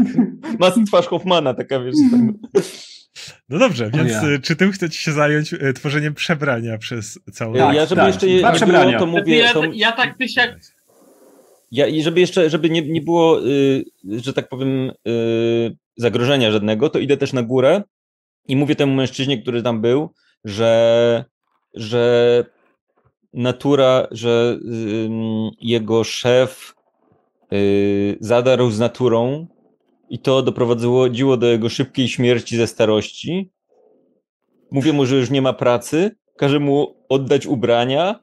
[0.87, 1.95] Twarz Hoffmana, taka wiesz.
[3.49, 4.29] No dobrze, więc ja.
[4.29, 7.75] y, czy tym chcecie się zająć y, tworzeniem przebrania przez całą Tak, noc?
[7.75, 8.07] ja, żeby tak.
[8.15, 8.99] jeszcze nie było, przebrania.
[8.99, 9.37] to mówię.
[9.39, 10.57] ja, To, ja tak ty się
[11.71, 16.91] ja, I żeby jeszcze, żeby nie, nie było, y, że tak powiem, y, zagrożenia żadnego,
[16.91, 17.83] to idę też na górę
[18.49, 20.11] i mówię temu mężczyźnie, który tam był,
[20.45, 21.25] że,
[21.75, 22.45] że
[23.33, 24.59] natura, że
[25.61, 26.75] jego szef
[27.53, 29.47] y, zadarł z naturą
[30.11, 33.51] i to doprowadziło do jego szybkiej śmierci ze starości.
[34.71, 38.21] Mówię mu, że już nie ma pracy, każę mu oddać ubrania,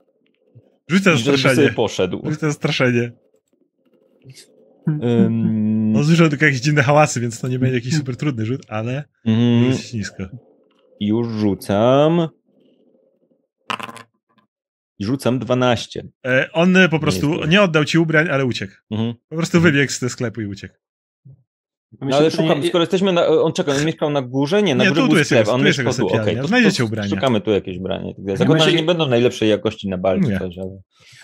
[0.88, 1.74] Rzuć to i żeby sobie straszenie.
[1.74, 2.22] poszedł.
[2.26, 2.52] Rzuć to
[4.88, 8.62] Ym, On słyszał tylko jakieś dziwne hałasy, więc to nie będzie jakiś super trudny rzut,
[8.68, 9.74] ale mhm.
[9.74, 10.24] rzuć nisko.
[11.00, 12.28] Już rzucam.
[15.00, 16.04] Rzucam 12.
[16.26, 18.74] E, on po prostu jest nie oddał ci ubrań, ale uciekł.
[18.92, 19.14] Mhm.
[19.30, 20.76] Po prostu wybiegł z tego sklepu i uciekł.
[22.02, 24.64] No ale szukam, skoro jesteśmy na, on czeka, on mieszkał na górze?
[24.64, 26.16] Nie, na Nie, górze tu- był tu jest sklep, jego- on tu jest mieszkał jego
[26.16, 26.38] tu, okej.
[26.38, 27.10] to- Znajdziecie to ubrania.
[27.10, 28.14] Szukamy tu jakieś ubranie.
[28.28, 30.40] Tak Zakładam, że myślę- nie będą najlepszej jakości na balcie Nie.
[30.40, 30.80] coś, ale...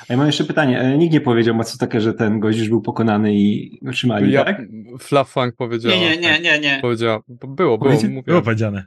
[0.10, 0.80] A ja mam jeszcze pytanie.
[0.80, 4.44] E, Nikt nie powiedział Matsutake, że ten gość już był pokonany i go trzymali, Ja,
[4.46, 4.62] tak?
[5.00, 5.96] Fluffang powiedziała.
[5.96, 6.80] Nie, nie, nie, nie, nie.
[6.82, 7.20] Powiedziała.
[7.28, 8.24] Było, było, mówię.
[8.26, 8.84] Było powiedziane.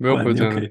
[0.00, 0.56] Było Ładnie, powiedziane.
[0.56, 0.68] okej.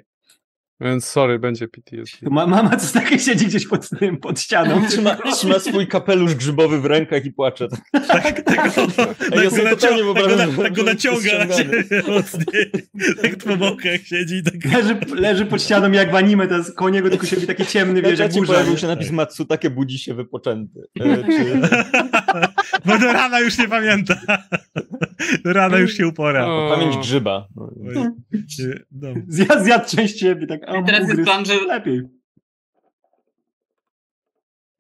[0.82, 2.30] Więc sorry, będzie PTSD.
[2.30, 4.88] Ma, ma Matsutake siedzi gdzieś pod, tym, pod ścianą.
[4.88, 7.68] Trzyma, trzyma swój kapelusz grzybowy w rękach i płacze.
[8.08, 9.18] Tak, tak, go, tak,
[10.04, 12.72] go tak, że tak go naciąga na jest siebie mocniej.
[13.22, 14.74] Tak po bokach siedzi i tak...
[14.74, 17.66] Leży, leży pod ścianą jak w anime, to jest koło niego tylko się robi taki
[17.66, 18.54] ciemny, wiesz, jak burza.
[18.54, 20.80] pojawił się napis Matsu, takie budzi się wypoczęty.
[21.00, 21.62] E, czy...
[22.86, 24.16] Bo do rana już nie pamięta.
[25.44, 26.48] Do rana już się upora.
[26.48, 26.70] O.
[26.76, 27.48] Pamięć grzyba.
[27.80, 28.16] No.
[29.28, 32.02] Zjadł, zjadł część ciebie, tak, a I teraz jest plan, że lepiej.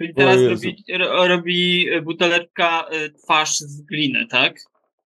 [0.01, 4.53] czyli teraz robi, ro, robi buteleczka y, twarz z gliny, tak?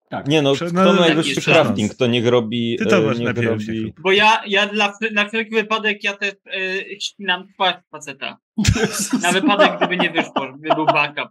[0.10, 0.28] Tak.
[0.28, 2.76] Nie no, Prze- kto no, ma tak najwyższy crafting, to niech robi...
[2.80, 3.94] Ty to e, masz niech robi...
[4.00, 8.38] Bo ja, ja dla, na wszelki wypadek ja też e, ścinam twarz faceta.
[9.24, 11.30] Na wypadek, gdyby nie wyszło, gdyby był backup.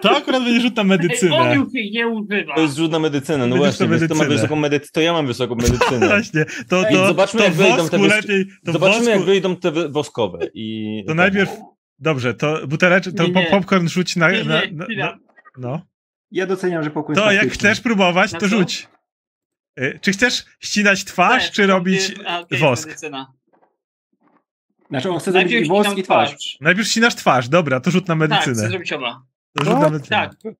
[0.00, 1.56] To akurat będzie rzut na medycynę.
[1.92, 2.54] nie używa.
[2.54, 5.26] To jest rzut na medycynę, no Będziesz właśnie, to ma wysoką medycynę, to ja mam
[5.26, 6.06] wysoką medycynę.
[6.08, 9.56] Właśnie, to, to, zobaczmy, to jak wyjdą wosku te lepiej, to Zobaczymy, wosku, jak wyjdą
[9.56, 11.04] te woskowe i...
[11.06, 11.50] To najpierw,
[11.98, 13.44] dobrze, to buteleczek, to Nie, nie.
[13.44, 15.18] po- popcorn rzuć na, Nie, na, nie, na, na
[15.58, 15.80] no.
[16.30, 18.88] Ja doceniam, że pokój To jak chcesz próbować, to rzuć.
[19.80, 22.14] Y, Czy chcesz ścinać twarz, Tak, czy robić
[22.60, 22.86] wosk?
[22.88, 23.32] medycyna.
[24.90, 26.56] Znaczy on chce zrobić Najpierw i ścinam i twarz.
[26.60, 28.68] Najpierw ścinasz twarz, dobra, to rzut na Tak, chcę medycynę.
[28.70, 29.22] zrobić oba.
[29.58, 30.30] to rzut No, na medycynę.
[30.42, 30.54] Tak.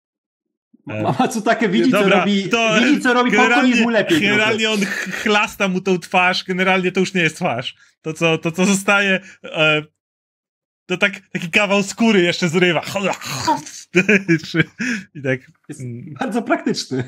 [0.91, 3.89] E, Mama co takie widzi, Dobra, co robi, to widzi, co robi pokój, jest mu
[3.89, 4.18] lepiej.
[4.18, 4.33] trochę.
[4.33, 7.75] generalnie on ch- chlasta mu tą twarz, generalnie to już nie jest twarz.
[8.02, 9.83] To, co, to, co zostaje, e,
[10.90, 12.80] to tak, taki kawał skóry jeszcze zrywa.
[15.14, 17.04] I tak, Jest mm, bardzo praktyczny.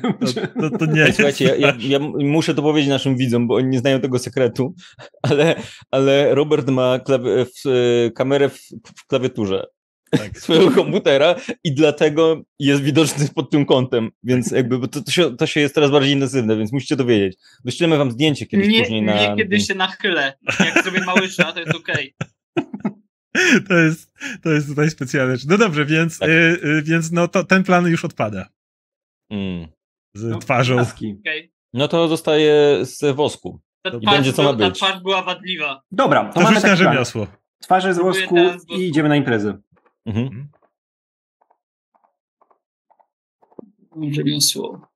[0.61, 3.47] to, to, to nie Ej, jest Słuchajcie, ja, ja, ja muszę to powiedzieć naszym widzom,
[3.47, 4.75] bo oni nie znają tego sekretu,
[5.21, 5.55] ale,
[5.91, 7.67] ale Robert ma klawi- w,
[8.07, 8.59] e, kamerę w,
[8.97, 9.65] w klawiaturze
[10.11, 10.39] Tak.
[10.39, 15.37] swojego komputera i dlatego jest widoczny pod tym kątem, więc jakby bo to, to, się,
[15.37, 17.37] to się jest coraz bardziej intensywne, więc musicie to wiedzieć.
[17.65, 19.13] Wyślemy wam zdjęcie kiedyś Nie, później na...
[19.13, 20.33] nie kiedy się nachylę.
[20.59, 22.15] Jak zrobię małysza, to jest okej.
[23.67, 24.11] To jest,
[24.43, 25.35] to jest tutaj specjalne.
[25.47, 26.29] No dobrze, więc, Tak.
[26.29, 28.47] y, y, więc no to ten plan już odpada
[29.29, 29.67] Mm.
[30.13, 30.79] z No, twarzą.
[30.81, 31.53] Okej.
[31.73, 33.61] No to zostaje z wosku.
[33.81, 34.79] Ta, I twarz będzie, co ma była- ta być.
[34.79, 35.81] twarz była wadliwa.
[35.91, 37.27] Dobra, to, To mamy na rzemiosło.
[37.61, 38.35] Twarze z wosku
[38.77, 39.57] i idziemy na imprezę.
[40.05, 40.49] Mhm.
[44.11, 44.87] Rzemiosło.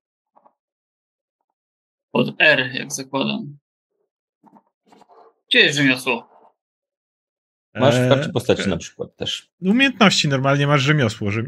[2.12, 3.58] Pod R, jak zakładam.
[5.50, 6.30] Gdzie jest rzemiosło?
[7.80, 9.50] Masz w Eee, karcie postaci na przykład też.
[9.62, 11.32] Umiejętności normalnie masz rzemiosło.
[11.32, 11.44] Że...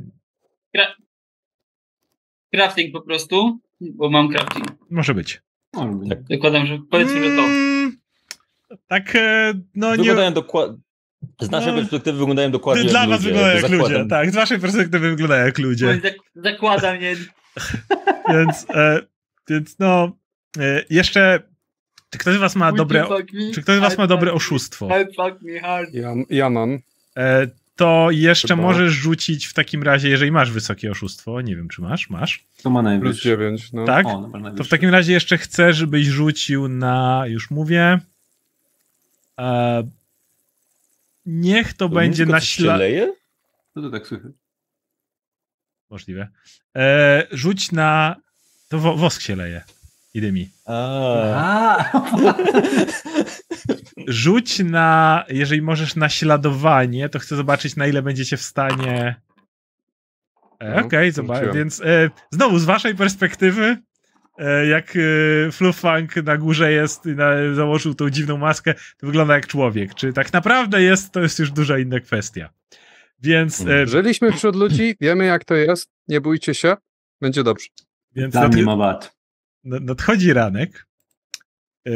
[2.53, 4.65] Crafting po prostu, bo mam crafting.
[4.89, 5.41] Może być.
[5.73, 6.09] Być.
[6.09, 6.19] Tak.
[6.29, 7.41] Zakładam, że powiedzmy, że to.
[7.43, 7.97] Mm,
[8.87, 9.97] Tak, e, no nie.
[9.97, 10.77] Wyglądają dokładnie...
[11.41, 11.79] Z naszej No.
[11.79, 13.29] perspektywy wyglądają dokładnie Dla jak was ludzie.
[13.29, 13.77] wyglądają jak ludzie.
[13.83, 14.09] zakładam.
[14.09, 15.85] Tak, z waszej perspektywy wyglądają jak ludzie.
[16.03, 17.15] Zak- Zakładam, nie.
[18.33, 18.99] Więc, e,
[19.49, 20.11] więc no.
[20.59, 21.39] E, jeszcze.
[22.09, 23.07] Czy ktoś z was ma dobre.
[23.09, 24.87] Me, Czy ktoś z was ma dobre fuck- oszustwo?
[24.99, 25.93] I fuck me hard.
[25.93, 26.79] Ja, ja mam.
[27.17, 28.61] E, to jeszcze Chyba.
[28.61, 31.41] możesz rzucić w takim razie, jeżeli masz wysokie oszustwo.
[31.41, 32.09] Nie wiem, czy masz.
[32.09, 32.43] Masz.
[32.63, 33.23] To ma Plus najwyższy.
[33.23, 33.85] 9, no.
[33.85, 34.05] Tak?
[34.05, 37.23] O, To w takim razie jeszcze chcę, żebyś rzucił na.
[37.27, 37.99] Już mówię.
[39.39, 39.83] E,
[41.25, 42.79] niech to, To będzie na ślad.
[42.79, 43.13] leje?
[43.73, 44.31] Co to tak słychać?
[45.89, 46.27] Możliwe.
[46.75, 48.15] E, rzuć na.
[48.69, 49.63] To wo, wosk się leje.
[50.13, 50.49] Idę mi.
[50.65, 51.91] A, A,
[54.07, 55.23] Rzuć na.
[55.29, 59.15] Jeżeli możesz naśladowanie, to chcę zobaczyć, na ile będziecie w stanie.
[60.59, 61.37] E, No, Okej, zobacz.
[61.37, 61.55] rzuciłem.
[61.57, 63.77] Więc e, znowu z waszej perspektywy,
[64.37, 69.33] e, jak e, Fluffunk na górze jest i na, założył tą dziwną maskę, to wygląda
[69.33, 69.95] jak człowiek.
[69.95, 72.49] Czy tak naprawdę jest, to jest już duża inna kwestia.
[73.21, 76.75] Więc, e, Żyliśmy wśród ludzi, wiemy jak to jest, nie bójcie się,
[77.21, 77.67] będzie dobrze.
[78.15, 79.18] więc mnie ma wad.
[79.63, 80.87] Nad- nadchodzi ranek.
[81.87, 81.91] E,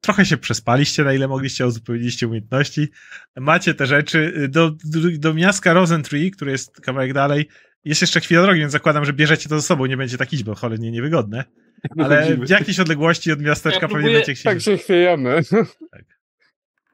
[0.00, 2.88] trochę się przespaliście, na ile mogliście, uzupełniliście umiejętności.
[3.36, 4.32] Macie te rzeczy.
[4.44, 7.48] E, Do, do, do miasta Rosentree, które jest kawałek dalej,
[7.84, 9.86] jest jeszcze chwila drogi, więc zakładam, że bierzecie to ze sobą.
[9.86, 11.44] Nie będzie tak iść, bo cholernie niewygodne.
[11.98, 14.56] Ale w jakiejś odległości od miasteczka Ja pewnie będziecie chcieli.
[14.56, 15.30] Tak się chwiejemy.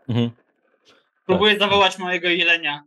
[0.08, 0.30] mhm.
[1.26, 2.84] Próbuję zawołać mojego jelenia.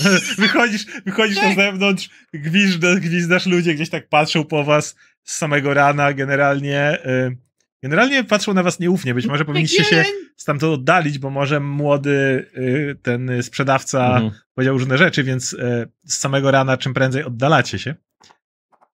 [0.38, 6.12] wychodzisz, wychodzisz na zewnątrz, gwizdasz, gwizdasz, ludzie gdzieś tak patrzą po was z samego rana,
[6.12, 7.36] generalnie y,
[7.82, 10.04] generalnie patrzą na was nieufnie, być może powinniście się
[10.36, 14.30] stamtąd oddalić, bo może młody y, ten sprzedawca Mhm.
[14.54, 17.94] powiedział różne rzeczy, więc y, z samego rana czym prędzej oddalacie się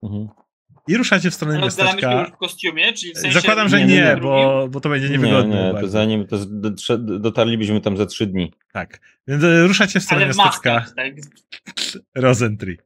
[0.03, 0.29] Mhm.
[0.89, 2.25] i ruszacie w stronę już miasteczka.
[2.35, 3.41] w kostiumie, czyli w sensie...
[3.41, 4.17] Zakładam, że Nie, nie, nie, nie.
[4.17, 5.73] bo, bo to będzie Nie, niewygodne.
[5.75, 8.53] nie, to zanim to z- dotrze- dotarlibyśmy tam za trzy dni.
[8.73, 11.13] Tak, więc ruszacie w stronę Ale miasteczka maskach, tak.
[12.15, 12.79] Rosentree.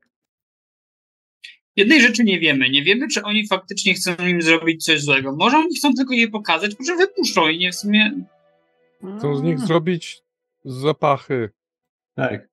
[1.77, 2.71] Jednej rzeczy nie wiemy.
[2.71, 5.37] Nie wiemy, czy oni faktycznie chcą im zrobić coś złego.
[5.37, 8.13] Może oni chcą tylko je pokazać, może wypuszczą i nie w sumie...
[9.19, 10.23] Chcą z nich zrobić
[10.65, 11.51] zapachy.
[12.15, 12.49] Tak.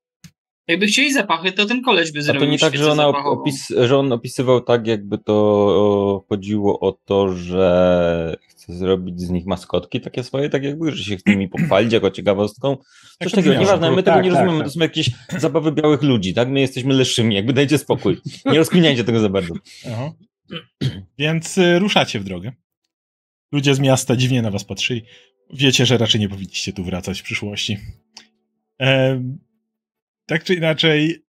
[0.67, 3.42] Jakby chcieli zapachy, to ten koleś by A zrobił to nie tak, że, ona zapachową.
[3.42, 9.45] opis, że on opisywał tak, jakby to chodziło o to, że chce zrobić z nich
[9.45, 12.77] maskotki takie swoje, tak jakby, że się chce nimi pochwalić jako ciekawostką.
[12.77, 12.85] Tak
[13.24, 14.67] Coś to takiego, nieważne, my tego Tak, nie tak, rozumiemy, tak.
[14.67, 16.50] to są jakieś zabawy białych ludzi, tak?
[16.50, 18.17] My jesteśmy leszymi, jakby dajcie spokój.
[18.45, 19.53] Nie rozkminiajcie tego za bardzo.
[19.92, 20.11] Aha.
[21.17, 22.51] Więc y, ruszacie w drogę.
[23.51, 25.01] Ludzie z miasta dziwnie na was patrzyli.
[25.53, 27.77] Wiecie, że raczej nie powinniście tu wracać w przyszłości.
[28.77, 29.38] Em,
[30.26, 31.26] tak czy inaczej,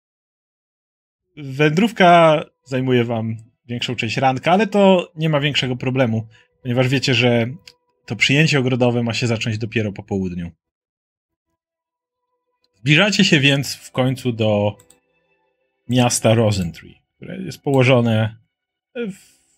[1.37, 6.29] wędrówka zajmuje wam większą część ranka, ale to nie ma większego problemu,
[6.63, 7.47] ponieważ wiecie, że
[8.07, 10.51] to przyjęcie ogrodowe ma się zacząć dopiero po południu.
[12.75, 14.77] Zbliżacie się więc w końcu do
[15.89, 18.37] miasta Rosentree, które jest położone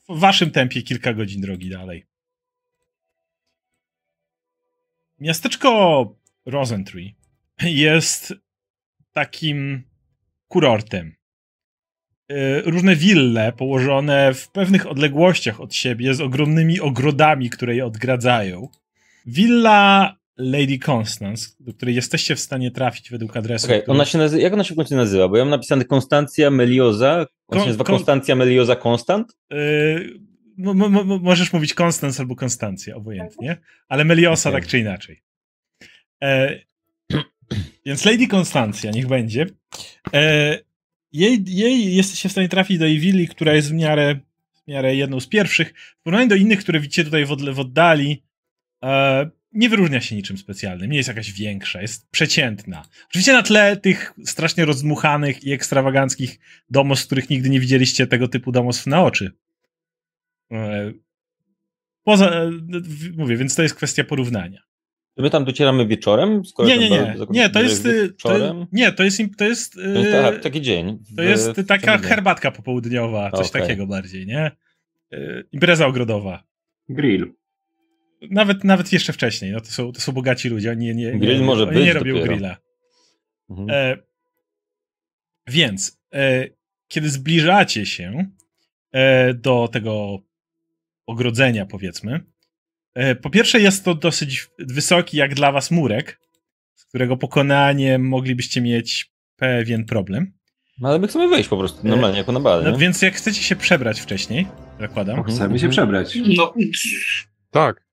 [0.08, 2.06] w waszym tempie kilka godzin drogi dalej.
[5.20, 7.16] Miasteczko Rosentree
[7.62, 8.34] jest
[9.14, 9.82] takim
[10.48, 11.14] kurortem.
[12.32, 18.68] Y, różne wille położone w pewnych odległościach od siebie z ogromnymi ogrodami, które je odgradzają.
[19.26, 23.66] Willa Lady Constance, do której jesteście w stanie trafić według adresu.
[23.66, 23.94] Okay, który...
[23.94, 25.28] ona się nazywa, jak ona się w końcu nazywa?
[25.28, 27.14] Bo ja mam napisane Konstancja Melioza.
[27.14, 29.36] Ona Kon- się nazywa kon- Konstancja Melioza Konstant?
[29.50, 30.18] Yy,
[30.56, 33.56] mo- mo- możesz mówić Konstans albo Konstancja, obojętnie,
[33.88, 34.60] ale Meliosa Okej.
[34.60, 35.22] tak czy inaczej.
[36.22, 36.58] E,
[37.86, 39.46] więc Lady Konstancja, niech będzie.
[40.14, 40.58] E,
[41.12, 44.20] jej, jej jesteście w stanie trafić do jej która jest w miarę,
[44.64, 45.74] w miarę jedną z pierwszych.
[46.00, 48.22] W porównaniu do innych, które widzicie tutaj w, odle- w oddali,
[48.84, 50.90] e, nie wyróżnia się niczym specjalnym.
[50.90, 52.88] Nie jest jakaś większa, jest przeciętna.
[53.08, 56.38] Oczywiście na tle tych strasznie rozdmuchanych i ekstrawaganckich
[56.70, 59.32] domostw, których nigdy nie widzieliście tego typu domostw na oczy.
[60.52, 60.92] E,
[62.04, 62.50] Poza, e,
[63.16, 64.62] mówię, więc to jest kwestia porównania.
[65.16, 66.44] My tam docieramy wieczorem?
[66.44, 67.16] Skoro Nie, nie, nie.
[67.30, 67.86] Nie, to jest.
[67.86, 68.66] y, To, wieczorem?
[68.72, 69.20] nie, to jest.
[69.38, 70.98] To jest, jest aha, taki dzień.
[71.12, 72.08] w- to jest w taka sobotę.
[72.08, 73.62] herbatka popołudniowa, coś Okej.
[73.62, 74.50] takiego bardziej, nie?
[75.14, 76.44] Y, Impreza ogrodowa.
[76.88, 77.32] Grill.
[78.30, 79.52] Nawet, nawet jeszcze wcześniej.
[79.52, 80.70] No to, są, to są bogaci ludzie.
[80.70, 82.32] Oni nie, nie, Grill nie, może oni być nie robią dopiero.
[82.32, 82.56] grilla.
[83.50, 83.70] Mhm.
[83.70, 83.96] E,
[85.46, 86.48] więc, e,
[86.88, 88.26] kiedy zbliżacie się
[88.92, 90.18] e, do tego
[91.06, 92.20] ogrodzenia, powiedzmy,
[93.22, 96.20] po pierwsze jest to dosyć wysoki, jak dla was, murek,
[96.74, 100.32] z którego pokonaniem moglibyście mieć pewien problem.
[100.80, 103.42] No ale my chcemy wejść po prostu normalnie, jako na bal, No, więc jak chcecie
[103.42, 104.46] się przebrać wcześniej,
[104.80, 105.36] zakładam, Mhm.
[105.36, 106.18] Chcemy się przebrać.
[106.36, 106.54] No,
[107.50, 107.84] Tak.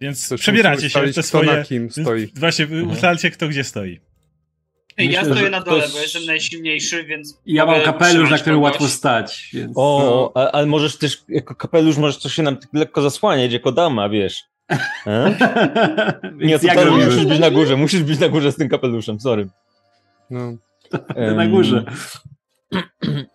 [0.00, 1.64] więc Też przebieracie się te kto na swoje...
[1.64, 2.26] kim więc stoi.
[2.36, 2.92] Właśnie, wy Mhm.
[2.96, 4.00] ustalcie kto gdzie stoi.
[4.98, 7.40] Ja Myślę, stoję że na dole, jest- bo jestem najsilniejszy, więc.
[7.46, 9.50] Ja mam kapelusz, na którym łatwo stać.
[9.52, 9.72] Więc...
[9.76, 13.72] O, a, ale możesz też, jako kapelusz, możesz coś się nam tak lekko zasłaniać, jako
[13.72, 14.44] dama, wiesz.
[15.06, 15.34] E?
[16.36, 17.06] Nie, to jak robimy?
[17.06, 19.48] musisz być na górze, musisz być na górze z tym kapeluszem, sorry.
[20.30, 20.52] No.
[21.36, 21.84] Na górze.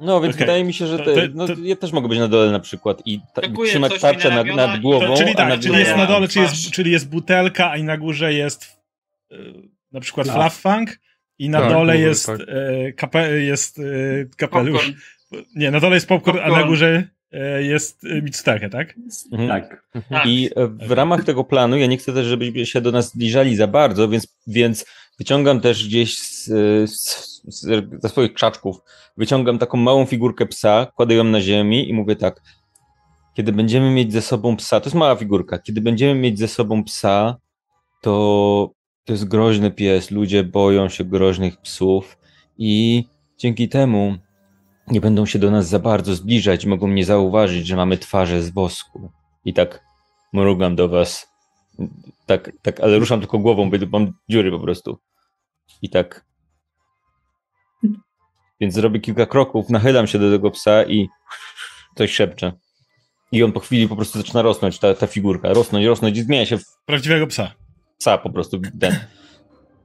[0.00, 0.46] No, więc Okej.
[0.46, 3.02] wydaje mi się, że te, no, to- ja też mogę być na dole na przykład
[3.04, 6.28] i ta, trzymać tarczę nad, nad głową, To, czyli a tak, czyli jest na dole,
[6.28, 8.78] czyli jest, czyli jest butelka, a i na górze jest
[9.32, 9.36] e,
[9.92, 10.36] na przykład Tak.
[10.36, 10.98] fluff funk
[11.38, 12.40] i na Tak, dole może jest, tak.
[12.48, 13.82] e, kape, jest e,
[14.36, 14.86] kapelusz.
[14.86, 15.48] Popcorn.
[15.56, 16.68] Nie, na dole jest popcorn, a na Popcorn.
[16.68, 18.94] górze e, jest e, Mitsutake, tak?
[19.32, 19.48] Mhm.
[19.48, 19.82] Tak.
[20.10, 20.26] Tak.
[20.26, 23.56] I e, w ramach tego planu ja nie chcę też, żebyśmy się do nas zbliżali
[23.56, 24.86] za bardzo, więc, więc
[25.18, 26.44] wyciągam też gdzieś z,
[26.90, 27.66] z, z,
[28.02, 28.76] ze swoich krzaczków,
[29.16, 32.40] wyciągam taką małą figurkę psa, kładę ją na ziemi i mówię tak,
[33.34, 36.84] kiedy będziemy mieć ze sobą psa, to jest mała figurka, kiedy będziemy mieć ze sobą
[36.84, 37.36] psa,
[38.02, 38.70] to
[39.08, 42.18] to jest groźny pies, ludzie boją się groźnych psów
[42.58, 43.04] i
[43.38, 44.18] dzięki temu
[44.88, 48.50] nie będą się do nas za bardzo zbliżać, mogą nie zauważyć, że mamy twarze z
[48.50, 49.10] wosku.
[49.44, 49.84] I tak
[50.32, 51.28] mrugam do was.
[52.26, 54.98] Tak, tak, ale ruszam tylko głową, bo mam dziury po prostu.
[55.82, 56.26] I tak.
[58.60, 61.08] Więc zrobię kilka kroków, nachylam się do tego psa i
[61.94, 62.52] coś szepczę.
[63.32, 65.52] I on po chwili po prostu zaczyna rosnąć, ta, ta figurka.
[65.52, 67.67] Rosnąć, rosnąć i zmienia się w Prawdziwego psa.
[67.98, 68.60] Psa po prostu.
[68.80, 68.96] Ten.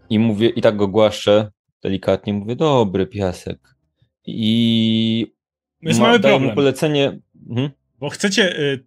[0.09, 1.51] I mówię, i tak go głaszczę
[1.83, 3.75] delikatnie, mówię, dobry piasek.
[4.25, 5.33] I
[5.82, 6.50] Jest ma- mały daję problem.
[6.50, 7.19] mu polecenie.
[7.50, 7.69] Mhm.
[8.00, 8.59] Bo chcecie.
[8.59, 8.85] Y,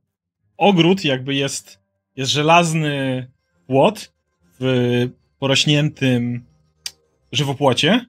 [0.57, 1.79] ogród jakby jest.
[2.17, 3.27] Jest żelazny
[3.67, 4.13] płot
[4.61, 6.45] w porośniętym
[7.33, 8.07] żywopłocie.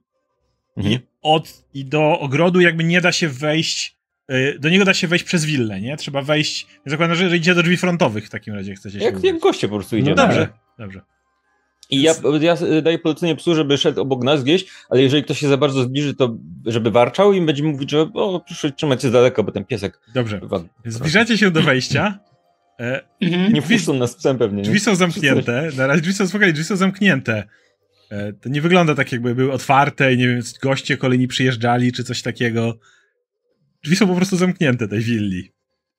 [0.77, 0.95] Mhm.
[0.95, 3.97] I, od, I do ogrodu jakby nie da się wejść.
[4.31, 5.97] y, Do niego da się wejść przez willę, nie?
[5.97, 6.67] Trzeba wejść.
[6.85, 9.05] Ja zakładam, że idzie do drzwi frontowych w takim razie chcecie się.
[9.05, 10.15] Jak, jak goście po prostu No idziemy.
[10.15, 10.47] Dobrze,
[10.79, 11.01] dobrze.
[11.89, 15.47] I ja, ja daję polecenie psu, żeby szedł obok nas gdzieś, ale jeżeli ktoś się
[15.47, 19.11] za bardzo zbliży, to żeby warczał i będziemy mówić, że o, proszę trzymać się z
[19.11, 20.41] daleka, bo ten piesek Dobrze.
[20.85, 22.19] Zbliżacie się do wejścia.
[22.79, 23.53] E, Mhm.
[23.53, 24.61] nie wpuszczą nas psem pewnie.
[24.63, 24.79] Drzwi Nie?
[24.79, 25.69] są zamknięte.
[25.77, 27.43] Na razie drzwi są spokojnie, drzwi są zamknięte.
[28.11, 32.03] E, To nie wygląda tak, jakby były otwarte i nie wiem, goście kolejni przyjeżdżali czy
[32.03, 32.77] coś takiego.
[33.83, 35.51] Drzwi są po prostu zamknięte tej willi.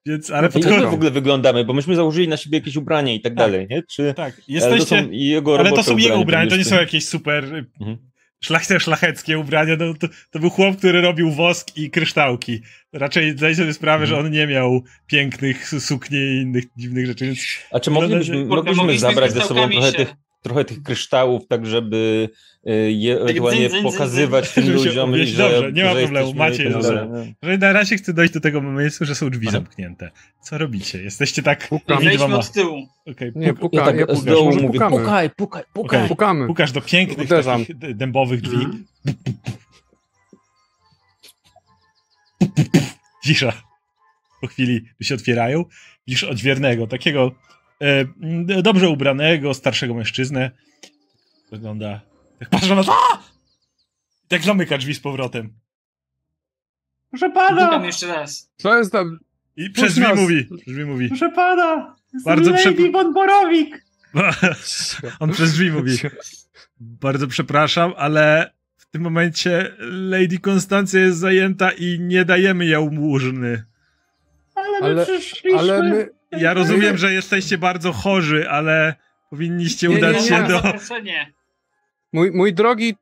[0.06, 3.14] Więc, ale I jak my w ogóle wyglądamy, bo myśmy założyli na siebie jakieś ubranie
[3.14, 3.38] i tak, Tak.
[3.38, 3.82] dalej, nie?
[3.82, 5.02] Czy, Tak, ale to jesteście.
[5.02, 7.98] są jego Ale to są jego ubrania, to nie są jakieś super y, Mhm.
[8.78, 9.76] szlacheckie ubrania.
[9.78, 12.60] No, to, to był chłop, który robił wosk i kryształki.
[12.92, 14.08] Raczej zdaj sobie sprawę, Mhm.
[14.22, 17.38] że on nie miał pięknych su- sukni i innych dziwnych rzeczy, więc
[17.72, 21.46] A czy No, moglibyśmy, no, mogliśmy zabrać ze sobą trochę się- tych, trochę tych kryształów,
[21.48, 22.28] tak żeby
[22.88, 26.82] je ewentualnie pokazywać tym ludziom, że, Dobrze, nie ma że problemu, macie no.
[27.42, 29.52] Że na razie chcę dojść do tego momentu, że są drzwi Aha.
[29.56, 30.10] zamknięte.
[30.42, 31.02] Co robicie?
[31.02, 31.84] Jesteście tak Pukam.
[31.88, 32.38] między Wejdźmy dwoma...
[32.38, 32.86] od tyłu.
[33.06, 34.96] Okej, Nie, puk- puka, Ja tak ja z pukasz, dołu mówię, pukamy.
[34.98, 35.98] pukaj, pukaj, pukaj.
[35.98, 36.08] Okej.
[36.08, 36.46] Pukamy.
[36.46, 37.60] pukasz do pięknych Uderzam.
[37.60, 38.56] takich d- dębowych drzwi.
[38.64, 38.84] Mhm.
[43.24, 43.52] Cisza.
[44.40, 45.64] Po chwili się otwierają.
[46.06, 47.32] Widzisz odźwiernego, takiego
[47.82, 48.04] e,
[48.62, 50.50] dobrze ubranego, starszego mężczyznę.
[51.52, 52.00] Wygląda...
[52.38, 52.96] Tak patrzę na to.
[54.28, 55.52] Tak zamyka drzwi z powrotem.
[57.10, 57.86] Proszę Pukam pana!
[57.86, 58.50] jeszcze raz.
[58.56, 59.18] Co jest tam?
[59.56, 60.18] I przez drzwi nas.
[60.18, 60.48] mówi.
[60.66, 61.08] Drzwi mówi.
[61.08, 61.96] Proszę pana!
[62.24, 63.84] Bardzo Lady przepro- von Borowik!
[65.20, 65.96] On przez drzwi mówi.
[66.80, 73.64] Bardzo przepraszam, ale w tym momencie Lady Konstancja jest zajęta i nie dajemy jałmużny.
[74.54, 75.58] Ale my Ale- przyszliśmy!
[75.58, 76.08] Ale my...
[76.32, 78.94] Ja rozumiem, że jesteście bardzo chorzy, ale
[79.30, 80.22] powinniście Nie, nie, udać nie.
[80.28, 80.60] się do...
[80.60, 81.32] zaproszenie.
[82.12, 82.94] Mój, mój drogi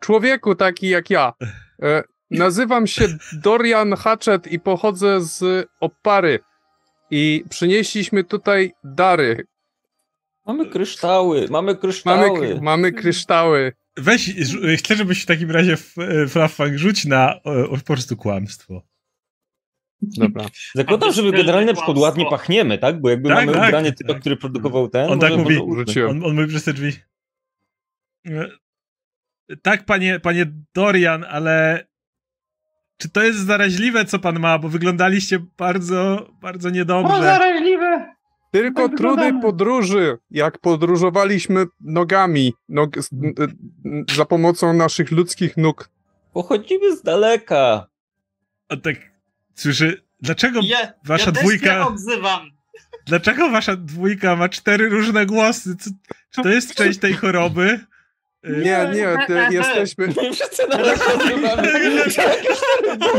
[0.00, 1.32] człowieku taki jak ja,
[1.82, 6.38] e, nazywam się Dorian Hatchet i pochodzę z Opary.
[7.10, 9.46] I przynieśliśmy tutaj dary.
[10.46, 12.60] Mamy kryształy, mamy Mamy, kryształy.
[12.62, 13.72] mamy kryształy.
[13.96, 14.30] Weź,
[14.78, 18.82] chcę, żebyś w takim razie w e, Flaffang rzuć na o, o, po prostu kłamstwo.
[20.02, 20.46] Dobra.
[20.74, 23.00] Zakładam, żeby jest generalnie na przykład ładnie pachniemy, tak?
[23.00, 23.98] Bo jakby Tak, mamy tak, ubranie tak.
[23.98, 25.10] typa, który produkował ten.
[25.10, 25.58] On tak mówi.
[26.08, 26.92] On, on mówi przez te drzwi.
[28.26, 28.48] E,
[29.62, 31.86] Tak, panie, panie Dorian, ale
[32.96, 34.58] czy to jest zaraźliwe, co pan ma?
[34.58, 37.22] Bo wyglądaliście bardzo, bardzo O, niedobrze.
[37.22, 38.14] zaraźliwe!
[38.52, 39.42] Tylko Tak trudy wyglądamy.
[39.42, 42.90] podróży, jak podróżowaliśmy nogami, nog,
[44.16, 45.90] za pomocą naszych ludzkich nóg.
[46.32, 47.86] Pochodzimy z daleka.
[48.68, 48.96] On tak
[49.54, 52.50] słyszy, dlaczego, Ja, Wasza ja dwójka- się odzywam.
[53.06, 55.76] dlaczego wasza dwójka ma cztery różne głosy?
[55.76, 55.90] Co,
[56.30, 57.80] czy to jest część tej choroby?
[58.44, 60.06] Nie, nie, ty, jesteśmy...
[60.06, 61.68] My wszyscy na nas nazywamy.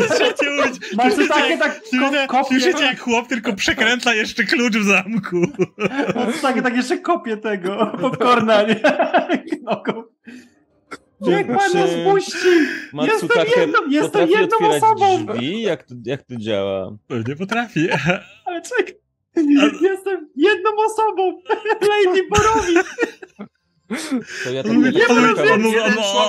[0.10, 0.94] Trzecie mówić.
[0.98, 2.60] Masz tu Słyszycie, takie jak- tak słyszycie- ko- kopie.
[2.60, 5.36] Słyszycie jak chłop tylko przekręca jeszcze klucz w zamku.
[6.16, 8.80] Masz takie, tak jeszcze kopię tego popcorna, nie?
[9.62, 10.04] Nogą.
[11.22, 12.48] Niech pan Czy- nas puści!
[12.94, 15.26] Matsutake Jestem jedną- jestem jedną osobą.
[15.26, 15.62] drzwi?
[15.62, 16.98] Jak to, jak to działa?
[17.08, 17.88] Pewnie potrafi.
[18.46, 18.94] Ale czekaj.
[19.82, 21.42] Jestem jedną osobą!
[21.82, 22.96] Lady Borowik!
[24.44, 25.80] To ja On mówi, on, mówi,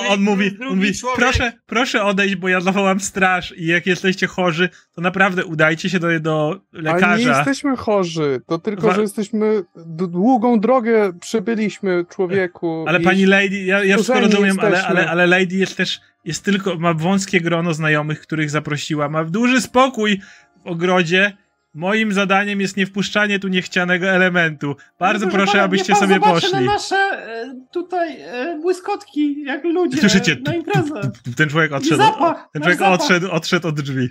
[0.09, 4.27] on, mówi, on, on mówi, proszę, proszę odejść, bo ja zawołam straż i jak jesteście
[4.27, 7.37] chorzy, to naprawdę udajcie się do, do Ale nie lekarza.
[7.37, 9.63] jesteśmy chorzy, to tylko, że jesteśmy...
[9.97, 12.85] Długą drogę przebyliśmy, człowieku.
[12.87, 16.77] Ale pani Lady, ja, ja wszystko rozumiem, ale, ale, ale Lady jest też, jest tylko,
[16.77, 20.21] ma wąskie grono znajomych, których zaprosiła, ma duży spokój
[20.63, 21.37] w ogrodzie.
[21.75, 24.75] Moim zadaniem jest niewpuszczanie tu niechcianego elementu.
[24.99, 26.51] Bardzo Proszę proszę, pana, abyście sobie poszli.
[26.53, 30.37] na nasze e, tutaj e, błyskotki, jak ludzie Słyszycie?
[30.45, 31.11] na imprezę.
[31.37, 31.97] Ten człowiek I odszedł.
[31.97, 32.35] zapach!
[32.53, 32.93] Ten nasz człowiek zapach.
[33.01, 34.07] odszedł, odszedł od drzwi.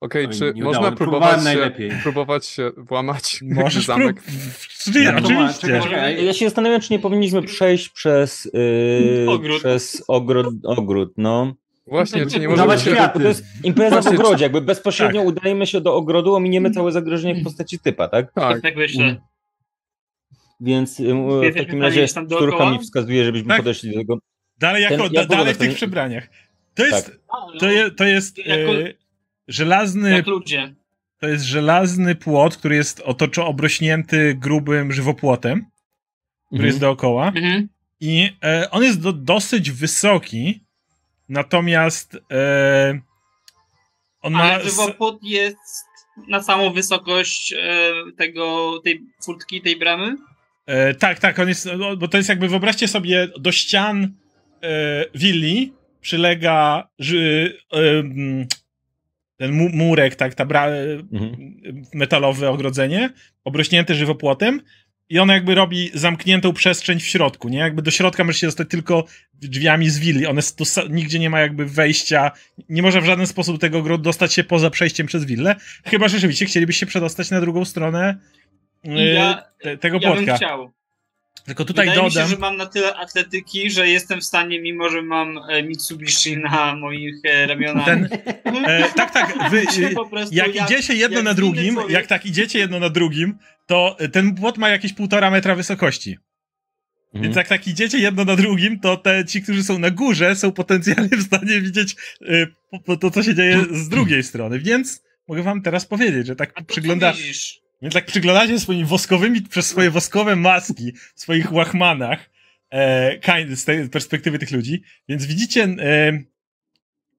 [0.00, 0.96] Okej, Oj, czy nie można udało.
[0.96, 1.90] próbować się, najlepiej.
[2.02, 4.22] próbować się włamać Możesz zamek?
[4.68, 5.80] Czy nie, No oczywiście.
[6.24, 9.58] Ja się zastanawiam, czy nie powinniśmy przejść przez, yy, Ogród.
[9.58, 11.54] przez ogród, ogród, no.
[11.90, 12.90] Właśnie, czy nie Dawać możemy się...
[12.90, 13.20] kwiaty.
[13.20, 17.34] To jest impreza w Właśnie, ogrodzie, jakby bezpośrednio udajemy się do ogrodu, ominiemy całe zagrożenie
[17.34, 18.32] w postaci typa, tak?
[18.32, 19.16] Tak, Tak myślę.
[20.60, 22.72] Więc yy, w takim w razie dookoła?
[22.72, 23.56] mi wskazuje, żebyśmy Tak.
[23.56, 24.18] podeszli do tego.
[24.58, 26.28] Dalej, jako, Ten- dalej w tych przebraniach.
[26.74, 27.16] To jest, Tak.
[27.60, 28.92] To je, to jest Jako- e,
[29.48, 30.74] żelazny Jak ludzie.
[31.20, 35.66] To jest żelazny płot, który jest otoczo obrośnięty grubym żywopłotem,
[36.46, 37.26] który jest dookoła.
[37.28, 37.68] Mhm.
[38.00, 40.64] I e, on jest do, dosyć wysoki,
[41.30, 43.00] natomiast e,
[44.22, 44.42] on ma.
[44.42, 45.84] Ale żywopłot jest
[46.28, 50.16] na samą wysokość e, tego, tej furtki, tej bramy?
[50.66, 51.68] E, tak, tak, on jest.
[51.78, 54.14] no, Bo to jest jakby, wyobraźcie sobie, do ścian
[54.62, 58.46] e, willi przylega ży, e, mm,
[59.36, 60.66] ten mu, murek, tak, ta bra,
[61.12, 61.54] Mhm.
[61.94, 63.10] metalowe ogrodzenie,
[63.44, 64.60] obrośnięte żywopłotem
[65.10, 67.58] i ono jakby robi zamkniętą przestrzeń w środku, nie?
[67.58, 69.04] Jakby do środka możesz się dostać tylko
[69.42, 70.26] drzwiami z willi.
[70.26, 72.30] One tu, nigdzie nie ma jakby wejścia,
[72.68, 76.46] nie można w żaden sposób tego ogrodu dostać się poza przejściem przez willę, chyba rzeczywiście
[76.46, 78.18] chcielibyś się przedostać na drugą stronę
[78.84, 80.36] yy, ja- te, tego Ja bym płotka.
[80.36, 80.70] chciał.
[81.44, 82.28] Tylko tutaj Wydaje mi dodam...
[82.28, 86.36] się, że mam na tyle atletyki, że jestem w stanie, mimo że mam e, Mitsubishi
[86.36, 87.84] na moich e, ramionach.
[87.84, 88.08] Ten,
[88.66, 91.90] e, tak, tak, wy, e, jak idziecie jedno jak na drugim, człowiek.
[91.90, 93.38] jak tak idziecie jedno na drugim,
[93.70, 96.18] to ten płot ma jakieś półtora metra wysokości.
[97.06, 97.22] Mhm.
[97.22, 100.52] Więc jak tak idziecie jedno na drugim, to te ci, którzy są na górze, są
[100.52, 102.46] potencjalnie w stanie widzieć y,
[103.00, 104.58] to, co się dzieje z drugiej strony.
[104.58, 107.60] Więc mogę wam teraz powiedzieć, że tak A to co przygląda, widzisz?
[107.82, 112.30] Więc tak przyglądacie swoimi woskowymi, przez swoje woskowe maski w swoich łachmanach
[112.70, 116.22] e, kind, z tej perspektywy tych ludzi, więc widzicie e,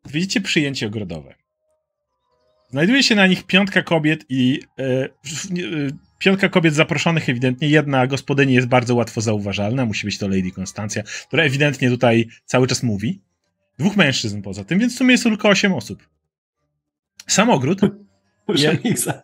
[0.06, 1.36] widzicie przyjęcie ogrodowe.
[2.70, 5.08] Znajduje się na nich piątka kobiet i e, e,
[6.22, 7.70] piątka kobiet zaproszonych ewidentnie.
[7.70, 12.68] Jedna gospodyni jest bardzo łatwo zauważalna, musi być to Lady Konstancja, która ewidentnie tutaj cały
[12.68, 13.22] czas mówi.
[13.80, 16.08] Dwóch mężczyzn poza tym, więc w sumie jest tylko osiem osób.
[17.28, 17.82] Sam ogród
[18.48, 19.24] Muszę Je- miksa.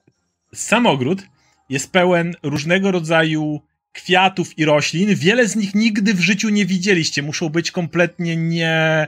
[0.53, 1.23] sam ogród
[1.69, 3.61] jest pełen różnego rodzaju
[3.93, 5.15] kwiatów i roślin.
[5.15, 7.21] Wiele z nich nigdy w życiu nie widzieliście.
[7.23, 9.07] Muszą być kompletnie nie,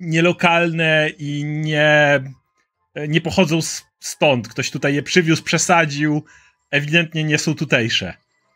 [0.00, 2.20] nielokalne i nie,
[3.08, 3.58] nie pochodzą
[4.00, 4.48] stąd.
[4.48, 6.24] Ktoś tutaj je przywiózł, przesadził.
[6.74, 8.14] Ewidentnie nie są tutejsze.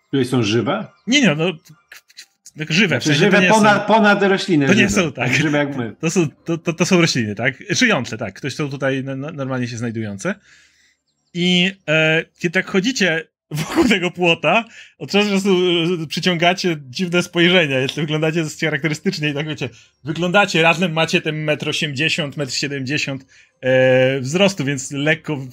[0.09, 0.87] Które są żywe?
[1.07, 1.53] Nie, nie, no
[2.59, 3.01] tak żywe.
[3.01, 4.67] W Znaczy, sensie żywe nie ponad, są, ponad rośliny.
[4.67, 5.03] To nie żywe.
[5.03, 5.35] są, tak.
[5.35, 5.97] Żywe jak my.
[6.01, 7.55] to, są, to, to, to są rośliny, tak?
[7.71, 8.35] Żyjące, tak.
[8.35, 10.35] Ktoś są tutaj no- no- normalnie się znajdujące.
[11.35, 14.65] I e, kiedy tak chodzicie wokół tego płota,
[14.99, 17.79] od czasu do czasu przyciągacie dziwne spojrzenia.
[17.79, 19.69] Jeśli wyglądacie charakterystycznie i tak wiecie,
[20.05, 23.19] wyglądacie, razem macie ten 1,80 m, 1,70 m
[23.61, 25.47] e, wzrostu, więc lekko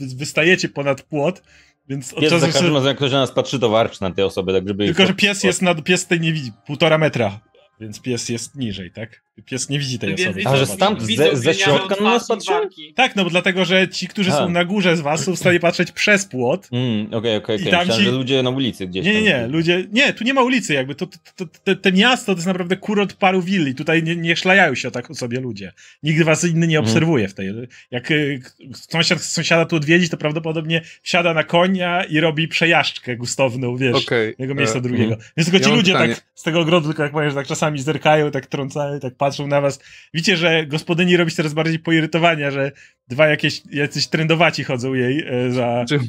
[0.00, 1.42] wystajecie ponad płot.
[1.88, 4.10] Więc od Pies czasu za każdym razem, jak ktoś na nas patrzy, to warczy na
[4.10, 4.86] te osoby, tak żeby...
[4.86, 7.40] Tylko, że pies jest nad, pies tej nie widzi, półtora metra,
[7.80, 9.22] więc pies jest niżej, tak?
[9.46, 10.42] Pies nie widzi tej Więc osoby.
[10.44, 12.92] A, że stamtąd widzą ze- ze środka na nas barki.
[12.94, 14.36] Tak, no bo dlatego, że ci, którzy A.
[14.36, 16.68] są na górze z was, są w stanie patrzeć przez płot.
[16.72, 17.70] Mm, okej, okej, I okej.
[17.72, 19.40] tam Myślałem, ci- że ludzie na ulicy gdzieś Nie, nie, tam.
[19.42, 22.38] nie, ludzie, nie, tu nie ma ulicy jakby, to, to, to, to, te miasto to
[22.38, 25.72] jest naprawdę kurort paru willi, tutaj nie, nie szlajają się o tak o sobie ludzie.
[26.02, 26.84] Nikt was inny nie Mhm.
[26.84, 27.52] obserwuje w tej,
[27.90, 28.40] jak y,
[28.74, 34.34] sąsiad sąsiada tu odwiedzić, to prawdopodobnie wsiada na konia i robi przejażdżkę gustowną, wiesz, Okej.
[34.38, 35.16] jego miejsca e, drugiego.
[35.36, 36.14] Więc tylko ja ci mam ludzie pytanie.
[36.14, 39.27] tak z tego ogrodu, tylko jak mówię, że tak czasami zerkają, tak trącają, tak patrzą
[39.46, 39.80] na was.
[40.14, 42.72] Widzicie, że gospodyni robi się coraz bardziej poirytowania, że
[43.08, 46.00] dwa jakieś, jacyś trendowaci chodzą jej e, za, Czy,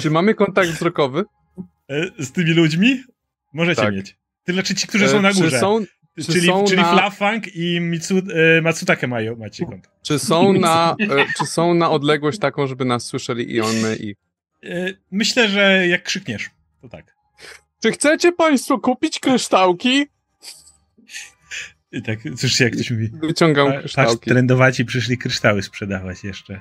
[0.00, 1.24] czy mamy kontakt wzrokowy?
[1.90, 3.02] e, z tymi ludźmi?
[3.52, 3.94] Możecie Tak.
[3.94, 4.16] mieć.
[4.44, 5.58] Tyle, czy ci, którzy E, są na górze.
[5.60, 5.84] są,
[6.18, 8.18] czy czyli są czyli na- Flafang i Mitsu,
[8.58, 9.94] e, Matsutake mają, macie kontakt.
[10.02, 11.06] czy są na, e,
[11.38, 14.14] czy są na odległość taką, żeby nas słyszeli i one i...
[14.64, 16.50] E, myślę, że jak krzykniesz,
[16.82, 17.14] to tak.
[17.82, 20.06] Czy chcecie państwo kupić kryształki?
[21.92, 24.30] I tak, słyszycie jak ktoś mówi, Wyciągam Pa- Patrz, kryształki.
[24.30, 26.60] trendowaci przyszli kryształy sprzedawać jeszcze.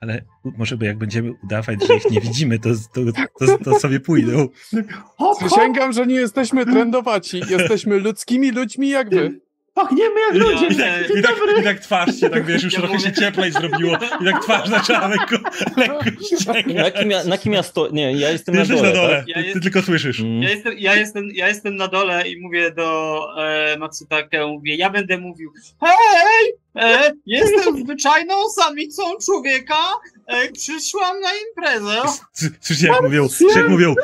[0.00, 3.00] Ale może by jak będziemy udawać, że ich nie widzimy, to, to,
[3.46, 4.48] to, to sobie pójdą.
[5.46, 7.40] Przysięgam, że nie jesteśmy trendowaci.
[7.50, 9.40] Jesteśmy ludzkimi ludźmi jak wy.
[9.82, 10.66] Pachniemy jak Ja- ludzie.
[10.66, 13.12] I tak, i tak, i tak twarz się, tak wiesz, już Ja trochę mówię- się
[13.12, 13.96] cieplej zrobiło.
[14.20, 15.36] I tak twarz zaczęła lekko,
[15.76, 15.98] lekko.
[16.74, 17.88] Na kim, ja, na kim ja sto...
[17.92, 19.28] Nie, ja jestem Ty na dole, na dole, Tak?
[19.28, 20.20] Ja ty, ty jest- tylko słyszysz.
[20.20, 20.42] Mm.
[20.42, 24.90] Ja jestem, ja, jestem, ja jestem na dole i mówię do e, Matsutake, mówię, ja
[24.90, 29.74] będę mówił, hej, e, jestem zwyczajną samicą człowieka,
[30.26, 32.02] e, przyszłam na imprezę.
[32.60, 33.94] Słyszycie jak mówią, jak mówią,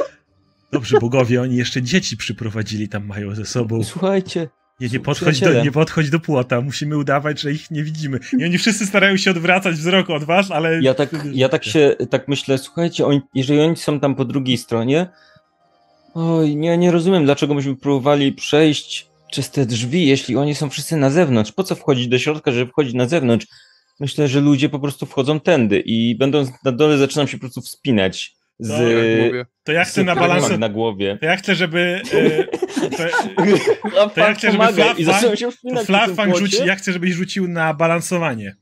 [0.72, 3.84] dobrze bogowie, oni jeszcze dzieci przyprowadzili tam mają ze sobą.
[3.84, 4.48] Słuchajcie,
[4.80, 8.18] Nie, nie podchodź, do, nie podchodź do płota, musimy udawać, że ich nie widzimy.
[8.38, 10.82] I oni wszyscy starają się odwracać wzrok od was, ale...
[10.82, 14.58] ja tak, ja tak się, tak myślę, słuchajcie, oni, jeżeli oni są tam po drugiej
[14.58, 15.08] stronie,
[16.14, 20.96] oj, nie, nie rozumiem, dlaczego myśmy próbowali przejść przez te drzwi, jeśli oni są wszyscy
[20.96, 21.52] na zewnątrz.
[21.52, 23.46] Po co wchodzić do środka, żeby wchodzić na zewnątrz?
[24.00, 27.60] Myślę, że ludzie po prostu wchodzą tędy i będąc na dole zaczynam się po prostu
[27.60, 29.46] wspinać z, No, Jak mówię.
[29.64, 30.58] To ja chcę z na krakami balans...
[30.58, 31.18] na głowie.
[31.20, 32.02] To ja chcę, żeby...
[32.12, 32.44] E,
[32.90, 36.16] to, To ja chcę, żeby Flap i Fang- zacząłem się to wspinać po Flap tym
[36.16, 36.46] Fang płocie.
[36.46, 38.56] rzuci, ja chcę, żebyś rzucił na balansowanie.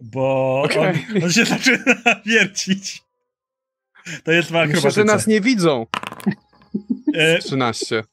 [0.00, 0.78] Bo Okej.
[0.78, 1.94] on, on się zaczyna
[2.26, 3.02] wiercić.
[4.24, 5.86] To jest twoja Myślę, że nas nie widzą.
[7.14, 8.04] E, 13.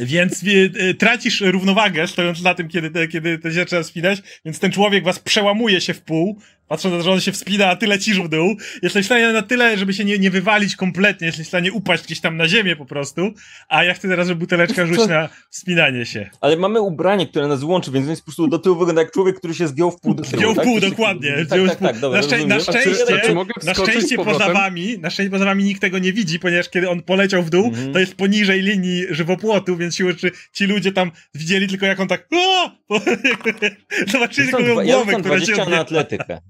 [0.00, 4.22] Więc e, e, tracisz równowagę, stojąc na tym, kiedy, te, kiedy te się trzeba wspinać,
[4.44, 7.66] więc ten człowiek was przełamuje się w pół, patrząc na to, że on się wspina,
[7.66, 8.56] a ty lecisz w dół.
[8.82, 12.04] Jesteś w stanie na tyle, żeby się nie, nie wywalić kompletnie, jesteś w stanie upaść
[12.04, 13.30] gdzieś tam na ziemię po prostu,
[13.68, 16.30] a ja chcę teraz, żeby buteleczka rzuć na wspinanie się.
[16.40, 19.10] Ale mamy ubranie, które nas łączy, więc on jest po prostu do tyłu wygląda jak
[19.12, 20.36] człowiek, który się zgiął w pół do tyłu.
[20.38, 20.64] Wziął w tak?
[20.64, 21.32] pół, dokładnie.
[21.48, 23.20] Tak, tak, tak, dobra, na, szczę- czy- szczęście,
[23.60, 26.90] czy na szczęście poza wami, na szczęście poza wami nikt tego nie widzi, ponieważ kiedy
[26.90, 27.92] on poleciał w dół, Mhm.
[27.92, 32.08] to jest poniżej linii żywopłotu, więc siłą rzeczy ci ludzie tam widzieli tylko jak on
[32.08, 32.28] tak!
[34.12, 36.40] Zobaczyli tylko ja głowę, rzucam która się 20 na atletykę.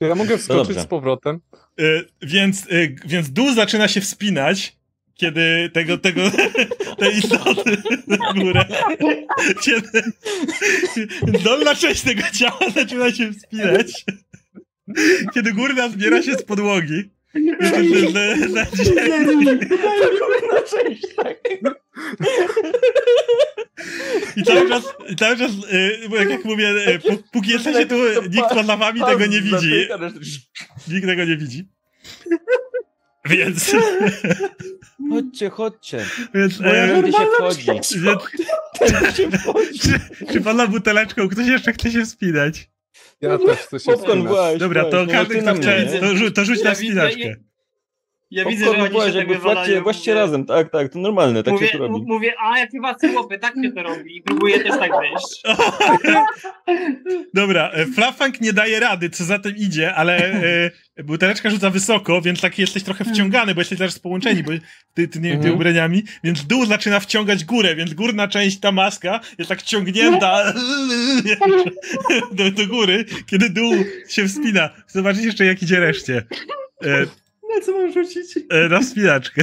[0.00, 0.82] Ja mogę wskoczyć dobrze.
[0.82, 1.40] z powrotem.
[1.80, 4.76] Y, więc, y, więc dół zaczyna się wspinać,
[5.14, 6.22] kiedy tego, tego,
[6.98, 8.64] tej istoty na górę,
[9.64, 10.02] kiedy
[11.44, 14.04] dolna część tego ciała zaczyna się wspinać,
[15.34, 17.10] kiedy górna zbiera się z podłogi.
[24.36, 27.86] I cały czas, i cały czas y, bo jak, jak mówię, y, pó- póki jesteście
[27.86, 27.94] tu,
[28.30, 29.86] nikt poza wami tego nie widzi.
[30.88, 31.68] Nikt tego nie widzi.
[33.24, 33.72] Więc,
[35.10, 36.04] Chodźcie, chodźcie.
[36.34, 37.66] więc, e, się wchodzi.
[37.66, 39.78] więc się wchodzi.
[39.78, 40.00] czy,
[40.32, 42.68] czy pana buteleczką ktoś jeszcze chce się wspinać?
[43.20, 46.58] Ja też się Popcorn właź, Dobra, to No, każdy, kto chce, to, rzu- to rzuć
[46.58, 47.36] Ja na widzę- wspinaczkę.
[48.34, 49.82] Ja widzę, że oni się tak wywalają.
[49.82, 52.04] mówię- razem, tak, tak, to normalne, tak mówię, się to robi.
[52.06, 54.16] mówię, a jak chyba chłopy, tak się to robi.
[54.16, 55.42] I próbuję też tak wyjść.
[57.34, 60.16] Dobra, e, Flafang nie daje rady, co za tym idzie, ale
[60.96, 64.50] e, buteleczka rzuca wysoko, więc taki jesteś trochę wciągany, bo jesteś teraz połączeni bo
[64.94, 65.54] ty, ty, nie, ty Mhm.
[65.54, 70.52] ubraniami, więc dół zaczyna wciągać górę, więc górna część, ta maska jest tak ciągnięta
[72.32, 73.74] do, do góry, kiedy dół
[74.08, 74.70] się wspina.
[74.88, 76.22] Zobaczyć jeszcze, jak idzie reszcie.
[76.84, 77.06] E,
[77.54, 78.38] Na co mam rzucić?
[78.50, 79.42] e, na wspinaczkę.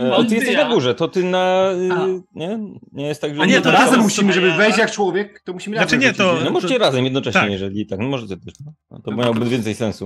[0.00, 1.68] E, a ty jesteś na górze, to ty na...
[1.68, 1.72] A.
[2.06, 2.58] y, Nie?
[2.92, 3.42] Nie jest tak, że...
[3.42, 5.94] A nie, No to to razem musimy, żeby ja- wejść jak człowiek, to musimy Znaczy
[5.96, 7.50] razem nie, to- No możecie razem jednocześnie, Tak.
[7.50, 8.54] jeżeli tak, no możecie też.
[8.66, 8.72] No.
[8.90, 10.04] No, to miałoby więcej sensu.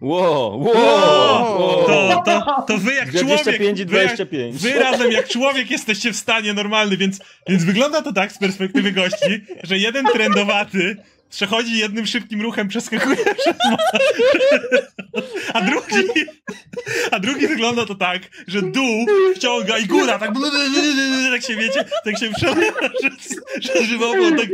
[0.00, 1.86] Wow, wow, Wow!
[1.86, 3.26] To, to, to wy jak człowiek...
[3.26, 4.56] 25 i wy 25.
[4.56, 8.92] Wy razem jak człowiek jesteście w stanie normalny, więc, więc wygląda to tak z perspektywy
[8.92, 10.96] gości, że jeden trendowaty
[11.30, 13.56] przechodzi jednym szybkim ruchem, przeskakuje przez
[15.54, 16.08] a drugi,
[17.10, 20.30] a drugi wygląda to tak, że dół wciąga i góra tak
[21.30, 22.30] tak się wiecie, tak się
[23.60, 24.48] przeżywało, tak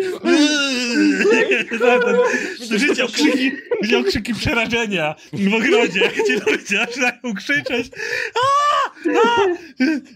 [2.68, 7.86] Słyszycie okrzyki, widział okrzyki przerażenia w ogrodzie, jak ci ludzie zaczynają krzyczeć
[8.34, 8.90] "A!
[9.10, 9.46] A!"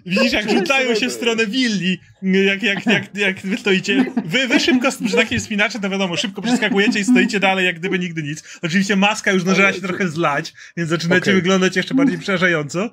[0.06, 4.04] Widzisz, jak rzucają się w stronę willi, jak, jak, jak, jak wy stoicie.
[4.24, 7.98] Wy, wy szybko, przy takim spinacze, to wiadomo, szybko przeskakujecie i stoicie dalej, jak gdyby
[7.98, 8.58] nigdy nic.
[8.62, 11.34] Oczywiście maska już zdążyła się trochę zlać, więc zaczynacie Okej.
[11.34, 12.90] wyglądać jeszcze bardziej przerażająco.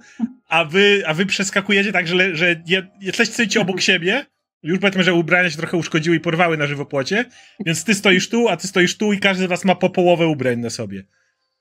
[0.48, 4.26] A wy, a wy przeskakujecie tak, że, że je, jesteście stoicie obok siebie,
[4.64, 7.26] już powiedzmy, że ubrania się trochę uszkodziły i porwały na żywopłocie,
[7.66, 10.28] więc ty stoisz tu, a ty stoisz tu i każdy z was ma po połowę
[10.28, 11.04] ubrań na sobie.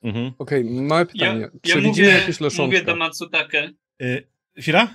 [0.02, 0.32] Mhm.
[0.38, 1.40] Okej, małe pytanie.
[1.40, 2.80] Ja, Czy ja widzimy mówię, jakieś mówię leszonka?
[2.80, 3.70] do Matsutake.
[4.02, 4.26] Y,
[4.58, 4.88] chwila.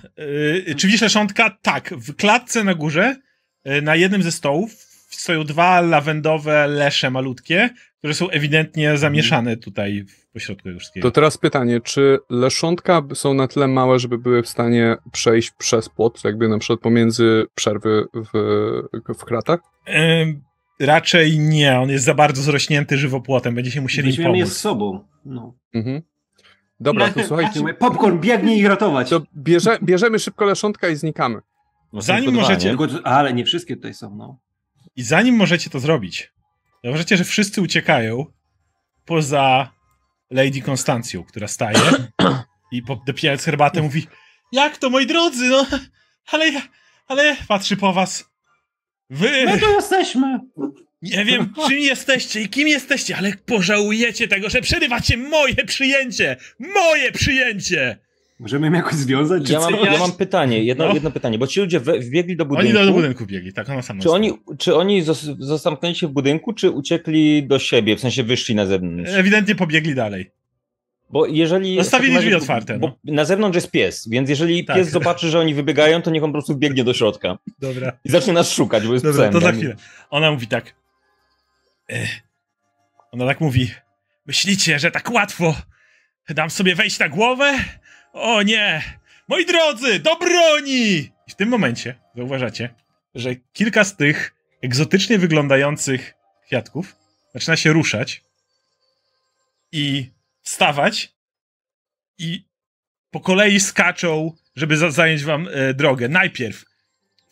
[0.68, 1.58] Y, czy widzisz leszątka?
[1.62, 1.94] Tak.
[1.96, 3.16] W klatce na górze,
[3.66, 4.72] y, na jednym ze stołów,
[5.10, 11.08] stoją dwa lawendowe lesze malutkie, które są ewidentnie zamieszane tutaj w pośrodku tego wszystkiego.
[11.08, 15.88] To teraz pytanie, czy leszczątka są na tyle małe, żeby były w stanie przejść przez
[15.88, 18.30] płot, jakby na przykład pomiędzy przerwy w,
[19.18, 19.60] w kratach?
[20.22, 20.42] Ym,
[20.80, 24.58] raczej nie, on jest za bardzo zrośnięty żywopłotem, będzie się musieli Weźmiemy je z pomóc.
[24.58, 25.04] sobą.
[25.24, 25.54] No.
[25.74, 26.02] Mhm.
[26.80, 29.10] Dobra, to słuchajcie, Popcorn, biegnij ich ratować.
[29.10, 31.40] to bierze, bierzemy szybko leszczątka i znikamy.
[31.92, 32.76] No Zanim dwa, możecie- nie?
[32.76, 34.38] Tylko, ale nie wszystkie tutaj są, no.
[34.96, 36.32] I zanim możecie to zrobić,
[36.84, 38.26] zauważycie, że wszyscy uciekają
[39.04, 39.70] poza
[40.30, 41.78] Lady Konstancją, która staje
[42.72, 44.06] i po- dopijając herbatę mówi
[44.52, 45.66] jak to, moi drodzy, no,
[46.32, 46.68] ale, ja-
[47.06, 48.30] ale patrzy po was.
[49.10, 50.40] Wy, My tu jesteśmy.
[51.02, 56.36] Nie wiem, czym jesteście i kim jesteście, ale pożałujecie tego, że przerywacie moje przyjęcie!
[56.58, 57.98] Moje przyjęcie!
[58.40, 59.46] Możemy im jakoś związać?
[59.46, 60.94] Czy Ja mam, ja mam pytanie, jedno, No.
[60.94, 62.78] jedno pytanie, bo ci ludzie we, wbiegli do budynku.
[62.78, 65.02] Oni do, budynku biegli, tak, ona sama Czy oni, czy oni
[65.38, 69.10] zostali się w budynku, czy uciekli do siebie, w sensie wyszli na zewnątrz?
[69.12, 70.30] Ewidentnie pobiegli dalej.
[71.10, 71.76] Bo jeżeli.
[71.76, 74.76] Zostawili drzwi otwarte, Bo na zewnątrz jest pies, więc jeżeli Tak.
[74.76, 77.92] pies zobaczy, że oni wybiegają, to niech on po prostu biegnie do środka Dobra.
[78.04, 79.32] i zacznie nas szukać, bo jest Dobra, psem.
[79.32, 79.76] to za chwilę.
[80.10, 80.79] Ona mówi tak.
[83.12, 83.74] Ona tak mówi.
[84.26, 85.56] Myślicie, że tak łatwo
[86.28, 87.64] dam sobie wejść na głowę?
[88.12, 88.82] O nie!
[89.28, 90.96] Moi drodzy, do broni!
[91.26, 92.74] I w tym momencie zauważacie,
[93.14, 96.14] że kilka z tych egzotycznie wyglądających
[96.46, 96.96] kwiatków
[97.34, 98.24] zaczyna się ruszać
[99.72, 100.10] i
[100.42, 101.14] wstawać
[102.18, 102.44] i
[103.10, 106.08] po kolei skaczą, żeby za- zająć wam e, drogę.
[106.08, 106.64] Najpierw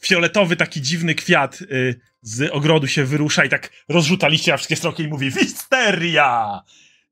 [0.02, 4.76] fioletowy taki dziwny kwiat y, z ogrodu się wyrusza i tak rozrzuca liście na wszystkie
[4.76, 6.62] strony i mówi Wisteria!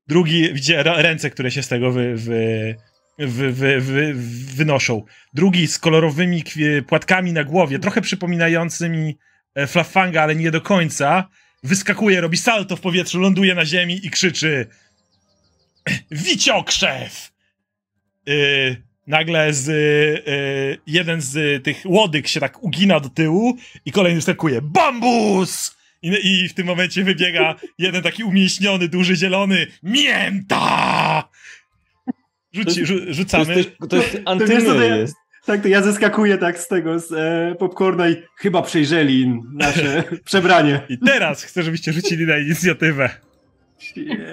[0.07, 2.75] Drugi, widzicie ręce, które się z tego wy, wy,
[3.19, 4.13] wy, wy, wy,
[4.55, 5.03] wynoszą.
[5.33, 6.43] Drugi z kolorowymi
[6.87, 9.17] płatkami na głowie, trochę przypominającymi
[9.55, 11.29] e, Flafanga, ale nie do końca.
[11.63, 14.67] Wyskakuje, robi salto w powietrzu, ląduje na ziemi i krzyczy
[16.11, 17.31] Wiciokrzew!
[18.29, 24.21] Y, nagle z y, jeden z tych łodyg się tak ugina do tyłu i kolejny
[24.21, 25.77] skakuje Bambus!
[26.01, 31.29] I, I w tym momencie wybiega jeden taki umięśniony, duży, zielony Mięta!
[32.53, 33.55] Rzuci, rzu, To rzucamy.
[33.57, 35.15] jest, to jest to antymy ja- jest.
[35.45, 40.81] Tak, to ja zeskakuję tak z tego, z e, popcorna i chyba przejrzeli nasze przebranie.
[40.89, 43.09] I teraz chcę, żebyście rzucili na inicjatywę.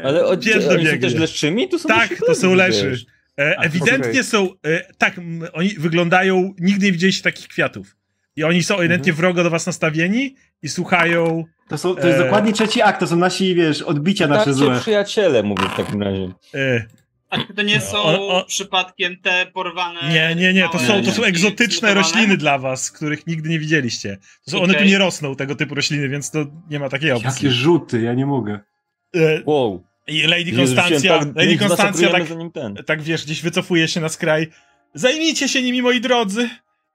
[0.05, 1.69] Ale o, Gdzież oni są też leszczymi?
[1.69, 2.91] To są Tak, to są leży, leży.
[2.91, 3.14] wiesz.
[3.41, 4.49] E, ewidentnie są.
[4.67, 5.21] E, tak,
[5.53, 6.55] oni wyglądają.
[6.61, 7.97] Nigdy nie widzieliście takich kwiatów.
[8.37, 11.45] I oni są ewidentnie wrogo do was nastawieni i słuchają.
[11.69, 12.25] To, są, to jest E.
[12.25, 14.81] dokładnie trzeci akt, to są nasi, wiesz, odbicia nasze złe.
[14.81, 16.33] przyjaciele, mówię w takim razie.
[16.55, 16.85] E,
[17.31, 20.01] A czy to nie są O- o- przypadkiem te porwane...
[20.13, 24.19] Nie, nie, nie, to są, to są egzotyczne rośliny dla was, których nigdy nie widzieliście.
[24.45, 27.27] To są, One tu nie rosną, tego typu rośliny, więc to nie ma takiej opcji.
[27.29, 28.61] Jakie rzuty, ja nie mogę.
[29.17, 29.85] E, Wow.
[30.07, 32.23] I Lady Konstancja, chciałem Lady Konstancja tak,
[32.87, 34.49] tak wiesz, gdzieś wycofuje się na skraj.
[34.95, 36.49] Zajmijcie się nimi, moi drodzy.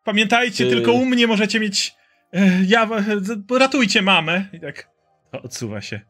[0.03, 1.93] Pamiętajcie, Ty- tylko u mnie możecie mieć.
[2.33, 2.83] E, ja.
[2.83, 4.45] e, Ratujcie mamę.
[4.53, 4.89] I tak
[5.31, 6.01] to odsuwa się.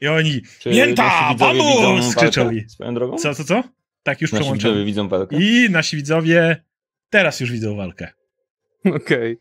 [0.00, 0.42] I oni.
[0.60, 1.34] Czy Mięta!
[1.38, 2.16] Pomóż!
[2.16, 2.50] krzyczą
[2.94, 3.16] drogą?
[3.18, 3.62] Co, co, co?
[4.02, 4.70] Tak, już Nasi przełączam.
[4.70, 5.36] widzowie widzą walkę?
[5.36, 6.64] I nasi widzowie
[7.10, 8.08] teraz już widzą walkę.
[8.96, 9.38] Okej.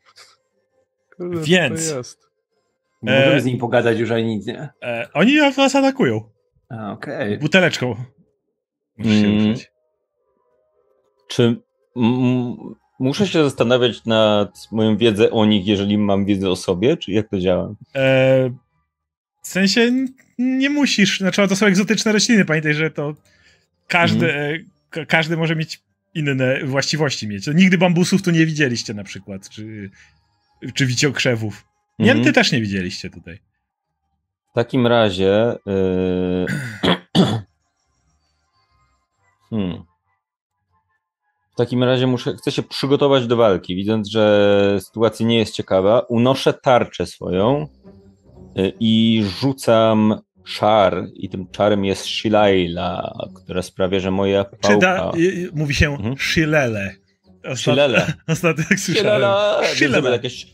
[1.18, 2.20] Co Więc- To jest?
[3.02, 4.70] Nie możemy E, z nim pogadać już ani nic, nie?
[4.84, 6.30] E, oni was atakują.
[6.92, 7.38] Okej.
[7.38, 7.96] Buteleczką.
[8.98, 9.56] Musisz się Mm.
[11.30, 11.56] Czy
[13.00, 17.30] muszę się zastanawiać nad moją wiedzę o nich, jeżeli mam wiedzę o sobie, czy jak
[17.30, 17.76] to działa?
[17.96, 18.50] E,
[19.44, 19.92] w sensie
[20.38, 21.20] nie musisz.
[21.20, 22.46] Znaczy, to są egzotyczne rośliny.
[22.46, 23.16] Pamiętaj, że to
[23.88, 24.60] każdy, e,
[24.90, 25.82] ka- każdy może mieć
[26.14, 27.48] inne właściwości mieć.
[27.56, 29.90] Nigdy bambusów tu nie widzieliście na przykład, czy,
[30.74, 31.66] czy wiciokrzewów.
[32.00, 32.34] Mięty Mhm.
[32.34, 33.40] też nie widzieliście tutaj.
[34.52, 35.56] W takim razie.
[35.66, 36.46] Yy...
[39.50, 39.84] hmm.
[41.54, 43.76] W takim razie muszę, chcę się przygotować do walki.
[43.76, 47.68] Widząc, że sytuacja nie jest ciekawa, unoszę tarczę swoją
[48.56, 50.16] yy, i rzucam
[50.46, 51.06] czar.
[51.14, 55.12] I tym czarem jest Shilaila, która sprawia, że moja pałka.
[55.16, 56.18] y, y, mówi się Mhm.
[56.18, 56.96] szylele.
[57.44, 58.14] Ostat- Shilele.
[58.28, 59.66] Ostatnio jak słyszałem.
[59.76, 59.98] Shilele.
[59.98, 60.48] robię jakieś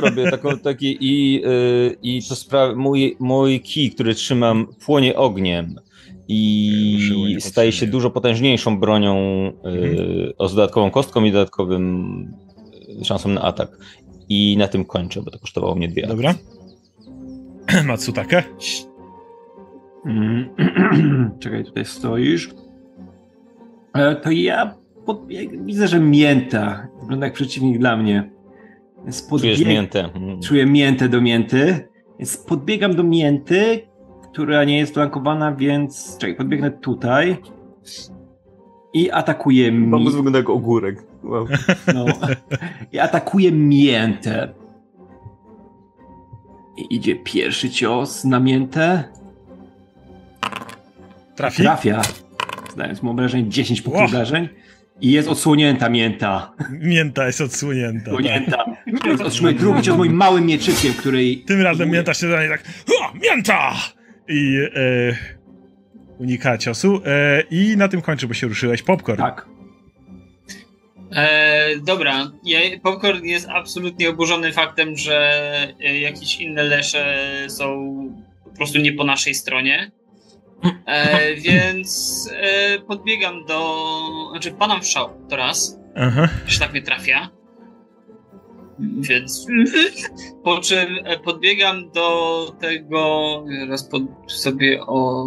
[0.00, 5.74] robię taką, taki i, y, i to sprawia, mój, mój kij, który trzymam, płonie ogniem
[6.28, 9.16] i staje się dużo potężniejszą bronią
[9.64, 9.84] Mhm.
[9.84, 12.34] y, o z dodatkową kostką i dodatkowym
[13.00, 13.78] y, szansą na atak.
[14.28, 16.06] I na tym kończę, bo to kosztowało mnie dwie.
[16.06, 16.34] Dobra.
[17.86, 18.44] Matsutake.
[20.06, 20.48] Mm.
[21.40, 22.50] Czekaj, tutaj stoisz.
[23.94, 24.74] E, To ja
[25.06, 25.64] podbieg...
[25.64, 28.30] widzę, że mięta wygląda jak przeciwnik dla mnie.
[29.04, 30.10] Więc Czujesz podbieg- miętę.
[30.14, 30.40] Mm.
[30.40, 33.88] Czuję miętę do mięty, więc podbiegam do mięty,
[34.32, 37.36] która nie jest flankowana, więc czekaj, podbiegnę tutaj
[38.92, 40.04] i atakuję mi...
[40.04, 41.02] wygląda jak ogórek.
[41.24, 41.46] Wow.
[41.94, 42.04] No,
[42.92, 44.54] i atakuję miętę.
[46.76, 49.04] I idzie pierwszy cios na miętę.
[51.36, 51.62] Trafi.
[51.62, 52.02] Trafia,
[52.72, 54.48] zdając mu obrażeń 10 punktów obrażeń.
[55.02, 56.52] I jest odsłonięta mięta.
[56.70, 58.04] Mięta jest odsłonięta.
[58.04, 58.14] tak.
[58.14, 58.64] Odsłonięta.
[59.04, 61.38] Więc otrzymuję drugi cios moim małym mieczykiem, której...
[61.46, 62.64] Tym razem mięta się nie tak.
[63.22, 63.72] Mięta!
[64.28, 65.16] I e,
[66.18, 67.00] unika ciosu.
[67.06, 68.82] E, I na tym kończy, bo się ruszyłeś.
[68.82, 69.22] Popcorn.
[69.22, 69.46] Tak.
[71.16, 75.48] E, dobra, ja, Popcorn jest absolutnie oburzony faktem, że
[75.80, 77.96] e, jakieś inne lesze są
[78.44, 79.90] po prostu nie po naszej stronie.
[80.86, 83.84] E, więc e, podbiegam do.
[84.30, 86.28] Znaczy, padam w szał to raz, Aha.
[86.58, 87.28] tak mnie trafia.
[88.78, 89.46] Więc.
[90.44, 93.44] Po czym e, podbiegam do tego.
[93.68, 95.24] Raz pod sobie o.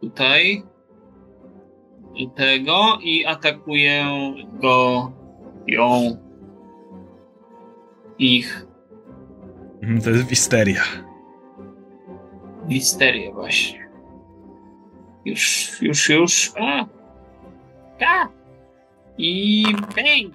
[0.00, 0.62] Tutaj.
[2.36, 4.06] Tego i atakuję
[4.60, 5.12] go.
[5.66, 6.16] Ją.
[8.18, 8.66] Ich.
[9.82, 10.82] Mhm, To jest wisteria.
[12.68, 13.85] Misterię właśnie.
[15.26, 16.52] Już, już, już.
[16.60, 16.86] A.
[18.00, 18.28] A.
[19.18, 20.34] I bang!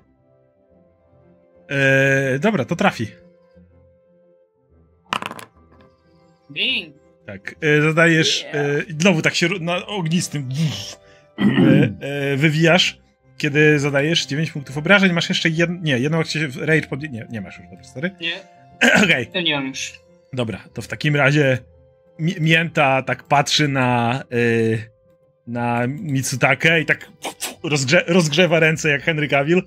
[1.70, 3.08] E, dobra, to trafi.
[6.50, 6.96] Bang!
[7.26, 7.56] Tak.
[7.62, 8.46] E, zadajesz.
[8.54, 10.50] E, i znowu tak się na ognistym.
[11.42, 13.00] E, e, wywijasz.
[13.38, 15.80] Kiedy zadajesz 9 punktów obrażeń, masz jeszcze jedno.
[15.82, 17.02] Nie, jedną akcję rage pod...
[17.02, 18.12] Nie, nie masz już, dobra, stary.
[18.22, 18.34] Nie,
[19.04, 19.30] Okej.
[19.34, 20.00] ja nie mam już.
[20.34, 21.58] Dobra, to w takim razie
[22.22, 24.92] Mięta tak patrzy na y,
[25.48, 27.10] na Mitsutake i tak
[27.64, 29.62] rozgrze rozgrzewa ręce jak Henry Cavill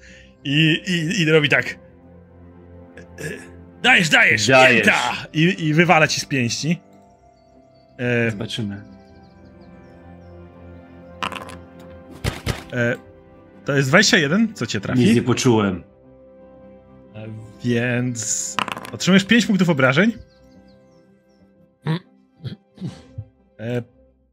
[0.44, 3.38] i, i, i robi tak y,
[3.82, 4.86] dajesz, dajesz, Dajesz.
[4.86, 5.26] Mięta!
[5.32, 6.80] I, I wywala ci z pięści.
[7.98, 8.82] E, Zobaczymy.
[12.72, 12.94] e,
[13.64, 15.14] to jest 21, co cię Nic trafi.
[15.14, 15.84] nie poczułem.
[17.14, 17.26] E,
[17.64, 18.56] Więc
[18.92, 20.12] otrzymujesz 5 punktów obrażeń.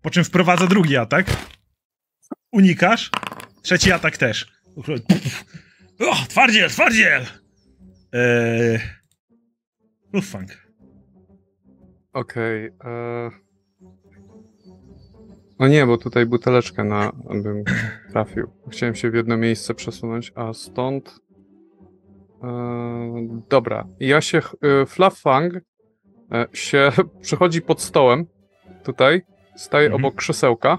[0.01, 1.25] Po czym wprowadza drugi atak.
[2.51, 3.09] Unikasz.
[3.61, 4.61] Trzeci atak też.
[5.99, 7.25] O, twardziel, twardziel!
[8.13, 8.79] Eee...
[10.13, 10.49] Luftfang.
[12.13, 12.65] Okej.
[12.83, 13.31] e,
[15.57, 17.11] O nie, bo tutaj buteleczkę na
[17.43, 17.63] bym
[18.11, 18.51] trafił.
[18.71, 21.19] Chciałem się w jedno miejsce przesunąć, a stąd.
[22.43, 24.37] E, dobra, ja się.
[24.37, 25.53] e, Fluffang
[26.31, 28.25] e, się przechodzi pod stołem.
[28.83, 29.21] Tutaj.
[29.55, 30.05] Staje Mhm.
[30.05, 30.77] obok krzesełka.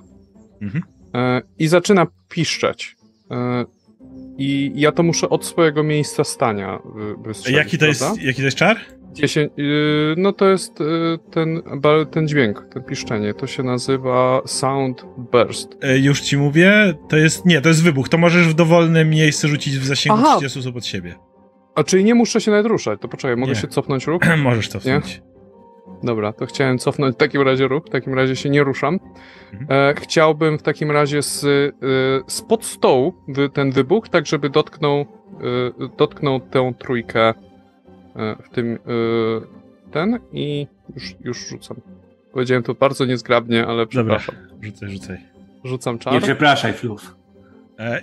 [0.62, 0.84] Mhm.
[1.14, 2.96] e, i zaczyna piszczeć.
[3.30, 3.64] E,
[4.38, 8.44] I ja to muszę od swojego miejsca stania wy- wystrzelić, Jaki to, jest, jaki to
[8.44, 8.76] jest czar?
[9.12, 10.72] 10, yy, no to jest
[11.30, 11.62] ten,
[12.10, 13.34] ten dźwięk, ten piszczenie.
[13.34, 15.68] To się nazywa Sound Burst.
[15.82, 17.46] E, Już ci mówię, to jest.
[17.46, 18.08] Nie, to jest wybuch.
[18.08, 20.36] To możesz w dowolne miejsce rzucić w zasięgu Aha.
[20.36, 21.14] 30 osób od siebie.
[21.74, 23.58] A czyli nie muszę się nawet ruszać, to poczekaj, mogę Nie.
[23.60, 24.22] się cofnąć ruch?
[24.42, 25.22] możesz cofnąć.
[26.02, 28.98] Dobra, to chciałem cofnąć w takim razie ruch, w takim razie się nie ruszam.
[29.52, 29.66] Mhm.
[29.90, 31.72] E, chciałbym w takim razie z, y,
[32.26, 35.04] spod stołu wy, ten wybuch, tak żeby dotknął, y,
[35.98, 37.34] dotknął tę trójkę y,
[38.42, 38.78] w tym y,
[39.92, 41.76] ten i już, już rzucam.
[42.32, 44.34] Powiedziałem to bardzo niezgrabnie, ale Dobra, przepraszam.
[44.62, 45.18] rzucaj, rzucaj.
[45.64, 46.22] Rzucam Nie czar.
[46.22, 47.14] przepraszaj, Fluf.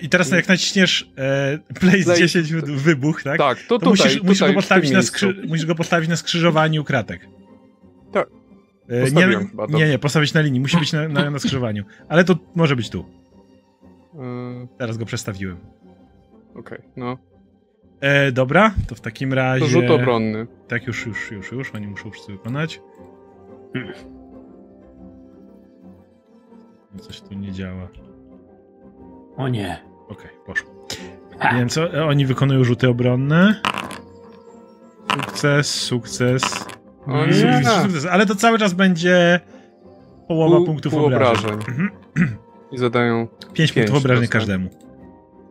[0.02, 3.38] I teraz jak naciśniesz e, place Play- 10 wy- wybuch, tak?
[3.38, 6.16] Tak, to, To tutaj, musisz, musisz, tutaj, go postawić na skrzy- musisz go postawić na
[6.16, 7.28] skrzyżowaniu kratek.
[8.90, 9.28] E, Nie,
[9.70, 10.60] nie, nie, postawić na linii.
[10.60, 11.84] Musi być na, na, na skrzyżowaniu.
[12.08, 13.06] Ale to może być tu.
[14.14, 14.22] Yy,
[14.78, 15.58] Teraz go przestawiłem.
[16.56, 17.18] Okej, no.
[18.02, 19.66] E, dobra, to w takim razie...
[19.66, 20.48] To rzut obronny.
[20.68, 21.76] Tak, już, już, już, już.
[21.76, 22.82] Oni muszą wszyscy wykonać.
[26.94, 27.88] No Coś tu nie działa.
[29.38, 29.84] O nie.
[30.08, 30.88] Okej, poszło.
[31.40, 31.56] Ha.
[31.56, 33.62] Więc o, oni wykonują rzuty obronne.
[35.16, 36.66] Sukces, sukces.
[37.08, 37.64] O i nie.
[37.84, 38.06] sukces.
[38.06, 39.40] Ale to cały czas będzie
[40.28, 41.36] połowa Pół- punktów pół obrażeń.
[41.52, 41.60] obrażeń.
[41.70, 41.90] Mhm.
[42.72, 43.28] I zadają.
[43.28, 44.70] Pięć Pięć punktów obrażeń każdemu.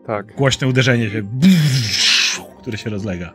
[0.07, 0.35] Tak.
[0.36, 1.23] Głośne uderzenie się,
[2.60, 3.33] które się rozlega.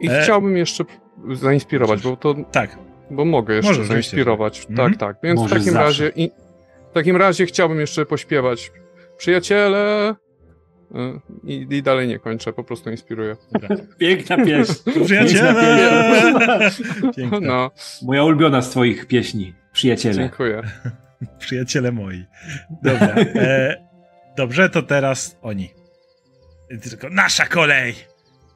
[0.00, 0.22] I E.
[0.22, 0.84] chciałbym jeszcze
[1.32, 2.34] zainspirować, bo to.
[2.52, 2.78] Tak,
[3.12, 4.66] Bo mogę jeszcze Możesz, zainspirować.
[4.70, 4.90] Mhm.
[4.90, 5.16] Tak, tak.
[5.22, 5.86] Więc w Możesz takim zawsze.
[5.86, 6.08] razie.
[6.16, 6.30] I,
[6.90, 8.72] w takim razie chciałbym jeszcze pośpiewać.
[9.16, 10.14] Przyjaciele.
[10.94, 13.36] Y, I, I dalej nie kończę, po prostu inspiruję.
[13.52, 13.76] dobra.
[13.98, 14.72] Piękna pieśń.
[15.04, 16.70] Przyjaciele!
[17.40, 17.70] No,
[18.02, 19.54] Moja ulubiona z twoich pieśni.
[19.72, 20.14] Przyjaciele.
[20.14, 20.62] dziękuję.
[21.38, 22.24] Przyjaciele moi.
[22.82, 23.14] Dobra.
[23.34, 23.76] E,
[24.36, 25.70] dobrze, to teraz oni.
[26.82, 27.94] Tylko nasza kolej!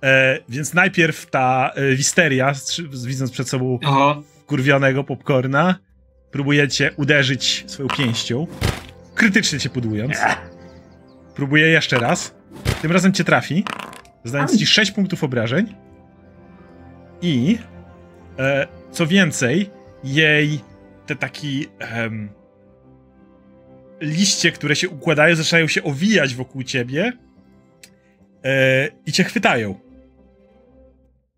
[0.03, 2.53] E, więc najpierw ta e, wisteria,
[3.07, 4.23] widząc przed sobą Oho.
[4.47, 5.79] kurwionego popcorna,
[6.31, 8.47] próbujecie uderzyć swoją pięścią,
[9.15, 10.19] krytycznie cię pudłując.
[11.35, 12.35] Próbuje jeszcze raz.
[12.83, 13.65] Tym razem cię trafi,
[14.25, 15.75] zdając ci 6 punktów obrażeń.
[17.23, 17.59] I
[18.39, 19.71] e, co więcej,
[20.05, 20.61] jej
[21.07, 22.31] te taki em,
[24.01, 27.13] liście, które się układają, zaczynają się owijać wokół ciebie
[28.45, 29.81] e, i cię chwytają.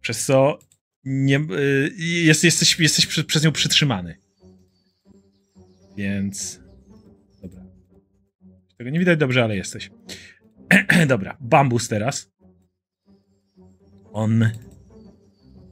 [0.01, 0.59] Przez co
[1.05, 4.19] nie, y, jest, jesteś, jesteś przy, przez nią przytrzymany.
[5.97, 6.66] Więc.
[8.79, 9.91] Tego nie widać dobrze, ale jesteś.
[11.09, 12.31] Dobra, bambus teraz.
[14.13, 14.51] On.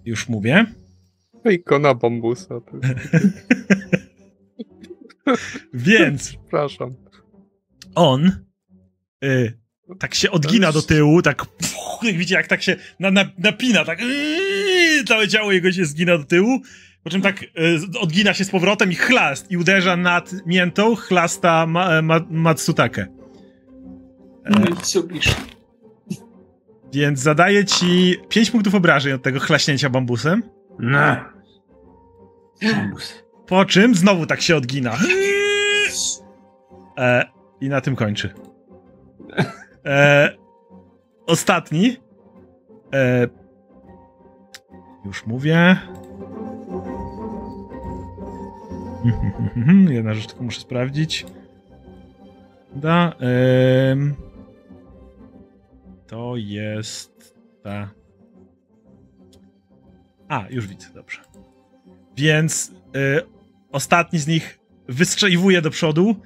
[0.04, 0.66] Już mówię.
[1.50, 2.54] Ikona bambusa.
[5.74, 6.94] Więc Przepraszam.
[7.94, 8.30] on.
[9.24, 9.58] Y,
[9.98, 11.46] tak się odgina do tyłu, tak.
[12.02, 14.00] Jak widzicie, jak tak się na, na, napina, tak.
[14.00, 16.60] Yy, całe ciało jego się zgina do tyłu.
[17.04, 17.48] Po czym tak y,
[18.00, 23.06] odgina się z powrotem i chlast i uderza nad miętą chlasta ma, ma, Matsutake.
[24.50, 25.34] No i co pisz?
[26.92, 30.42] Więc zadaje ci 5 punktów obrażeń od tego chlaśnięcia bambusem.
[30.78, 31.16] No.
[32.62, 33.24] Bambus.
[33.46, 34.96] Po czym znowu tak się odgina.
[36.98, 37.24] E,
[37.60, 38.34] I na tym kończy.
[39.86, 40.30] E,
[41.26, 41.96] ostatni.
[42.94, 43.28] E,
[45.04, 45.76] już mówię.
[49.88, 51.26] Jedna rzecz tylko muszę sprawdzić.
[52.76, 53.14] Da.
[56.06, 57.90] to jest ta.
[60.28, 61.20] A, już widzę, dobrze.
[62.16, 63.22] Więc y,
[63.72, 64.58] ostatni z nich
[64.88, 66.16] wystrzeliwuje do przodu,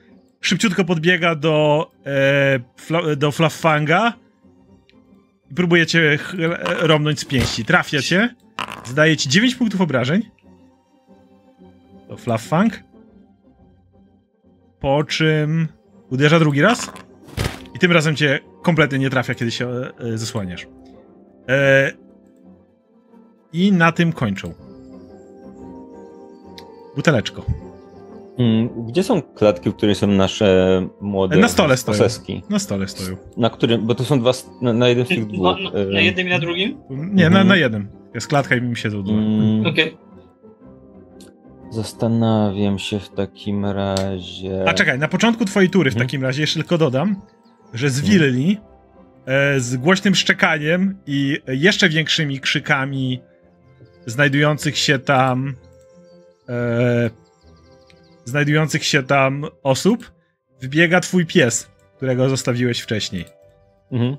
[0.41, 4.13] szybciutko podbiega do, e, fla, do Flaffanga
[5.51, 6.19] i próbuje cię e,
[6.87, 7.65] romnąć z pięści.
[7.65, 8.35] Trafia cię,
[8.85, 10.23] zdaje ci 9 punktów obrażeń.
[12.09, 12.73] To Flaffang.
[14.81, 15.69] Po czym
[16.11, 16.91] uderza drugi raz
[17.75, 20.67] i tym razem cię kompletnie nie trafia, kiedy się e, zasłaniasz.
[21.49, 21.93] E,
[23.53, 24.55] I na tym kończą.
[26.97, 27.45] Buteleczko.
[28.39, 31.99] Mm, Gdzie są klatki, w których są nasze młode Na stole stoją.
[31.99, 32.43] poseski?
[32.51, 33.17] Na stole stoją.
[33.37, 35.43] Na którym, bo to są dwa, na, na jednym z tych Na, dwóch.
[35.75, 36.79] na, na e, jednym i na drugim?
[36.91, 37.33] Nie, Mhm.
[37.33, 37.89] na, na jednym.
[38.15, 39.19] Jest klatka i mi siedzą dole.
[39.19, 39.97] mm, Okej.
[41.71, 44.65] Zastanawiam się w takim razie.
[44.67, 46.07] A czekaj, na początku twojej tury w Mhm.
[46.07, 47.23] takim razie jeszcze tylko dodam,
[47.75, 48.59] że z willi
[49.27, 53.21] e, z głośnym szczekaniem i jeszcze większymi krzykami
[54.07, 55.55] znajdujących się tam
[56.49, 57.11] e,
[58.25, 60.13] znajdujących się tam osób
[60.61, 63.25] wybiega twój pies, którego zostawiłeś wcześniej.
[63.93, 64.17] Mhm.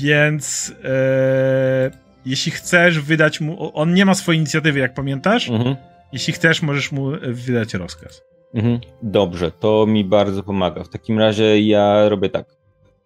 [0.00, 1.90] Więc e,
[2.26, 3.70] jeśli chcesz wydać mu.
[3.76, 5.48] On nie ma swojej inicjatywy, jak pamiętasz.
[5.50, 5.76] Mhm.
[6.12, 8.22] Jeśli chcesz, możesz mu wydać rozkaz.
[8.54, 8.80] Mhm.
[9.02, 10.84] Dobrze, to mi bardzo pomaga.
[10.84, 12.46] W takim razie ja robię tak.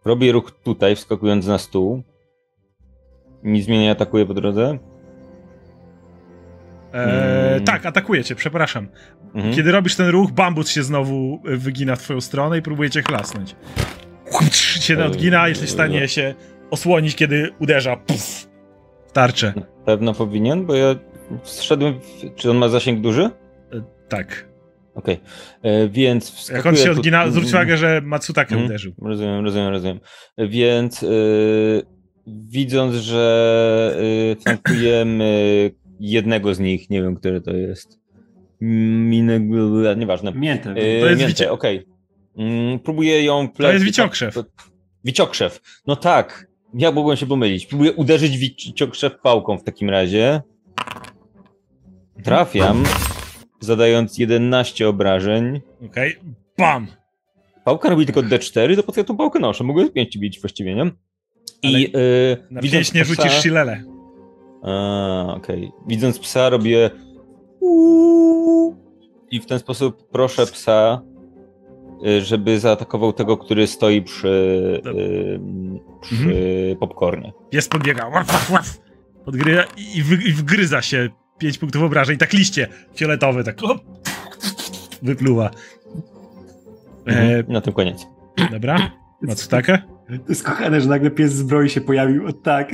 [0.05, 2.03] Robię ruch tutaj, wskakując na stół.
[3.43, 4.79] Nic mnie nie atakuje po drodze.
[6.93, 7.65] E, Mm.
[7.65, 8.89] Tak, atakuje cię, przepraszam.
[9.35, 9.55] Mhm.
[9.55, 13.57] Kiedy robisz ten ruch, bambus się znowu wygina w twoją stronę i próbuje cię chlasnąć.
[14.81, 16.35] Się odgina, jesteś w stanie się
[16.71, 17.97] osłonić, kiedy uderza.
[17.97, 18.49] Puf,
[19.07, 19.53] w tarczę.
[19.57, 20.95] Na pewno powinien, bo ja
[21.45, 22.01] wszedłem.
[22.01, 22.35] W...
[22.37, 23.31] Czy on ma zasięg duży?
[24.09, 24.49] Tak.
[24.95, 25.21] Okej.
[25.63, 28.67] E, Więc Jak on się tu- odgina, zwróć uwagę, że Matsutake Mhm.
[28.67, 28.93] uderzył.
[29.03, 30.01] Rozumiem, rozumiem, rozumiem.
[30.39, 31.83] Więc yy,
[32.27, 33.97] widząc, że
[34.29, 35.71] yy, flankujemy
[36.01, 38.01] jednego z nich, nie wiem, który to jest.
[38.61, 39.41] Minę,
[39.97, 40.33] nieważne.
[40.33, 40.69] Miętę.
[40.69, 41.87] Yy, To jest miętę, wicie- okej.
[42.39, 44.35] Mm, próbuję ją To jest wiciokrzew.
[45.05, 45.61] Wiciokrzew.
[45.87, 46.47] No tak.
[46.75, 47.67] Ja mogłem się pomylić.
[47.67, 50.43] Próbuję uderzyć wiciokrzew pałką w takim razie.
[52.25, 52.83] Trafiam,
[53.61, 55.61] zadając 11 obrażeń.
[55.87, 56.17] Okej.
[56.59, 56.87] Bam!
[57.65, 59.65] Pałka robi tylko D4, to po co ja tą pałkę noszę?
[59.65, 60.91] Mogę 5 bić właściwie, nie?
[61.63, 61.91] I yy,
[62.51, 63.85] Na widząc nie psa- rzucisz shilele.
[64.63, 65.73] A, okej.
[65.87, 66.91] Widząc psa robię
[69.31, 71.03] i w ten sposób proszę psa,
[72.23, 74.81] żeby zaatakował tego, który stoi przy,
[76.01, 76.77] przy Mhm.
[76.81, 77.33] popcornie.
[77.51, 78.79] Pies podbiega, łaf, łaf, łaf.
[79.25, 80.03] Podgryza i
[80.33, 83.79] wgryza się 5 punktów obrażeń, tak liście fioletowe, tak op,
[85.03, 85.51] wypluwa.
[87.07, 87.45] Mhm.
[87.49, 88.07] E, Na tym koniec.
[88.53, 88.91] dobra,
[89.23, 89.79] Matsutake?
[90.09, 92.27] To jest kochane, że nagle pies zbroi się pojawił.
[92.27, 92.73] O tak.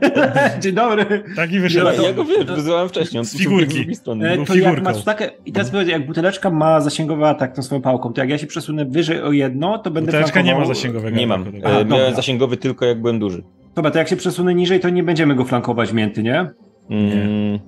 [0.60, 1.22] Dzień dobry.
[1.36, 2.02] Taki Ja, wyszedł.
[2.02, 3.24] ja go wiem, wyzywałem wcześniej.
[3.24, 3.94] Z figurki.
[3.94, 4.30] strony.
[4.30, 4.82] E, to jak figurką.
[4.82, 8.38] Matsutake, i teraz powiedz, jak buteleczka ma zasięgowy atak tą swoją pałką, to jak ja
[8.38, 11.16] się przesunę wyżej o jedno, to będę Buteleczka nie ma flankował- zasięgowego.
[11.16, 11.42] Nie mam.
[11.42, 11.46] E.
[11.46, 12.14] A, Miałem dobra.
[12.14, 13.42] zasięgowy tylko jak byłem duży.
[13.74, 16.50] Dobra, to jak się przesunę niżej, to nie będziemy go flankować mięty, nie?
[16.90, 17.58] Mm,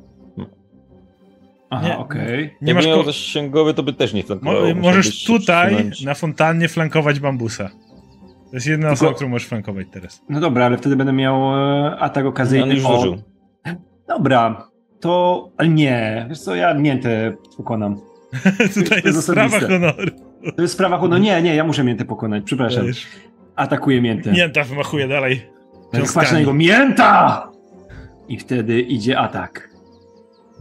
[1.70, 1.98] Aha, Nie.
[1.98, 2.38] okej.
[2.42, 4.74] Nie Jakby masz miał ko- zasięgowy, to by też nie flankował.
[4.74, 7.68] Mo- możesz tutaj na fontannie flankować bambusa.
[8.50, 10.22] To jest jedna Tylko- osoba, którą możesz flankować teraz.
[10.28, 11.54] No dobra, ale wtedy będę miał
[11.86, 12.64] e, atak okazyjny.
[12.64, 13.16] On już o-.
[14.08, 14.68] Dobra,
[15.00, 16.26] to ale nie.
[16.28, 17.96] Wiesz co, ja miętę pokonam.
[18.74, 20.10] tutaj to jest jest sprawa honoru.
[20.56, 22.86] To jest sprawa, no nie, nie, ja muszę miętę pokonać, przepraszam.
[22.86, 23.06] Wiesz,
[23.56, 24.32] Atakuję miętę.
[24.32, 25.46] Mięta wymachuje dalej.
[26.14, 27.48] Patrzę na niego, mięta!
[28.28, 29.70] I wtedy idzie atak,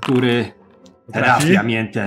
[0.02, 0.46] który
[1.14, 1.46] Trafi?
[1.48, 2.06] trafia miętę.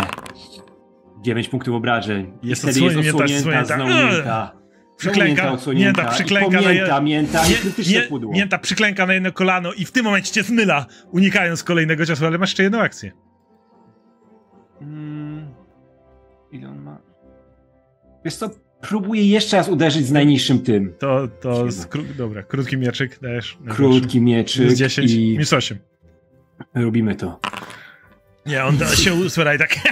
[1.23, 2.33] 9 punktów obrażeń.
[2.43, 3.75] I Jest wtedy jest odsłonięta, odsłonięta, odsłonięta.
[3.95, 4.59] znowu mięta.
[4.97, 6.03] Przyklęka, odsłonięta.
[6.03, 7.43] mięta, I przyklęka na pomięta, je- mięta
[7.89, 8.33] i nie- pudło.
[8.33, 12.39] Mięta przyklęka na jedno kolano i w tym momencie cię zmyla, unikając kolejnego ciosu, ale
[12.39, 13.13] masz jeszcze jedną akcję.
[14.81, 15.47] Mm,
[16.53, 16.99] ile on ma?
[18.25, 20.95] Wiesz co, próbuję jeszcze raz uderzyć z najniższym tym.
[20.99, 21.73] To, to Siedem.
[21.73, 23.59] z kró- dobra, krótki mieczyk dajesz.
[23.69, 25.79] Krótki mieczyk Minus 10, i minus 8.
[26.75, 27.41] robimy to.
[28.49, 29.77] Nie, on da się usłyra i tak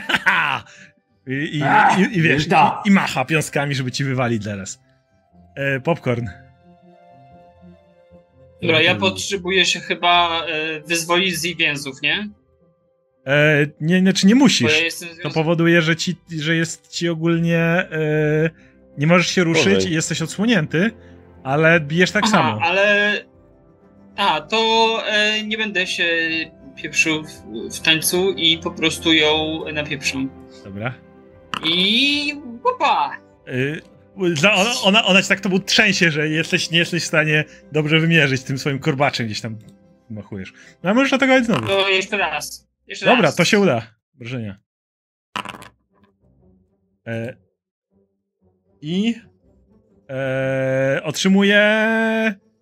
[1.26, 2.50] I, i, A, i, i wiesz, i,
[2.88, 4.80] i macha piąskami, żeby ci wywalić teraz.
[5.56, 6.26] E, popcorn.
[8.62, 12.28] Dobra, ja potrzebuję się chyba e, wyzwolić z więzów, nie?
[13.26, 14.72] E, nie, znaczy nie musisz.
[14.72, 17.58] ja jestem To powoduje, że, ci, że jest ci ogólnie.
[17.58, 18.50] E,
[18.98, 19.90] nie możesz się ruszyć Gorzej.
[19.90, 20.90] i jesteś odsłonięty,
[21.44, 22.60] ale bijesz tak Aha, samo.
[22.62, 23.24] ale...
[24.16, 24.56] A, to
[25.06, 26.04] e, nie będę się
[26.76, 27.28] pieprzył w,
[27.76, 30.26] w tańcu i po prostu ją napieprzę.
[30.64, 30.94] Dobra.
[31.64, 32.34] I...
[32.64, 33.16] Opa!
[33.48, 33.82] Y,
[34.34, 38.00] dla- ona, ona, ona ci tak to trzęsie, że jesteś, nie jesteś w stanie dobrze
[38.00, 39.58] wymierzyć tym swoim korbaczem gdzieś tam
[40.10, 40.52] machujesz.
[40.82, 41.66] No a możesz atakować znowu.
[41.66, 42.68] To jeszcze raz.
[42.86, 43.36] Jeszcze Dobra, raz.
[43.36, 43.94] to się uda.
[44.14, 44.58] Wrażenia.
[47.06, 47.36] E,
[48.82, 49.14] I
[50.10, 51.60] e, otrzymuje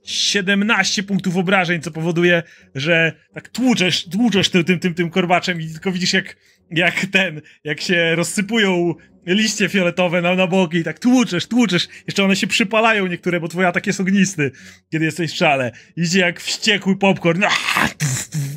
[0.05, 2.43] 17 punktów obrażeń, co powoduje,
[2.75, 6.37] że tak tłuczesz, tłuczesz tym, tym, tym, tym korbaczem i tylko widzisz jak,
[6.71, 8.95] jak ten, jak się rozsypują
[9.27, 11.89] liście fioletowe na, na boki i tak tłuczesz, tłuczesz.
[12.07, 14.51] Jeszcze one się przypalają niektóre, bo twój atak jest ognisty,
[14.93, 15.73] kiedy jesteś w szale.
[15.97, 17.43] Idzie jak wściekły popcorn,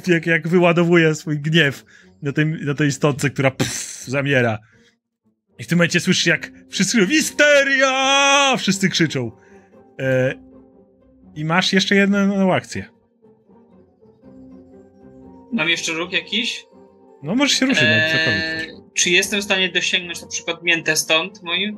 [0.07, 1.85] jak, jak wyładowuje swój gniew
[2.21, 4.59] na tej, na tej istotce, która pff, zamiera.
[5.59, 8.55] I w tym momencie słyszysz, jak wszyscy mówią, Wisteria!
[8.57, 9.31] Wszyscy krzyczą.
[9.99, 10.46] E,
[11.37, 12.85] I masz jeszcze jedną akcję.
[15.53, 16.65] Mam jeszcze róg jakiś?
[17.23, 21.43] No, możesz się ruszyć na Eee, czy jestem w stanie dosięgnąć na przykład miętę stąd
[21.43, 21.77] moim?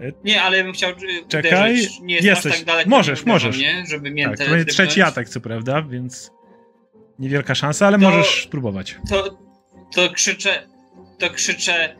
[0.00, 0.94] E, Nie, ale ja bym chciał e,
[1.28, 2.00] Czekaj, uderzyć.
[2.00, 2.52] Nie jest jesteś.
[2.52, 2.90] aż tak daleko.
[2.90, 3.58] Możesz, możesz.
[3.58, 3.84] Nie?
[3.88, 6.30] Żeby miętę Tak, to będzie trzeci atak, co prawda, więc
[7.18, 8.96] niewielka szansa, ale To- możesz spróbować.
[9.10, 9.38] To,
[9.94, 10.66] to krzyczę,
[11.18, 11.96] to krzyczę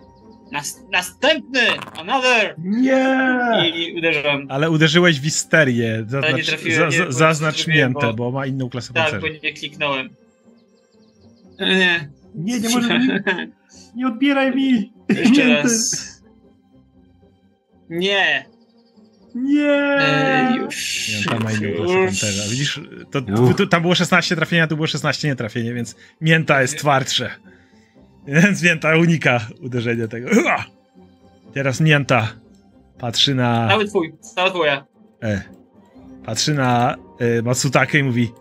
[0.52, 1.60] Nas, następny!
[1.96, 2.54] Another!
[2.58, 3.72] Nie!
[3.76, 4.46] I uderzam.
[4.48, 5.94] Ale uderzyłeś w isterię.
[5.94, 9.26] Ale nie Zaznacz, trafiłem, za, nie, zaznacz miętę, bo- bo ma inną klasę Tak, pancerza.
[9.26, 10.08] bo nie kliknąłem.
[11.60, 12.08] Nie.
[12.34, 13.08] Nie, nie może mi,
[13.96, 14.92] nie odbieraj mi!
[15.08, 15.62] Jeszcze Mięty.
[15.62, 16.22] raz.
[17.90, 18.46] Nie.
[19.34, 19.70] Nie!
[20.00, 21.08] E, już.
[21.14, 22.42] Mięta ma inną klasę pancerza.
[22.50, 22.80] Widzisz,
[23.56, 27.30] to, tam było 16 trafienia, tu było 16 nietrafienie, więc mięta jest twardsze.
[28.42, 30.28] Więc mięta unika uderzenia tego.
[31.54, 32.28] Teraz mięta
[32.98, 33.68] patrzy na...
[33.68, 34.86] Cały twój, cała twoja.
[35.22, 35.42] E,
[36.24, 38.32] patrzy na e, Matsutakę i mówi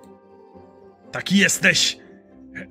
[1.11, 1.98] Taki jesteś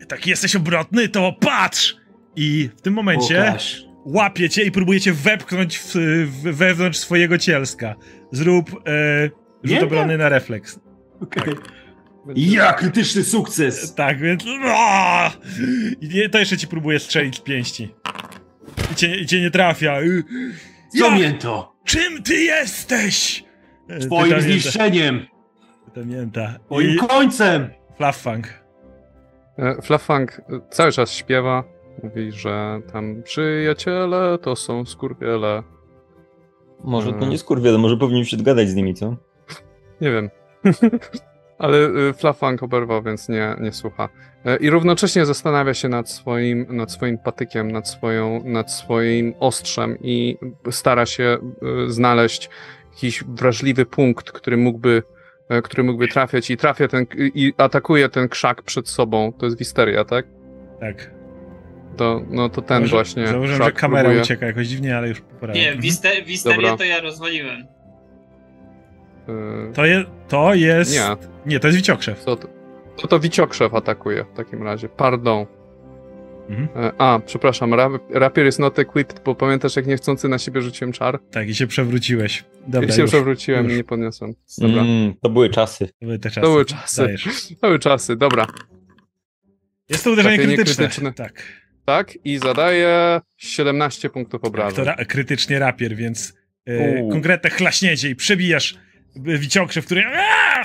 [0.09, 1.97] taki jesteś obrotny, to patrz!
[2.37, 3.85] I w tym momencie Pokaż.
[4.05, 5.95] łapie cię i próbuje cię wepchnąć w,
[6.27, 7.95] w, wewnątrz swojego cielska.
[8.33, 9.31] Zrób e,
[9.65, 9.85] rzut Nie?
[9.85, 10.81] obrony na refleks.
[11.21, 11.55] Okej.
[12.35, 13.95] Ja, krytyczny sukces!
[13.95, 14.45] Tak, więc...
[16.01, 17.95] I to jeszcze ci próbuje strzelić z pięści.
[18.93, 20.01] I cię, i cię nie trafia.
[20.01, 20.25] Y,
[20.99, 21.77] Co Ja- mięto?
[21.85, 23.45] Czym ty jesteś?
[23.89, 24.41] E, Twoim pyta mięta.
[24.41, 25.27] zniszczeniem!
[25.85, 26.55] Pyta mięta.
[26.67, 27.71] Twoim I końcem!
[27.97, 28.47] Flaffang.
[29.59, 30.41] E, Flafang
[30.71, 31.65] cały czas śpiewa.
[32.03, 35.63] Mówi, że tam przyjaciele to są skurwiele.
[36.85, 37.31] Może to Mm.
[37.31, 39.17] nie skurwiele, może powinniśmy się dogadać z nimi, co?
[40.01, 40.31] Nie wiem.
[41.59, 41.79] Ale
[42.09, 44.09] y, Flafang oberwał, więc nie, nie słucha.
[44.45, 49.99] E, I równocześnie zastanawia się nad swoim, nad swoim patykiem, nad, swoją, nad swoim ostrzem
[50.01, 50.37] i
[50.71, 51.39] stara się
[51.89, 52.51] y, znaleźć
[52.95, 55.03] jakiś wrażliwy punkt, który mógłby,
[55.49, 59.33] e, który mógłby trafiać i trafia ten, i atakuje ten krzak przed sobą.
[59.33, 60.27] To jest wisteria, tak?
[60.81, 61.11] Tak.
[61.97, 63.27] To, no to ten Założy- właśnie.
[63.27, 64.23] Założyłem, że kamera próbuje.
[64.23, 65.61] ucieka jakoś dziwnie, ale już poprawię.
[65.61, 65.81] Nie, Mhm.
[65.83, 66.77] wiste, wisterię Dobra.
[66.77, 67.67] to ja rozwaliłem.
[69.29, 70.93] Y, To, je, to jest...
[70.95, 72.25] Nie, Nie, to jest wiciokrzew.
[72.25, 72.49] to, to,
[72.97, 74.89] to, to Wiciokrzew atakuje w takim razie.
[74.89, 75.47] Pardon.
[76.49, 76.69] Mhm.
[76.85, 80.93] E, A, przepraszam, rap, rapier is not equipped, bo pamiętasz jak niechcący na siebie rzuciłem
[80.93, 81.19] czar?
[81.31, 82.45] Tak, i się przewróciłeś.
[82.67, 83.11] Dobra, I się już.
[83.11, 83.73] przewróciłem już.
[83.75, 84.35] i nie podniosłem.
[84.59, 84.83] Dobra.
[84.83, 85.87] Mm, to były czasy.
[85.87, 86.41] To były te czasy.
[86.41, 87.03] To były czasy.
[87.03, 87.25] Dajesz.
[87.61, 88.47] To były czasy, dobra.
[89.89, 90.85] Jest to uderzenie Trafienie krytyczne.
[90.87, 91.13] krytyczne.
[91.13, 91.43] Tak.
[91.85, 94.77] Tak, i zadaję 17 punktów tak obrażeń.
[94.77, 96.35] to ra- krytycznie rapier, więc
[96.99, 97.11] Uuu.
[97.11, 98.75] konkretne chlaśnięcie i przebijasz
[99.17, 100.65] e, wiciokrzew, który Aaa!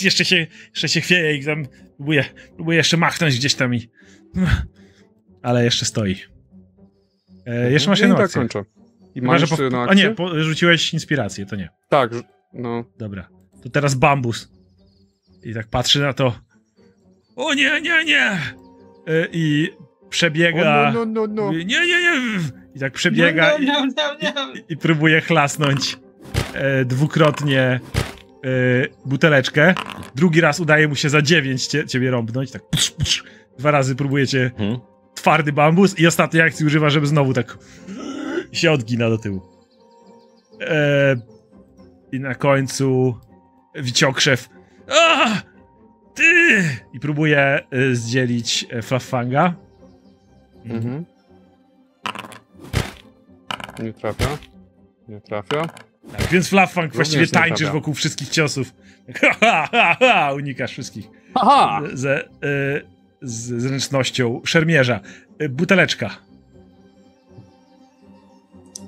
[0.00, 2.24] jeszcze się, jeszcze się chwieje i tam próbuje,
[2.56, 3.88] próbuje jeszcze machnąć gdzieś tam i
[5.42, 6.16] ale jeszcze stoi.
[7.46, 8.10] E, jeszcze masz Mhm.
[8.10, 8.40] jedną I tak akcję.
[8.40, 8.64] kończę.
[9.14, 10.08] I że jeszcze po, jedną a akcję?
[10.08, 11.68] nie, po, rzuciłeś inspirację, to nie.
[11.88, 12.10] Tak,
[12.52, 12.84] no.
[12.98, 13.28] Dobra.
[13.62, 14.48] To teraz bambus.
[15.42, 16.40] I tak patrzy na to.
[17.36, 18.26] O nie, nie, nie!
[18.26, 18.40] E,
[19.32, 19.70] I
[20.10, 20.88] przebiega.
[20.88, 21.52] O, no, no, no, no.
[21.52, 22.12] Nie, nie, nie!
[22.74, 24.52] I tak przebiega No, no, no, no, no.
[24.54, 25.96] i, i próbuje chlasnąć
[26.54, 27.80] e, dwukrotnie e,
[29.06, 29.74] buteleczkę.
[30.14, 32.50] Drugi raz udaje mu się za dziewięć cie, ciebie rąbnąć.
[32.50, 33.24] Tak psz, psz.
[33.58, 34.78] Dwa razy próbuje cię Mhm.
[35.14, 37.58] twardy bambus i ostatniej akcji używa, żeby znowu tak
[38.52, 39.42] się odgina do tyłu.
[40.60, 41.16] E,
[42.12, 43.18] I na końcu
[43.74, 44.48] wiciokrzew!
[46.14, 46.22] Ty!
[46.92, 49.54] I próbuje e, zdzielić Flaffanga.
[50.64, 51.04] Mhm.
[53.82, 54.38] Nie trafia.
[55.08, 55.66] Nie trafia.
[56.12, 57.72] Tak, więc Również właściwie tańczysz trafia.
[57.72, 58.74] wokół wszystkich ciosów.
[59.14, 61.08] Ha, ha, ha, ha, unikasz wszystkich.
[61.34, 61.82] Aha!
[61.92, 62.28] Ze, e,
[63.22, 65.00] z zręcznością szermierza.
[65.38, 66.10] E, buteleczka.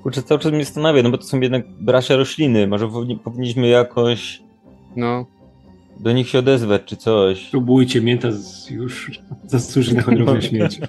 [0.03, 2.67] Kurczę, cały czas mnie zastanawia, no bo to są jednak bracia rośliny.
[2.67, 4.43] Może powinni, powinniśmy jakoś
[4.97, 5.27] No.
[6.01, 7.45] do nich się odezwać, czy coś.
[7.51, 9.11] Próbujcie, mięta z- już
[9.47, 10.81] zasłuży na honorowe śmierć.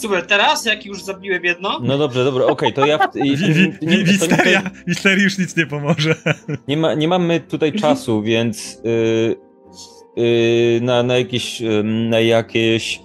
[0.00, 2.98] Super, teraz jak już zabiłem jedno, No dobrze, dobra, okej, to ja...
[2.98, 3.22] W, i,
[3.86, 4.26] nie- to
[4.86, 6.14] Wisteria, już nic nie pomoże.
[6.68, 9.36] Nie, ma, nie mamy tutaj czasu, więc y,
[10.18, 13.00] y, na, na, jakieś, y, na jakieś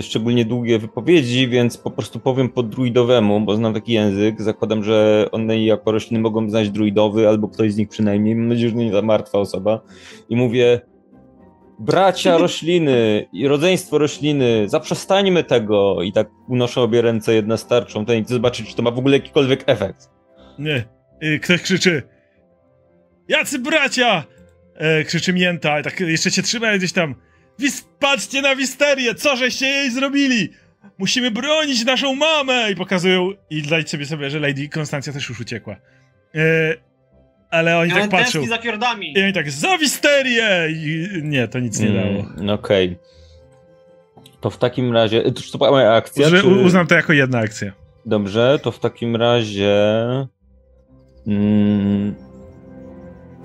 [0.00, 4.42] szczególnie długie wypowiedzi, więc po prostu powiem po druidowemu, bo znam taki język.
[4.42, 8.34] Zakładam, że one jako rośliny mogą znać druidowy, albo ktoś z nich przynajmniej.
[8.34, 9.80] Mam nadzieję, że nie ta martwa osoba.
[10.28, 10.80] I mówię,
[11.78, 16.02] bracia rośliny i rodzeństwo rośliny, zaprzestańmy tego.
[16.02, 18.98] I tak unoszę obie ręce, jedna starczą, ten i chcę zobaczyć, czy to ma w
[18.98, 20.10] ogóle jakikolwiek efekt.
[20.58, 20.84] Nie.
[21.42, 22.02] Ktoś krzyczy.
[23.28, 24.24] Jacy bracia!
[24.74, 27.14] E, krzyczy mięta, tak jeszcze cię trzymają gdzieś tam.
[27.58, 30.48] Wis patrzcie na Wisterię, co żeście jej zrobili?
[30.98, 32.70] Musimy bronić naszą mamę!
[32.72, 35.76] I pokazują, i dajcie sobie sobie, że Lady Konstancja też już uciekła.
[36.34, 36.74] E,
[37.50, 38.46] ale oni tak patrzą.
[38.46, 39.18] za fiordami.
[39.18, 40.68] I oni tak, za Wisterię!
[40.70, 42.24] I nie, to nic nie dało.
[42.38, 42.98] Mm, Okej.
[44.40, 45.22] To w takim razie.
[45.32, 46.28] To, to była moja akcja.
[46.28, 46.46] Że czy...
[46.46, 47.72] uznam to jako jedna akcja.
[48.06, 49.76] Dobrze, to w takim razie.
[51.26, 52.14] Mm,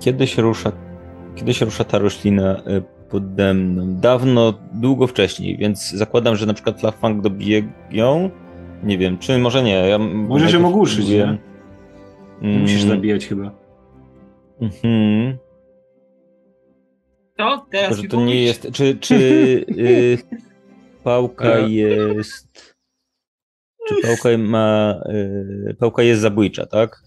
[0.00, 0.72] kiedy się rusza.
[1.36, 3.96] Kiedy się rusza ta roślina y, pode mną?
[4.00, 8.30] Dawno, długo wcześniej, więc zakładam, że na przykład Lafang dobije ją
[8.82, 9.88] Nie wiem, czy może nie.
[9.88, 11.38] Ja Możesz ją ogłuszyć, próbuję-
[12.42, 12.58] nie?
[12.60, 13.63] Musisz Mm, zabijać chyba.
[14.60, 15.38] Mhm.
[17.38, 18.68] To teraz Że to nie jest.
[18.72, 19.14] Czy, czy
[19.78, 20.18] y,
[21.04, 21.70] pałka E.
[21.70, 22.74] jest.
[23.88, 25.00] Czy pałka ma.
[25.70, 27.02] Y, pałka jest zabójcza, tak?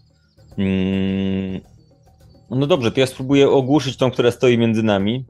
[0.57, 1.61] Mm,
[2.49, 5.25] no dobrze, to ja spróbuję ogłuszyć tą, która stoi między nami.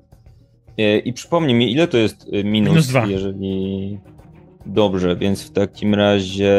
[0.80, 3.06] Y, I przypomnij mi, ile to jest y, minus, Minus dwa.
[3.06, 4.00] jeżeli.
[4.66, 6.54] Dobrze, więc w takim razie.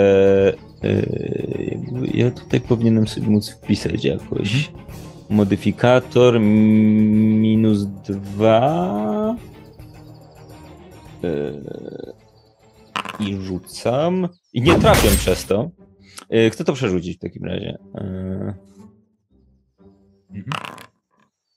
[2.15, 4.69] ja tutaj powinienem sobie móc wpisać jakoś.
[4.69, 4.89] Mhm.
[5.31, 9.37] Modyfikator minus dwa.
[11.23, 11.63] Yy,
[13.21, 14.29] I rzucam.
[14.53, 15.71] I nie trafiam przez to.
[16.31, 17.79] Yy, Chcę to przerzucić w takim razie.
[17.95, 18.55] Yy,
[20.31, 20.53] Mhm.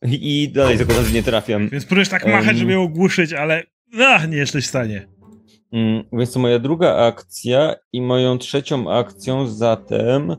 [0.04, 1.70] I dalej razem nie trafiam.
[1.70, 3.64] Więc próbujesz tak machać, żeby ją ogłuszyć, ale
[4.08, 5.08] ach, nie jesteś w stanie.
[5.72, 10.36] Mm, Więc to moja druga akcja i moją trzecią akcją zatem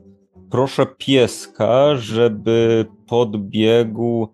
[0.53, 4.27] proszę pieska, żeby podbiegł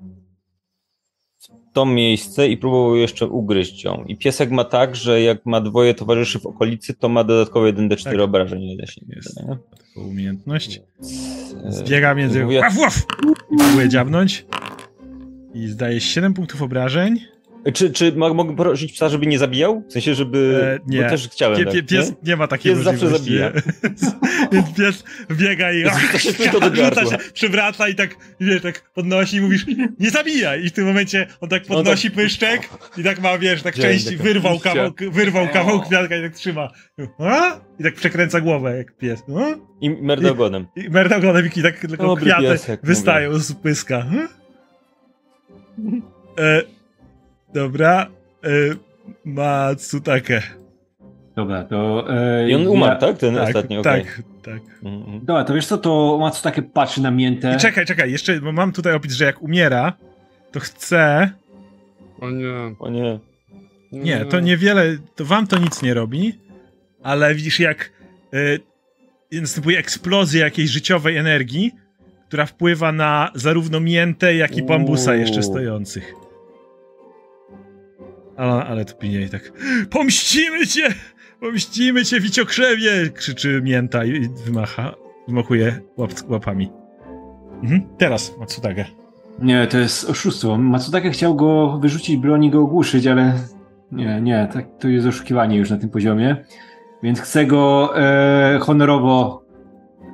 [1.40, 4.04] w to miejsce i próbował jeszcze ugryźć ją.
[4.08, 8.04] I piesek ma tak, że jak ma dwoje towarzyszy w okolicy, to ma dodatkowo 1d4
[8.04, 8.20] Tak.
[8.20, 8.60] obrażeń.
[8.86, 9.36] się Jest.
[9.36, 9.46] nie?
[9.46, 10.80] Taką umiejętność.
[11.66, 12.44] E, Zbiega między...
[12.44, 12.98] Mówię- Łaf, łaf!
[13.52, 14.46] I próbuje dziabnąć.
[15.54, 17.18] I zdaje 7 punktów obrażeń.
[17.74, 19.82] Czy, czy mo- mogę prosić psa, żeby nie zabijał?
[19.88, 20.60] W sensie, żeby...
[20.86, 21.02] E, nie.
[21.02, 22.16] Bo też chciałem Pie, tak, pie, pies nie?
[22.22, 23.38] nie ma takiej Pies zawsze możliwości.
[23.38, 23.52] zabija.
[24.52, 28.90] Więc pies biega i Zrzuca się tylko do rzuca się, przywraca i tak, wiesz, tak
[28.90, 29.66] podnosi i mówisz,
[30.00, 30.64] nie zabijaj!
[30.64, 33.74] I w tym momencie on tak On podnosi tak- pyszczek i tak ma, wiesz, tak
[33.74, 34.70] Dzień, część, taka wyrwał liścia.
[34.74, 36.68] kawał, wyrwał kawał kwiatka i tak trzyma.
[37.18, 37.60] A?
[37.80, 39.22] I tak przekręca głowę jak pies.
[39.40, 39.54] A?
[39.80, 40.66] I merda ogonem.
[40.76, 44.06] I merdagonewiki tak tylko Dobry kwiaty piesek, wystają z pyska.
[46.38, 46.62] E,
[47.54, 48.06] dobra.
[48.44, 48.48] E,
[49.24, 50.42] Matsutake.
[51.36, 52.06] Dobra, to...
[52.10, 53.18] E, I on ja- umarł, tak?
[53.18, 54.04] Ten Tak, ostatni, okej.
[54.04, 54.62] tak, tak.
[54.84, 55.20] Mhm.
[55.24, 57.54] Dobra, to wiesz co, to Matsu takie patrzy na miętę.
[57.56, 59.92] I czekaj, czekaj, jeszcze bo mam tutaj opis, że jak umiera,
[60.52, 61.30] to chce.
[62.20, 62.74] O nie.
[62.78, 63.18] O nie.
[63.92, 66.38] Nie, to niewiele, to wam to nic nie robi,
[67.02, 67.90] ale widzisz, jak
[69.32, 71.72] y, następuje eksplozja jakiejś życiowej energii,
[72.28, 76.14] która wpływa na zarówno miętę, jak i bambusa jeszcze stojących.
[78.38, 79.52] Ale, ale to pinie tak.
[79.90, 80.94] Pomścimy cię!
[81.40, 83.10] Pomścimy cię, wiciokrzewie!
[83.14, 84.94] krzyczy mięta i i wymacha,
[85.28, 86.70] wymachuje łap, łapami.
[87.62, 87.82] Mhm.
[87.98, 88.84] Teraz Matsutake.
[89.38, 90.58] Nie, to jest oszustwo.
[90.58, 93.32] Matsutake chciał go wyrzucić broń i go ogłuszyć, ale
[93.92, 96.44] nie, nie, tak, to jest oszukiwanie już na tym poziomie.
[97.02, 99.42] Więc chcę go e, honorowo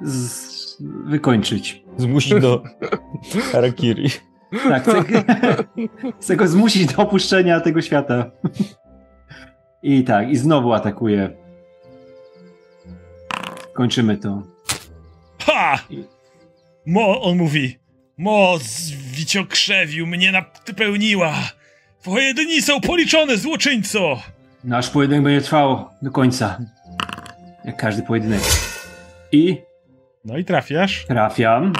[0.02, 1.84] z, wykończyć.
[1.96, 2.62] Zmusić do
[3.52, 4.08] harakiri.
[4.68, 5.04] Tak, chcę,
[6.20, 8.30] chcę go zmusić do opuszczenia tego świata.
[9.82, 11.30] I tak, i znowu atakuje.
[13.72, 14.42] Kończymy to.
[15.46, 15.78] Ha!
[16.86, 17.78] Mo, on mówi.
[18.18, 21.34] Moc wiciokrzewiu mnie napełniła.
[22.02, 24.22] Twoje dni są policzone, złoczyńco!
[24.64, 26.58] Nasz pojedynek będzie trwał do końca.
[27.64, 28.40] Jak każdy pojedynek.
[29.32, 29.56] I
[30.24, 31.04] No i trafiasz.
[31.06, 31.72] trafiam,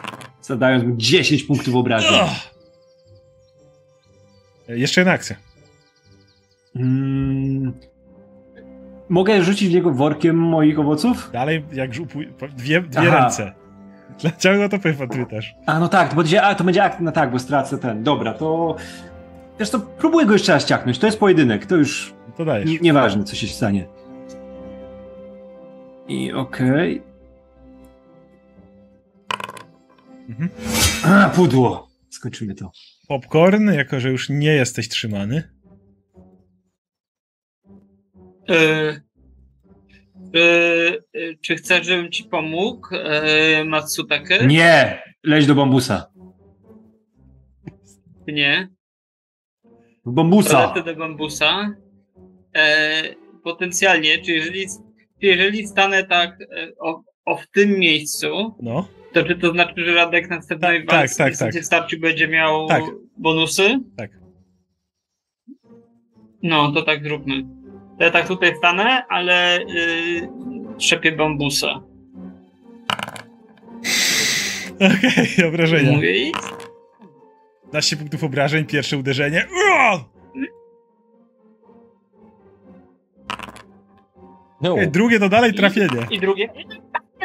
[0.43, 2.15] zadając mu 10 punktów obrażeń.
[2.15, 2.54] Ugh.
[4.69, 5.37] Jeszcze jedna akcja.
[6.77, 7.73] Mm.
[9.09, 11.31] Mogę rzucić w niego workiem moich owoców?
[11.33, 13.21] Dalej, jak żupuj, dwie, dwie Aha.
[13.21, 13.53] ręce.
[14.21, 15.55] Dlaczego to pytasz?
[15.67, 18.03] A no tak, to będzie, a, to będzie akt, no tak, bo stracę ten.
[18.03, 18.77] Dobra, to...
[19.59, 20.99] Wiesz to próbuję go jeszcze raz ciachnąć.
[20.99, 22.71] To jest pojedynek, to już To dajesz.
[22.71, 23.87] n- nieważne, co się stanie.
[26.09, 27.03] I okej.
[30.29, 30.49] Mhm.
[31.05, 31.89] A, pudło.
[32.11, 32.71] Skończymy to.
[33.09, 35.51] Popcorn, jako że już nie jesteś trzymany.
[38.49, 39.01] E, e,
[40.35, 44.47] e, czy chcesz, żebym ci pomógł, e, Matsutake?
[44.47, 45.03] Nie!
[45.25, 46.11] Leć do bambusa.
[48.27, 48.69] Nie.
[50.07, 50.69] Do bambusa!
[50.69, 51.75] Polecę do bambusa.
[52.57, 53.03] E,
[53.45, 54.67] potencjalnie, czy jeżeli,
[55.21, 56.39] czy jeżeli stanę tak
[56.81, 58.89] o, o w tym miejscu, No.
[59.15, 62.29] To czy to znaczy, że Radek na następnej Tak, walce tak, tak, tak, starciu będzie
[62.29, 62.83] miał Tak.
[63.17, 63.81] bonusy?
[63.97, 64.11] Tak.
[66.43, 67.43] No, to tak zróbmy.
[67.99, 70.29] To ja tak tutaj stanę, ale yy,
[70.79, 71.69] trzepię bambusa.
[74.75, 75.93] Okej, obrażenia.
[75.93, 76.33] Mówię i
[77.63, 79.47] 15 punktów obrażeń, pierwsze uderzenie.
[84.61, 86.07] No, drugie to dalej trafienie.
[86.11, 86.49] I drugie.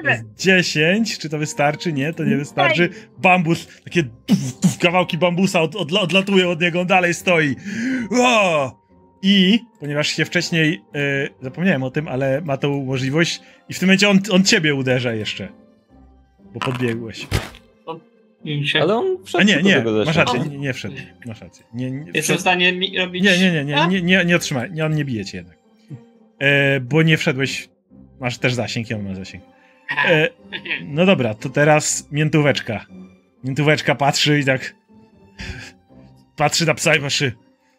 [0.03, 1.93] Jest 10, czy to wystarczy?
[1.93, 2.89] Nie, to nie wystarczy.
[3.17, 7.55] Bambus, takie tuf, tuf, kawałki bambusa od, odla, odlatują od niego, on dalej stoi.
[8.11, 8.79] O!
[9.21, 13.87] I ponieważ się wcześniej y, zapomniałem o tym, ale ma tą możliwość i w tym
[13.87, 15.47] momencie on, on ciebie uderza jeszcze.
[16.53, 17.27] Bo podbiegłeś.
[18.81, 20.95] Ale on A wszedł nie, do nie, tego masz rację, nie, nie wszedł.
[21.25, 21.65] Masz rację.
[21.73, 23.23] Nie, nie, Jestem w stanie mi robić...
[23.23, 23.85] nie, nie, nie, nie, A?
[23.85, 25.57] nie, nie, nie otrzymaj, nie, on nie bije cię jednak.
[26.39, 27.69] E, bo nie wszedłeś,
[28.19, 29.43] masz też zasięg i on ma zasięg.
[29.97, 30.29] E,
[30.95, 32.85] no dobra, to teraz miętóweczka.
[33.43, 34.75] Miętóweczka patrzy i tak
[36.35, 37.31] patrzy na psa i patrzy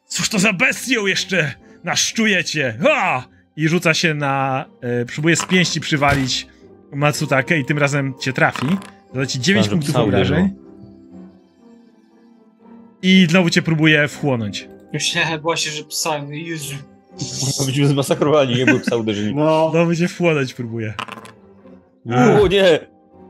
[0.06, 3.28] cóż to za bestią jeszcze naszczujecie ha!
[3.56, 6.46] i rzuca się na e, próbuje z pięści przywalić
[6.92, 8.66] Matsutakę i tym razem cię trafi
[9.14, 10.50] zada ci 9 że punktów obrażeń
[13.02, 16.24] i znowu cię próbuje wchłonąć Myślałem właśnie, że psa...
[16.30, 16.74] Jezu.
[17.66, 19.34] Byśmy zmasakrowali, nie był psa uderzeni.
[19.34, 19.70] No.
[19.70, 20.94] znowu cię wchłonąć próbuje
[22.16, 22.78] O nie!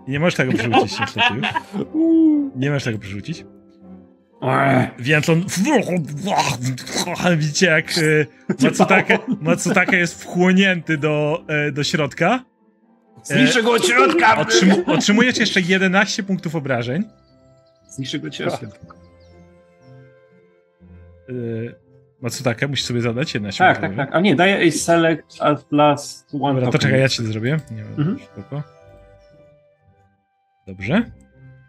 [0.09, 1.47] Nie możesz tego przerzucić niestety już
[2.57, 3.44] nie możesz tego przerzucić.
[4.99, 5.44] Więc on.
[7.36, 8.26] Widzicie, jak e,
[8.65, 12.44] Matsutake, Matsutake jest wchłonięty do, e, do środka.
[13.25, 14.36] Zniszczę go od środka!
[14.36, 17.05] Otrzym, otrzymujesz jeszcze 11 punktów obrażeń.
[17.89, 18.67] Zniszczę go od środka.
[22.20, 24.07] E, Matsutake, musisz sobie zadać 11 Tak, punktów tak, obrażeń.
[24.12, 24.16] tak.
[24.16, 26.81] A nie, daję a select at last one Dobra, to token.
[26.81, 27.60] czekaj, ja ci to zrobię.
[27.70, 28.16] Nie Mhm.
[28.16, 28.62] wiem, spoko.
[30.66, 31.10] Dobrze.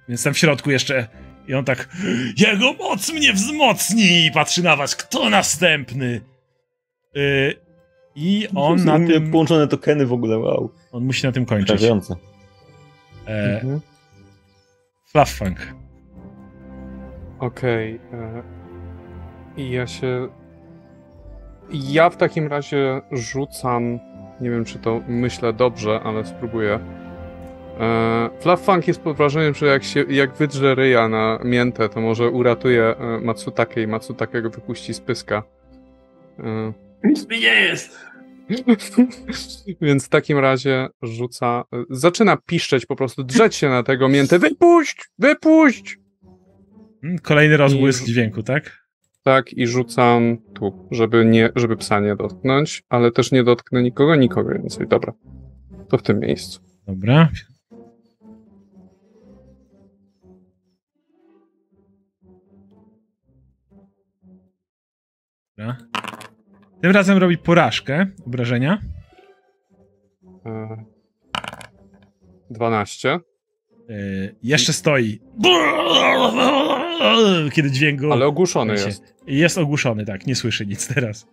[0.09, 1.07] Więc tam w środku jeszcze.
[1.47, 1.89] I on tak.
[2.38, 4.25] Jego moc mnie wzmocni!
[4.25, 4.95] I patrzy na was.
[4.95, 6.21] Kto następny?
[7.17, 7.55] Y,
[8.15, 9.31] I on na tym.
[9.31, 10.71] Połączone tokeny w ogóle, wow.
[10.91, 11.65] On musi na tym kończyć.
[11.67, 12.15] Przerażające.
[13.27, 13.81] E, Mhm.
[15.11, 15.57] Fluffunk.
[17.39, 17.95] Okej.
[18.13, 18.43] e,
[19.57, 20.27] I ja się.
[21.74, 24.00] Ja w takim razie rzucam.
[24.41, 26.80] Nie wiem, czy to myślę dobrze, ale spróbuję.
[27.80, 32.01] E, Fluff Funk jest pod wrażeniem, że jak, się, jak wydrze ryja na miętę, to
[32.01, 35.43] może uratuje e, Matsutake i Matsutake go wypuści z pyska.
[36.40, 38.00] E, Nic mi nie jest!
[39.82, 41.64] Więc w takim razie rzuca.
[41.90, 44.40] Zaczyna piszczeć, po prostu drzeć się na tego miętę.
[44.40, 45.09] Wypuść!
[45.19, 45.98] Wypuść!
[47.03, 48.81] Mm, Kolejny rozbłysk I- dźwięku, tak?
[49.24, 54.16] Tak, i rzucam tu, żeby, nie, żeby psa nie dotknąć, ale też nie dotknę nikogo,
[54.16, 54.88] nikogo więcej.
[54.88, 55.14] Dobra.
[55.90, 56.61] To w tym miejscu.
[56.88, 57.30] Dobra.
[65.58, 65.77] Dobra.
[66.82, 68.82] Tym razem robi porażkę obrażenia.
[70.45, 70.85] E,
[72.50, 73.19] 12.
[73.90, 75.19] Yy, jeszcze stoi.
[77.53, 78.13] Kiedy dźwięk go.
[78.13, 79.15] Ale ogłuszony się- jest.
[79.27, 81.27] Jest ogłuszony, tak, nie słyszy nic teraz.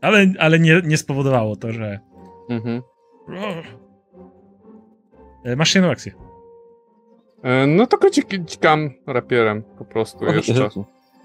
[0.00, 2.00] Ale, ale nie, nie spowodowało to, że.
[2.50, 2.82] Mhm.
[5.44, 6.12] Yy, Masz jedną akcję.
[7.42, 8.10] E, no to go
[8.46, 10.68] dzikam rapierem po prostu jeszcze.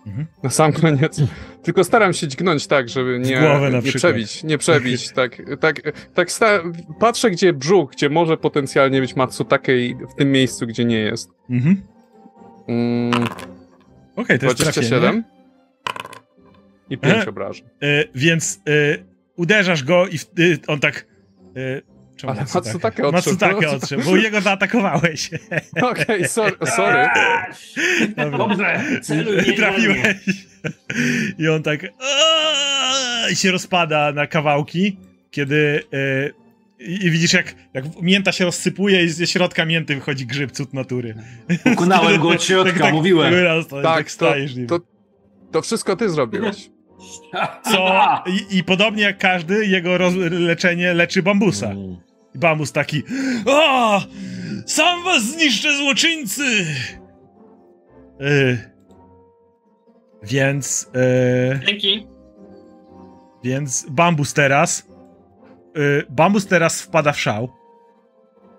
[0.08, 0.28] Mhm.
[0.44, 1.22] Na sam koniec.
[1.64, 3.42] Tylko staram się dźgnąć tak, żeby nie,
[3.84, 4.44] nie przebić.
[4.44, 5.12] Nie przebić.
[5.12, 5.82] tak, tak,
[6.14, 6.64] tak sta-
[7.00, 11.30] patrzę, gdzie brzuch, gdzie może potencjalnie być Matsutake i w tym miejscu, gdzie nie jest.
[11.50, 11.82] Mhm.
[12.68, 13.12] Mm,
[14.18, 14.88] Okej, to jest trafienie.
[14.88, 15.24] 27
[16.90, 17.66] i 5 E, obrażeń.
[17.84, 18.98] E, więc e,
[19.36, 20.28] uderzasz go i w, e,
[20.68, 21.06] on tak.
[21.56, 21.82] E,
[22.16, 23.12] czemu Ale Matsutake odszedł.
[23.12, 25.30] Matsutake odszedł, bo jego zaatakowałeś.
[25.92, 27.08] Okej, sorry, sorry.
[28.18, 28.38] Dobra.
[28.38, 29.56] Dobrze, celuj.
[29.56, 29.98] Trafiłeś.
[31.38, 31.80] I on tak.
[33.32, 34.98] I się rozpada na kawałki,
[35.32, 35.84] kiedy.
[36.80, 40.74] I i widzisz, jak, jak mięta się rozsypuje i ze środka mięty wychodzi grzyb cud
[40.74, 41.16] natury.
[41.64, 43.34] Pokonałem go od środka, mówiłem.
[43.34, 44.68] Wyraz, to, Tak, tak to- stajesz nim.
[44.68, 44.80] to-
[45.52, 46.70] To wszystko ty zrobiłeś.
[47.64, 47.90] Co?
[48.52, 51.68] I, I podobnie jak każdy, jego roz, leczenie leczy bambusa.
[51.68, 51.96] Mm.
[52.36, 53.04] I bambus taki.
[53.46, 54.02] O!
[54.66, 56.44] Sam was zniszczę, złoczyńcy!
[58.22, 58.58] Y,
[60.24, 60.92] więc.
[61.56, 62.08] y, Dzięki.
[63.44, 64.87] więc bambus teraz.
[65.78, 67.50] Y, bambus teraz wpada w szał.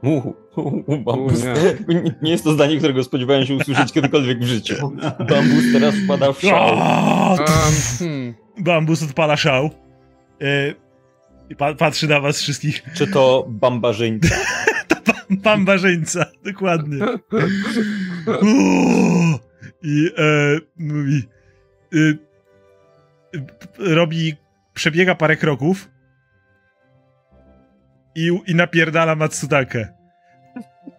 [0.02, 1.44] U, u, u, bambus.
[1.88, 2.14] U, nie.
[2.22, 4.74] nie jest to zdanie, którego spodziewałem się usłyszeć kiedykolwiek w życiu.
[5.30, 6.76] Bambus teraz wpada w szał.
[6.76, 7.38] Um,
[7.98, 8.34] hmm.
[8.58, 9.70] Bambus odpala szał.
[10.42, 10.74] Y,
[11.56, 12.82] pa, patrzy na was wszystkich.
[12.94, 14.36] Czy to bambarzyńca?
[15.30, 16.98] Bambarzyńca, dokładnie.
[19.82, 21.22] I e, mówi.
[21.94, 22.18] Y,
[23.34, 23.38] y,
[23.78, 24.34] robi.
[24.74, 25.88] Przebiega parę kroków.
[28.18, 29.88] I, I napierdala Matsutakę.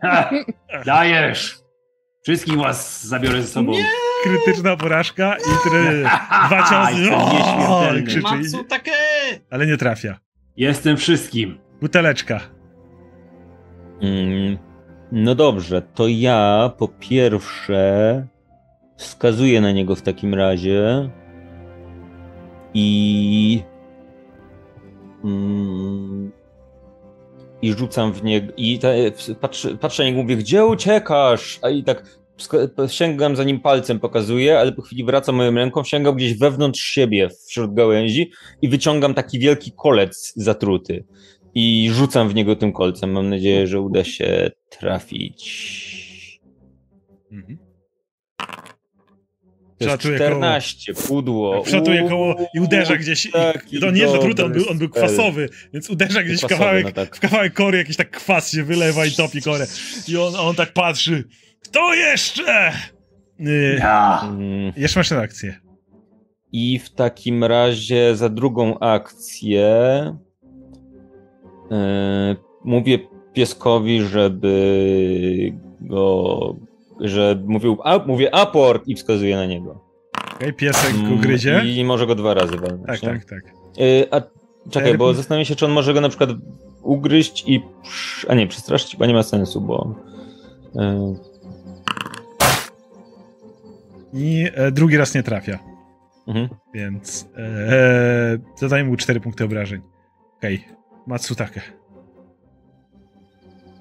[0.01, 0.29] Ha,
[0.85, 1.59] Dajesz!
[2.23, 3.71] Wszystkich was zabiorę ze sobą.
[3.71, 3.85] Nie.
[4.23, 6.03] Krytyczna porażka i try,
[6.47, 7.15] dwa ciosy.
[7.15, 8.91] O, krzyczy, Matsutake!
[9.51, 10.19] ale nie trafia.
[10.57, 11.59] Jestem wszystkim.
[11.81, 12.39] Buteleczka.
[14.01, 14.57] Mm,
[15.11, 18.27] no dobrze, to ja po pierwsze
[18.97, 21.09] wskazuję na niego w takim razie
[22.73, 23.63] i
[27.61, 28.89] i rzucam w niego i ta,
[29.41, 31.59] patrzę, patrzę na niego mówię, gdzie uciekasz?
[31.61, 32.19] A i tak
[32.87, 37.29] sięgam za nim palcem, pokazuję, ale po chwili wracam moją ręką, sięgam gdzieś wewnątrz siebie,
[37.47, 38.31] wśród gałęzi
[38.61, 41.03] i wyciągam taki wielki kolec zatruty
[41.55, 43.11] i rzucam w niego tym kolcem.
[43.11, 46.39] Mam nadzieję, że uda się trafić.
[47.31, 47.68] Mhm.
[49.79, 51.07] Jest 14, koło.
[51.07, 51.61] pudło.
[51.61, 53.25] Przelatuje koło i uderza gdzieś.
[53.71, 56.85] I, to nie jest zatruty, on był, on był kwasowy, więc uderza gdzieś kwasowy, kawałek,
[56.85, 57.15] no tak.
[57.15, 59.67] w kawałek kory, jakiś tak kwas się wylewa i topi korę.
[60.07, 61.23] I on, on tak patrzy.
[61.63, 62.71] Kto jeszcze?
[63.39, 64.21] Yy, ja.
[64.23, 64.73] Mm.
[64.77, 65.59] Jeszcze masz akcję.
[66.51, 69.69] I w takim razie za drugą akcję
[71.71, 71.77] yy,
[72.63, 72.99] mówię
[73.33, 76.55] pieskowi, żeby go
[76.99, 79.89] że mówił, a, mówię aport i wskazuje na niego.
[80.35, 81.63] Okej, piesek go mm, gryzie.
[81.65, 82.87] I może go dwa razy walnąć.
[82.87, 83.09] Tak, nie?
[83.09, 83.43] tak, tak.
[83.79, 84.21] Y, a
[84.69, 86.29] czekaj, bo zastanawiam się, czy on może go na przykład
[86.81, 87.61] ugryźć i.
[88.27, 89.95] A nie, przestraszyć chyba nie ma sensu, bo.
[90.75, 91.29] Y...
[94.13, 95.59] I e, drugi raz nie trafia.
[96.27, 96.49] Mhm.
[96.73, 99.81] Więc e, zadaję mu 4 punkty obrażeń.
[100.37, 100.75] Okej, okay.
[101.07, 101.61] Matsutake.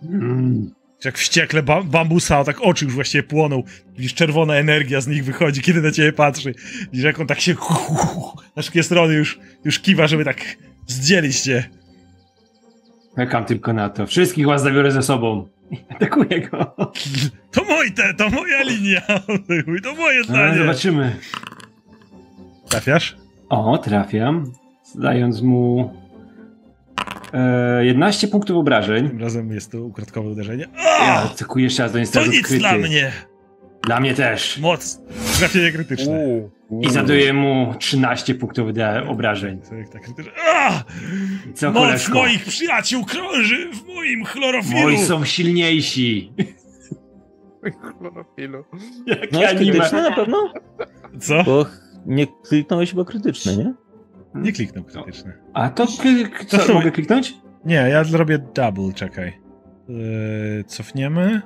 [0.02, 3.62] Mm jak wściekle ba bambusa, tak oczy już właściwie płoną.
[3.96, 6.54] Widzisz, czerwona energia z nich wychodzi, kiedy na ciebie patrzy.
[6.92, 7.54] Widzisz, jak on tak się
[8.56, 11.70] na wszystkie strony już, już kiwa, żeby tak zdzielić cię.
[13.16, 14.06] Czekam tylko na to.
[14.06, 15.48] Wszystkich was zabiorę ze sobą.
[15.94, 16.76] Atakuję go.
[17.50, 19.00] To mój te, to moja linia.
[19.82, 20.52] To moje zdanie.
[20.52, 21.16] No, zobaczymy.
[22.68, 23.16] Trafiasz?
[23.48, 24.52] O, trafiam.
[24.84, 25.94] Zdając mu
[27.80, 29.08] 11 punktów obrażeń.
[29.08, 30.66] Tym razem jest to ukradkowe uderzenie.
[31.00, 32.58] Ja atakuję jeszcze raz, to jest To nic odkryty.
[32.58, 33.12] dla mnie!
[33.86, 34.58] Dla mnie też.
[34.58, 35.00] Moc.
[35.38, 36.24] Trafienie krytyczne.
[36.80, 38.68] I zadaję mu 13 punktów
[39.08, 39.60] obrażeń.
[39.60, 40.02] Tak, tak!
[41.54, 42.14] Co, Moc koleżko?
[42.18, 44.80] moich przyjaciół krąży w moim chlorofilu.
[44.80, 46.32] Moi są silniejsi.
[47.98, 48.64] Chlorofilu.
[49.06, 50.52] Jak no, krytyczne na pewno?
[51.20, 51.44] Co?
[51.44, 51.66] Bo
[52.06, 53.74] nie kliknąłeś chyba krytyczne, nie?
[54.42, 55.32] Nie kliknął krytyczny.
[55.54, 55.86] A to,
[56.46, 57.34] co, to mogę kliknąć?
[57.64, 59.40] Nie, ja zrobię double, czekaj.
[59.88, 61.42] Yy, cofniemy.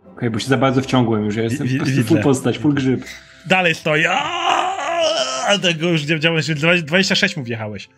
[0.00, 3.04] Okej, okay, bo się za bardzo wciągłem już, ja jestem w, full postać, full grzyb.
[3.46, 4.04] Dalej stoi.
[4.06, 6.42] A tego już nie działałem,
[6.84, 7.88] 26 mu wjechałeś.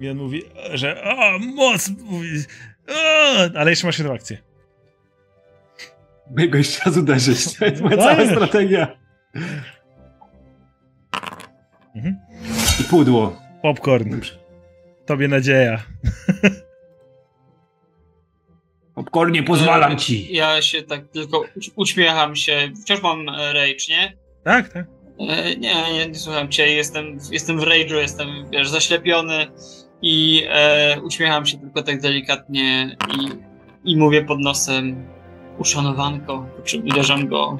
[0.00, 0.42] I on mówi,
[0.74, 2.28] że a, moc, mówi,
[2.88, 4.38] a, ale jeszcze masz jedną akcję.
[6.30, 8.96] Mogę go jeszcze raz uderzyć, to jest moja cała strategia.
[11.94, 12.16] Mhm.
[12.80, 13.41] I pudło.
[13.62, 14.20] Popcorn.
[15.06, 15.82] Tobie nadzieja.
[18.94, 20.34] Popcornie, pozwalam ci.
[20.34, 21.44] Ja się tak tylko
[21.76, 22.72] uśmiecham się.
[22.82, 24.16] Wciąż mam e, rage, nie?
[24.44, 24.86] Tak, tak.
[25.18, 26.66] E, nie, nie, nie słucham cię.
[26.66, 29.46] Jestem, jestem w rage'u, jestem, wiesz, zaślepiony
[30.02, 33.28] i e, uśmiecham się tylko tak delikatnie i,
[33.92, 35.06] i mówię pod nosem
[35.58, 36.46] uszanowanko,
[36.84, 37.58] uderzam go.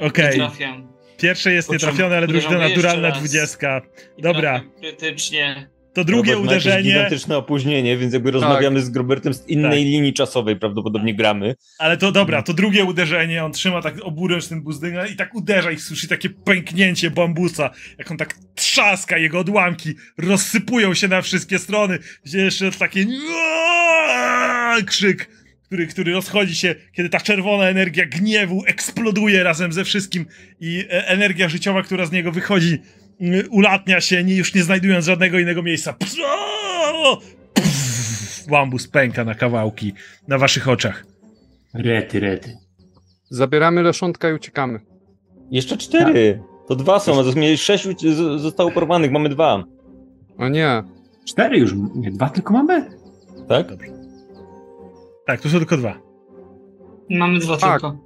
[0.00, 0.40] Okej.
[0.40, 0.93] Okay.
[1.18, 3.82] Pierwsze jest nietrafione, ale drugie naturalna dwudziestka.
[4.18, 4.60] Dobra.
[4.80, 5.74] Krytycznie.
[5.94, 6.76] To drugie Robert uderzenie.
[6.76, 8.34] Ma gigantyczne opóźnienie, więc jakby tak.
[8.34, 9.90] rozmawiamy z Grobertem z innej tak.
[9.90, 11.54] linii czasowej, prawdopodobnie gramy.
[11.78, 15.70] Ale to dobra, to drugie uderzenie, on trzyma tak oburęcz ten buzdynga i tak uderza
[15.70, 21.58] i słyszy takie pęknięcie bambusa, jak on tak trzaska, jego odłamki rozsypują się na wszystkie
[21.58, 21.98] strony.
[22.24, 23.06] Gdzie jeszcze takie
[24.86, 25.28] krzyk
[25.66, 30.26] który, który rozchodzi się, kiedy ta czerwona energia gniewu eksploduje razem ze wszystkim
[30.60, 32.78] i e, energia życiowa, która z niego wychodzi,
[33.20, 35.92] mm, ulatnia się, nie, już nie znajdując żadnego innego miejsca.
[35.92, 36.16] Pff,
[38.50, 39.92] bambus pęka na kawałki
[40.28, 41.06] na waszych oczach.
[41.74, 42.56] Rety, rety.
[43.30, 44.80] Zabieramy leszątka i uciekamy.
[45.50, 46.38] Jeszcze cztery.
[46.38, 46.68] Tak.
[46.68, 47.86] To dwa są, a mieli sześć
[48.36, 49.64] zostało porwanych, mamy dwa.
[50.38, 50.82] O nie.
[51.24, 52.90] Cztery już, nie, dwa tylko mamy?
[53.48, 53.68] Tak?
[53.68, 53.93] Dobrze.
[55.26, 56.00] Tak, tu są tylko dwa.
[57.10, 57.80] Mamy dwa tak.
[57.80, 57.98] tylko.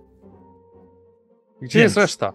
[1.63, 2.33] Gdzie więc, jest reszta?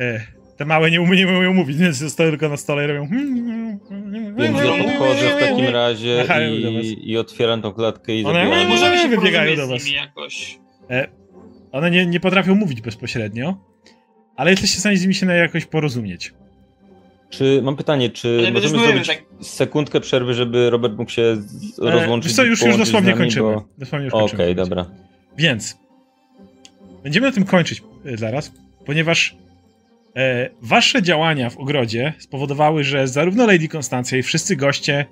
[0.00, 0.20] E,
[0.56, 3.08] te małe nie, nie umieją mówić, więc zostały tylko na stole i robią...
[4.36, 6.24] Więc ja podchodzę w takim razie
[6.82, 8.68] i, i otwieram tą klatkę i One zabieram.
[8.68, 9.90] możemy się wybiegają do was.
[9.90, 10.58] Jakoś.
[10.90, 11.08] E,
[11.72, 13.56] one nie, nie potrafią mówić bezpośrednio,
[14.36, 16.34] ale jesteście w stanie z nimi się na jakoś porozumieć.
[17.30, 19.22] Czy mam pytanie, czy Ale możemy zrobić tak...
[19.40, 22.36] sekundkę przerwy, żeby Robert mógł się e, rozłączyć?
[22.36, 23.56] co, już, już dosłownie nami, kończymy.
[24.10, 24.18] Bo...
[24.18, 24.86] Okej, okay, dobra.
[25.38, 25.78] Więc
[27.02, 28.52] będziemy na tym kończyć e, zaraz,
[28.86, 29.36] ponieważ
[30.16, 35.06] e, wasze działania w ogrodzie spowodowały, że zarówno Lady Konstancja i wszyscy goście,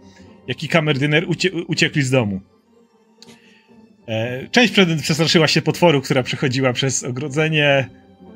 [0.46, 2.40] jak i kamerdyner ucie uciekli z domu.
[4.08, 7.88] E, część przestraszyła się potworu, która przechodziła przez ogrodzenie.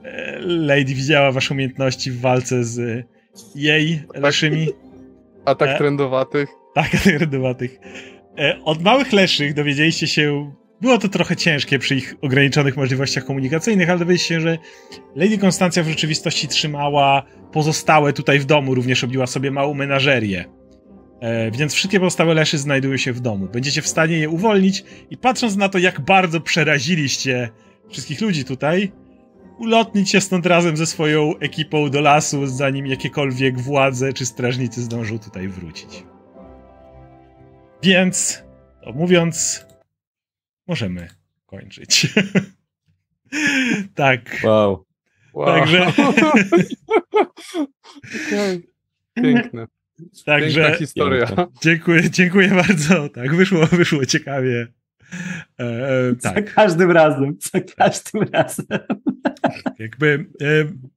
[0.04, 3.06] E, Lady widziała wasze umiejętności w walce z
[3.54, 4.68] jej naszymi.
[5.44, 6.48] Atak e, trendowatych.
[6.74, 7.78] Tak, trendowatych.
[8.38, 13.90] E, od małych leszych dowiedzieliście się, było to trochę ciężkie przy ich ograniczonych możliwościach komunikacyjnych,
[13.90, 14.58] ale dowiedzieliście się, że
[15.16, 20.44] Lady Konstancja w rzeczywistości trzymała pozostałe tutaj w domu, również robiła sobie małą menażerię.
[21.20, 23.48] E, więc wszystkie pozostałe leszy znajdują się w domu.
[23.52, 27.48] Będziecie w stanie je uwolnić i patrząc na to, jak bardzo przeraziliście
[27.90, 28.92] wszystkich ludzi tutaj,
[29.58, 35.18] ulotnić się stąd razem ze swoją ekipą do lasu, zanim jakiekolwiek władze czy strażnicy zdążą
[35.18, 36.04] tutaj wrócić.
[37.82, 38.42] Więc,
[38.84, 39.66] to mówiąc,
[40.66, 41.08] możemy
[41.46, 42.06] kończyć.
[43.94, 44.40] tak.
[44.44, 44.84] Wow.
[45.34, 45.46] Wow.
[45.46, 45.92] Także.
[49.14, 49.66] Piękne.
[50.24, 51.26] także Piękna historia.
[51.62, 53.08] Dziękuję, dziękuję bardzo.
[53.08, 54.66] Tak, wyszło, wyszło ciekawie.
[55.60, 56.54] E, e, Za tak.
[56.54, 58.66] każdym razem, za każdym razem.
[59.78, 60.46] Jakby, e,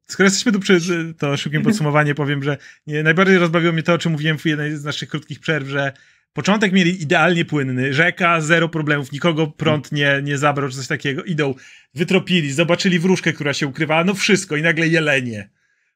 [0.07, 0.79] skoro jesteśmy tu przy
[1.17, 4.83] to szybkim podsumowanie, powiem, że najbardziej rozbawiło mnie to, o czym mówiłem w jednej z
[4.83, 5.93] naszych krótkich przerw, że
[6.33, 11.23] początek mieli idealnie płynny, rzeka, zero problemów, nikogo prąd nie, nie zabrał, czy coś takiego.
[11.23, 11.53] Idą,
[11.93, 15.49] wytropili, zobaczyli wróżkę, która się ukrywała, no wszystko i nagle jelenie.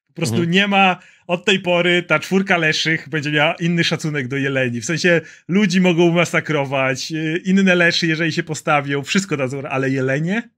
[0.07, 0.51] Po prostu Mhm.
[0.51, 4.81] nie ma, od tej pory ta czwórka leszych będzie miała inny szacunek do jeleni.
[4.81, 10.49] W sensie ludzi mogą masakrować, e, inne leszy, jeżeli się postawią, wszystko dadzą, ale jelenie?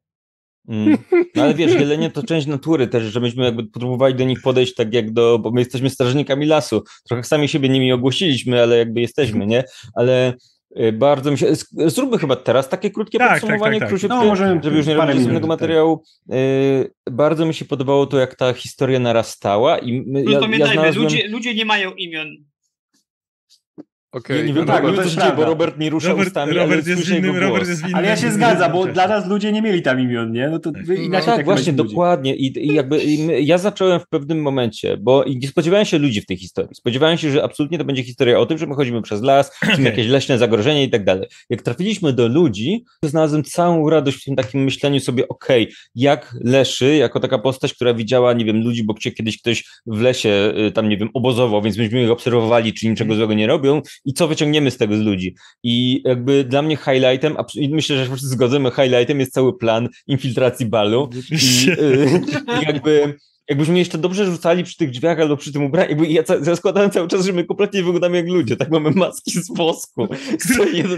[0.67, 0.97] Mm.
[1.35, 4.75] No ale wiesz, jelenie to część natury też, że myśmy jakby próbowali do nich podejść
[4.75, 6.83] tak jak do, bo my jesteśmy strażnikami lasu.
[7.07, 9.63] Trochę sami siebie nimi ogłosiliśmy, ale jakby jesteśmy, nie?
[9.95, 10.33] Ale
[10.79, 13.89] y, bardzo mi się, zróbmy chyba teraz takie krótkie Tak, tak, podsumowanie, tak, tak.
[13.89, 15.47] króciutkie, No, możemy żeby już nie robić innego tak.
[15.47, 16.03] materiału.
[16.33, 20.39] Y, bardzo mi się podobało to, jak ta historia narastała i my, No ja, ja
[20.41, 21.03] pamiętajmy, znalazłem...
[21.03, 22.27] ludzie, ludzie nie mają imion.
[24.17, 24.37] Okej.
[24.37, 25.45] Nie, nie no wiem, tak, no to co jest się dzieje, bo.
[25.45, 27.41] Robert nie rusza Robert, ustami, Robert ale jest innym, głos.
[27.41, 27.95] Robert jest innym.
[27.95, 30.49] Ale ja się zgadzam, bo dla nas ludzie nie mieli tam imion, nie?
[30.49, 30.87] No to Tak.
[30.87, 32.35] No inaczej Tak, tak właśnie, dokładnie.
[32.35, 35.97] I, i jakby i my, ja zacząłem w pewnym momencie, bo i nie spodziewałem się
[35.97, 36.75] ludzi w tej historii.
[36.75, 39.81] Spodziewałem się, że absolutnie to będzie historia o tym, że my chodzimy przez las, są
[39.81, 41.27] jakieś leśne zagrożenie i tak dalej.
[41.49, 46.35] Jak trafiliśmy do ludzi, to znalazłem całą radość w tym takim myśleniu sobie, okej, jak
[46.43, 50.53] Leszy, jako taka postać, która widziała, nie wiem, ludzi, bo gdzie kiedyś ktoś w lesie
[50.67, 54.13] y, tam, nie wiem, obozował, więc myśmy ich obserwowali, czy niczego złego nie robią i
[54.13, 55.35] co wyciągniemy z tego z ludzi.
[55.63, 59.89] I jakby dla mnie highlightem, i myślę, że się wszyscy zgodzimy, highlightem jest cały plan
[60.07, 61.77] infiltracji balu, i Oczywiście.
[61.79, 62.21] y,
[62.67, 63.17] jakby,
[63.49, 66.91] jakbyśmy jeszcze dobrze rzucali przy tych drzwiach albo przy tym ubraniu, jakby ja ca- zakładałem
[66.91, 70.07] cały czas, że my kompletnie wyglądamy jak ludzie, tak mamy maski z wosku.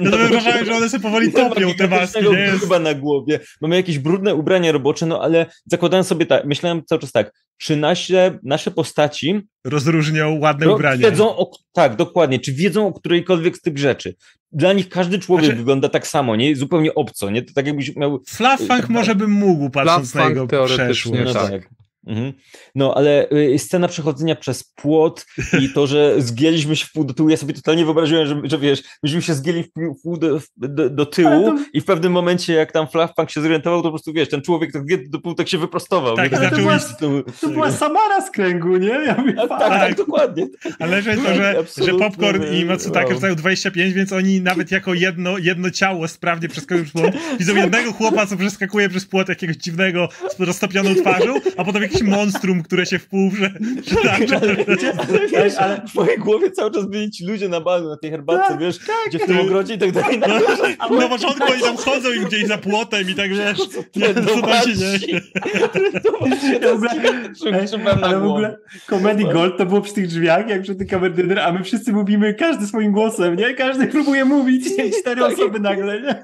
[0.02, 2.20] No na wyobrażałem, że one sobie powoli topią te maski.
[2.62, 3.40] Chyba na głowie.
[3.62, 7.76] Mamy jakieś brudne ubrania robocze, no ale zakładałem sobie tak, myślałem cały czas tak, czy
[7.76, 11.12] nasze, nasze postaci Rozróżnią ładne no, ubrania.
[11.12, 14.16] wiedzą, o, tak, dokładnie, czy wiedzą o którejkolwiek z tych rzeczy.
[14.52, 16.56] Dla nich każdy człowiek Znaczy- wygląda tak samo, nie?
[16.56, 17.42] Zupełnie obco, nie?
[17.42, 21.24] To tak jakbyś miał Fluffunk może bym mógł, patrząc na Fluffunk jego teoretycznie przeszłość.
[21.26, 21.52] no tak.
[21.52, 21.70] tak.
[22.10, 22.34] Mhm.
[22.76, 25.26] No, ale y, scena przechodzenia przez płot
[25.62, 28.58] i to, że zgięliśmy się w pół do tyłu, ja sobie totalnie wyobraziłem, że, że
[28.58, 32.54] wiesz, myśmy się zgięli w pół, do, do, do tyłu to- i w pewnym momencie,
[32.54, 35.50] jak tam Fluffpunk się zorientował, to po prostu, wiesz, ten człowiek tak do pół tak
[35.50, 36.16] się wyprostował.
[36.16, 36.80] Tak, ale to była-.
[37.42, 38.88] To- była Samara z kręgu, nie?
[38.88, 40.48] Ja mówię, tak, tak, tak, dokładnie.
[40.80, 43.14] Ale że to, że, że Popcorn i Matsutake wow.
[43.14, 47.14] rzucają 25, więc oni nawet jako jedno, jedno ciało sprawnie przeskakują przez płot.
[47.40, 51.99] Widzą jednego chłopa, co przeskakuje przez płot jakiegoś dziwnego z roztopioną twarzą, a potem jakiś
[52.04, 53.54] monstrum, które się w pół prze-.
[55.34, 58.48] Wiesz, ale- w mojej głowie cały czas byli ci ludzie na balu, na tej herbatce,
[58.48, 60.22] Tak, wiesz, gdzie w tym ogrodzie i tak dalej.
[60.90, 63.60] No, na początku oni tam chodzą im gdzieś za płotem i tak wiesz,
[63.96, 65.22] nie, Ten co tam się dzieje.
[67.84, 68.58] Na ale w ogóle
[68.90, 72.34] Comedy Gold to było przy tych drzwiach, jak przy tym kamerdyner, a my wszyscy mówimy
[72.34, 73.54] każdy swoim głosem, nie?
[73.54, 74.92] Każdy próbuje mówić, nie?
[74.92, 75.34] Cztery Tak.
[75.34, 76.24] osoby nagle, nie?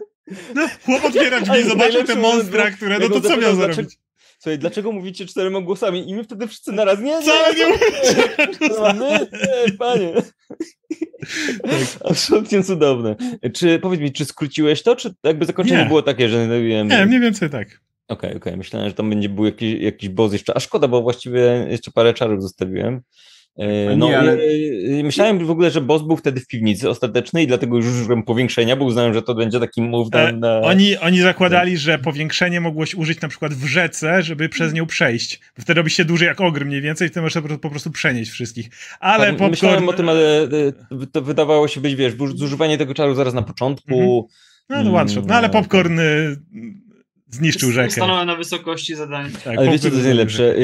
[0.55, 3.97] No, chłop otwiera drzwi, Ale zobaczył te monstra, które, no to co miał zrobić?
[4.45, 6.09] Słuchaj, dlaczego mówicie czterema głosami?
[6.09, 7.77] I my wtedy wszyscy naraz, nie, nie, nie
[8.69, 10.13] No, my, nie, panie.
[12.09, 13.15] Absolutnie cudowne.
[13.53, 15.87] Czy, powiedz mi, czy skróciłeś to, czy jakby zakończenie Nie.
[15.87, 16.87] było takie, że nie wiem...
[16.87, 17.67] Nie, mniej więcej tak.
[18.07, 21.67] Okej, okej, myślałem, że tam będzie był jakiś, jakiś boss jeszcze, a szkoda, bo właściwie
[21.69, 23.01] jeszcze parę czarów zostawiłem.
[23.59, 24.33] E, No, nie, ale-
[24.99, 28.23] e, myślałem w ogóle, że boss był wtedy w piwnicy ostatecznej i dlatego już użyłem
[28.23, 30.61] powiększenia, bo uznałem, że to będzie taki move E, na...
[30.61, 35.39] Oni, oni zakładali, że powiększenie mogłoś użyć na przykład w rzece, żeby przez nią przejść.
[35.57, 38.31] Bo wtedy robi się duży jak ogr mniej więcej, wtedy możesz po- po prostu przenieść
[38.31, 38.69] wszystkich.
[38.99, 39.51] Ale Tak, popcorn...
[39.51, 40.47] Myślałem o tym, ale e,
[41.11, 44.29] to wydawało się być, wiesz, zużywanie tego czaru zaraz na początku.
[44.69, 45.27] No to one shot.
[45.27, 46.35] No ale Mm, popcorn y,
[47.29, 47.91] zniszczył rzekę.
[47.91, 49.29] Stanąłem na wysokości zadania.
[49.43, 50.55] Tak, Ale wiecie, co jest najlepsze?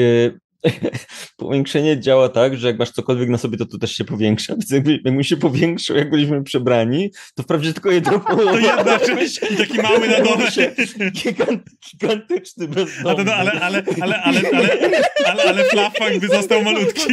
[1.36, 4.52] Powiększenie działa tak, że jak masz cokolwiek na sobie, to to też się powiększa.
[4.54, 9.40] Więc jakby, jakbym się powiększył, jak byliśmy przebrani, to wprawdzie tylko jedno To jedna część
[9.50, 10.50] i taki mały na dole.
[11.10, 13.24] Gigant, gigantyczny A bezdomny.
[13.24, 14.70] to, ale, ale, ale, ale, ale,
[15.26, 17.12] ale, ale Fluffang by został malutki.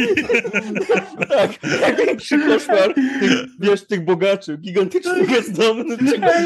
[1.28, 5.96] Tak, największy koszmar tych, wiesz, tych bogaczy, gigantyczny bezdomny.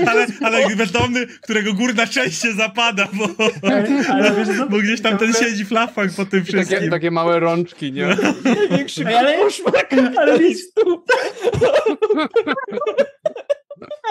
[0.07, 3.29] Ale, ale bezdomny, którego górna część się zapada, bo,
[3.63, 4.67] Ale, ale wiesz co?
[4.69, 6.91] bo gdzieś tam ten siedzi Fluffang po tym I takie, wszystkim.
[6.95, 8.09] Takie małe rączki, nie?
[8.45, 9.75] Największy ale- koszmar
[10.19, 10.39] ale.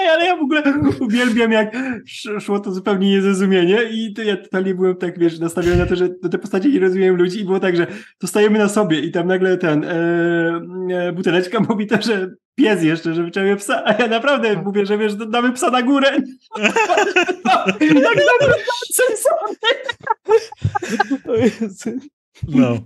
[0.01, 0.63] Ej, ale ja w ogóle
[0.99, 1.75] uwielbiam, jak
[2.07, 5.95] sz- szło to zupełnie niezrozumienie i to ja totalnie byłem tak, wiesz, nastawiony na to,
[5.95, 7.87] że do te postacie nie rozumieją ludzi i było tak, że
[8.19, 9.89] to stajemy na sobie i tam nagle ten e,
[11.07, 14.97] e, buteleczka mówi to, że pies jeszcze, że wyczerpie psa, a ja naprawdę mówię, że
[14.97, 16.11] wiesz, damy psa na górę.
[16.55, 18.53] tak naprawdę
[18.93, 19.69] sensowne.
[21.25, 21.89] To jest...
[22.47, 22.79] No.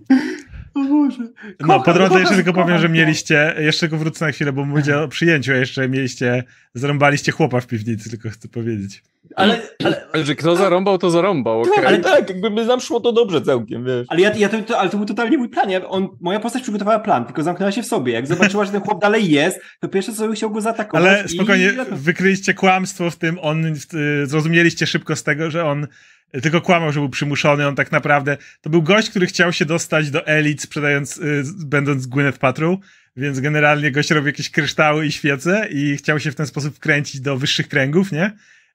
[0.73, 1.23] O Boże.
[1.59, 4.31] No, po Kocham, drodze jeszcze kocham, tylko powiem, kocham że mieliście, jeszcze tylko wrócę na
[4.31, 9.03] chwilę, bo mówię o przyjęciu, a jeszcze mieliście, zarąbaliście chłopa w piwnicy, tylko chcę powiedzieć.
[9.35, 11.85] Ale, ale, Ale że kto zarąbał, to zarąbał, okej.
[11.85, 14.05] Ale tak, jakby by nam szło to dobrze całkiem, wiesz.
[14.09, 15.69] ale, ja, ja to, to, ale to był totalnie mój plan.
[15.69, 18.13] Ja, on, moja postać przygotowała plan, tylko zamknęła się w sobie.
[18.13, 21.07] Jak zobaczyła, że ten chłop dalej jest, to pierwsze co chciał go zaatakować.
[21.07, 23.75] Ale i- spokojnie, wykryliście kłamstwo w tym, on, y,
[24.27, 25.87] zrozumieliście szybko z tego, że on
[26.31, 30.11] tylko kłamał, że był przymuszony, on tak naprawdę, to był gość, który chciał się dostać
[30.11, 32.77] do elit, sprzedając, y, będąc Gwyneth Patrol,
[33.15, 37.21] więc generalnie gość robił jakieś kryształy i świece i chciał się w ten sposób wkręcić
[37.21, 38.31] do wyższych kręgów, nie?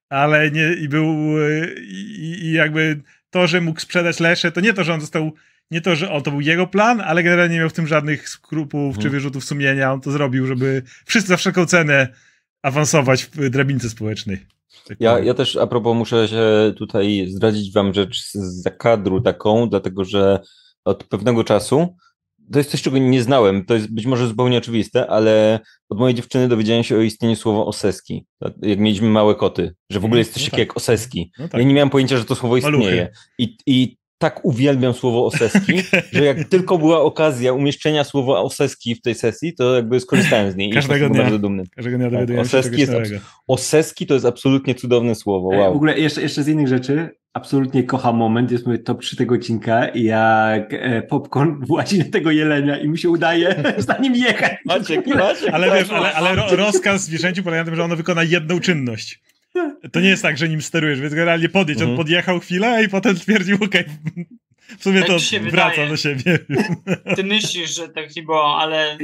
[0.08, 3.00] Ale nie, i był, y, i, i jakby
[3.30, 5.34] to, że mógł sprzedać Lesze, to nie to, że on został,
[5.70, 8.28] nie to, że o, to był jego plan, ale generalnie nie miał w tym żadnych
[8.28, 9.12] skrupułów czy Mhm.
[9.12, 12.08] wyrzutów sumienia, on to zrobił, żeby wszyscy za wszelką cenę
[12.62, 14.46] awansować w drabince społecznej.
[14.88, 15.26] Tak Ja, powiem.
[15.26, 20.40] ja też a propos muszę się tutaj zdradzić wam rzecz z zakadru taką, dlatego że
[20.84, 21.96] od pewnego czasu,
[22.52, 26.14] to jest coś, czego nie znałem, to jest być może zupełnie oczywiste, ale od mojej
[26.14, 28.26] dziewczyny dowiedziałem się o istnieniu słowa oseski,
[28.62, 30.50] jak mieliśmy małe koty, że w ogóle jest coś No tak.
[30.50, 31.32] takiego jak oseski.
[31.38, 31.60] No tak.
[31.60, 33.08] Ja nie miałem pojęcia, że to słowo istnieje.
[33.38, 35.72] I, I tak uwielbiam słowo oseski,
[36.12, 40.56] że jak tylko była okazja umieszczenia słowa oseski w tej sesji, to jakby skorzystałem z
[40.56, 40.70] niej.
[40.70, 41.22] i Każdego dnia.
[41.22, 41.64] bardzo dumny.
[41.76, 42.92] Każdego dnia Tak, Oseski jest.
[43.46, 45.52] Oseski to jest absolutnie cudowne słowo.
[45.52, 45.74] E, W Wow.
[45.74, 49.88] ogóle jeszcze, jeszcze z innych rzeczy, absolutnie kocham moment, jest mój top 3 tego odcinka,
[49.94, 54.52] jak e, popcorn włazi na tego jelenia i mu się udaje za nim jechać.
[54.64, 58.22] Maciek, Maciek, Ale wiesz, ale, ale ro, rozkaz zwierzęciu polega na tym, że ono wykona
[58.22, 59.20] jedną czynność.
[59.92, 61.78] To nie jest tak, że nim sterujesz, więc generalnie podjedź.
[61.78, 61.96] On Mhm.
[61.98, 63.84] podjechał chwilę i potem stwierdził, okej,
[64.78, 65.16] w sumie Tak to
[65.50, 65.88] wraca wydaje.
[65.88, 66.38] do siebie.
[67.16, 68.98] Ty myślisz, że tak nie było, ale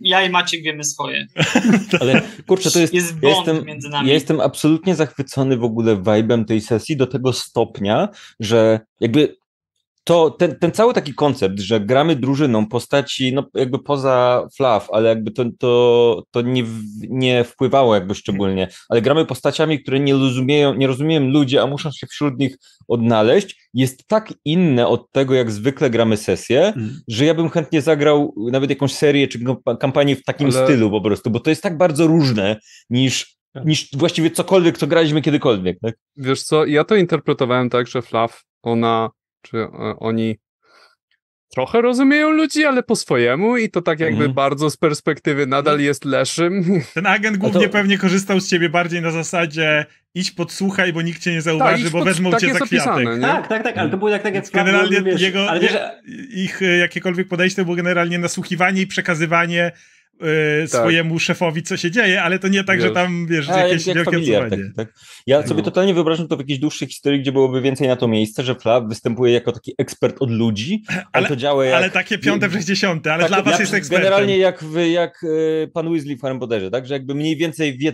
[0.00, 1.26] ja i Maciek wiemy swoje.
[2.00, 2.94] Ale kurczę, to jest.
[2.94, 4.08] Jest Ja jestem, między nami.
[4.08, 8.08] ja jestem absolutnie zachwycony w ogóle vibem tej sesji do tego stopnia,
[8.40, 9.36] że jakby
[10.04, 15.08] to ten, ten cały taki koncept, że gramy drużyną postaci, no jakby poza fluff, ale
[15.08, 16.64] jakby to, to, to nie,
[17.08, 21.90] nie wpływało jakby szczególnie, ale gramy postaciami, które nie rozumieją, nie rozumieją ludzie, a muszą
[21.92, 22.56] się wśród nich
[22.88, 27.00] odnaleźć, jest tak inne od tego, jak zwykle gramy sesję, Mm.
[27.08, 30.90] że ja bym chętnie zagrał nawet jakąś serię czy kamp- kampanię w takim Ale- stylu
[30.90, 32.56] po prostu, bo to jest tak bardzo różne
[32.90, 35.78] niż, niż właściwie cokolwiek, co graliśmy kiedykolwiek.
[35.82, 35.94] Tak?
[36.16, 39.10] Wiesz co, ja to interpretowałem tak, że Fluff, ona,
[39.44, 40.36] czy e, oni
[41.54, 44.34] trochę rozumieją ludzi, ale po swojemu i to tak jakby Mhm.
[44.34, 46.64] bardzo z perspektywy nadal jest leszym.
[46.94, 51.22] Ten agent głównie to- pewnie korzystał z ciebie bardziej na zasadzie idź podsłuchaj, bo nikt
[51.22, 53.04] cię nie zauważy, idź bo pod- wezmą tak cię za kwiatek.
[53.14, 53.20] nie?
[53.20, 55.76] Tak, tak, tak, ale to było tak, tak jak generalnie wiesz, jego, ale wiesz,
[56.34, 59.72] ich e, jakiekolwiek podejście było generalnie nasłuchiwanie i przekazywanie
[60.70, 60.80] Tak.
[60.80, 62.94] swojemu szefowi, co się dzieje, ale to nie tak, że Wiesz.
[62.94, 64.94] tam, wiesz, A, jakieś jak, jak wielkie tak, tak.
[65.26, 65.64] Ja sobie No.
[65.64, 68.88] totalnie wyobrażam to w jakiejś dłuższej historii, gdzie byłoby więcej na to miejsce, że Flav
[68.88, 71.74] występuje jako taki ekspert od ludzi, ale, Ale- to działa jak...
[71.74, 74.04] Ale takie piąte, sześćdziesiąte, ale tak, dla was jak- jest ekspertem.
[74.04, 75.24] Generalnie jak, w, jak
[75.64, 76.86] e, pan Weasley w Harry Potterze, tak?
[76.86, 77.88] Że jakby mniej więcej wie,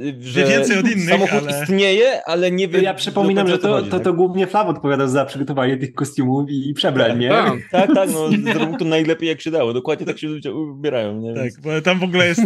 [0.00, 2.78] e, że więcej od innych, samochód ale- istnieje, ale nie wie...
[2.78, 4.04] to ja przypominam, że to, chodzi, to, tak?
[4.04, 7.28] to głównie Flav odpowiadał za przygotowanie tych kostiumów i, i przebrań, nie?
[7.28, 7.52] Tak.
[7.70, 9.72] Tak, tak, no zrobił to najlepiej jak się dało.
[9.72, 11.34] Dokładnie tak się ludzie ubierają, nie?
[11.34, 11.50] Tak,
[11.82, 12.42] Tam w ogóle jest,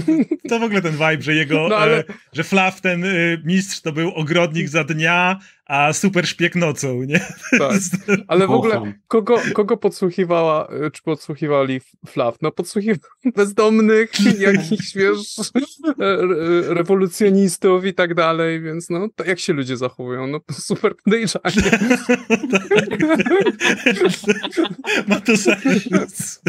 [0.48, 3.08] to w ogóle ten vibe, że jego, No, ale- e, że Flav, ten e,
[3.44, 5.38] mistrz, to był ogrodnik za dnia,
[5.68, 7.20] a super szpieg nocą, nie?
[7.58, 7.80] Tak.
[8.28, 12.36] Ale w ogóle kogo, kogo podsłuchiwała, y, czy podsłuchiwali Fluff?
[12.42, 13.00] No podsłuchiwali
[13.36, 15.36] bezdomnych, jakichś, wiesz,
[16.68, 20.26] rewolucjonistów i tak dalej, więc no, to jak się ludzie zachowują?
[20.26, 21.78] No super podejrzanie.
[25.08, 26.42] Ma to sens.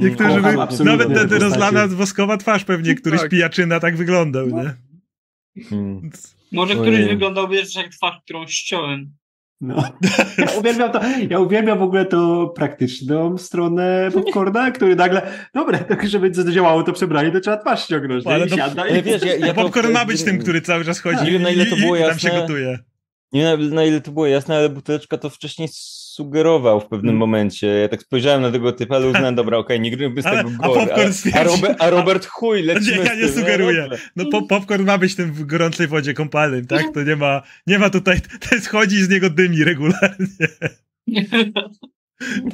[0.00, 3.30] Niektórzy by, nawet te ten rozlana woskowa twarz pewnie któryś Tak.
[3.30, 4.74] pijaczyna tak wyglądał, nie?
[5.64, 6.10] Hmm.
[6.52, 6.82] Może Ojej.
[6.82, 9.12] któryś wyglądał, wiesz, jak twarz, którą ściąłem.
[9.60, 9.84] No.
[10.38, 16.08] Ja uwielbiam, to, ja uwielbiam w ogóle tą praktyczną stronę popcorna, który nagle, dobra, tak
[16.08, 18.24] żeby to działało to przebranie, to trzeba twarz ściągnąć.
[18.24, 18.32] nie?
[18.34, 21.00] Ale to- siada i- wiesz, ja- Ja to- popcorn ma być tym, który cały czas
[21.00, 22.40] chodzi Nie wiem, na ile to i było tam się jasne.
[22.40, 22.78] gotuje.
[23.32, 25.68] Nie wiem na ile to było jasne, ale buteleczka to wcześniej
[26.24, 27.18] sugerował w pewnym Mm.
[27.18, 27.66] momencie.
[27.66, 30.50] Ja tak spojrzałem na tego typa, ale uznałem, dobra, okej, nie gryby z Ale- tego
[30.62, 30.80] a gory.
[30.80, 33.82] popcorn ale- a, Robert, a Robert chuj, lecimy Nie, ja nie sugeruję.
[33.82, 33.98] dobrze.
[34.16, 36.84] No po, popcorn ma być tym w gorącej wodzie kąpalnym, tak?
[36.94, 38.16] To nie ma, nie ma tutaj,
[38.50, 40.26] to schodzi z niego dymi regularnie.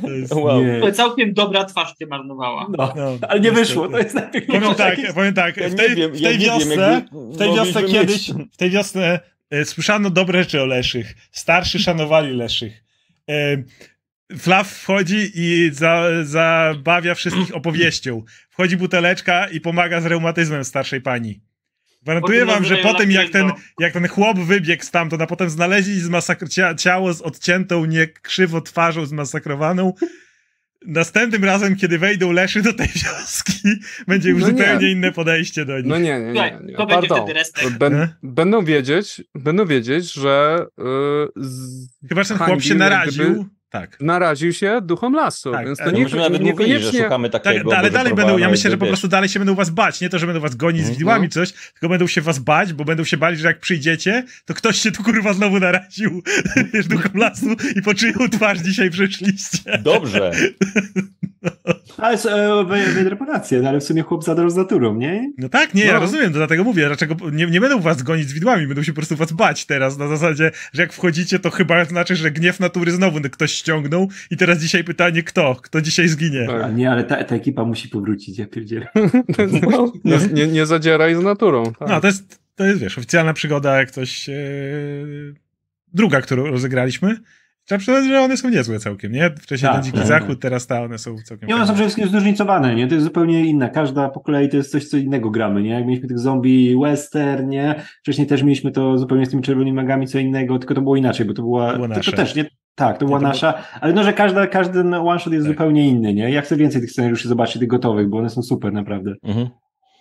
[0.03, 0.65] To jest, Wow.
[0.65, 0.81] Nie.
[0.81, 2.67] To całkiem dobra twarz cię marnowała.
[2.79, 4.47] No, no, ale nie wyszło, to jest najpierw.
[4.47, 7.37] Powiem tak, powiem tak, Ja w tej, wiem, w ja tej wiem, wiosce, jakby w
[7.39, 9.21] tej wiosce kiedyś, mieć- w tej wiosce
[9.51, 11.15] e, słyszano dobre rzeczy o Leszych.
[11.33, 12.85] Starszy szanowali Leszych.
[14.39, 18.23] Flaw wchodzi i za, zabawia wszystkich opowieścią.
[18.51, 21.41] Wchodzi buteleczka i pomaga z reumatyzmem starszej pani.
[22.03, 26.03] Gwarantuję wam, że po tym jak ten, jak ten chłop wybiegł stamtąd, a potem znaleźli
[26.03, 29.93] zmasakr- ciało z odciętą, nie krzywo twarzą zmasakrowaną,
[30.87, 33.53] następnym razem, kiedy wejdą Leszy do tej wioski,
[34.09, 34.53] będzie już No nie.
[34.59, 35.87] zupełnie inne podejście do nich.
[35.87, 36.59] No nie, nie, nie.
[36.65, 36.75] nie.
[36.77, 37.65] to będzie wtedy restek.
[38.23, 40.83] Będą wiedzieć, będą wiedzieć, że y,
[41.37, 43.25] z, Chyba, że ten chłop się naraził.
[43.25, 44.01] gdyby- Tak.
[44.01, 47.03] naraził się duchom lasu, Tak, więc to ale nie, myśmy nawet mówili, że niekoniecznie...
[47.03, 47.71] szukamy Tak, takiego.
[47.73, 50.01] ale może dalej będą, ja myślę, że po prostu dalej się będą was bać.
[50.01, 50.99] Nie to, że będą was gonić z Mhm.
[50.99, 51.31] widłami No.
[51.31, 54.77] coś, tylko będą się was bać, bo będą się bali, że jak przyjdziecie, to ktoś
[54.81, 56.23] się tu kurwa znowu naraził,
[56.75, 57.47] wiesz, duchom lasu
[57.77, 59.79] i po czyją twarz dzisiaj przyszliście.
[59.83, 60.31] Dobrze.
[61.99, 62.65] Ale jest e,
[62.95, 65.33] wydreputację, no ale w sumie chłop zadarł z naturą, nie?
[65.39, 66.01] No tak, nie, ja No.
[66.01, 68.97] rozumiem, to dlatego mówię, dlaczego nie, nie będą was gonić z widłami, będą się po
[68.97, 72.93] prostu was bać teraz, na zasadzie, że jak wchodzicie, to chyba znaczy, że gniew natury
[72.93, 75.55] znowu ktoś ściągnął i teraz dzisiaj pytanie, kto?
[75.63, 76.47] Kto dzisiaj zginie?
[76.47, 76.63] Tak.
[76.63, 78.87] A nie, ale ta, ta ekipa musi powrócić, ja pierdzielę.
[79.71, 81.73] No, nie, nie, nie zadzieraj z naturą.
[81.79, 81.89] Tak.
[81.89, 84.29] No, to jest, to jest, wiesz, oficjalna przygoda, jak coś.
[84.29, 84.33] E,
[85.93, 87.17] druga, którą rozegraliśmy.
[87.65, 89.31] Trzeba przyznać, że one są niezłe całkiem, nie?
[89.31, 90.39] Wcześniej Tak, ten Dziki tak, Zachód, tak.
[90.39, 92.87] teraz ta, one są całkiem Nie, one są przede wszystkim zróżnicowane, nie?
[92.89, 93.69] To jest zupełnie inna.
[93.69, 95.71] Każda po kolei to jest coś, co innego gramy, nie?
[95.71, 97.75] Jak mieliśmy tych zombie western, nie?
[98.03, 101.27] Wcześniej też mieliśmy to zupełnie z tymi czerwonymi magami co innego, tylko to było inaczej,
[101.27, 101.71] bo to była...
[101.71, 102.11] To było to, nasze.
[102.11, 102.45] to też, nie?
[102.77, 105.53] Tak, to była nasza, ale no, że każda, każdy one shot jest Tak.
[105.55, 106.31] zupełnie inny, nie?
[106.31, 109.15] Ja chcę więcej tych scenariuszy zobaczyć, tych gotowych, bo one są super, naprawdę.
[109.23, 109.49] Mhm.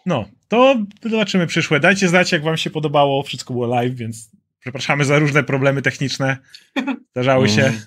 [0.06, 0.76] No, to
[1.10, 1.80] zobaczymy przyszłe.
[1.80, 3.24] Dajcie znać, jak wam się podobało.
[3.24, 6.38] Wszystko było live, więc przepraszamy za różne problemy techniczne.
[7.12, 7.82] Zdarzały się, Mhm.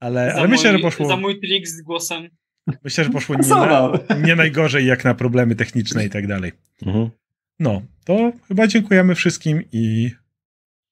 [0.00, 2.28] ale, ale myślę, że mój- poszło, Za mój trik z głosem.
[2.84, 3.92] myślę, że poszło nie, na,
[4.26, 6.52] nie najgorzej jak na problemy techniczne i tak dalej.
[6.86, 7.10] Mhm.
[7.60, 10.10] No, to chyba dziękujemy wszystkim i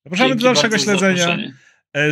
[0.04, 1.16] zapraszamy Dzięki do dalszego za śledzenia.
[1.16, 1.52] zaproszenie.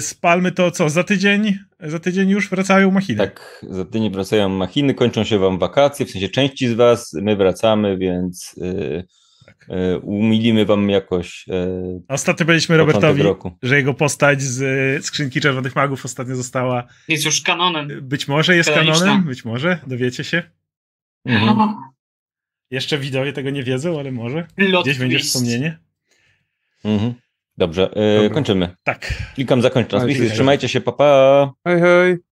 [0.01, 0.89] Spalmy to co?
[0.91, 1.59] Za tydzień?
[1.81, 3.19] Za tydzień już wracają machiny.
[3.19, 7.37] Tak, za tydzień wracają machiny, kończą się wam wakacje, w sensie części z was, my
[7.37, 9.05] wracamy, więc y,
[9.47, 9.67] Tak.
[9.95, 13.59] y, umilimy wam jakoś y, Ostatnio byliśmy Robertowi, roku.
[13.63, 16.85] że jego postać z e, skrzynki Czerwonych Magów ostatnio została.
[17.09, 17.89] Jest już kanonem.
[18.03, 19.01] Być może jest Kanoniczna.
[19.07, 20.43] kanonem, być może, dowiecie się.
[21.27, 21.75] Mhm.
[22.71, 24.47] Jeszcze widzowie tego nie wiedzą, ale może.
[24.57, 25.31] Plot Gdzieś będzie twist.
[25.31, 25.79] wspomnienie.
[26.85, 27.15] Mhm.
[27.59, 28.35] Dobrze, y, Dobra.
[28.35, 28.77] kończymy.
[28.85, 29.15] Tak.
[29.35, 30.35] Klikam zakończ transmisję, Dziękuję.
[30.35, 31.55] trzymajcie się, papa.
[31.63, 31.71] Pa.
[31.71, 32.17] Hej, hej.